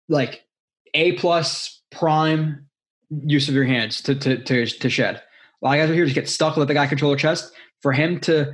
like 0.09 0.43
a 0.93 1.13
plus 1.13 1.81
prime 1.91 2.67
use 3.09 3.47
of 3.49 3.55
your 3.55 3.65
hands 3.65 4.01
to 4.03 4.15
to 4.15 4.43
to, 4.43 4.65
to 4.65 4.89
shed. 4.89 5.15
A 5.15 5.65
lot 5.65 5.77
of 5.77 5.83
guys 5.83 5.89
are 5.89 5.93
here 5.93 6.05
just 6.05 6.15
get 6.15 6.29
stuck, 6.29 6.57
let 6.57 6.67
the 6.67 6.73
guy 6.73 6.87
control 6.87 7.11
their 7.11 7.19
chest. 7.19 7.53
For 7.81 7.91
him 7.91 8.19
to 8.21 8.53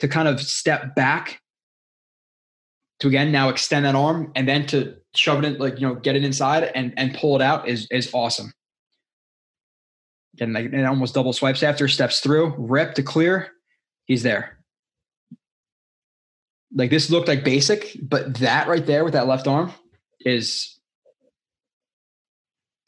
to 0.00 0.08
kind 0.08 0.28
of 0.28 0.40
step 0.40 0.94
back 0.94 1.40
to 3.00 3.08
again 3.08 3.32
now 3.32 3.48
extend 3.48 3.84
that 3.84 3.94
arm 3.94 4.32
and 4.34 4.48
then 4.48 4.66
to 4.66 4.96
shove 5.14 5.42
it 5.42 5.44
in, 5.44 5.58
like 5.58 5.80
you 5.80 5.86
know, 5.86 5.94
get 5.94 6.16
it 6.16 6.24
inside 6.24 6.64
and 6.74 6.92
and 6.96 7.14
pull 7.14 7.36
it 7.36 7.42
out 7.42 7.68
is 7.68 7.86
is 7.90 8.10
awesome. 8.12 8.52
And 10.40 10.52
like 10.52 10.66
and 10.66 10.86
almost 10.86 11.14
double 11.14 11.32
swipes 11.32 11.62
after, 11.62 11.88
steps 11.88 12.20
through, 12.20 12.54
rip 12.56 12.94
to 12.94 13.02
clear, 13.02 13.50
he's 14.04 14.22
there. 14.22 14.58
Like 16.74 16.90
this 16.90 17.10
looked 17.10 17.28
like 17.28 17.44
basic, 17.44 17.96
but 18.00 18.34
that 18.36 18.68
right 18.68 18.84
there 18.84 19.04
with 19.04 19.14
that 19.14 19.26
left 19.26 19.48
arm 19.48 19.72
is 20.20 20.78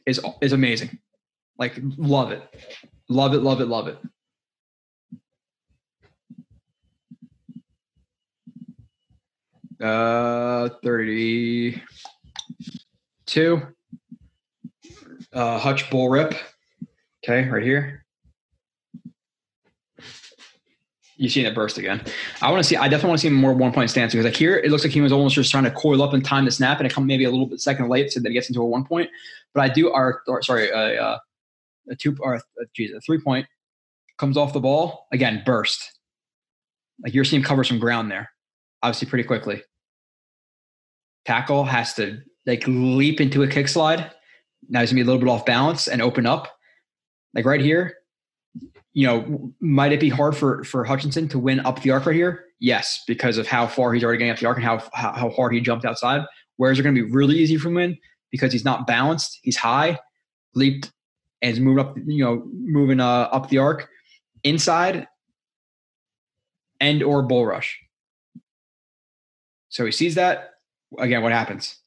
is 0.07 0.21
is 0.41 0.53
amazing. 0.53 0.99
Like 1.59 1.79
love 1.97 2.33
it. 2.33 2.43
Love 3.09 3.35
it, 3.35 3.39
love 3.39 3.61
it, 3.61 3.67
love 3.67 3.89
it. 3.89 3.99
Uh, 9.81 10.69
32. 10.83 13.63
Uh, 15.33 15.59
Hutch 15.59 15.89
bull 15.91 16.11
rip. 16.11 16.35
Okay, 17.23 17.49
right 17.49 17.63
here. 17.63 18.05
You 21.17 21.29
see 21.29 21.45
it 21.45 21.55
burst 21.55 21.77
again. 21.77 22.03
I 22.41 22.51
want 22.51 22.63
to 22.63 22.69
see. 22.69 22.77
I 22.77 22.89
definitely 22.89 23.09
want 23.11 23.21
to 23.21 23.27
see 23.29 23.35
more 23.35 23.53
one 23.53 23.73
point 23.73 23.91
stance 23.91 24.13
because 24.13 24.25
like 24.25 24.37
here, 24.37 24.57
it 24.57 24.71
looks 24.71 24.85
like 24.85 24.93
he 24.93 25.03
was 25.03 25.13
almost 25.13 25.35
just 25.35 25.51
trying 25.51 25.65
to 25.65 25.71
coil 25.71 26.03
up 26.03 26.15
and 26.15 26.25
time 26.25 26.47
the 26.47 26.51
snap, 26.51 26.79
and 26.79 26.87
it 26.87 26.95
come 26.95 27.07
maybe 27.07 27.25
a 27.25 27.31
little 27.31 27.45
bit 27.45 27.61
second 27.61 27.89
late, 27.89 28.11
so 28.11 28.21
that 28.21 28.29
he 28.29 28.33
gets 28.33 28.49
into 28.49 28.63
a 28.63 28.65
one 28.65 28.87
point. 28.87 29.11
But 29.53 29.61
I 29.63 29.69
do. 29.69 29.91
Or 29.91 30.23
sorry, 30.41 30.71
a, 30.71 31.03
uh, 31.03 31.19
a 31.91 31.97
two 31.97 32.17
or 32.21 32.37
a, 32.37 32.41
geez, 32.75 32.93
a 32.93 33.01
three 33.03 33.21
point 33.21 33.47
comes 34.17 34.39
off 34.39 34.55
the 34.55 34.61
ball 34.61 35.09
again, 35.13 35.43
burst. 35.45 35.99
Like 37.03 37.13
you're 37.13 37.25
seeing 37.25 37.43
cover 37.43 37.65
some 37.65 37.79
ground 37.79 38.11
there, 38.11 38.31
obviously 38.83 39.09
pretty 39.09 39.25
quickly. 39.25 39.63
Tackle 41.27 41.65
has 41.65 41.93
to 41.95 42.19
like 42.47 42.65
leap 42.67 43.21
into 43.21 43.43
a 43.43 43.47
kick 43.49 43.69
slide. 43.69 44.11
Now 44.71 44.81
he's 44.81 44.91
gonna 44.91 45.01
be 45.01 45.03
a 45.03 45.05
little 45.05 45.21
bit 45.21 45.29
off 45.29 45.45
balance 45.45 45.87
and 45.87 46.01
open 46.01 46.25
up. 46.25 46.57
Like 47.35 47.45
right 47.45 47.61
here, 47.61 47.95
you 48.93 49.07
know, 49.07 49.53
might 49.61 49.93
it 49.93 50.01
be 50.01 50.09
hard 50.09 50.37
for 50.37 50.65
for 50.65 50.85
Hutchinson 50.85 51.29
to 51.29 51.39
win 51.39 51.61
up 51.61 51.83
the 51.83 51.91
arc 51.91 52.07
right 52.07 52.15
here? 52.15 52.45
Yes, 52.59 53.03
because 53.07 53.39
of 53.39 53.47
how 53.47 53.67
far 53.67 53.93
he's 53.93 54.05
already 54.05 54.19
getting 54.19 54.33
up 54.33 54.39
the 54.39 54.47
arc 54.47 54.57
and 54.57 54.65
how 54.65 54.79
how, 54.93 55.13
how 55.13 55.31
hard 55.31 55.55
he 55.55 55.61
jumped 55.61 55.85
outside. 55.85 56.23
Whereas 56.57 56.79
it 56.79 56.83
going 56.83 56.95
to 56.95 57.05
be 57.05 57.11
really 57.11 57.37
easy 57.37 57.57
for 57.57 57.71
him 57.71 57.97
because 58.31 58.53
he's 58.53 58.65
not 58.65 58.87
balanced. 58.87 59.39
He's 59.43 59.57
high, 59.57 59.99
leaped, 60.55 60.93
and 61.41 61.53
is 61.53 61.61
moving 61.61 61.85
up. 61.85 61.97
You 62.05 62.25
know, 62.25 62.43
moving 62.53 63.01
uh, 63.01 63.29
up 63.33 63.49
the 63.49 63.59
arc 63.59 63.89
inside 64.43 65.07
and 66.81 67.03
or 67.03 67.23
bull 67.23 67.47
rush. 67.47 67.79
So 69.69 69.87
he 69.87 69.93
sees 69.93 70.17
that. 70.17 70.51
Again, 70.99 71.23
what 71.23 71.33
happens? 71.33 71.79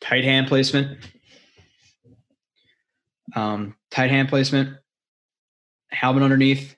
Tight 0.00 0.24
hand 0.24 0.46
placement. 0.46 0.98
Um, 3.36 3.76
tight 3.90 4.10
hand 4.10 4.28
placement. 4.28 4.78
Helmet 5.90 6.24
underneath. 6.24 6.74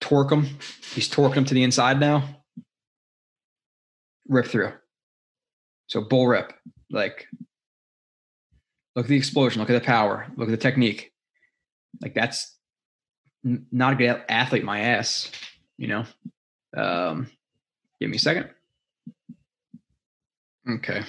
Torque 0.00 0.30
him. 0.30 0.46
He's 0.94 1.08
torquing 1.08 1.36
him 1.36 1.44
to 1.46 1.54
the 1.54 1.62
inside 1.64 1.98
now. 1.98 2.44
Rip 4.28 4.46
through. 4.46 4.72
So 5.86 6.02
bull 6.02 6.26
rip. 6.28 6.52
Like, 6.90 7.26
look 8.94 9.06
at 9.06 9.08
the 9.08 9.16
explosion. 9.16 9.60
Look 9.60 9.70
at 9.70 9.80
the 9.80 9.86
power. 9.86 10.26
Look 10.36 10.48
at 10.48 10.52
the 10.52 10.56
technique. 10.56 11.12
Like 12.00 12.14
that's 12.14 12.56
not 13.42 13.94
a 13.94 13.96
good 13.96 14.22
athlete, 14.28 14.64
my 14.64 14.80
ass. 14.80 15.30
You 15.78 15.88
know. 15.88 16.04
Um, 16.76 17.30
give 18.00 18.10
me 18.10 18.16
a 18.16 18.20
second. 18.20 18.50
Okay. 20.68 21.02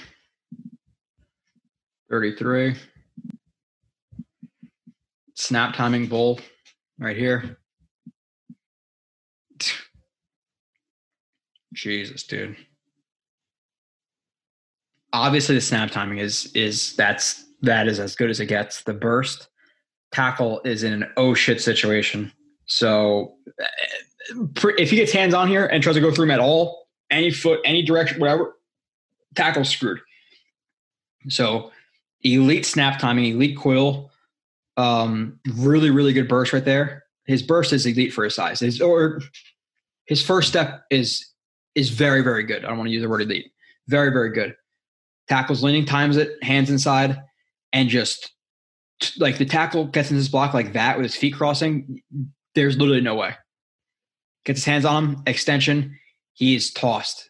33. 2.14 2.76
Snap 5.34 5.76
timing 5.76 6.06
bull 6.06 6.40
right 7.00 7.18
here. 7.18 7.58
Jesus, 11.74 12.22
dude. 12.22 12.56
Obviously 15.12 15.56
the 15.56 15.62
snap 15.62 15.90
timing 15.90 16.20
is 16.20 16.52
is 16.54 16.96
that's 16.96 17.46
that 17.64 17.88
is 17.88 18.00
as 18.00 18.16
good 18.16 18.30
as 18.30 18.40
it 18.40 18.46
gets. 18.46 18.84
The 18.84 18.94
burst 18.94 19.48
tackle 20.12 20.62
is 20.66 20.84
in 20.84 20.94
an 20.94 21.06
oh 21.18 21.34
shit 21.34 21.62
situation. 21.62 22.32
So 22.68 23.38
eh, 23.60 23.66
eh, 23.66 24.72
if 24.78 24.92
he 24.92 24.98
gets 24.98 25.12
hands 25.12 25.34
on 25.34 25.48
here 25.48 25.66
and 25.66 25.82
tries 25.82 25.96
to 25.96 26.02
go 26.02 26.12
through 26.12 26.26
him 26.26 26.32
at 26.32 26.40
all, 26.40 26.90
any 27.10 27.32
foot, 27.32 27.60
any 27.66 27.82
direction, 27.82 28.20
whatever, 28.20 28.56
tackle 29.34 29.66
screwed. 29.66 30.00
So 31.28 31.72
elite 32.24 32.66
snap 32.66 33.00
timing, 33.00 33.26
elite 33.26 33.58
coil, 33.58 34.12
um, 34.78 35.40
really, 35.56 35.90
really 35.90 36.14
good 36.14 36.28
burst 36.28 36.54
right 36.54 36.66
there. 36.66 37.04
His 37.26 37.42
burst 37.42 37.74
is 37.74 37.86
elite 37.86 38.14
for 38.14 38.24
his 38.24 38.36
size. 38.36 38.60
His 38.60 38.82
or 38.82 39.22
his 40.06 40.22
first 40.22 40.50
step 40.50 40.84
is 40.90 41.26
is 41.76 41.90
very, 41.90 42.22
very 42.22 42.44
good. 42.44 42.64
I 42.64 42.70
don't 42.70 42.78
want 42.78 42.88
to 42.88 42.94
use 42.94 43.02
the 43.02 43.10
word 43.10 43.22
elite. 43.22 43.52
Very, 43.88 44.12
very 44.12 44.32
good. 44.32 44.56
Tackles 45.28 45.64
leaning, 45.64 45.86
times 45.86 46.18
it, 46.18 46.44
hands 46.44 46.70
inside, 46.70 47.22
and 47.72 47.90
just 47.90 48.32
like 49.18 49.38
the 49.38 49.46
tackle 49.46 49.86
gets 49.86 50.12
in 50.12 50.18
his 50.18 50.30
block 50.30 50.54
like 50.54 50.74
that 50.74 50.98
with 50.98 51.06
his 51.06 51.16
feet 51.16 51.34
crossing. 51.34 52.02
There's 52.56 52.78
literally 52.78 53.02
no 53.02 53.16
way. 53.16 53.36
Gets 54.46 54.60
his 54.60 54.66
hands 54.66 54.86
on 54.86 55.06
him, 55.06 55.24
extension. 55.26 55.98
He's 56.34 56.72
tossed. 56.72 57.30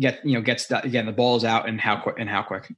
Get 0.00 0.24
you 0.24 0.32
know 0.32 0.40
gets 0.40 0.66
that 0.66 0.84
again. 0.84 1.06
The 1.06 1.12
ball 1.12 1.36
is 1.36 1.44
out 1.44 1.68
and 1.68 1.80
how 1.80 1.96
quick 1.96 2.16
and 2.18 2.28
how 2.28 2.42
quick. 2.42 2.72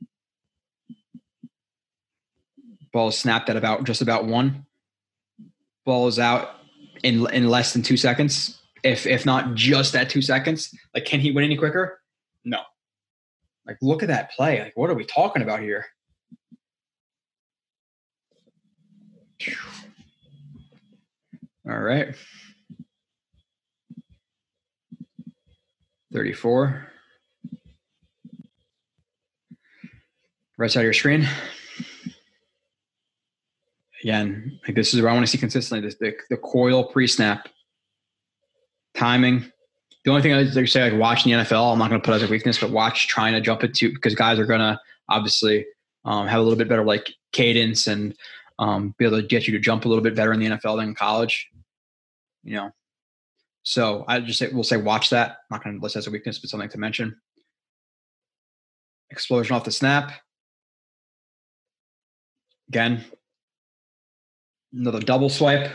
Ball 2.95 3.09
is 3.09 3.19
snapped 3.19 3.51
at 3.51 3.57
about 3.57 3.83
just 3.83 4.03
about 4.03 4.25
one. 4.25 4.67
Ball 5.85 6.07
is 6.07 6.21
out 6.21 6.61
in 7.03 7.29
in 7.33 7.49
less 7.49 7.73
than 7.73 7.83
two 7.83 7.97
seconds. 7.97 8.63
If 8.85 9.05
if 9.05 9.27
not 9.27 9.57
just 9.57 9.97
at 9.97 10.09
two 10.09 10.23
seconds, 10.23 10.73
like 10.95 11.05
can 11.05 11.19
he 11.19 11.33
win 11.33 11.43
any 11.43 11.57
quicker? 11.57 12.01
No. 12.45 12.61
Like 13.67 13.79
look 13.83 14.05
at 14.05 14.09
that 14.09 14.31
play. 14.31 14.63
Like 14.63 14.77
what 14.77 14.91
are 14.91 14.95
we 14.95 15.05
talking 15.05 15.43
about 15.43 15.59
here? 15.59 15.87
All 21.69 21.79
right. 21.79 22.15
34. 26.13 26.87
Right 30.57 30.71
side 30.71 30.81
of 30.81 30.85
your 30.85 30.93
screen 30.93 31.27
again, 34.05 34.61
like 34.67 34.77
this 34.77 34.93
is 34.93 35.01
where 35.01 35.11
I 35.11 35.15
want 35.15 35.27
to 35.27 35.33
see 35.33 35.39
consistently 35.39 35.87
this, 35.87 35.97
the, 35.99 36.15
the 36.29 36.37
coil 36.37 36.85
pre 36.85 37.07
snap 37.07 37.49
timing. 38.95 39.51
The 40.05 40.11
only 40.11 40.21
thing 40.21 40.35
I 40.35 40.43
like 40.43 40.69
say, 40.69 40.91
like 40.91 41.01
watching 41.01 41.33
the 41.33 41.43
NFL, 41.43 41.73
I'm 41.73 41.79
not 41.79 41.89
going 41.89 42.01
to 42.01 42.05
put 42.05 42.15
as 42.15 42.23
a 42.23 42.31
weakness, 42.31 42.59
but 42.59 42.71
watch 42.71 43.09
trying 43.09 43.33
to 43.33 43.41
jump 43.41 43.65
it 43.65 43.73
too, 43.73 43.91
because 43.95 44.15
guys 44.15 44.39
are 44.39 44.45
going 44.45 44.61
to 44.61 44.79
obviously 45.09 45.65
um, 46.05 46.27
have 46.27 46.39
a 46.39 46.43
little 46.43 46.59
bit 46.59 46.69
better 46.69 46.85
like 46.85 47.11
cadence 47.33 47.87
and 47.87 48.15
um, 48.59 48.95
be 48.99 49.07
able 49.07 49.19
to 49.23 49.27
get 49.27 49.47
you 49.47 49.55
to 49.55 49.59
jump 49.59 49.87
a 49.87 49.89
little 49.89 50.05
bit 50.05 50.15
better 50.15 50.35
in 50.35 50.41
the 50.41 50.47
NFL 50.47 50.77
than 50.77 50.91
in 50.91 50.95
college. 50.95 51.49
You 52.43 52.57
know, 52.57 52.71
so 53.63 54.05
I 54.07 54.21
just 54.21 54.39
say 54.39 54.51
we'll 54.53 54.65
say 54.65 54.77
watch 54.77 55.09
that. 55.11 55.31
I'm 55.31 55.57
not 55.57 55.65
going 55.65 55.79
to 55.79 55.83
list 55.83 55.97
as 55.97 56.07
a 56.07 56.11
weakness, 56.11 56.39
but 56.39 56.51
something 56.51 56.69
to 56.69 56.79
mention. 56.79 57.17
Explosion 59.11 59.57
off 59.57 59.65
the 59.65 59.73
snap. 59.73 60.13
Again, 62.69 63.03
another 64.75 65.01
double 65.01 65.29
swipe. 65.29 65.71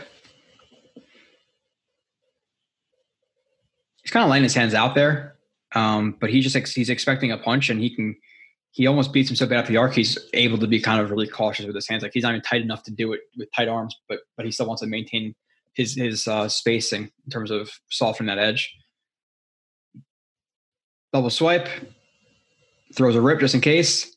He's 4.02 4.10
kind 4.10 4.24
of 4.24 4.30
laying 4.30 4.42
his 4.42 4.54
hands 4.54 4.74
out 4.74 4.94
there, 4.94 5.36
um, 5.74 6.16
but 6.20 6.30
he 6.30 6.40
just 6.40 6.56
he's 6.74 6.90
expecting 6.90 7.32
a 7.32 7.38
punch, 7.38 7.70
and 7.70 7.80
he 7.80 7.94
can. 7.94 8.16
He 8.72 8.86
almost 8.86 9.12
beats 9.12 9.28
him 9.28 9.36
so 9.36 9.46
bad 9.46 9.66
the 9.66 9.76
arc. 9.76 9.94
He's 9.94 10.16
able 10.32 10.56
to 10.58 10.66
be 10.66 10.80
kind 10.80 11.00
of 11.00 11.10
really 11.10 11.26
cautious 11.26 11.66
with 11.66 11.74
his 11.74 11.88
hands. 11.88 12.04
Like 12.04 12.12
he's 12.14 12.22
not 12.22 12.30
even 12.30 12.42
tight 12.42 12.62
enough 12.62 12.84
to 12.84 12.92
do 12.92 13.12
it 13.12 13.20
with 13.36 13.48
tight 13.54 13.68
arms, 13.68 13.96
but 14.08 14.20
but 14.36 14.46
he 14.46 14.52
still 14.52 14.66
wants 14.66 14.82
to 14.82 14.88
maintain 14.88 15.34
his 15.74 15.94
his 15.94 16.26
uh, 16.28 16.48
spacing 16.48 17.10
in 17.24 17.30
terms 17.30 17.50
of 17.50 17.70
softening 17.90 18.28
that 18.28 18.42
edge. 18.42 18.72
Double 21.12 21.30
swipe, 21.30 21.68
throws 22.94 23.16
a 23.16 23.20
rip 23.20 23.40
just 23.40 23.54
in 23.54 23.60
case. 23.60 24.16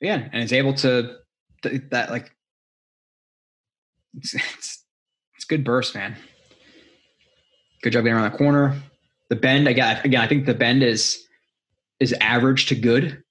Yeah, 0.00 0.28
and 0.32 0.42
is 0.42 0.54
able 0.54 0.74
to 0.74 1.16
that 1.90 2.10
like 2.10 2.32
it's, 4.16 4.34
it's, 4.34 4.84
it's 5.34 5.44
good 5.44 5.64
burst, 5.64 5.94
man. 5.94 6.16
Good 7.82 7.92
job 7.92 8.04
getting 8.04 8.16
around 8.16 8.30
the 8.30 8.38
corner. 8.38 8.80
The 9.28 9.36
bend, 9.36 9.68
again, 9.68 10.00
again, 10.04 10.20
I 10.20 10.26
think 10.26 10.46
the 10.46 10.54
bend 10.54 10.82
is 10.82 11.24
is 11.98 12.14
average 12.20 12.66
to 12.66 12.74
good. 12.74 13.22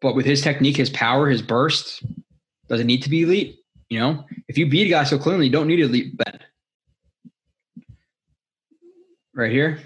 But 0.00 0.14
with 0.14 0.26
his 0.26 0.42
technique, 0.42 0.76
his 0.76 0.90
power, 0.90 1.28
his 1.28 1.42
burst, 1.42 2.02
doesn't 2.68 2.86
need 2.86 3.02
to 3.04 3.10
be 3.10 3.22
elite. 3.22 3.58
You 3.88 4.00
know, 4.00 4.24
if 4.48 4.58
you 4.58 4.68
beat 4.68 4.86
a 4.86 4.90
guy 4.90 5.04
so 5.04 5.18
cleanly, 5.18 5.46
you 5.46 5.52
don't 5.52 5.68
need 5.68 5.80
elite 5.80 6.16
bend. 6.16 6.40
Right 9.34 9.52
here, 9.52 9.80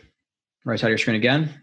right 0.64 0.78
side 0.78 0.86
of 0.86 0.90
your 0.90 0.98
screen 0.98 1.16
again. 1.16 1.62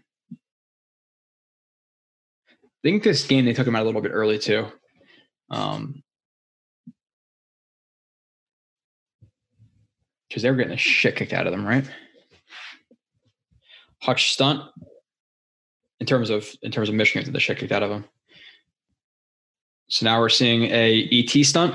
I 2.52 2.56
think 2.82 3.02
this 3.02 3.26
game 3.26 3.44
they 3.44 3.52
took 3.52 3.66
him 3.66 3.76
out 3.76 3.82
a 3.82 3.86
little 3.86 4.00
bit 4.00 4.12
early 4.12 4.38
too. 4.38 4.66
Um, 5.50 6.02
because 10.34 10.42
they 10.42 10.50
were 10.50 10.56
getting 10.56 10.72
the 10.72 10.76
shit 10.76 11.14
kicked 11.14 11.32
out 11.32 11.46
of 11.46 11.52
them, 11.52 11.64
right? 11.64 11.88
Hutch 14.02 14.32
stunt 14.32 14.62
in 16.00 16.06
terms 16.06 16.28
of 16.28 16.50
in 16.60 16.72
terms 16.72 16.88
of 16.88 16.96
Michigan, 16.96 17.32
the 17.32 17.38
shit 17.38 17.58
kicked 17.58 17.70
out 17.70 17.84
of 17.84 17.90
them. 17.90 18.04
So 19.86 20.06
now 20.06 20.18
we're 20.18 20.28
seeing 20.28 20.64
a 20.64 21.08
ET 21.12 21.44
stunt. 21.46 21.72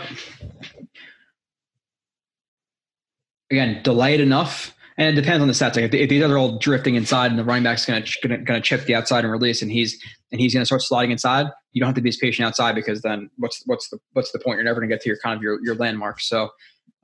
Again, 3.50 3.82
delayed 3.82 4.20
enough 4.20 4.76
And 4.98 5.18
it 5.18 5.22
depends 5.22 5.42
on 5.42 5.48
the 5.48 5.54
stats. 5.54 5.78
Like 5.78 5.86
if, 5.86 5.94
if 5.94 6.10
these 6.10 6.22
are 6.22 6.38
all 6.38 6.58
drifting 6.58 6.96
inside, 6.96 7.32
and 7.32 7.40
the 7.40 7.46
running 7.46 7.64
back's 7.64 7.86
going 7.86 8.04
to 8.04 8.28
going 8.28 8.46
to 8.46 8.62
chip 8.62 8.84
the 8.88 8.96
outside 8.96 9.24
and 9.24 9.32
release, 9.32 9.62
and 9.62 9.72
he's 9.72 10.04
and 10.34 10.42
he's 10.42 10.54
going 10.54 10.64
to 10.64 10.66
start 10.66 10.82
sliding 10.82 11.12
inside, 11.12 11.48
you 11.72 11.80
don't 11.80 11.88
have 11.88 11.96
to 11.96 12.02
be 12.02 12.10
as 12.10 12.18
patient 12.18 12.46
outside 12.46 12.76
because 12.76 13.02
then 13.04 13.30
what's 13.38 13.64
what's 13.68 13.88
the 13.88 14.00
what's 14.12 14.34
the 14.34 14.40
point? 14.40 14.58
You're 14.58 14.66
never 14.66 14.82
going 14.82 14.90
to 14.90 14.94
get 14.94 15.02
to 15.04 15.10
your 15.10 15.18
kind 15.20 15.38
of 15.38 15.42
your 15.42 15.64
your 15.64 15.76
landmark. 15.76 16.20
So. 16.20 16.50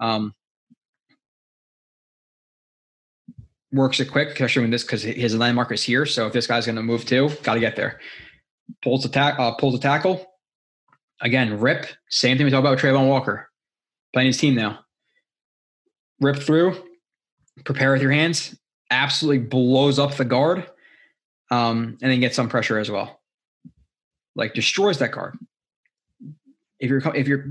Um, 0.02 0.34
works 3.76 3.99
it 3.99 4.06
quick, 4.06 4.30
especially 4.30 4.61
when 4.61 4.72
this 4.72 4.84
because 4.84 5.03
his 5.03 5.35
landmark 5.35 5.72
is 5.72 5.84
here. 5.84 6.06
So 6.06 6.27
if 6.27 6.34
this 6.34 6.47
guy's 6.47 6.65
going 6.65 6.77
to 6.77 6.84
move 6.84 7.06
too, 7.06 7.30
got 7.43 7.56
to 7.56 7.60
get 7.60 7.76
there. 7.76 7.99
Pulls 8.81 9.03
the 9.03 9.10
tack, 9.10 9.38
uh, 9.38 9.53
pulls 9.56 9.73
the 9.73 9.80
tackle. 9.80 10.26
Again, 11.22 11.60
rip. 11.60 11.85
Same 12.10 12.38
thing 12.38 12.45
we 12.45 12.52
talked 12.52 12.61
about 12.61 12.72
with 12.72 12.81
Travon 12.81 13.07
Walker, 13.07 13.49
playing 14.14 14.27
his 14.27 14.38
team 14.38 14.56
now. 14.56 14.80
Rip 16.19 16.38
through, 16.38 16.81
prepare 17.64 17.91
with 17.91 18.02
your 18.02 18.11
hands. 18.11 18.57
Absolutely 18.89 19.45
blows 19.45 19.99
up 19.99 20.15
the 20.15 20.26
guard, 20.26 20.65
um, 21.52 21.97
and 22.02 22.11
then 22.11 22.19
get 22.19 22.34
some 22.34 22.49
pressure 22.49 22.80
as 22.80 22.89
well. 22.89 23.22
Like 24.35 24.53
destroys 24.53 24.99
that 24.99 25.11
guard. 25.11 25.38
If 26.80 26.89
you're 26.89 27.02
if 27.15 27.27
you're 27.27 27.45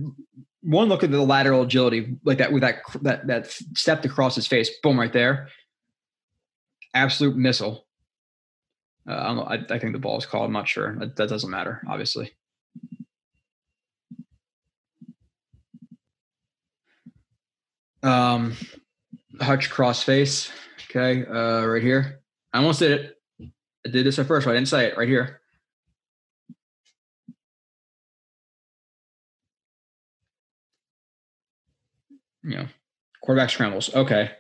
one 0.63 0.89
look 0.89 1.03
at 1.03 1.11
the 1.11 1.21
lateral 1.21 1.63
agility 1.63 2.17
like 2.25 2.39
that 2.39 2.53
with 2.53 2.63
that 2.63 2.81
that 3.03 3.27
that 3.27 3.51
step 3.75 4.05
across 4.05 4.35
his 4.35 4.47
face, 4.47 4.71
boom, 4.83 4.99
right 4.99 5.13
there 5.13 5.49
absolute 6.95 7.37
missile. 7.37 7.87
Uh, 9.07 9.45
I, 9.47 9.55
I, 9.69 9.79
think 9.79 9.93
the 9.93 9.99
ball 9.99 10.17
is 10.17 10.25
called. 10.25 10.47
I'm 10.47 10.53
not 10.53 10.69
sure. 10.69 10.97
That, 10.97 11.17
that 11.17 11.29
doesn't 11.29 11.51
matter, 11.51 11.83
obviously. 11.87 12.33
Um, 18.03 18.57
Hutch 19.41 19.71
crossface. 19.71 20.51
Okay, 20.91 21.27
uh, 21.27 21.67
right 21.67 21.83
here. 21.83 22.21
I 22.53 22.59
almost 22.59 22.79
did 22.79 22.93
it. 22.93 23.19
I 23.87 23.91
did 23.91 24.07
this 24.07 24.19
at 24.19 24.27
first, 24.27 24.47
but 24.47 24.53
I 24.53 24.55
didn't 24.55 24.69
say 24.69 24.87
it. 24.87 24.97
Right 24.97 25.09
here. 25.09 25.41
You 32.43 32.57
know, 32.57 32.67
quarterback 33.23 33.51
scrambles. 33.51 33.95
Okay. 33.95 34.31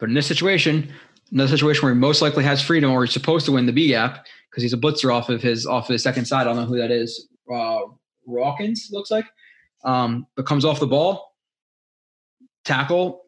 But 0.00 0.08
in 0.08 0.14
this 0.14 0.26
situation, 0.26 0.92
another 1.30 1.50
situation 1.50 1.82
where 1.82 1.94
he 1.94 2.00
most 2.00 2.22
likely 2.22 2.42
has 2.44 2.60
freedom 2.62 2.90
or 2.90 3.04
he's 3.04 3.12
supposed 3.12 3.46
to 3.46 3.52
win 3.52 3.66
the 3.66 3.72
B 3.72 3.88
gap 3.88 4.26
because 4.50 4.62
he's 4.62 4.72
a 4.72 4.78
blitzer 4.78 5.14
off 5.14 5.28
of 5.28 5.42
his 5.42 5.66
off 5.66 5.88
of 5.88 5.92
his 5.92 6.02
second 6.02 6.24
side. 6.24 6.42
I 6.42 6.44
don't 6.44 6.56
know 6.56 6.66
who 6.66 6.78
that 6.78 6.90
is. 6.90 7.28
Uh, 7.52 7.80
Rawkins 8.26 8.88
looks 8.90 9.10
like, 9.10 9.26
um, 9.84 10.26
but 10.36 10.46
comes 10.46 10.64
off 10.64 10.80
the 10.80 10.86
ball, 10.86 11.34
tackle, 12.64 13.22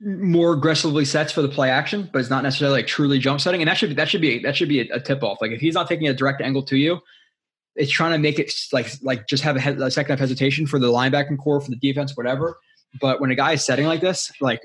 more 0.00 0.52
aggressively 0.54 1.04
sets 1.04 1.32
for 1.32 1.42
the 1.42 1.48
play 1.48 1.70
action, 1.70 2.08
but 2.12 2.20
it's 2.20 2.30
not 2.30 2.42
necessarily 2.42 2.78
like 2.78 2.86
truly 2.86 3.18
jump 3.18 3.40
setting. 3.40 3.60
And 3.60 3.68
that 3.68 3.76
should 3.76 3.90
be 3.90 3.94
that 3.96 4.08
should 4.08 4.20
be 4.20 4.38
that 4.40 4.56
should 4.56 4.68
be 4.68 4.80
a, 4.80 4.96
a 4.96 5.00
tip 5.00 5.22
off. 5.22 5.38
Like 5.40 5.50
if 5.50 5.60
he's 5.60 5.74
not 5.74 5.88
taking 5.88 6.08
a 6.08 6.14
direct 6.14 6.40
angle 6.40 6.62
to 6.64 6.76
you, 6.76 7.00
it's 7.76 7.90
trying 7.90 8.12
to 8.12 8.18
make 8.18 8.38
it 8.38 8.52
like 8.72 8.92
like 9.02 9.26
just 9.26 9.42
have 9.42 9.56
a, 9.56 9.84
a 9.84 9.90
second 9.90 10.14
of 10.14 10.18
hesitation 10.18 10.66
for 10.66 10.78
the 10.78 10.88
linebacking 10.88 11.38
core 11.38 11.60
for 11.60 11.70
the 11.70 11.76
defense, 11.76 12.16
whatever. 12.16 12.58
But 13.00 13.20
when 13.20 13.30
a 13.30 13.34
guy 13.34 13.52
is 13.52 13.64
setting 13.64 13.86
like 13.86 14.00
this, 14.00 14.32
like 14.40 14.60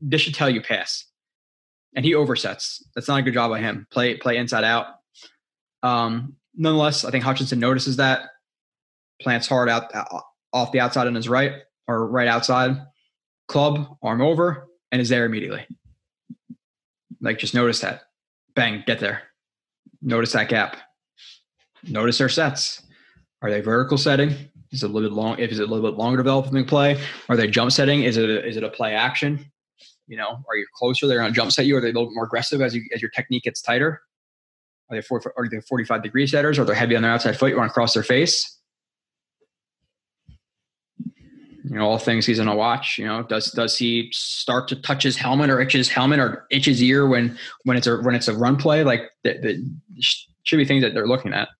this 0.00 0.20
should 0.20 0.34
tell 0.34 0.50
you 0.50 0.60
pass. 0.62 1.06
And 1.94 2.04
he 2.04 2.12
oversets. 2.12 2.82
That's 2.94 3.08
not 3.08 3.20
a 3.20 3.22
good 3.22 3.34
job 3.34 3.50
by 3.50 3.60
him. 3.60 3.86
Play 3.90 4.16
play 4.16 4.36
inside 4.36 4.64
out. 4.64 4.86
Um, 5.82 6.36
nonetheless, 6.54 7.04
I 7.04 7.10
think 7.10 7.24
Hutchinson 7.24 7.58
notices 7.58 7.96
that, 7.96 8.28
plants 9.20 9.48
hard 9.48 9.68
out 9.68 9.94
uh, 9.94 10.04
off 10.52 10.72
the 10.72 10.80
outside 10.80 11.06
on 11.06 11.14
his 11.14 11.28
right 11.28 11.52
or 11.88 12.06
right 12.06 12.28
outside, 12.28 12.76
club 13.48 13.96
arm 14.02 14.22
over, 14.22 14.68
and 14.92 15.00
is 15.00 15.08
there 15.08 15.24
immediately. 15.24 15.66
Like 17.20 17.38
just 17.38 17.54
notice 17.54 17.80
that. 17.80 18.02
Bang, 18.54 18.84
get 18.86 19.00
there. 19.00 19.22
Notice 20.02 20.32
that 20.32 20.48
gap. 20.48 20.76
Notice 21.84 22.18
their 22.18 22.28
sets. 22.28 22.82
Are 23.42 23.50
they 23.50 23.60
vertical 23.60 23.98
setting? 23.98 24.30
Is 24.70 24.82
it 24.82 24.90
a 24.90 24.92
little 24.92 25.08
bit 25.08 25.14
long? 25.14 25.38
If 25.38 25.50
is 25.50 25.58
it 25.58 25.68
a 25.68 25.72
little 25.72 25.90
bit 25.90 25.98
longer 25.98 26.18
developing 26.18 26.64
play? 26.64 27.00
Are 27.28 27.36
they 27.36 27.48
jump 27.48 27.72
setting? 27.72 28.04
Is 28.04 28.16
it 28.16 28.28
a, 28.28 28.46
is 28.46 28.56
it 28.56 28.62
a 28.62 28.70
play 28.70 28.94
action? 28.94 29.50
You 30.10 30.16
know, 30.16 30.42
are 30.48 30.56
you 30.56 30.66
closer? 30.74 31.06
They're 31.06 31.20
going 31.20 31.30
to 31.30 31.36
jump 31.36 31.52
set 31.52 31.66
you. 31.66 31.76
Are 31.76 31.80
they 31.80 31.90
a 31.90 31.92
little 31.92 32.06
bit 32.06 32.16
more 32.16 32.24
aggressive 32.24 32.60
as 32.60 32.74
you 32.74 32.82
as 32.92 33.00
your 33.00 33.12
technique 33.12 33.44
gets 33.44 33.62
tighter? 33.62 34.02
Are 34.90 34.96
they, 34.96 35.02
four, 35.02 35.22
are 35.36 35.48
they 35.48 35.60
45 35.60 36.02
degree 36.02 36.26
setters? 36.26 36.58
Are 36.58 36.64
they 36.64 36.74
heavy 36.74 36.96
on 36.96 37.02
their 37.02 37.12
outside 37.12 37.38
foot? 37.38 37.50
You 37.50 37.56
want 37.56 37.70
to 37.70 37.72
cross 37.72 37.94
their 37.94 38.02
face? 38.02 38.58
You 40.98 41.76
know, 41.76 41.88
all 41.88 41.98
things 41.98 42.26
he's 42.26 42.40
to 42.40 42.54
watch. 42.56 42.98
You 42.98 43.06
know, 43.06 43.22
does 43.22 43.52
does 43.52 43.78
he 43.78 44.08
start 44.10 44.66
to 44.68 44.76
touch 44.82 45.04
his 45.04 45.16
helmet 45.16 45.48
or 45.48 45.60
itch 45.60 45.74
his 45.74 45.88
helmet 45.88 46.18
or 46.18 46.44
itch 46.50 46.64
his 46.64 46.82
ear 46.82 47.06
when 47.06 47.38
when 47.62 47.76
it's 47.76 47.86
a 47.86 47.98
when 47.98 48.16
it's 48.16 48.26
a 48.26 48.34
run 48.34 48.56
play? 48.56 48.82
Like 48.82 49.02
that, 49.22 49.42
should 50.42 50.56
be 50.56 50.64
things 50.64 50.82
that 50.82 50.92
they're 50.92 51.06
looking 51.06 51.32
at, 51.32 51.50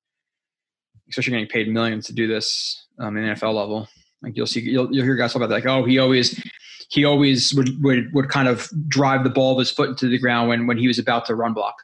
especially 1.08 1.30
getting 1.30 1.46
paid 1.46 1.68
millions 1.68 2.06
to 2.06 2.12
do 2.12 2.26
this 2.26 2.84
um, 2.98 3.16
in 3.16 3.28
the 3.28 3.34
NFL 3.34 3.54
level. 3.54 3.88
Like 4.22 4.36
you'll 4.36 4.46
see, 4.46 4.60
you'll, 4.60 4.92
you'll 4.92 5.04
hear 5.04 5.14
guys 5.14 5.32
talk 5.32 5.36
about 5.36 5.50
that, 5.50 5.64
like, 5.64 5.66
oh, 5.66 5.84
he 5.84 6.00
always 6.00 6.42
he 6.90 7.04
always 7.04 7.54
would, 7.54 7.82
would 7.82 8.12
would 8.12 8.28
kind 8.28 8.48
of 8.48 8.68
drive 8.88 9.22
the 9.22 9.30
ball 9.30 9.52
of 9.52 9.58
his 9.58 9.70
foot 9.70 9.90
into 9.90 10.08
the 10.08 10.18
ground 10.18 10.48
when 10.48 10.66
when 10.66 10.76
he 10.76 10.88
was 10.88 10.98
about 10.98 11.24
to 11.26 11.34
run 11.34 11.54
block. 11.54 11.76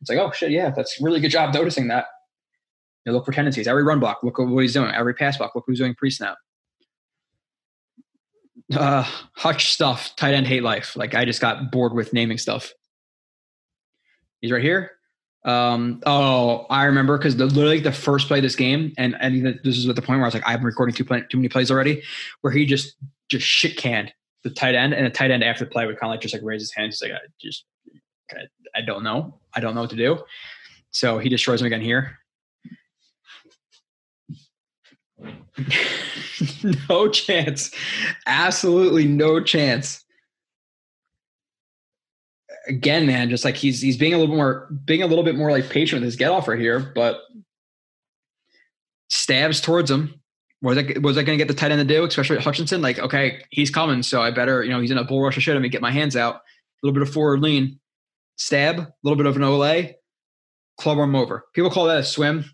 It's 0.00 0.08
like, 0.08 0.18
oh 0.18 0.30
shit, 0.30 0.52
yeah, 0.52 0.70
that's 0.70 1.00
really 1.00 1.20
good 1.20 1.30
job 1.30 1.52
noticing 1.52 1.88
that. 1.88 2.06
You 3.04 3.12
know, 3.12 3.18
look 3.18 3.26
for 3.26 3.32
tendencies. 3.32 3.66
Every 3.66 3.82
run 3.82 3.98
block, 3.98 4.22
look 4.22 4.38
at 4.38 4.46
what 4.46 4.60
he's 4.60 4.72
doing. 4.72 4.94
Every 4.94 5.14
pass 5.14 5.36
block, 5.36 5.54
look 5.54 5.64
who's 5.66 5.78
doing 5.78 5.94
pre-snap. 5.94 6.36
Uh, 8.72 9.04
Hutch 9.34 9.72
stuff, 9.72 10.14
tight 10.16 10.34
end 10.34 10.46
hate 10.46 10.62
life. 10.62 10.96
Like 10.96 11.14
I 11.14 11.24
just 11.24 11.40
got 11.40 11.72
bored 11.72 11.92
with 11.92 12.12
naming 12.12 12.38
stuff. 12.38 12.72
He's 14.40 14.52
right 14.52 14.62
here. 14.62 14.92
Um, 15.44 16.02
oh, 16.06 16.66
I 16.70 16.84
remember 16.84 17.18
because 17.18 17.36
literally 17.36 17.80
the 17.80 17.92
first 17.92 18.28
play 18.28 18.40
this 18.40 18.54
game, 18.54 18.92
and 18.96 19.16
and 19.20 19.58
this 19.64 19.76
is 19.76 19.88
at 19.88 19.96
the 19.96 20.02
point 20.02 20.18
where 20.18 20.24
I 20.24 20.28
was 20.28 20.34
like, 20.34 20.46
I've 20.46 20.60
been 20.60 20.66
recording 20.66 20.94
too 20.94 21.04
play, 21.04 21.24
too 21.28 21.38
many 21.38 21.48
plays 21.48 21.70
already, 21.70 22.02
where 22.42 22.52
he 22.52 22.64
just 22.64 22.94
just 23.28 23.44
shit 23.44 23.76
canned 23.76 24.12
the 24.48 24.54
tight 24.54 24.74
end, 24.76 24.94
and 24.94 25.04
the 25.04 25.10
tight 25.10 25.30
end 25.32 25.42
after 25.42 25.64
the 25.64 25.70
play 25.70 25.86
would 25.86 25.98
kind 25.98 26.10
of 26.10 26.14
like 26.14 26.20
just 26.20 26.34
like 26.34 26.42
raise 26.44 26.60
his 26.60 26.72
hands, 26.72 27.00
like 27.02 27.12
I 27.12 27.18
just 27.40 27.64
I 28.74 28.80
don't 28.82 29.02
know, 29.02 29.40
I 29.54 29.60
don't 29.60 29.74
know 29.74 29.80
what 29.80 29.90
to 29.90 29.96
do. 29.96 30.18
So 30.90 31.18
he 31.18 31.28
destroys 31.28 31.60
him 31.60 31.66
again 31.66 31.80
here. 31.80 32.18
no 36.88 37.08
chance, 37.08 37.72
absolutely 38.26 39.06
no 39.06 39.42
chance. 39.42 40.04
Again, 42.68 43.06
man, 43.06 43.30
just 43.30 43.44
like 43.44 43.56
he's 43.56 43.80
he's 43.80 43.96
being 43.96 44.14
a 44.14 44.18
little 44.18 44.34
more 44.34 44.68
being 44.84 45.02
a 45.02 45.06
little 45.06 45.24
bit 45.24 45.34
more 45.34 45.50
like 45.50 45.68
patient 45.70 46.00
with 46.00 46.06
his 46.06 46.16
get 46.16 46.30
off 46.30 46.46
right 46.46 46.58
here, 46.58 46.92
but 46.94 47.20
stabs 49.08 49.60
towards 49.60 49.90
him 49.90 50.20
was 50.62 50.78
I 50.78 50.94
was 51.00 51.18
I 51.18 51.22
going 51.22 51.38
to 51.38 51.44
get 51.44 51.48
the 51.48 51.58
tight 51.58 51.70
end 51.70 51.86
to 51.86 51.94
do, 51.94 52.04
especially 52.04 52.38
Hutchinson? 52.38 52.80
Like, 52.82 52.98
okay, 52.98 53.42
he's 53.50 53.70
coming, 53.70 54.02
so 54.02 54.22
I 54.22 54.30
better, 54.30 54.62
you 54.62 54.70
know, 54.70 54.80
he's 54.80 54.90
in 54.90 54.98
a 54.98 55.04
bull 55.04 55.22
rush. 55.22 55.36
I 55.36 55.40
should 55.40 55.54
let 55.54 55.62
me 55.62 55.68
get 55.68 55.82
my 55.82 55.90
hands 55.90 56.16
out. 56.16 56.36
A 56.36 56.40
little 56.82 56.94
bit 56.94 57.06
of 57.06 57.12
forward 57.12 57.40
lean, 57.40 57.78
stab, 58.36 58.78
a 58.78 58.92
little 59.02 59.16
bit 59.16 59.26
of 59.26 59.36
an 59.36 59.42
olé, 59.42 59.94
club 60.78 60.98
arm 60.98 61.14
over. 61.14 61.44
People 61.54 61.70
call 61.70 61.86
that 61.86 61.98
a 61.98 62.04
swim. 62.04 62.44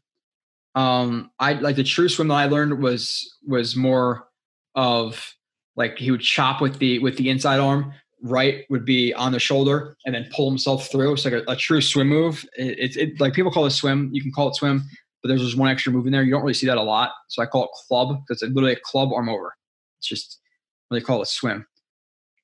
Um, 0.75 1.31
I 1.39 1.55
like 1.55 1.77
the 1.77 1.85
true 1.85 2.09
swim 2.09 2.29
that 2.29 2.35
I 2.35 2.47
learned 2.47 2.83
was 2.83 3.39
was 3.47 3.77
more 3.77 4.27
of 4.75 5.35
like 5.77 5.99
he 5.99 6.11
would 6.11 6.23
chop 6.23 6.61
with 6.61 6.79
the 6.79 6.99
with 7.01 7.17
the 7.17 7.31
inside 7.31 7.61
arm. 7.61 7.93
Right 8.25 8.65
would 8.71 8.85
be 8.85 9.13
on 9.15 9.33
the 9.33 9.41
shoulder 9.41 9.97
and 10.07 10.15
then 10.15 10.29
pull 10.33 10.49
himself 10.49 10.89
through. 10.93 11.15
It's 11.15 11.25
like 11.25 11.35
a, 11.35 11.43
a 11.49 11.57
true 11.57 11.81
swim 11.81 12.09
move. 12.09 12.45
It's 12.55 12.97
it, 12.97 13.11
it, 13.11 13.21
like 13.21 13.33
people 13.33 13.51
call 13.51 13.67
it 13.67 13.73
swim. 13.73 14.11
You 14.13 14.23
can 14.23 14.31
call 14.31 14.49
it 14.49 14.55
swim 14.55 14.85
but 15.23 15.29
there's 15.29 15.43
just 15.43 15.57
one 15.57 15.71
extra 15.71 15.93
move 15.93 16.07
in 16.07 16.13
there. 16.13 16.23
You 16.23 16.33
don't 16.33 16.43
really 16.43 16.55
see 16.55 16.67
that 16.67 16.79
a 16.79 16.83
lot. 16.83 17.13
So 17.29 17.43
I 17.43 17.47
call 17.47 17.65
it 17.65 17.71
club 17.87 18.23
That's 18.29 18.43
literally 18.43 18.73
a 18.73 18.81
club 18.81 19.13
arm 19.13 19.29
over. 19.29 19.55
It's 19.99 20.09
just 20.09 20.41
what 20.89 20.99
they 20.99 21.05
call 21.05 21.23
it 21.23 21.29
swim. 21.29 21.67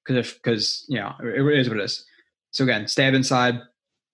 Because 0.05 0.27
if 0.27 0.35
because 0.37 0.85
you 0.89 0.99
know 0.99 1.13
it, 1.23 1.41
it 1.41 1.59
is 1.59 1.69
what 1.69 1.79
it 1.79 1.85
is. 1.85 2.05
So 2.53 2.65
again, 2.65 2.87
stab 2.87 3.15
inside, 3.15 3.61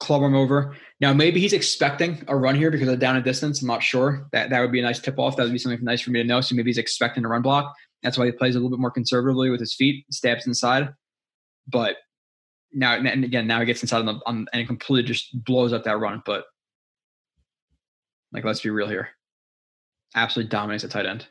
club 0.01 0.23
arm 0.23 0.35
over. 0.35 0.75
Now 1.01 1.13
maybe 1.13 1.41
he's 1.41 1.53
expecting 1.53 2.25
a 2.27 2.37
run 2.37 2.57
here 2.57 2.71
because 2.71 2.89
of 2.89 2.99
down 2.99 3.17
and 3.17 3.25
distance. 3.25 3.61
I'm 3.61 3.69
not 3.69 3.83
sure. 3.83 4.29
That 4.33 4.51
that 4.51 4.61
would 4.61 4.73
be 4.73 4.81
a 4.81 4.83
nice 4.83 4.99
tip 4.99 5.19
off. 5.19 5.37
That 5.37 5.45
would 5.45 5.53
be 5.53 5.59
something 5.59 5.85
nice 5.85 6.01
for 6.01 6.11
me 6.11 6.23
to 6.23 6.29
know. 6.29 6.41
So 6.41 6.55
maybe 6.55 6.71
he's 6.71 6.79
expecting 6.79 7.25
a 7.25 7.29
run 7.29 7.43
block. 7.43 7.75
That's 8.03 8.19
why 8.19 8.27
he 8.27 8.33
plays 8.33 8.55
a 8.55 8.59
little 8.59 8.71
bit 8.71 8.81
more 8.81 8.91
conservatively 8.91 9.51
with 9.51 9.61
his 9.61 9.75
feet, 9.75 10.05
stabs 10.11 10.47
inside. 10.47 10.91
But 11.67 11.97
now 12.73 12.95
and 12.95 13.25
again, 13.25 13.47
now 13.47 13.61
he 13.61 13.67
gets 13.67 13.83
inside 13.83 13.99
on 13.99 14.07
the 14.07 14.21
on, 14.27 14.47
and 14.53 14.63
it 14.63 14.67
completely 14.67 15.07
just 15.07 15.45
blows 15.45 15.73
up 15.73 15.85
that 15.85 15.99
run. 15.99 16.23
But 16.25 16.45
like, 18.35 18.45
let's 18.45 18.61
be 18.61 18.71
real 18.71 18.89
here. 18.89 19.09
Absolutely 20.15 20.51
dominates 20.51 20.85
at 20.85 20.91
tight 20.91 21.07
end. 21.07 21.27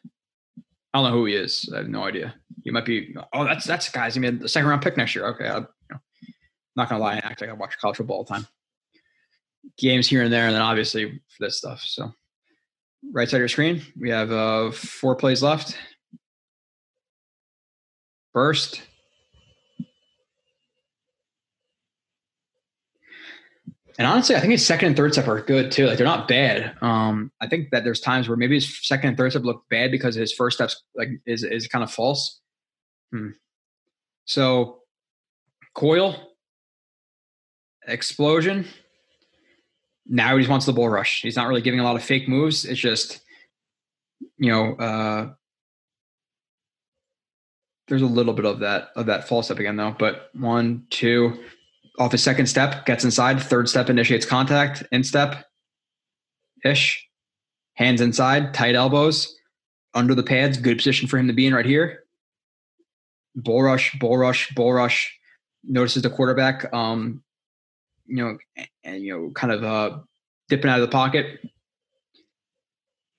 I 0.93 1.01
don't 1.01 1.11
know 1.11 1.17
who 1.17 1.25
he 1.25 1.35
is. 1.35 1.69
I 1.73 1.77
have 1.77 1.89
no 1.89 2.03
idea. 2.03 2.33
He 2.63 2.71
might 2.71 2.85
be. 2.85 3.15
Oh, 3.33 3.43
that's 3.43 3.65
that's 3.65 3.89
guys. 3.89 4.13
He 4.13 4.19
made 4.19 4.39
the 4.39 4.49
second 4.49 4.69
round 4.69 4.81
pick 4.81 4.95
next 4.95 5.15
year. 5.15 5.27
Okay, 5.27 5.47
I, 5.47 5.57
you 5.57 5.67
know, 5.91 5.97
not 6.75 6.89
gonna 6.89 7.01
lie 7.01 7.15
and 7.15 7.25
act 7.25 7.41
like 7.41 7.49
I 7.49 7.53
watch 7.53 7.77
college 7.79 7.97
football 7.97 8.17
all 8.17 8.23
the 8.23 8.33
time. 8.33 8.47
Games 9.77 10.07
here 10.07 10.23
and 10.23 10.31
there, 10.31 10.45
and 10.45 10.55
then 10.55 10.61
obviously 10.61 11.05
for 11.05 11.45
this 11.45 11.57
stuff. 11.57 11.81
So, 11.81 12.11
right 13.11 13.27
side 13.29 13.37
of 13.37 13.41
your 13.41 13.47
screen, 13.49 13.81
we 13.99 14.09
have 14.11 14.31
uh, 14.31 14.71
four 14.71 15.15
plays 15.15 15.41
left. 15.41 15.77
First, 18.33 18.81
And 23.97 24.07
honestly, 24.07 24.35
I 24.35 24.39
think 24.39 24.51
his 24.51 24.65
second 24.65 24.87
and 24.87 24.97
third 24.97 25.13
step 25.13 25.27
are 25.27 25.41
good 25.41 25.71
too. 25.71 25.85
Like 25.85 25.97
they're 25.97 26.07
not 26.07 26.27
bad. 26.27 26.75
Um, 26.81 27.31
I 27.39 27.47
think 27.47 27.69
that 27.71 27.83
there's 27.83 27.99
times 27.99 28.27
where 28.27 28.37
maybe 28.37 28.55
his 28.55 28.85
second 28.87 29.09
and 29.09 29.17
third 29.17 29.31
step 29.31 29.43
look 29.43 29.63
bad 29.69 29.91
because 29.91 30.15
his 30.15 30.33
first 30.33 30.57
steps 30.57 30.81
like 30.95 31.09
is 31.25 31.43
is 31.43 31.67
kind 31.67 31.83
of 31.83 31.91
false. 31.91 32.39
Hmm. 33.11 33.29
So, 34.25 34.79
coil, 35.75 36.15
explosion. 37.87 38.65
Now 40.07 40.35
he 40.35 40.41
just 40.41 40.49
wants 40.49 40.65
the 40.65 40.73
bull 40.73 40.89
rush. 40.89 41.21
He's 41.21 41.35
not 41.35 41.47
really 41.47 41.61
giving 41.61 41.79
a 41.79 41.83
lot 41.83 41.95
of 41.95 42.03
fake 42.03 42.27
moves. 42.27 42.65
It's 42.65 42.79
just, 42.79 43.21
you 44.37 44.51
know, 44.51 44.73
uh, 44.75 45.33
there's 47.87 48.01
a 48.01 48.07
little 48.07 48.33
bit 48.33 48.45
of 48.45 48.59
that 48.59 48.89
of 48.95 49.05
that 49.05 49.27
false 49.27 49.45
step 49.45 49.59
again 49.59 49.75
though. 49.75 49.95
But 49.97 50.29
one, 50.33 50.87
two, 50.89 51.43
off 51.99 52.11
his 52.11 52.23
second 52.23 52.47
step, 52.47 52.85
gets 52.85 53.03
inside. 53.03 53.41
Third 53.41 53.69
step 53.69 53.89
initiates 53.89 54.25
contact. 54.25 54.83
Instep, 54.91 55.45
ish. 56.65 57.07
Hands 57.75 58.01
inside, 58.01 58.53
tight 58.53 58.75
elbows, 58.75 59.35
under 59.93 60.13
the 60.13 60.23
pads. 60.23 60.57
Good 60.57 60.77
position 60.77 61.07
for 61.07 61.17
him 61.17 61.27
to 61.27 61.33
be 61.33 61.47
in 61.47 61.53
right 61.53 61.65
here. 61.65 62.03
Bull 63.35 63.63
rush, 63.63 63.97
bull 63.99 64.17
rush, 64.17 64.53
bull 64.53 64.73
rush. 64.73 65.17
Notices 65.63 66.03
the 66.03 66.09
quarterback, 66.09 66.71
um, 66.73 67.23
you 68.05 68.17
know, 68.17 68.37
and 68.83 69.01
you 69.01 69.13
know, 69.13 69.31
kind 69.31 69.51
of 69.53 69.63
uh, 69.63 69.99
dipping 70.49 70.69
out 70.69 70.79
of 70.79 70.87
the 70.87 70.91
pocket 70.91 71.39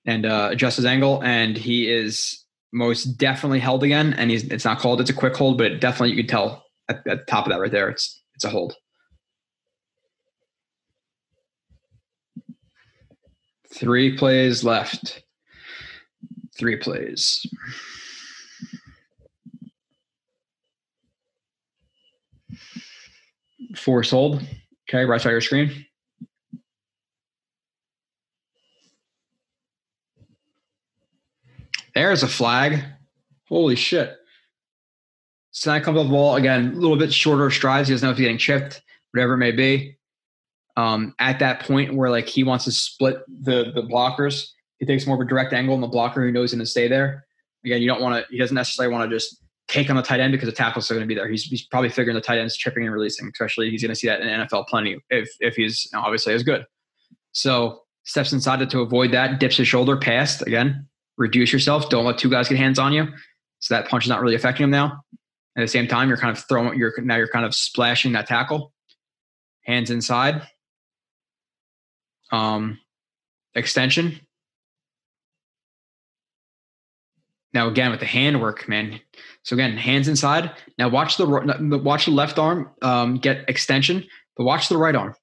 and 0.05 0.25
uh, 0.25 0.49
adjusts 0.51 0.77
his 0.77 0.85
angle, 0.85 1.21
and 1.23 1.57
he 1.57 1.91
is 1.91 2.45
most 2.71 3.05
definitely 3.17 3.59
held 3.59 3.83
again. 3.83 4.13
And 4.13 4.29
he's 4.29 4.43
it's 4.45 4.65
not 4.65 4.79
called; 4.79 5.01
it's 5.01 5.09
a 5.09 5.13
quick 5.13 5.35
hold, 5.35 5.57
but 5.57 5.81
definitely 5.81 6.11
you 6.11 6.17
could 6.17 6.29
tell 6.29 6.65
at, 6.87 6.97
at 7.07 7.25
the 7.25 7.25
top 7.25 7.45
of 7.45 7.51
that 7.51 7.59
right 7.59 7.71
there. 7.71 7.89
It's 7.89 8.21
it's 8.35 8.43
a 8.43 8.49
hold. 8.49 8.75
Three 13.73 14.17
plays 14.17 14.63
left. 14.63 15.23
Three 16.57 16.77
plays. 16.77 17.45
Four 23.75 24.03
sold. 24.03 24.41
Okay, 24.89 25.03
right 25.03 25.19
side 25.19 25.29
of 25.29 25.33
your 25.33 25.41
screen. 25.41 25.85
There's 31.93 32.23
a 32.23 32.27
flag. 32.27 32.83
Holy 33.47 33.75
shit. 33.75 34.15
So 35.55 35.71
that 35.71 35.83
comes 35.83 35.97
off 35.97 36.07
the 36.07 36.11
ball 36.11 36.35
again, 36.35 36.73
a 36.73 36.75
little 36.75 36.97
bit 36.97 37.13
shorter 37.13 37.49
strides. 37.49 37.87
He 37.87 37.93
doesn't 37.93 38.05
know 38.05 38.11
if 38.11 38.17
he's 38.17 38.25
getting 38.25 38.37
chipped, 38.37 38.81
whatever 39.13 39.35
it 39.35 39.37
may 39.37 39.51
be. 39.51 39.95
Um, 40.75 41.15
at 41.17 41.39
that 41.39 41.61
point 41.61 41.95
where 41.95 42.09
like 42.09 42.27
he 42.27 42.43
wants 42.43 42.65
to 42.65 42.73
split 42.73 43.19
the 43.29 43.71
the 43.73 43.81
blockers, 43.81 44.49
he 44.79 44.85
takes 44.85 45.07
more 45.07 45.15
of 45.15 45.21
a 45.21 45.29
direct 45.29 45.53
angle 45.53 45.73
on 45.73 45.79
the 45.79 45.87
blocker 45.87 46.21
who 46.21 46.31
knows 46.33 46.51
he's 46.51 46.57
going 46.57 46.65
to 46.65 46.69
stay 46.69 46.89
there. 46.89 47.25
Again, 47.63 47.81
you 47.81 47.87
don't 47.87 48.01
want 48.01 48.15
to. 48.15 48.29
He 48.29 48.37
doesn't 48.37 48.53
necessarily 48.53 48.93
want 48.93 49.09
to 49.09 49.15
just 49.15 49.41
take 49.69 49.89
on 49.89 49.95
the 49.95 50.01
tight 50.01 50.19
end 50.19 50.33
because 50.33 50.49
the 50.49 50.55
tackle's 50.55 50.91
are 50.91 50.93
going 50.93 51.05
to 51.05 51.07
be 51.07 51.15
there. 51.15 51.29
He's, 51.29 51.43
he's 51.45 51.65
probably 51.65 51.89
figuring 51.89 52.15
the 52.15 52.21
tight 52.21 52.37
end's 52.37 52.57
chipping 52.57 52.83
and 52.83 52.93
releasing. 52.93 53.25
Especially 53.29 53.69
he's 53.69 53.81
going 53.81 53.89
to 53.89 53.95
see 53.95 54.07
that 54.07 54.19
in 54.19 54.27
NFL 54.27 54.67
plenty 54.67 54.97
if 55.09 55.29
if 55.39 55.55
he's 55.55 55.89
obviously 55.93 56.33
as 56.33 56.43
good. 56.43 56.65
So 57.31 57.83
steps 58.03 58.33
inside 58.33 58.59
to, 58.59 58.65
to 58.65 58.81
avoid 58.81 59.11
that, 59.13 59.39
dips 59.39 59.55
his 59.55 59.69
shoulder 59.69 59.95
past 59.95 60.41
again. 60.41 60.85
Reduce 61.15 61.53
yourself. 61.53 61.87
Don't 61.87 62.03
let 62.03 62.17
two 62.17 62.29
guys 62.29 62.49
get 62.49 62.57
hands 62.57 62.77
on 62.77 62.91
you. 62.91 63.07
So 63.59 63.73
that 63.73 63.87
punch 63.87 64.03
is 64.03 64.09
not 64.09 64.19
really 64.21 64.35
affecting 64.35 64.65
him 64.65 64.69
now. 64.69 65.01
At 65.57 65.61
the 65.61 65.67
same 65.67 65.87
time, 65.87 66.09
you're 66.09 66.17
kind 66.17 66.35
of 66.35 66.43
throwing. 66.43 66.77
You're 66.77 66.93
now 67.01 67.15
you're 67.15 67.29
kind 67.29 67.45
of 67.45 67.55
splashing 67.55 68.11
that 68.13 68.27
tackle. 68.27 68.73
Hands 69.63 69.89
inside. 69.89 70.41
Um, 72.31 72.79
extension. 73.53 74.19
Now 77.53 77.69
again 77.69 77.89
with 77.89 78.01
the 78.01 78.05
hand 78.05 78.41
work, 78.41 78.67
man. 78.67 78.99
So 79.43 79.55
again, 79.55 79.77
hands 79.77 80.09
inside. 80.09 80.51
Now 80.77 80.89
watch 80.89 81.15
the 81.15 81.25
watch 81.25 82.05
the 82.05 82.11
left 82.11 82.37
arm 82.37 82.69
um, 82.81 83.17
get 83.17 83.45
extension, 83.47 84.05
but 84.35 84.43
watch 84.43 84.67
the 84.67 84.77
right 84.77 84.93
arm. 84.95 85.15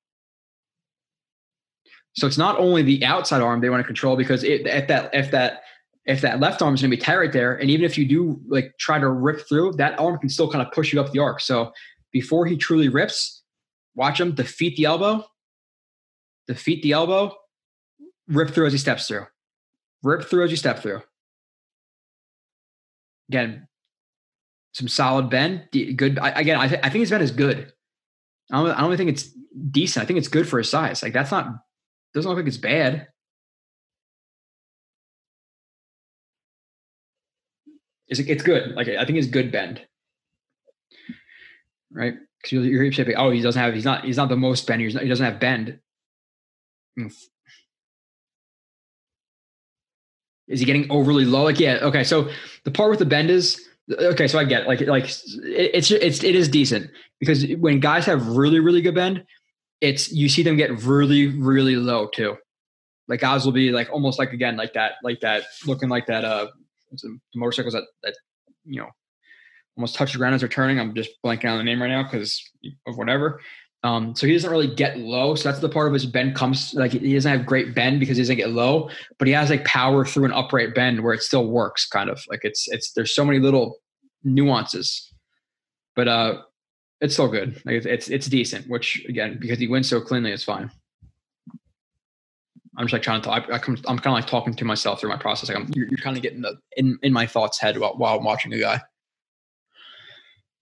So 2.14 2.26
it's 2.26 2.38
not 2.38 2.59
only 2.59 2.82
the 2.82 3.04
outside 3.04 3.42
arm 3.42 3.60
they 3.60 3.68
want 3.68 3.80
to 3.80 3.86
control 3.86 4.16
because 4.16 4.44
it, 4.44 4.66
if 4.66 4.88
that 4.88 5.14
if 5.14 5.30
that 5.30 5.62
if 6.04 6.20
that 6.22 6.40
left 6.40 6.62
arm 6.62 6.74
is 6.74 6.82
going 6.82 6.90
to 6.90 6.96
be 6.96 7.02
tight 7.02 7.16
right 7.16 7.32
there, 7.32 7.54
and 7.54 7.70
even 7.70 7.84
if 7.84 7.96
you 7.96 8.06
do 8.06 8.40
like 8.48 8.74
try 8.78 8.98
to 8.98 9.08
rip 9.08 9.48
through, 9.48 9.72
that 9.74 9.98
arm 9.98 10.18
can 10.18 10.28
still 10.28 10.50
kind 10.50 10.66
of 10.66 10.72
push 10.72 10.92
you 10.92 11.00
up 11.00 11.12
the 11.12 11.20
arc. 11.20 11.40
So 11.40 11.72
before 12.10 12.46
he 12.46 12.56
truly 12.56 12.88
rips, 12.88 13.42
watch 13.94 14.20
him 14.20 14.34
defeat 14.34 14.76
the 14.76 14.86
elbow, 14.86 15.24
defeat 16.48 16.82
the 16.82 16.92
elbow, 16.92 17.34
rip 18.26 18.50
through 18.50 18.66
as 18.66 18.72
he 18.72 18.78
steps 18.78 19.06
through, 19.06 19.26
rip 20.02 20.24
through 20.24 20.44
as 20.44 20.50
you 20.50 20.56
step 20.56 20.80
through. 20.80 21.02
Again, 23.28 23.68
some 24.72 24.88
solid 24.88 25.30
bend, 25.30 25.68
good. 25.72 26.18
Again, 26.20 26.58
I, 26.58 26.68
th- 26.68 26.80
I 26.82 26.88
think 26.88 27.00
his 27.00 27.10
bend 27.10 27.22
is 27.22 27.30
good. 27.30 27.72
I 28.50 28.62
don't, 28.62 28.70
I 28.70 28.80
don't 28.80 28.96
think 28.96 29.10
it's 29.10 29.30
decent. 29.70 30.02
I 30.02 30.06
think 30.06 30.18
it's 30.18 30.28
good 30.28 30.48
for 30.48 30.58
his 30.58 30.68
size. 30.68 31.02
Like 31.02 31.12
that's 31.12 31.30
not 31.30 31.54
doesn't 32.12 32.28
look 32.28 32.38
like 32.38 32.46
it's 32.46 32.56
bad. 32.56 33.08
It's, 38.08 38.20
it's 38.20 38.42
good. 38.42 38.72
Like 38.72 38.88
I 38.88 39.04
think 39.04 39.18
it's 39.18 39.28
good 39.28 39.52
bend, 39.52 39.80
right? 41.92 42.14
Because 42.38 42.52
you're, 42.52 42.84
you're 42.84 42.92
shaping. 42.92 43.14
Oh, 43.16 43.30
he 43.30 43.40
doesn't 43.40 43.60
have. 43.60 43.74
He's 43.74 43.84
not. 43.84 44.04
He's 44.04 44.16
not 44.16 44.28
the 44.28 44.36
most 44.36 44.66
bend. 44.66 44.82
Not, 44.94 45.02
he 45.02 45.08
doesn't 45.08 45.24
have 45.24 45.40
bend. 45.40 45.78
Is 50.48 50.60
he 50.60 50.66
getting 50.66 50.90
overly 50.90 51.24
low? 51.24 51.44
Like 51.44 51.60
yeah. 51.60 51.78
Okay. 51.82 52.04
So 52.04 52.28
the 52.64 52.70
part 52.70 52.90
with 52.90 52.98
the 52.98 53.06
bend 53.06 53.30
is 53.30 53.60
okay. 53.90 54.28
So 54.28 54.38
I 54.38 54.44
get 54.44 54.62
it. 54.62 54.68
like 54.68 54.80
like 54.82 55.04
it's 55.04 55.90
it's 55.90 56.22
it 56.22 56.34
is 56.34 56.48
decent 56.48 56.90
because 57.20 57.46
when 57.58 57.80
guys 57.80 58.04
have 58.06 58.26
really 58.26 58.60
really 58.60 58.82
good 58.82 58.94
bend, 58.94 59.24
it's 59.80 60.12
you 60.12 60.28
see 60.28 60.42
them 60.42 60.56
get 60.56 60.82
really 60.82 61.28
really 61.28 61.76
low 61.76 62.08
too. 62.08 62.36
Like 63.08 63.20
guys 63.20 63.44
will 63.44 63.52
be 63.52 63.70
like 63.70 63.90
almost 63.90 64.18
like 64.18 64.32
again 64.32 64.56
like 64.56 64.74
that 64.74 64.92
like 65.02 65.20
that 65.20 65.44
looking 65.66 65.88
like 65.88 66.06
that 66.06 66.24
uh 66.24 66.48
the 67.01 67.19
motorcycles 67.35 67.74
that 67.74 67.85
that 68.02 68.14
you 68.64 68.81
know 68.81 68.89
almost 69.77 69.94
touch 69.94 70.12
the 70.12 70.19
ground 70.19 70.35
as 70.35 70.43
they're 70.43 70.48
turning. 70.48 70.78
I'm 70.78 70.94
just 70.94 71.10
blanking 71.24 71.51
on 71.51 71.59
the 71.59 71.64
name 71.64 71.81
right 71.81 71.89
now 71.89 72.02
because 72.02 72.43
of 72.86 72.97
whatever. 72.98 73.40
Um, 73.85 74.14
so 74.14 74.27
he 74.27 74.32
doesn't 74.32 74.51
really 74.51 74.73
get 74.73 74.98
low. 74.98 75.35
So 75.35 75.48
that's 75.48 75.60
the 75.60 75.69
part 75.69 75.89
of 75.89 75.93
his 75.93 76.06
bend 76.06 76.36
comes 76.36 76.73
like 76.74 76.93
he 76.93 77.14
doesn't 77.14 77.31
have 77.31 77.47
great 77.47 77.74
bend 77.74 77.98
because 77.98 78.16
he 78.16 78.23
doesn't 78.23 78.36
get 78.36 78.51
low, 78.51 78.89
but 79.19 79.27
he 79.27 79.35
has 79.35 79.51
like 79.51 79.64
power 79.64 80.05
through 80.05 80.27
an 80.27 80.32
upright 80.32 80.74
bend 80.74 81.02
where 81.02 81.14
it 81.14 81.23
still 81.23 81.48
works 81.48 81.86
kind 81.86 82.09
of 82.09 82.23
like 82.28 82.40
it's, 82.44 82.69
it's, 82.69 82.93
there's 82.93 83.14
so 83.14 83.24
many 83.24 83.40
little 83.40 83.78
nuances, 84.23 85.12
but, 85.97 86.06
uh, 86.06 86.43
it's 87.01 87.14
still 87.14 87.27
good. 87.27 87.60
Like 87.64 87.74
it's, 87.74 87.86
it's, 87.86 88.09
it's 88.09 88.27
decent, 88.28 88.69
which 88.69 89.05
again, 89.09 89.36
because 89.40 89.59
he 89.59 89.66
wins 89.66 89.89
so 89.89 90.01
cleanly, 90.01 90.31
it's 90.31 90.44
fine. 90.44 90.70
I'm 92.77 92.86
just 92.86 92.93
like 92.93 93.03
trying 93.03 93.20
to 93.20 93.28
talk. 93.28 93.44
I, 93.51 93.55
I 93.55 93.57
am 93.57 93.99
kind 93.99 94.07
of 94.07 94.12
like 94.12 94.27
talking 94.27 94.55
to 94.55 94.65
myself 94.65 95.01
through 95.01 95.11
my 95.11 95.16
process. 95.19 95.49
Like 95.49 95.59
I'm, 95.59 95.70
you're, 95.74 95.89
you're 95.89 95.99
kind 95.99 96.16
of 96.16 96.23
getting 96.23 96.40
the 96.40 96.59
in, 96.77 96.99
in 97.03 97.12
my 97.12 97.27
thoughts 97.27 97.59
head 97.59 97.78
while, 97.78 97.94
while 97.97 98.19
I'm 98.19 98.24
watching 98.24 98.53
a 98.55 98.59
guy. 98.59 98.81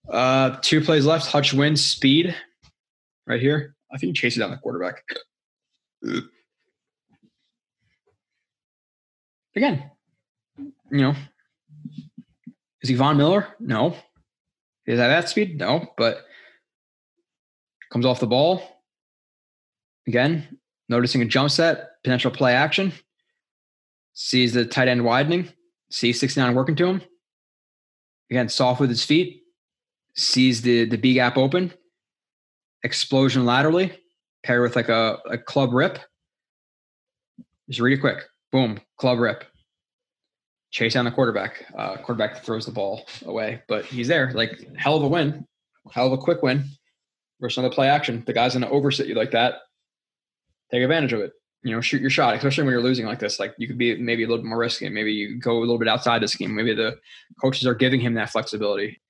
Uh, 0.08 0.56
two 0.60 0.80
plays 0.80 1.06
left. 1.06 1.26
Hutch 1.26 1.52
wins 1.52 1.84
speed 1.84 2.34
right 3.26 3.40
here. 3.40 3.76
I 3.92 3.98
think 3.98 4.16
he 4.16 4.20
chases 4.20 4.40
down 4.40 4.50
the 4.50 4.56
quarterback. 4.56 5.04
Again, 9.54 9.90
you 10.58 11.00
know, 11.00 11.14
is 12.82 12.88
he 12.88 12.94
Von 12.94 13.16
Miller? 13.16 13.46
No. 13.60 13.94
Is 14.86 14.98
that 14.98 15.08
that 15.08 15.28
speed? 15.28 15.58
No, 15.58 15.86
but 15.96 16.24
comes 17.92 18.06
off 18.06 18.20
the 18.20 18.26
ball. 18.26 18.62
Again, 20.08 20.59
noticing 20.90 21.22
a 21.22 21.24
jump 21.24 21.50
set, 21.50 22.02
potential 22.02 22.30
play 22.30 22.52
action, 22.52 22.92
sees 24.12 24.52
the 24.52 24.66
tight 24.66 24.88
end 24.88 25.04
widening, 25.04 25.48
sees 25.90 26.20
69 26.20 26.54
working 26.54 26.76
to 26.76 26.86
him. 26.86 27.02
Again, 28.30 28.48
soft 28.48 28.80
with 28.80 28.90
his 28.90 29.04
feet, 29.04 29.42
sees 30.16 30.60
the, 30.60 30.84
the 30.84 30.98
B 30.98 31.14
gap 31.14 31.38
open, 31.38 31.72
explosion 32.82 33.46
laterally, 33.46 33.96
pair 34.42 34.60
with 34.60 34.76
like 34.76 34.88
a, 34.88 35.18
a 35.30 35.38
club 35.38 35.72
rip. 35.72 35.98
Just 37.68 37.80
read 37.80 37.96
it 37.96 38.00
quick. 38.00 38.24
Boom, 38.50 38.80
club 38.98 39.20
rip. 39.20 39.44
Chase 40.72 40.94
down 40.94 41.04
the 41.04 41.10
quarterback. 41.10 41.64
Uh, 41.76 41.96
quarterback 41.96 42.44
throws 42.44 42.66
the 42.66 42.72
ball 42.72 43.06
away, 43.24 43.62
but 43.68 43.84
he's 43.84 44.08
there. 44.08 44.32
Like 44.32 44.68
hell 44.76 44.96
of 44.96 45.04
a 45.04 45.08
win, 45.08 45.46
hell 45.92 46.06
of 46.06 46.12
a 46.12 46.18
quick 46.18 46.42
win 46.42 46.64
versus 47.40 47.58
another 47.58 47.74
play 47.74 47.88
action. 47.88 48.24
The 48.26 48.32
guy's 48.32 48.54
to 48.54 48.60
oversit 48.60 49.06
you 49.06 49.14
like 49.14 49.30
that 49.32 49.54
take 50.70 50.82
advantage 50.82 51.12
of 51.12 51.20
it. 51.20 51.32
You 51.62 51.74
know, 51.74 51.80
shoot 51.80 52.00
your 52.00 52.10
shot, 52.10 52.34
especially 52.34 52.64
when 52.64 52.72
you're 52.72 52.82
losing 52.82 53.06
like 53.06 53.18
this. 53.18 53.38
Like 53.38 53.54
you 53.58 53.66
could 53.66 53.76
be 53.76 53.96
maybe 53.96 54.24
a 54.24 54.26
little 54.26 54.42
bit 54.42 54.48
more 54.48 54.58
risky. 54.58 54.88
Maybe 54.88 55.12
you 55.12 55.38
go 55.38 55.58
a 55.58 55.60
little 55.60 55.78
bit 55.78 55.88
outside 55.88 56.22
the 56.22 56.28
scheme. 56.28 56.54
Maybe 56.54 56.74
the 56.74 56.98
coaches 57.40 57.66
are 57.66 57.74
giving 57.74 58.00
him 58.00 58.14
that 58.14 58.30
flexibility. 58.30 59.00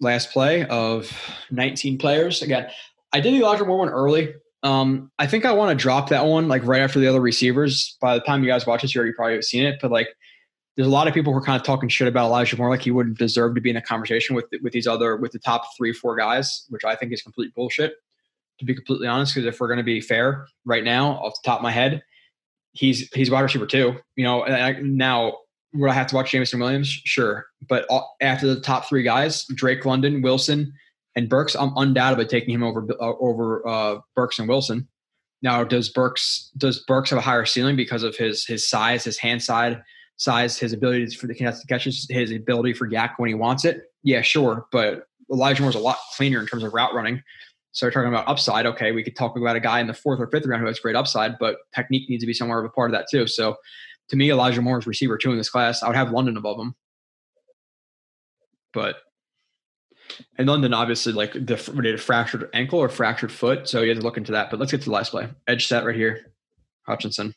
Last 0.00 0.32
play 0.32 0.64
of 0.66 1.12
19 1.52 1.98
players. 1.98 2.42
Again, 2.42 2.68
I 3.12 3.20
did 3.20 3.34
the 3.34 3.38
Elijah 3.38 3.64
Moore 3.64 3.78
one 3.78 3.88
early. 3.88 4.34
Um, 4.64 5.10
I 5.18 5.26
think 5.26 5.44
I 5.44 5.52
want 5.52 5.76
to 5.76 5.80
drop 5.80 6.08
that 6.08 6.26
one 6.26 6.48
like 6.48 6.64
right 6.64 6.82
after 6.82 6.98
the 6.98 7.06
other 7.06 7.20
receivers. 7.20 7.96
By 8.00 8.14
the 8.14 8.20
time 8.20 8.42
you 8.42 8.48
guys 8.48 8.66
watch 8.66 8.82
this, 8.82 8.94
you 8.94 9.00
already 9.00 9.14
probably 9.14 9.34
have 9.34 9.44
seen 9.44 9.64
it. 9.64 9.78
But 9.80 9.90
like, 9.90 10.08
there's 10.76 10.88
a 10.88 10.90
lot 10.90 11.06
of 11.06 11.14
people 11.14 11.32
who 11.32 11.38
are 11.38 11.44
kind 11.44 11.60
of 11.60 11.66
talking 11.66 11.88
shit 11.88 12.08
about 12.08 12.26
Elijah 12.26 12.56
Moore, 12.56 12.70
like 12.70 12.80
he 12.80 12.90
wouldn't 12.90 13.18
deserve 13.18 13.54
to 13.54 13.60
be 13.60 13.70
in 13.70 13.76
a 13.76 13.82
conversation 13.82 14.34
with 14.34 14.46
with 14.62 14.72
these 14.72 14.86
other 14.86 15.16
with 15.16 15.32
the 15.32 15.38
top 15.38 15.64
three, 15.76 15.92
four 15.92 16.16
guys, 16.16 16.64
which 16.70 16.84
I 16.84 16.96
think 16.96 17.12
is 17.12 17.22
complete 17.22 17.54
bullshit. 17.54 17.94
To 18.58 18.64
be 18.64 18.74
completely 18.74 19.08
honest, 19.08 19.34
because 19.34 19.46
if 19.46 19.60
we're 19.60 19.68
going 19.68 19.78
to 19.78 19.84
be 19.84 20.00
fair, 20.00 20.46
right 20.64 20.84
now, 20.84 21.12
off 21.12 21.34
the 21.42 21.48
top 21.48 21.58
of 21.58 21.62
my 21.62 21.70
head, 21.70 22.02
he's 22.72 23.08
he's 23.12 23.30
wide 23.30 23.40
receiver 23.40 23.66
too. 23.66 23.96
You 24.16 24.24
know, 24.24 24.44
I, 24.44 24.80
now 24.80 25.38
would 25.74 25.90
I 25.90 25.94
have 25.94 26.06
to 26.08 26.14
watch 26.14 26.30
Jameson 26.30 26.60
Williams? 26.60 26.88
Sure, 26.88 27.46
but 27.68 27.86
all, 27.88 28.14
after 28.20 28.46
the 28.46 28.60
top 28.60 28.88
three 28.88 29.02
guys, 29.02 29.44
Drake 29.54 29.84
London, 29.84 30.22
Wilson, 30.22 30.72
and 31.16 31.28
Burks, 31.28 31.54
I'm 31.54 31.72
undoubtedly 31.76 32.26
taking 32.26 32.54
him 32.54 32.62
over 32.62 32.86
uh, 33.00 33.12
over 33.20 33.66
uh, 33.66 33.98
Burks 34.14 34.38
and 34.38 34.48
Wilson. 34.48 34.88
Now, 35.42 35.64
does 35.64 35.88
Burks 35.88 36.50
does 36.56 36.84
Burks 36.86 37.10
have 37.10 37.18
a 37.18 37.22
higher 37.22 37.44
ceiling 37.44 37.76
because 37.76 38.02
of 38.02 38.16
his 38.16 38.44
his 38.44 38.68
size, 38.68 39.04
his 39.04 39.18
hand 39.18 39.42
side 39.42 39.82
size, 40.16 40.58
his 40.58 40.72
ability 40.72 41.14
for 41.14 41.26
the 41.26 41.34
catches, 41.34 42.06
his 42.08 42.30
ability 42.30 42.74
for 42.74 42.88
YAC 42.88 43.14
when 43.16 43.28
he 43.28 43.34
wants 43.34 43.64
it? 43.64 43.82
Yeah, 44.04 44.22
sure, 44.22 44.66
but 44.72 45.04
Elijah 45.30 45.62
Moore's 45.62 45.74
a 45.74 45.80
lot 45.80 45.98
cleaner 46.16 46.40
in 46.40 46.46
terms 46.46 46.62
of 46.62 46.72
route 46.72 46.94
running. 46.94 47.22
So 47.72 47.88
talking 47.90 48.08
about 48.08 48.28
upside. 48.28 48.66
Okay, 48.66 48.92
we 48.92 49.02
could 49.02 49.16
talk 49.16 49.36
about 49.36 49.56
a 49.56 49.60
guy 49.60 49.80
in 49.80 49.86
the 49.86 49.94
fourth 49.94 50.20
or 50.20 50.26
fifth 50.28 50.46
round 50.46 50.60
who 50.60 50.66
has 50.66 50.78
great 50.78 50.94
upside, 50.94 51.38
but 51.38 51.56
technique 51.74 52.08
needs 52.08 52.22
to 52.22 52.26
be 52.26 52.34
somewhere 52.34 52.58
of 52.58 52.66
a 52.66 52.68
part 52.68 52.90
of 52.90 52.92
that 52.92 53.06
too. 53.10 53.26
So 53.26 53.56
to 54.08 54.16
me, 54.16 54.30
Elijah 54.30 54.60
Moore 54.60 54.78
is 54.78 54.86
receiver 54.86 55.16
two 55.16 55.32
in 55.32 55.38
this 55.38 55.48
class. 55.48 55.82
I 55.82 55.88
would 55.88 55.96
have 55.96 56.12
London 56.12 56.36
above 56.36 56.60
him, 56.60 56.74
but 58.74 58.96
and 60.36 60.46
London 60.46 60.74
obviously 60.74 61.14
like 61.14 61.32
the 61.32 61.80
did 61.82 61.94
a 61.94 61.98
fractured 61.98 62.50
ankle 62.52 62.78
or 62.78 62.90
fractured 62.90 63.32
foot, 63.32 63.68
so 63.68 63.80
you 63.80 63.88
have 63.88 63.98
to 63.98 64.04
look 64.04 64.18
into 64.18 64.32
that. 64.32 64.50
But 64.50 64.60
let's 64.60 64.70
get 64.70 64.82
to 64.82 64.86
the 64.86 64.92
last 64.92 65.10
play. 65.10 65.28
Edge 65.46 65.66
set 65.66 65.84
right 65.84 65.96
here, 65.96 66.32
Hutchinson. 66.86 67.34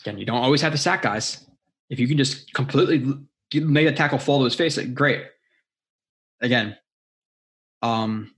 Again, 0.00 0.18
you 0.18 0.24
don't 0.24 0.42
always 0.42 0.62
have 0.62 0.72
to 0.72 0.78
sack 0.78 1.02
guys. 1.02 1.46
If 1.90 2.00
you 2.00 2.08
can 2.08 2.16
just 2.16 2.52
completely 2.54 3.14
make 3.54 3.86
a 3.86 3.92
tackle 3.92 4.18
fall 4.18 4.38
to 4.38 4.44
his 4.44 4.54
face, 4.54 4.78
great. 4.78 5.26
Again, 6.40 6.76
um, 7.82 8.34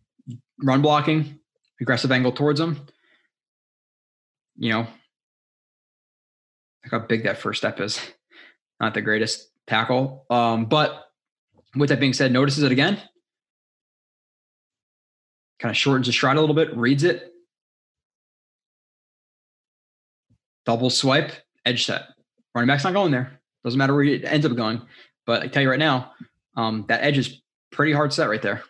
run 0.62 0.82
blocking, 0.82 1.38
aggressive 1.80 2.10
angle 2.10 2.32
towards 2.32 2.60
him. 2.60 2.86
You 4.56 4.70
know, 4.70 4.80
look 6.84 6.90
how 6.90 6.98
big 7.00 7.24
that 7.24 7.38
first 7.38 7.58
step 7.58 7.80
is. 7.80 8.00
Not 8.80 8.94
the 8.94 9.02
greatest 9.02 9.50
tackle. 9.66 10.26
Um, 10.30 10.66
but 10.66 11.04
with 11.76 11.90
that 11.90 12.00
being 12.00 12.12
said, 12.12 12.32
notices 12.32 12.62
it 12.62 12.72
again. 12.72 13.00
Kind 15.58 15.70
of 15.70 15.76
shortens 15.76 16.06
the 16.06 16.12
stride 16.12 16.36
a 16.36 16.40
little 16.40 16.54
bit, 16.54 16.76
reads 16.76 17.04
it. 17.04 17.32
Double 20.66 20.90
swipe, 20.90 21.32
edge 21.64 21.84
set. 21.84 22.06
Running 22.54 22.68
back's 22.68 22.84
not 22.84 22.94
going 22.94 23.12
there. 23.12 23.40
Doesn't 23.64 23.78
matter 23.78 23.94
where 23.94 24.04
it 24.04 24.24
ends 24.24 24.46
up 24.46 24.54
going. 24.56 24.82
But 25.26 25.42
I 25.42 25.46
tell 25.48 25.62
you 25.62 25.70
right 25.70 25.78
now, 25.78 26.12
um, 26.56 26.84
that 26.88 27.02
edge 27.02 27.18
is 27.18 27.42
pretty 27.70 27.92
hard 27.92 28.12
set 28.12 28.28
right 28.28 28.42
there. 28.42 28.62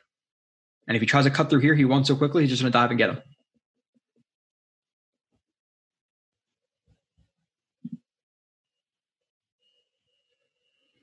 And 0.86 0.96
if 0.96 1.00
he 1.00 1.06
tries 1.06 1.24
to 1.24 1.30
cut 1.30 1.50
through 1.50 1.60
here, 1.60 1.74
he 1.74 1.84
won't 1.84 2.06
so 2.06 2.16
quickly. 2.16 2.42
He's 2.42 2.50
just 2.50 2.62
going 2.62 2.72
to 2.72 2.78
dive 2.78 2.90
and 2.90 2.98
get 2.98 3.10
him. 3.10 3.22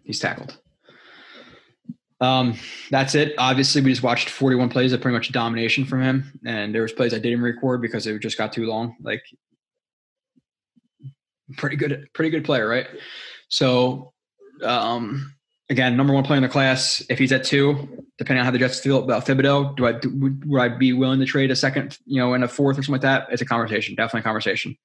He's 0.04 0.20
tackled. 0.20 0.58
Um, 2.20 2.56
that's 2.92 3.16
it. 3.16 3.34
Obviously, 3.38 3.82
we 3.82 3.90
just 3.90 4.04
watched 4.04 4.30
41 4.30 4.70
plays 4.70 4.94
of 4.94 5.02
pretty 5.02 5.16
much 5.16 5.32
domination 5.32 5.86
from 5.86 6.02
him, 6.04 6.40
and 6.46 6.74
there 6.76 6.84
was 6.84 6.92
plays 6.92 7.14
I 7.14 7.20
didn't 7.20 7.42
record 7.42 7.82
because 7.82 8.06
it 8.06 8.20
just 8.20 8.38
got 8.38 8.54
too 8.54 8.68
long. 8.68 8.96
Like, 9.02 9.24
pretty 11.58 11.78
good, 11.78 12.08
pretty 12.14 12.30
good 12.30 12.46
player, 12.46 12.68
right? 12.68 12.88
So, 13.50 14.14
um, 14.64 15.34
again, 15.72 15.96
number 15.96 16.14
one 16.14 16.24
player 16.24 16.38
in 16.38 16.44
the 16.44 16.50
class. 16.50 17.02
If 17.10 17.18
he's 17.18 17.32
at 17.32 17.46
two, 17.46 18.06
depending 18.18 18.42
on 18.42 18.46
how 18.46 18.52
the 18.52 18.60
Jets 18.60 18.80
feel 18.80 19.02
about 19.02 19.26
Thibodeaux, 19.26 19.76
do 19.78 19.88
I 19.88 19.94
do, 19.94 20.10
would, 20.46 20.62
I 20.62 20.68
be 20.68 20.92
willing 20.92 21.20
to 21.22 21.26
trade 21.26 21.50
a 21.50 21.56
second, 21.56 21.98
you 22.06 22.20
know, 22.20 22.34
in 22.34 22.44
a 22.44 22.48
fourth 22.48 22.78
or 22.78 22.84
something 22.84 22.94
like 22.94 23.02
that? 23.02 23.28
It's 23.32 23.42
a 23.42 23.46
conversation, 23.46 23.96
definitely 23.96 24.20
a 24.20 24.24
conversation. 24.24 24.78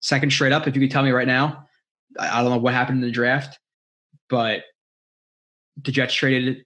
Second 0.00 0.30
straight 0.30 0.52
up, 0.52 0.68
if 0.68 0.76
you 0.76 0.82
could 0.82 0.90
tell 0.90 1.02
me 1.02 1.10
right 1.10 1.26
now, 1.26 1.66
I, 2.18 2.38
I 2.38 2.42
don't 2.42 2.50
know 2.50 2.58
what 2.58 2.74
happened 2.74 2.98
in 2.98 3.08
the 3.08 3.10
draft, 3.10 3.58
but 4.28 4.64
the 5.82 5.92
Jets 5.92 6.12
traded 6.12 6.64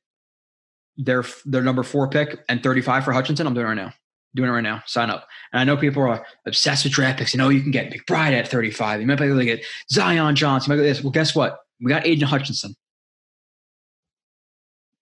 their 0.96 1.24
their 1.44 1.62
number 1.62 1.84
four 1.84 2.08
pick 2.08 2.40
and 2.48 2.62
35 2.62 3.04
for 3.04 3.12
Hutchinson. 3.12 3.46
I'm 3.46 3.54
doing 3.54 3.66
it 3.66 3.68
right 3.68 3.74
now. 3.76 3.92
Doing 4.34 4.48
it 4.48 4.52
right 4.52 4.60
now. 4.60 4.82
Sign 4.86 5.08
up. 5.08 5.28
And 5.52 5.60
I 5.60 5.64
know 5.64 5.76
people 5.76 6.02
are 6.02 6.26
obsessed 6.46 6.84
with 6.84 6.92
draft 6.92 7.18
picks. 7.18 7.32
You 7.32 7.38
know, 7.38 7.48
you 7.48 7.62
can 7.62 7.70
get 7.70 7.92
McBride 7.92 8.32
at 8.32 8.48
35. 8.48 9.00
You 9.00 9.06
might 9.06 9.18
be 9.18 9.24
able 9.24 9.38
to 9.38 9.44
get 9.44 9.64
Zion 9.90 10.34
Johnson. 10.34 10.72
You 10.72 10.76
might 10.76 10.82
get 10.82 10.88
this. 10.88 11.02
Well, 11.04 11.12
guess 11.12 11.34
what? 11.34 11.58
We 11.80 11.90
got 11.90 12.06
Aidan 12.06 12.28
Hutchinson. 12.28 12.74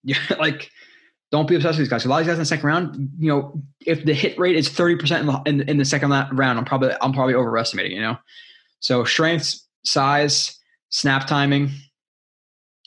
Yeah, 0.04 0.18
like 0.38 0.70
don't 1.32 1.48
be 1.48 1.56
obsessed 1.56 1.78
with 1.78 1.86
these 1.86 1.90
guys. 1.90 2.04
A 2.04 2.08
lot 2.08 2.20
of 2.20 2.26
these 2.26 2.30
guys 2.30 2.36
in 2.36 2.42
the 2.42 2.46
second 2.46 2.66
round, 2.66 3.10
you 3.18 3.28
know, 3.28 3.60
if 3.84 4.04
the 4.04 4.14
hit 4.14 4.38
rate 4.38 4.54
is 4.54 4.68
30% 4.68 5.20
in 5.20 5.26
the, 5.26 5.42
in, 5.46 5.68
in 5.68 5.78
the 5.78 5.84
second 5.84 6.10
round, 6.10 6.58
I'm 6.58 6.64
probably 6.64 6.92
I'm 7.00 7.12
probably 7.12 7.34
overestimating, 7.34 7.92
you 7.92 8.02
know. 8.02 8.16
So 8.80 9.04
strength, 9.04 9.60
size, 9.84 10.56
snap 10.90 11.26
timing, 11.26 11.70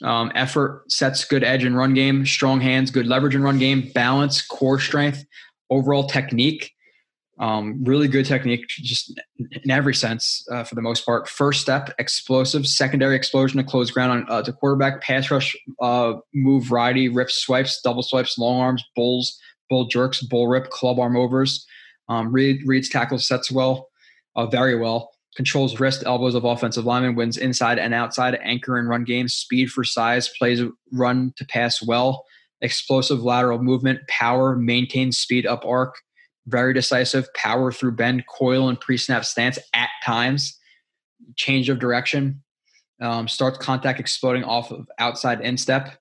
um, 0.04 0.32
effort, 0.36 0.84
sets 0.90 1.26
good 1.26 1.44
edge 1.44 1.64
and 1.64 1.76
run 1.76 1.94
game, 1.94 2.26
strong 2.26 2.62
hands, 2.62 2.92
good 2.92 3.08
leverage 3.08 3.36
and 3.36 3.44
run 3.44 3.60
game, 3.60 3.92
balance, 3.94 4.42
core 4.42 4.80
strength, 4.80 5.26
overall 5.70 6.08
technique. 6.08 6.72
Um, 7.40 7.84
really 7.84 8.08
good 8.08 8.26
technique, 8.26 8.68
just 8.68 9.20
in 9.38 9.70
every 9.70 9.94
sense 9.94 10.46
uh, 10.52 10.64
for 10.64 10.74
the 10.74 10.82
most 10.82 11.06
part. 11.06 11.30
First 11.30 11.62
step, 11.62 11.94
explosive. 12.00 12.66
Secondary 12.66 13.16
explosion 13.16 13.58
to 13.58 13.64
close 13.64 13.92
ground 13.92 14.12
on 14.12 14.26
uh, 14.30 14.42
to 14.42 14.54
quarterback. 14.54 15.02
Pass 15.02 15.30
rush, 15.30 15.56
uh, 15.82 16.14
move 16.34 16.66
variety, 16.66 17.10
rips, 17.10 17.36
swipes, 17.36 17.80
double 17.82 18.02
swipes, 18.02 18.38
long 18.40 18.60
arms, 18.60 18.84
bulls, 18.96 19.40
bull 19.70 19.86
jerks, 19.86 20.22
bull 20.24 20.48
rip, 20.48 20.70
club 20.72 21.00
arm 21.00 21.16
overs. 21.16 21.66
Um, 22.10 22.32
read, 22.32 22.62
reads 22.66 22.90
tackles, 22.90 23.28
sets 23.28 23.52
well, 23.52 23.90
uh, 24.36 24.48
very 24.48 24.76
well. 24.76 25.12
Controls 25.36 25.80
wrist, 25.80 26.04
elbows 26.06 26.34
of 26.34 26.46
offensive 26.46 26.86
linemen, 26.86 27.14
wins 27.14 27.38
inside 27.38 27.78
and 27.78 27.94
outside, 27.94 28.40
anchor 28.42 28.78
and 28.78 28.90
run 28.90 29.04
game, 29.04 29.28
speed 29.28 29.70
for 29.70 29.84
size, 29.84 30.32
plays 30.40 30.64
run 30.92 31.34
to 31.36 31.46
pass 31.46 31.84
well, 31.84 32.26
explosive 32.62 33.22
lateral 33.22 33.60
movement, 33.60 34.00
power, 34.08 34.56
maintains 34.56 35.20
speed 35.20 35.46
up 35.46 35.64
arc 35.64 35.94
very 36.48 36.74
decisive, 36.74 37.32
power 37.34 37.72
through 37.72 37.92
bend, 37.92 38.26
coil, 38.28 38.70
and 38.70 38.80
pre 38.80 38.98
snap 38.98 39.26
stance 39.26 39.60
at 39.74 39.90
times, 40.04 40.58
change 41.36 41.70
of 41.70 41.80
direction, 41.80 42.42
um, 43.02 43.28
starts 43.28 43.58
contact 43.58 44.00
exploding 44.00 44.44
off 44.44 44.72
of 44.72 44.88
outside 45.00 45.42
instep, 45.42 45.98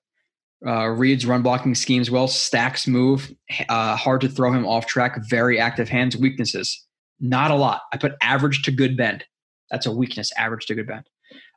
uh, 0.65 0.87
reads 0.87 1.25
run 1.25 1.41
blocking 1.41 1.75
schemes 1.75 2.09
well, 2.09 2.27
stacks 2.27 2.87
move, 2.87 3.31
uh, 3.69 3.95
hard 3.95 4.21
to 4.21 4.29
throw 4.29 4.51
him 4.51 4.65
off 4.65 4.87
track, 4.87 5.19
very 5.29 5.59
active 5.59 5.89
hands, 5.89 6.17
weaknesses. 6.17 6.85
Not 7.19 7.51
a 7.51 7.55
lot. 7.55 7.81
I 7.93 7.97
put 7.97 8.13
average 8.21 8.63
to 8.63 8.71
good 8.71 8.95
bend. 8.95 9.25
That's 9.71 9.85
a 9.85 9.91
weakness, 9.91 10.31
average 10.37 10.65
to 10.67 10.75
good 10.75 10.87
bend. 10.87 11.03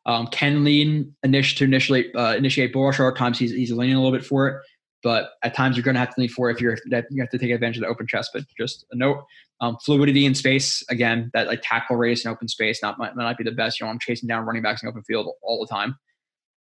Um, 0.06 0.26
can 0.28 0.64
lean 0.64 1.14
to 1.22 1.64
initiate 1.64 2.16
uh, 2.16 2.34
initiate 2.36 2.72
bull 2.72 2.84
rush. 2.84 3.16
Times 3.16 3.38
he's, 3.38 3.52
he's 3.52 3.70
leaning 3.70 3.94
a 3.94 4.02
little 4.02 4.16
bit 4.16 4.26
for 4.26 4.48
it 4.48 4.62
but 5.02 5.30
at 5.42 5.54
times 5.54 5.76
you're 5.76 5.84
going 5.84 5.94
to 5.94 6.00
have 6.00 6.14
to 6.14 6.20
lean 6.20 6.28
for 6.28 6.50
if 6.50 6.60
you're 6.60 6.76
that 6.90 7.06
you 7.10 7.22
have 7.22 7.30
to 7.30 7.38
take 7.38 7.50
advantage 7.50 7.78
of 7.78 7.82
the 7.82 7.88
open 7.88 8.06
chest. 8.06 8.30
But 8.32 8.44
just 8.58 8.84
a 8.90 8.96
note: 8.96 9.24
um, 9.60 9.76
fluidity 9.84 10.26
in 10.26 10.34
space 10.34 10.82
again. 10.88 11.30
That 11.34 11.46
like 11.46 11.60
tackle 11.62 11.96
race 11.96 12.24
in 12.24 12.30
open 12.30 12.48
space 12.48 12.82
not 12.82 12.98
might, 12.98 13.16
might 13.16 13.24
not 13.24 13.38
be 13.38 13.44
the 13.44 13.52
best. 13.52 13.80
You 13.80 13.86
know, 13.86 13.90
I'm 13.90 13.98
chasing 13.98 14.28
down 14.28 14.44
running 14.46 14.62
backs 14.62 14.82
in 14.82 14.88
open 14.88 15.02
field 15.02 15.28
all 15.42 15.60
the 15.60 15.72
time, 15.72 15.96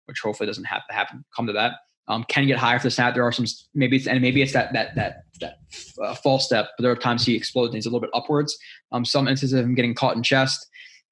which 0.07 0.21
hopefully 0.23 0.47
doesn't 0.47 0.65
have 0.65 0.87
to 0.89 0.95
happen. 0.95 1.25
Come 1.35 1.47
to 1.47 1.53
that. 1.55 1.75
Um, 2.09 2.25
can 2.25 2.47
get 2.47 2.59
higher 2.59 2.79
for 2.79 2.87
the 2.87 2.91
snap. 2.93 3.15
There 3.15 3.25
are 3.25 3.33
some 3.33 3.47
maybe 3.75 3.97
it's 3.97 4.07
and 4.07 4.21
maybe 4.21 4.43
it's 4.43 4.53
that 4.53 4.73
that 4.75 4.95
that 4.95 5.23
that 5.41 5.57
uh, 6.03 6.15
false 6.15 6.47
step, 6.47 6.69
but 6.77 6.83
there 6.83 6.93
are 6.93 6.97
times 6.97 7.25
he 7.25 7.35
explodes 7.35 7.71
and 7.71 7.77
he's 7.77 7.87
a 7.87 7.89
little 7.89 8.01
bit 8.01 8.11
upwards. 8.15 8.57
Um, 8.93 9.05
some 9.05 9.29
instances 9.29 9.59
of 9.59 9.65
him 9.65 9.75
getting 9.75 9.95
caught 9.95 10.17
in 10.17 10.23
chest. 10.23 10.67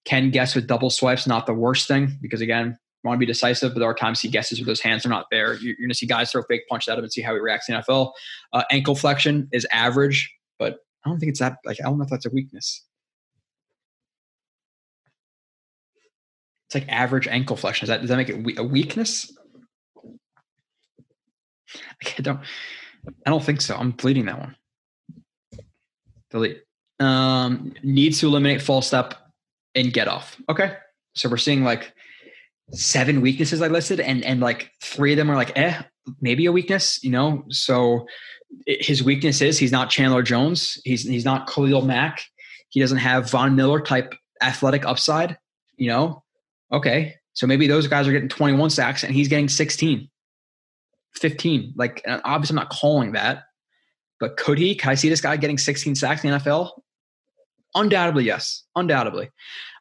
Can 0.05 0.31
guess 0.31 0.55
with 0.55 0.67
double 0.67 0.91
swipes, 0.91 1.27
not 1.27 1.47
the 1.47 1.55
worst 1.55 1.89
thing 1.89 2.19
because 2.21 2.43
again, 2.43 2.77
want 3.05 3.17
to 3.17 3.21
be 3.21 3.27
decisive, 3.27 3.75
but 3.75 3.81
there 3.81 3.89
are 3.89 3.95
times 3.95 4.21
he 4.21 4.29
guesses 4.29 4.59
with 4.59 4.67
those 4.67 4.81
hands 4.81 5.05
are 5.05 5.11
not 5.11 5.27
there. 5.31 5.55
You're, 5.55 5.77
going 5.77 5.91
to 5.91 5.95
see 5.95 6.07
guys 6.07 6.33
throw 6.33 6.43
fake 6.43 6.63
punches 6.69 6.89
at 6.89 6.99
him 6.99 7.05
and 7.05 7.13
see 7.13 7.21
how 7.21 7.35
he 7.35 7.41
reacts 7.41 7.69
in 7.69 7.75
NFL. 7.77 8.13
Uh, 8.53 8.65
ankle 8.71 8.95
flexion 8.95 9.49
is 9.53 9.67
average, 9.71 10.33
but 10.59 10.79
I 11.05 11.11
don't 11.11 11.19
think 11.19 11.31
it's 11.31 11.41
that. 11.41 11.59
Like 11.65 11.79
I 11.81 11.85
don't 11.85 11.99
know 11.99 12.05
if 12.05 12.11
that's 12.11 12.27
a 12.27 12.31
weakness. 12.31 12.83
It's 16.69 16.75
like 16.75 16.89
average 16.89 17.29
ankle 17.29 17.57
flexion. 17.57 17.87
Does 17.87 17.95
that 17.95 18.01
does 18.01 18.11
that 18.11 18.17
make 18.17 18.31
it 18.31 18.59
a 18.59 18.65
weakness? 18.65 19.31
I 22.19 22.23
don't. 22.23 22.41
I 23.27 23.31
don't 23.31 23.45
think 23.45 23.61
so. 23.61 23.77
I'm 23.77 23.91
deleting 23.93 24.27
that 24.27 24.39
one. 24.39 24.57
Delete. 26.31 26.63
Um, 27.01 27.75
needs 27.83 28.21
to 28.21 28.29
eliminate 28.29 28.63
false 28.63 28.87
step 28.87 29.15
and 29.75 29.93
get 29.93 30.09
off. 30.09 30.41
Okay, 30.49 30.77
so 31.15 31.29
we're 31.29 31.37
seeing 31.37 31.65
like 31.65 31.93
seven 32.73 33.21
weaknesses 33.21 33.63
I 33.63 33.69
listed, 33.69 34.01
and 34.01 34.25
and 34.25 34.41
like 34.41 34.71
three 34.83 35.13
of 35.13 35.17
them 35.17 35.31
are 35.31 35.37
like, 35.37 35.57
eh, 35.57 35.81
maybe 36.21 36.47
a 36.47 36.53
weakness, 36.53 37.03
you 37.03 37.11
know. 37.11 37.45
So 37.51 38.07
his 38.67 39.03
weakness 39.03 39.41
is 39.41 39.59
he's 39.59 39.73
not 39.73 39.91
Chandler 39.91 40.23
Jones. 40.23 40.81
He's 40.85 41.03
he's 41.03 41.25
not 41.25 41.49
Khalil 41.49 41.83
Mack. 41.83 42.23
He 42.69 42.81
doesn't 42.81 42.99
have 42.99 43.31
Von 43.31 43.57
Miller 43.57 43.81
type 43.81 44.15
athletic 44.43 44.85
upside. 44.85 45.39
You 45.77 45.89
know, 45.89 46.23
okay, 46.73 47.17
so 47.35 47.47
maybe 47.47 47.67
those 47.67 47.87
guys 47.89 48.07
are 48.07 48.13
getting 48.13 48.29
21 48.29 48.71
sacks 48.71 49.03
and 49.03 49.13
he's 49.13 49.29
getting 49.29 49.49
16, 49.49 50.09
15. 51.17 51.75
Like 51.77 52.03
obviously, 52.07 52.55
I'm 52.55 52.63
not 52.63 52.71
calling 52.71 53.13
that, 53.13 53.45
but 54.21 54.37
could 54.37 54.59
he? 54.59 54.75
Can 54.75 54.91
I 54.91 54.95
see 54.95 55.09
this 55.09 55.21
guy 55.21 55.37
getting 55.37 55.59
16 55.59 55.97
sacks 55.97 56.25
in 56.25 56.31
the 56.31 56.39
NFL? 56.39 56.71
Undoubtedly, 57.75 58.25
yes. 58.25 58.63
Undoubtedly. 58.77 59.31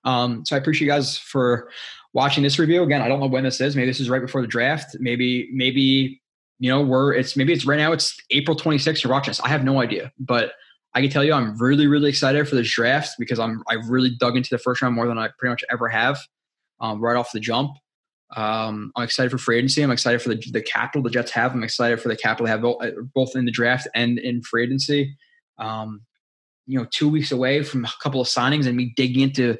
Um, 0.03 0.43
so 0.45 0.55
I 0.55 0.59
appreciate 0.59 0.87
you 0.87 0.91
guys 0.91 1.17
for 1.17 1.69
watching 2.13 2.43
this 2.43 2.59
review. 2.59 2.83
Again, 2.83 3.01
I 3.01 3.07
don't 3.07 3.19
know 3.19 3.27
when 3.27 3.43
this 3.43 3.59
is. 3.59 3.75
Maybe 3.75 3.87
this 3.87 3.99
is 3.99 4.09
right 4.09 4.21
before 4.21 4.41
the 4.41 4.47
draft. 4.47 4.95
Maybe, 4.99 5.49
maybe, 5.51 6.21
you 6.59 6.69
know, 6.69 6.81
we're 6.81 7.13
it's 7.13 7.35
maybe 7.35 7.53
it's 7.53 7.65
right 7.65 7.77
now, 7.77 7.91
it's 7.91 8.17
April 8.29 8.55
26th. 8.55 9.03
You're 9.03 9.11
watching 9.11 9.31
this. 9.31 9.39
I 9.41 9.49
have 9.49 9.63
no 9.63 9.81
idea. 9.81 10.11
But 10.19 10.53
I 10.93 11.01
can 11.01 11.09
tell 11.09 11.23
you 11.23 11.33
I'm 11.33 11.57
really, 11.57 11.87
really 11.87 12.09
excited 12.09 12.47
for 12.47 12.55
this 12.55 12.71
draft 12.71 13.15
because 13.17 13.39
I'm 13.39 13.63
I 13.67 13.75
really 13.87 14.11
dug 14.11 14.37
into 14.37 14.49
the 14.51 14.59
first 14.59 14.81
round 14.81 14.95
more 14.95 15.07
than 15.07 15.17
I 15.17 15.29
pretty 15.37 15.51
much 15.51 15.63
ever 15.71 15.89
have. 15.89 16.19
Um, 16.79 17.01
right 17.01 17.15
off 17.15 17.31
the 17.31 17.39
jump. 17.39 17.77
Um, 18.35 18.91
I'm 18.95 19.03
excited 19.03 19.31
for 19.31 19.37
free 19.37 19.57
agency. 19.57 19.83
I'm 19.83 19.91
excited 19.91 20.21
for 20.21 20.29
the, 20.29 20.43
the 20.51 20.61
capital 20.61 21.03
the 21.03 21.09
Jets 21.09 21.31
have. 21.31 21.53
I'm 21.53 21.63
excited 21.63 22.01
for 22.01 22.09
the 22.09 22.15
capital 22.15 22.45
they 22.45 22.51
have 22.51 23.13
both 23.13 23.35
in 23.35 23.45
the 23.45 23.51
draft 23.51 23.87
and 23.93 24.17
in 24.19 24.41
free 24.41 24.63
agency. 24.63 25.15
Um, 25.59 26.01
you 26.65 26.79
know 26.79 26.87
two 26.91 27.09
weeks 27.09 27.31
away 27.31 27.63
from 27.63 27.85
a 27.85 27.91
couple 28.01 28.21
of 28.21 28.27
signings 28.27 28.65
and 28.65 28.77
me 28.77 28.93
digging 28.95 29.21
into 29.21 29.57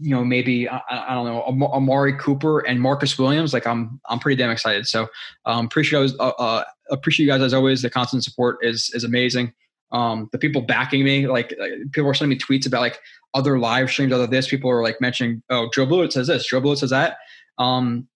you 0.00 0.10
know 0.10 0.24
maybe 0.24 0.68
I, 0.68 0.80
I 0.90 1.14
don't 1.14 1.26
know 1.26 1.42
Amari 1.42 2.16
Cooper 2.18 2.60
and 2.60 2.80
Marcus 2.80 3.18
Williams 3.18 3.52
like 3.52 3.66
I'm 3.66 4.00
I'm 4.08 4.18
pretty 4.18 4.36
damn 4.36 4.50
excited. 4.50 4.86
So 4.86 5.08
um 5.46 5.66
appreciate 5.66 6.12
uh, 6.18 6.28
uh, 6.28 6.64
appreciate 6.90 7.26
you 7.26 7.32
guys 7.32 7.42
as 7.42 7.54
always. 7.54 7.82
The 7.82 7.90
constant 7.90 8.24
support 8.24 8.58
is 8.62 8.90
is 8.94 9.04
amazing. 9.04 9.52
Um 9.92 10.28
the 10.32 10.38
people 10.38 10.62
backing 10.62 11.04
me 11.04 11.26
like, 11.26 11.54
like 11.58 11.72
people 11.92 12.08
are 12.10 12.14
sending 12.14 12.36
me 12.36 12.42
tweets 12.42 12.66
about 12.66 12.80
like 12.80 12.98
other 13.34 13.58
live 13.58 13.88
streams 13.90 14.12
other 14.12 14.26
this 14.26 14.48
people 14.48 14.70
are 14.70 14.82
like 14.82 15.00
mentioning 15.00 15.42
oh 15.50 15.70
Joe 15.72 15.86
Blewett 15.86 16.12
says 16.12 16.26
this 16.26 16.46
Joe 16.46 16.60
Blewett 16.60 16.78
says 16.78 16.90
that. 16.90 17.18
Um 17.58 18.08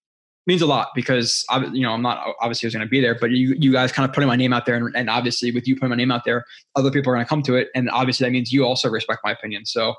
means 0.47 0.63
a 0.63 0.67
lot 0.67 0.89
because 0.95 1.45
I, 1.51 1.65
you 1.67 1.83
know 1.83 1.93
I'm 1.93 2.03
not 2.03 2.35
obviously 2.41 2.67
was 2.67 2.75
going 2.75 2.87
to 2.87 2.91
be 2.91 3.01
there, 3.01 3.17
but 3.19 3.31
you 3.31 3.55
you 3.59 3.73
guys 3.73 3.93
kind 3.93 4.09
of 4.09 4.15
putting 4.15 4.29
my 4.29 4.37
name 4.37 4.53
out 4.53 4.67
there, 4.67 4.77
and, 4.77 4.95
and 4.97 5.11
obviously 5.11 5.51
with 5.51 5.67
you 5.67 5.75
putting 5.77 5.91
my 5.91 5.97
name 5.97 6.11
out 6.11 6.25
there, 6.25 6.45
other 6.77 6.91
people 6.91 7.13
are 7.13 7.17
going 7.17 7.25
to 7.25 7.29
come 7.29 7.43
to 7.43 7.55
it, 7.57 7.69
and 7.75 7.91
obviously 7.91 8.27
that 8.27 8.31
means 8.31 8.53
you 8.53 8.65
also 8.65 8.89
respect 8.89 9.21
my 9.25 9.33
opinion. 9.33 9.65
So 9.67 9.95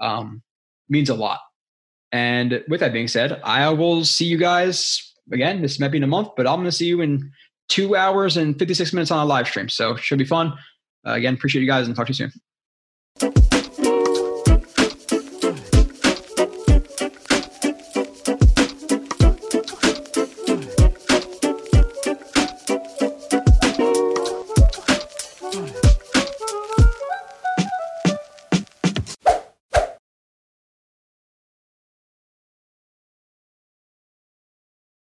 um, 0.00 0.42
means 0.88 1.08
a 1.08 1.14
lot. 1.14 1.40
And 2.12 2.64
with 2.68 2.80
that 2.80 2.92
being 2.92 3.08
said, 3.08 3.40
I 3.44 3.68
will 3.70 4.04
see 4.04 4.24
you 4.24 4.36
guys 4.36 5.14
again. 5.32 5.62
This 5.62 5.78
might 5.78 5.88
be 5.88 5.98
in 5.98 6.02
a 6.02 6.08
month, 6.08 6.30
but 6.36 6.46
I'm 6.46 6.56
going 6.56 6.64
to 6.64 6.72
see 6.72 6.86
you 6.86 7.00
in 7.00 7.30
two 7.68 7.94
hours 7.94 8.36
and 8.36 8.58
56 8.58 8.92
minutes 8.92 9.10
on 9.10 9.20
a 9.20 9.24
live 9.24 9.46
stream. 9.46 9.68
So 9.68 9.96
should 9.96 10.18
be 10.18 10.24
fun. 10.24 10.54
Uh, 11.06 11.12
again, 11.12 11.34
appreciate 11.34 11.62
you 11.62 11.68
guys 11.68 11.86
and 11.86 11.94
talk 11.96 12.08
to 12.08 12.12
you 12.12 12.30
soon. 13.20 13.99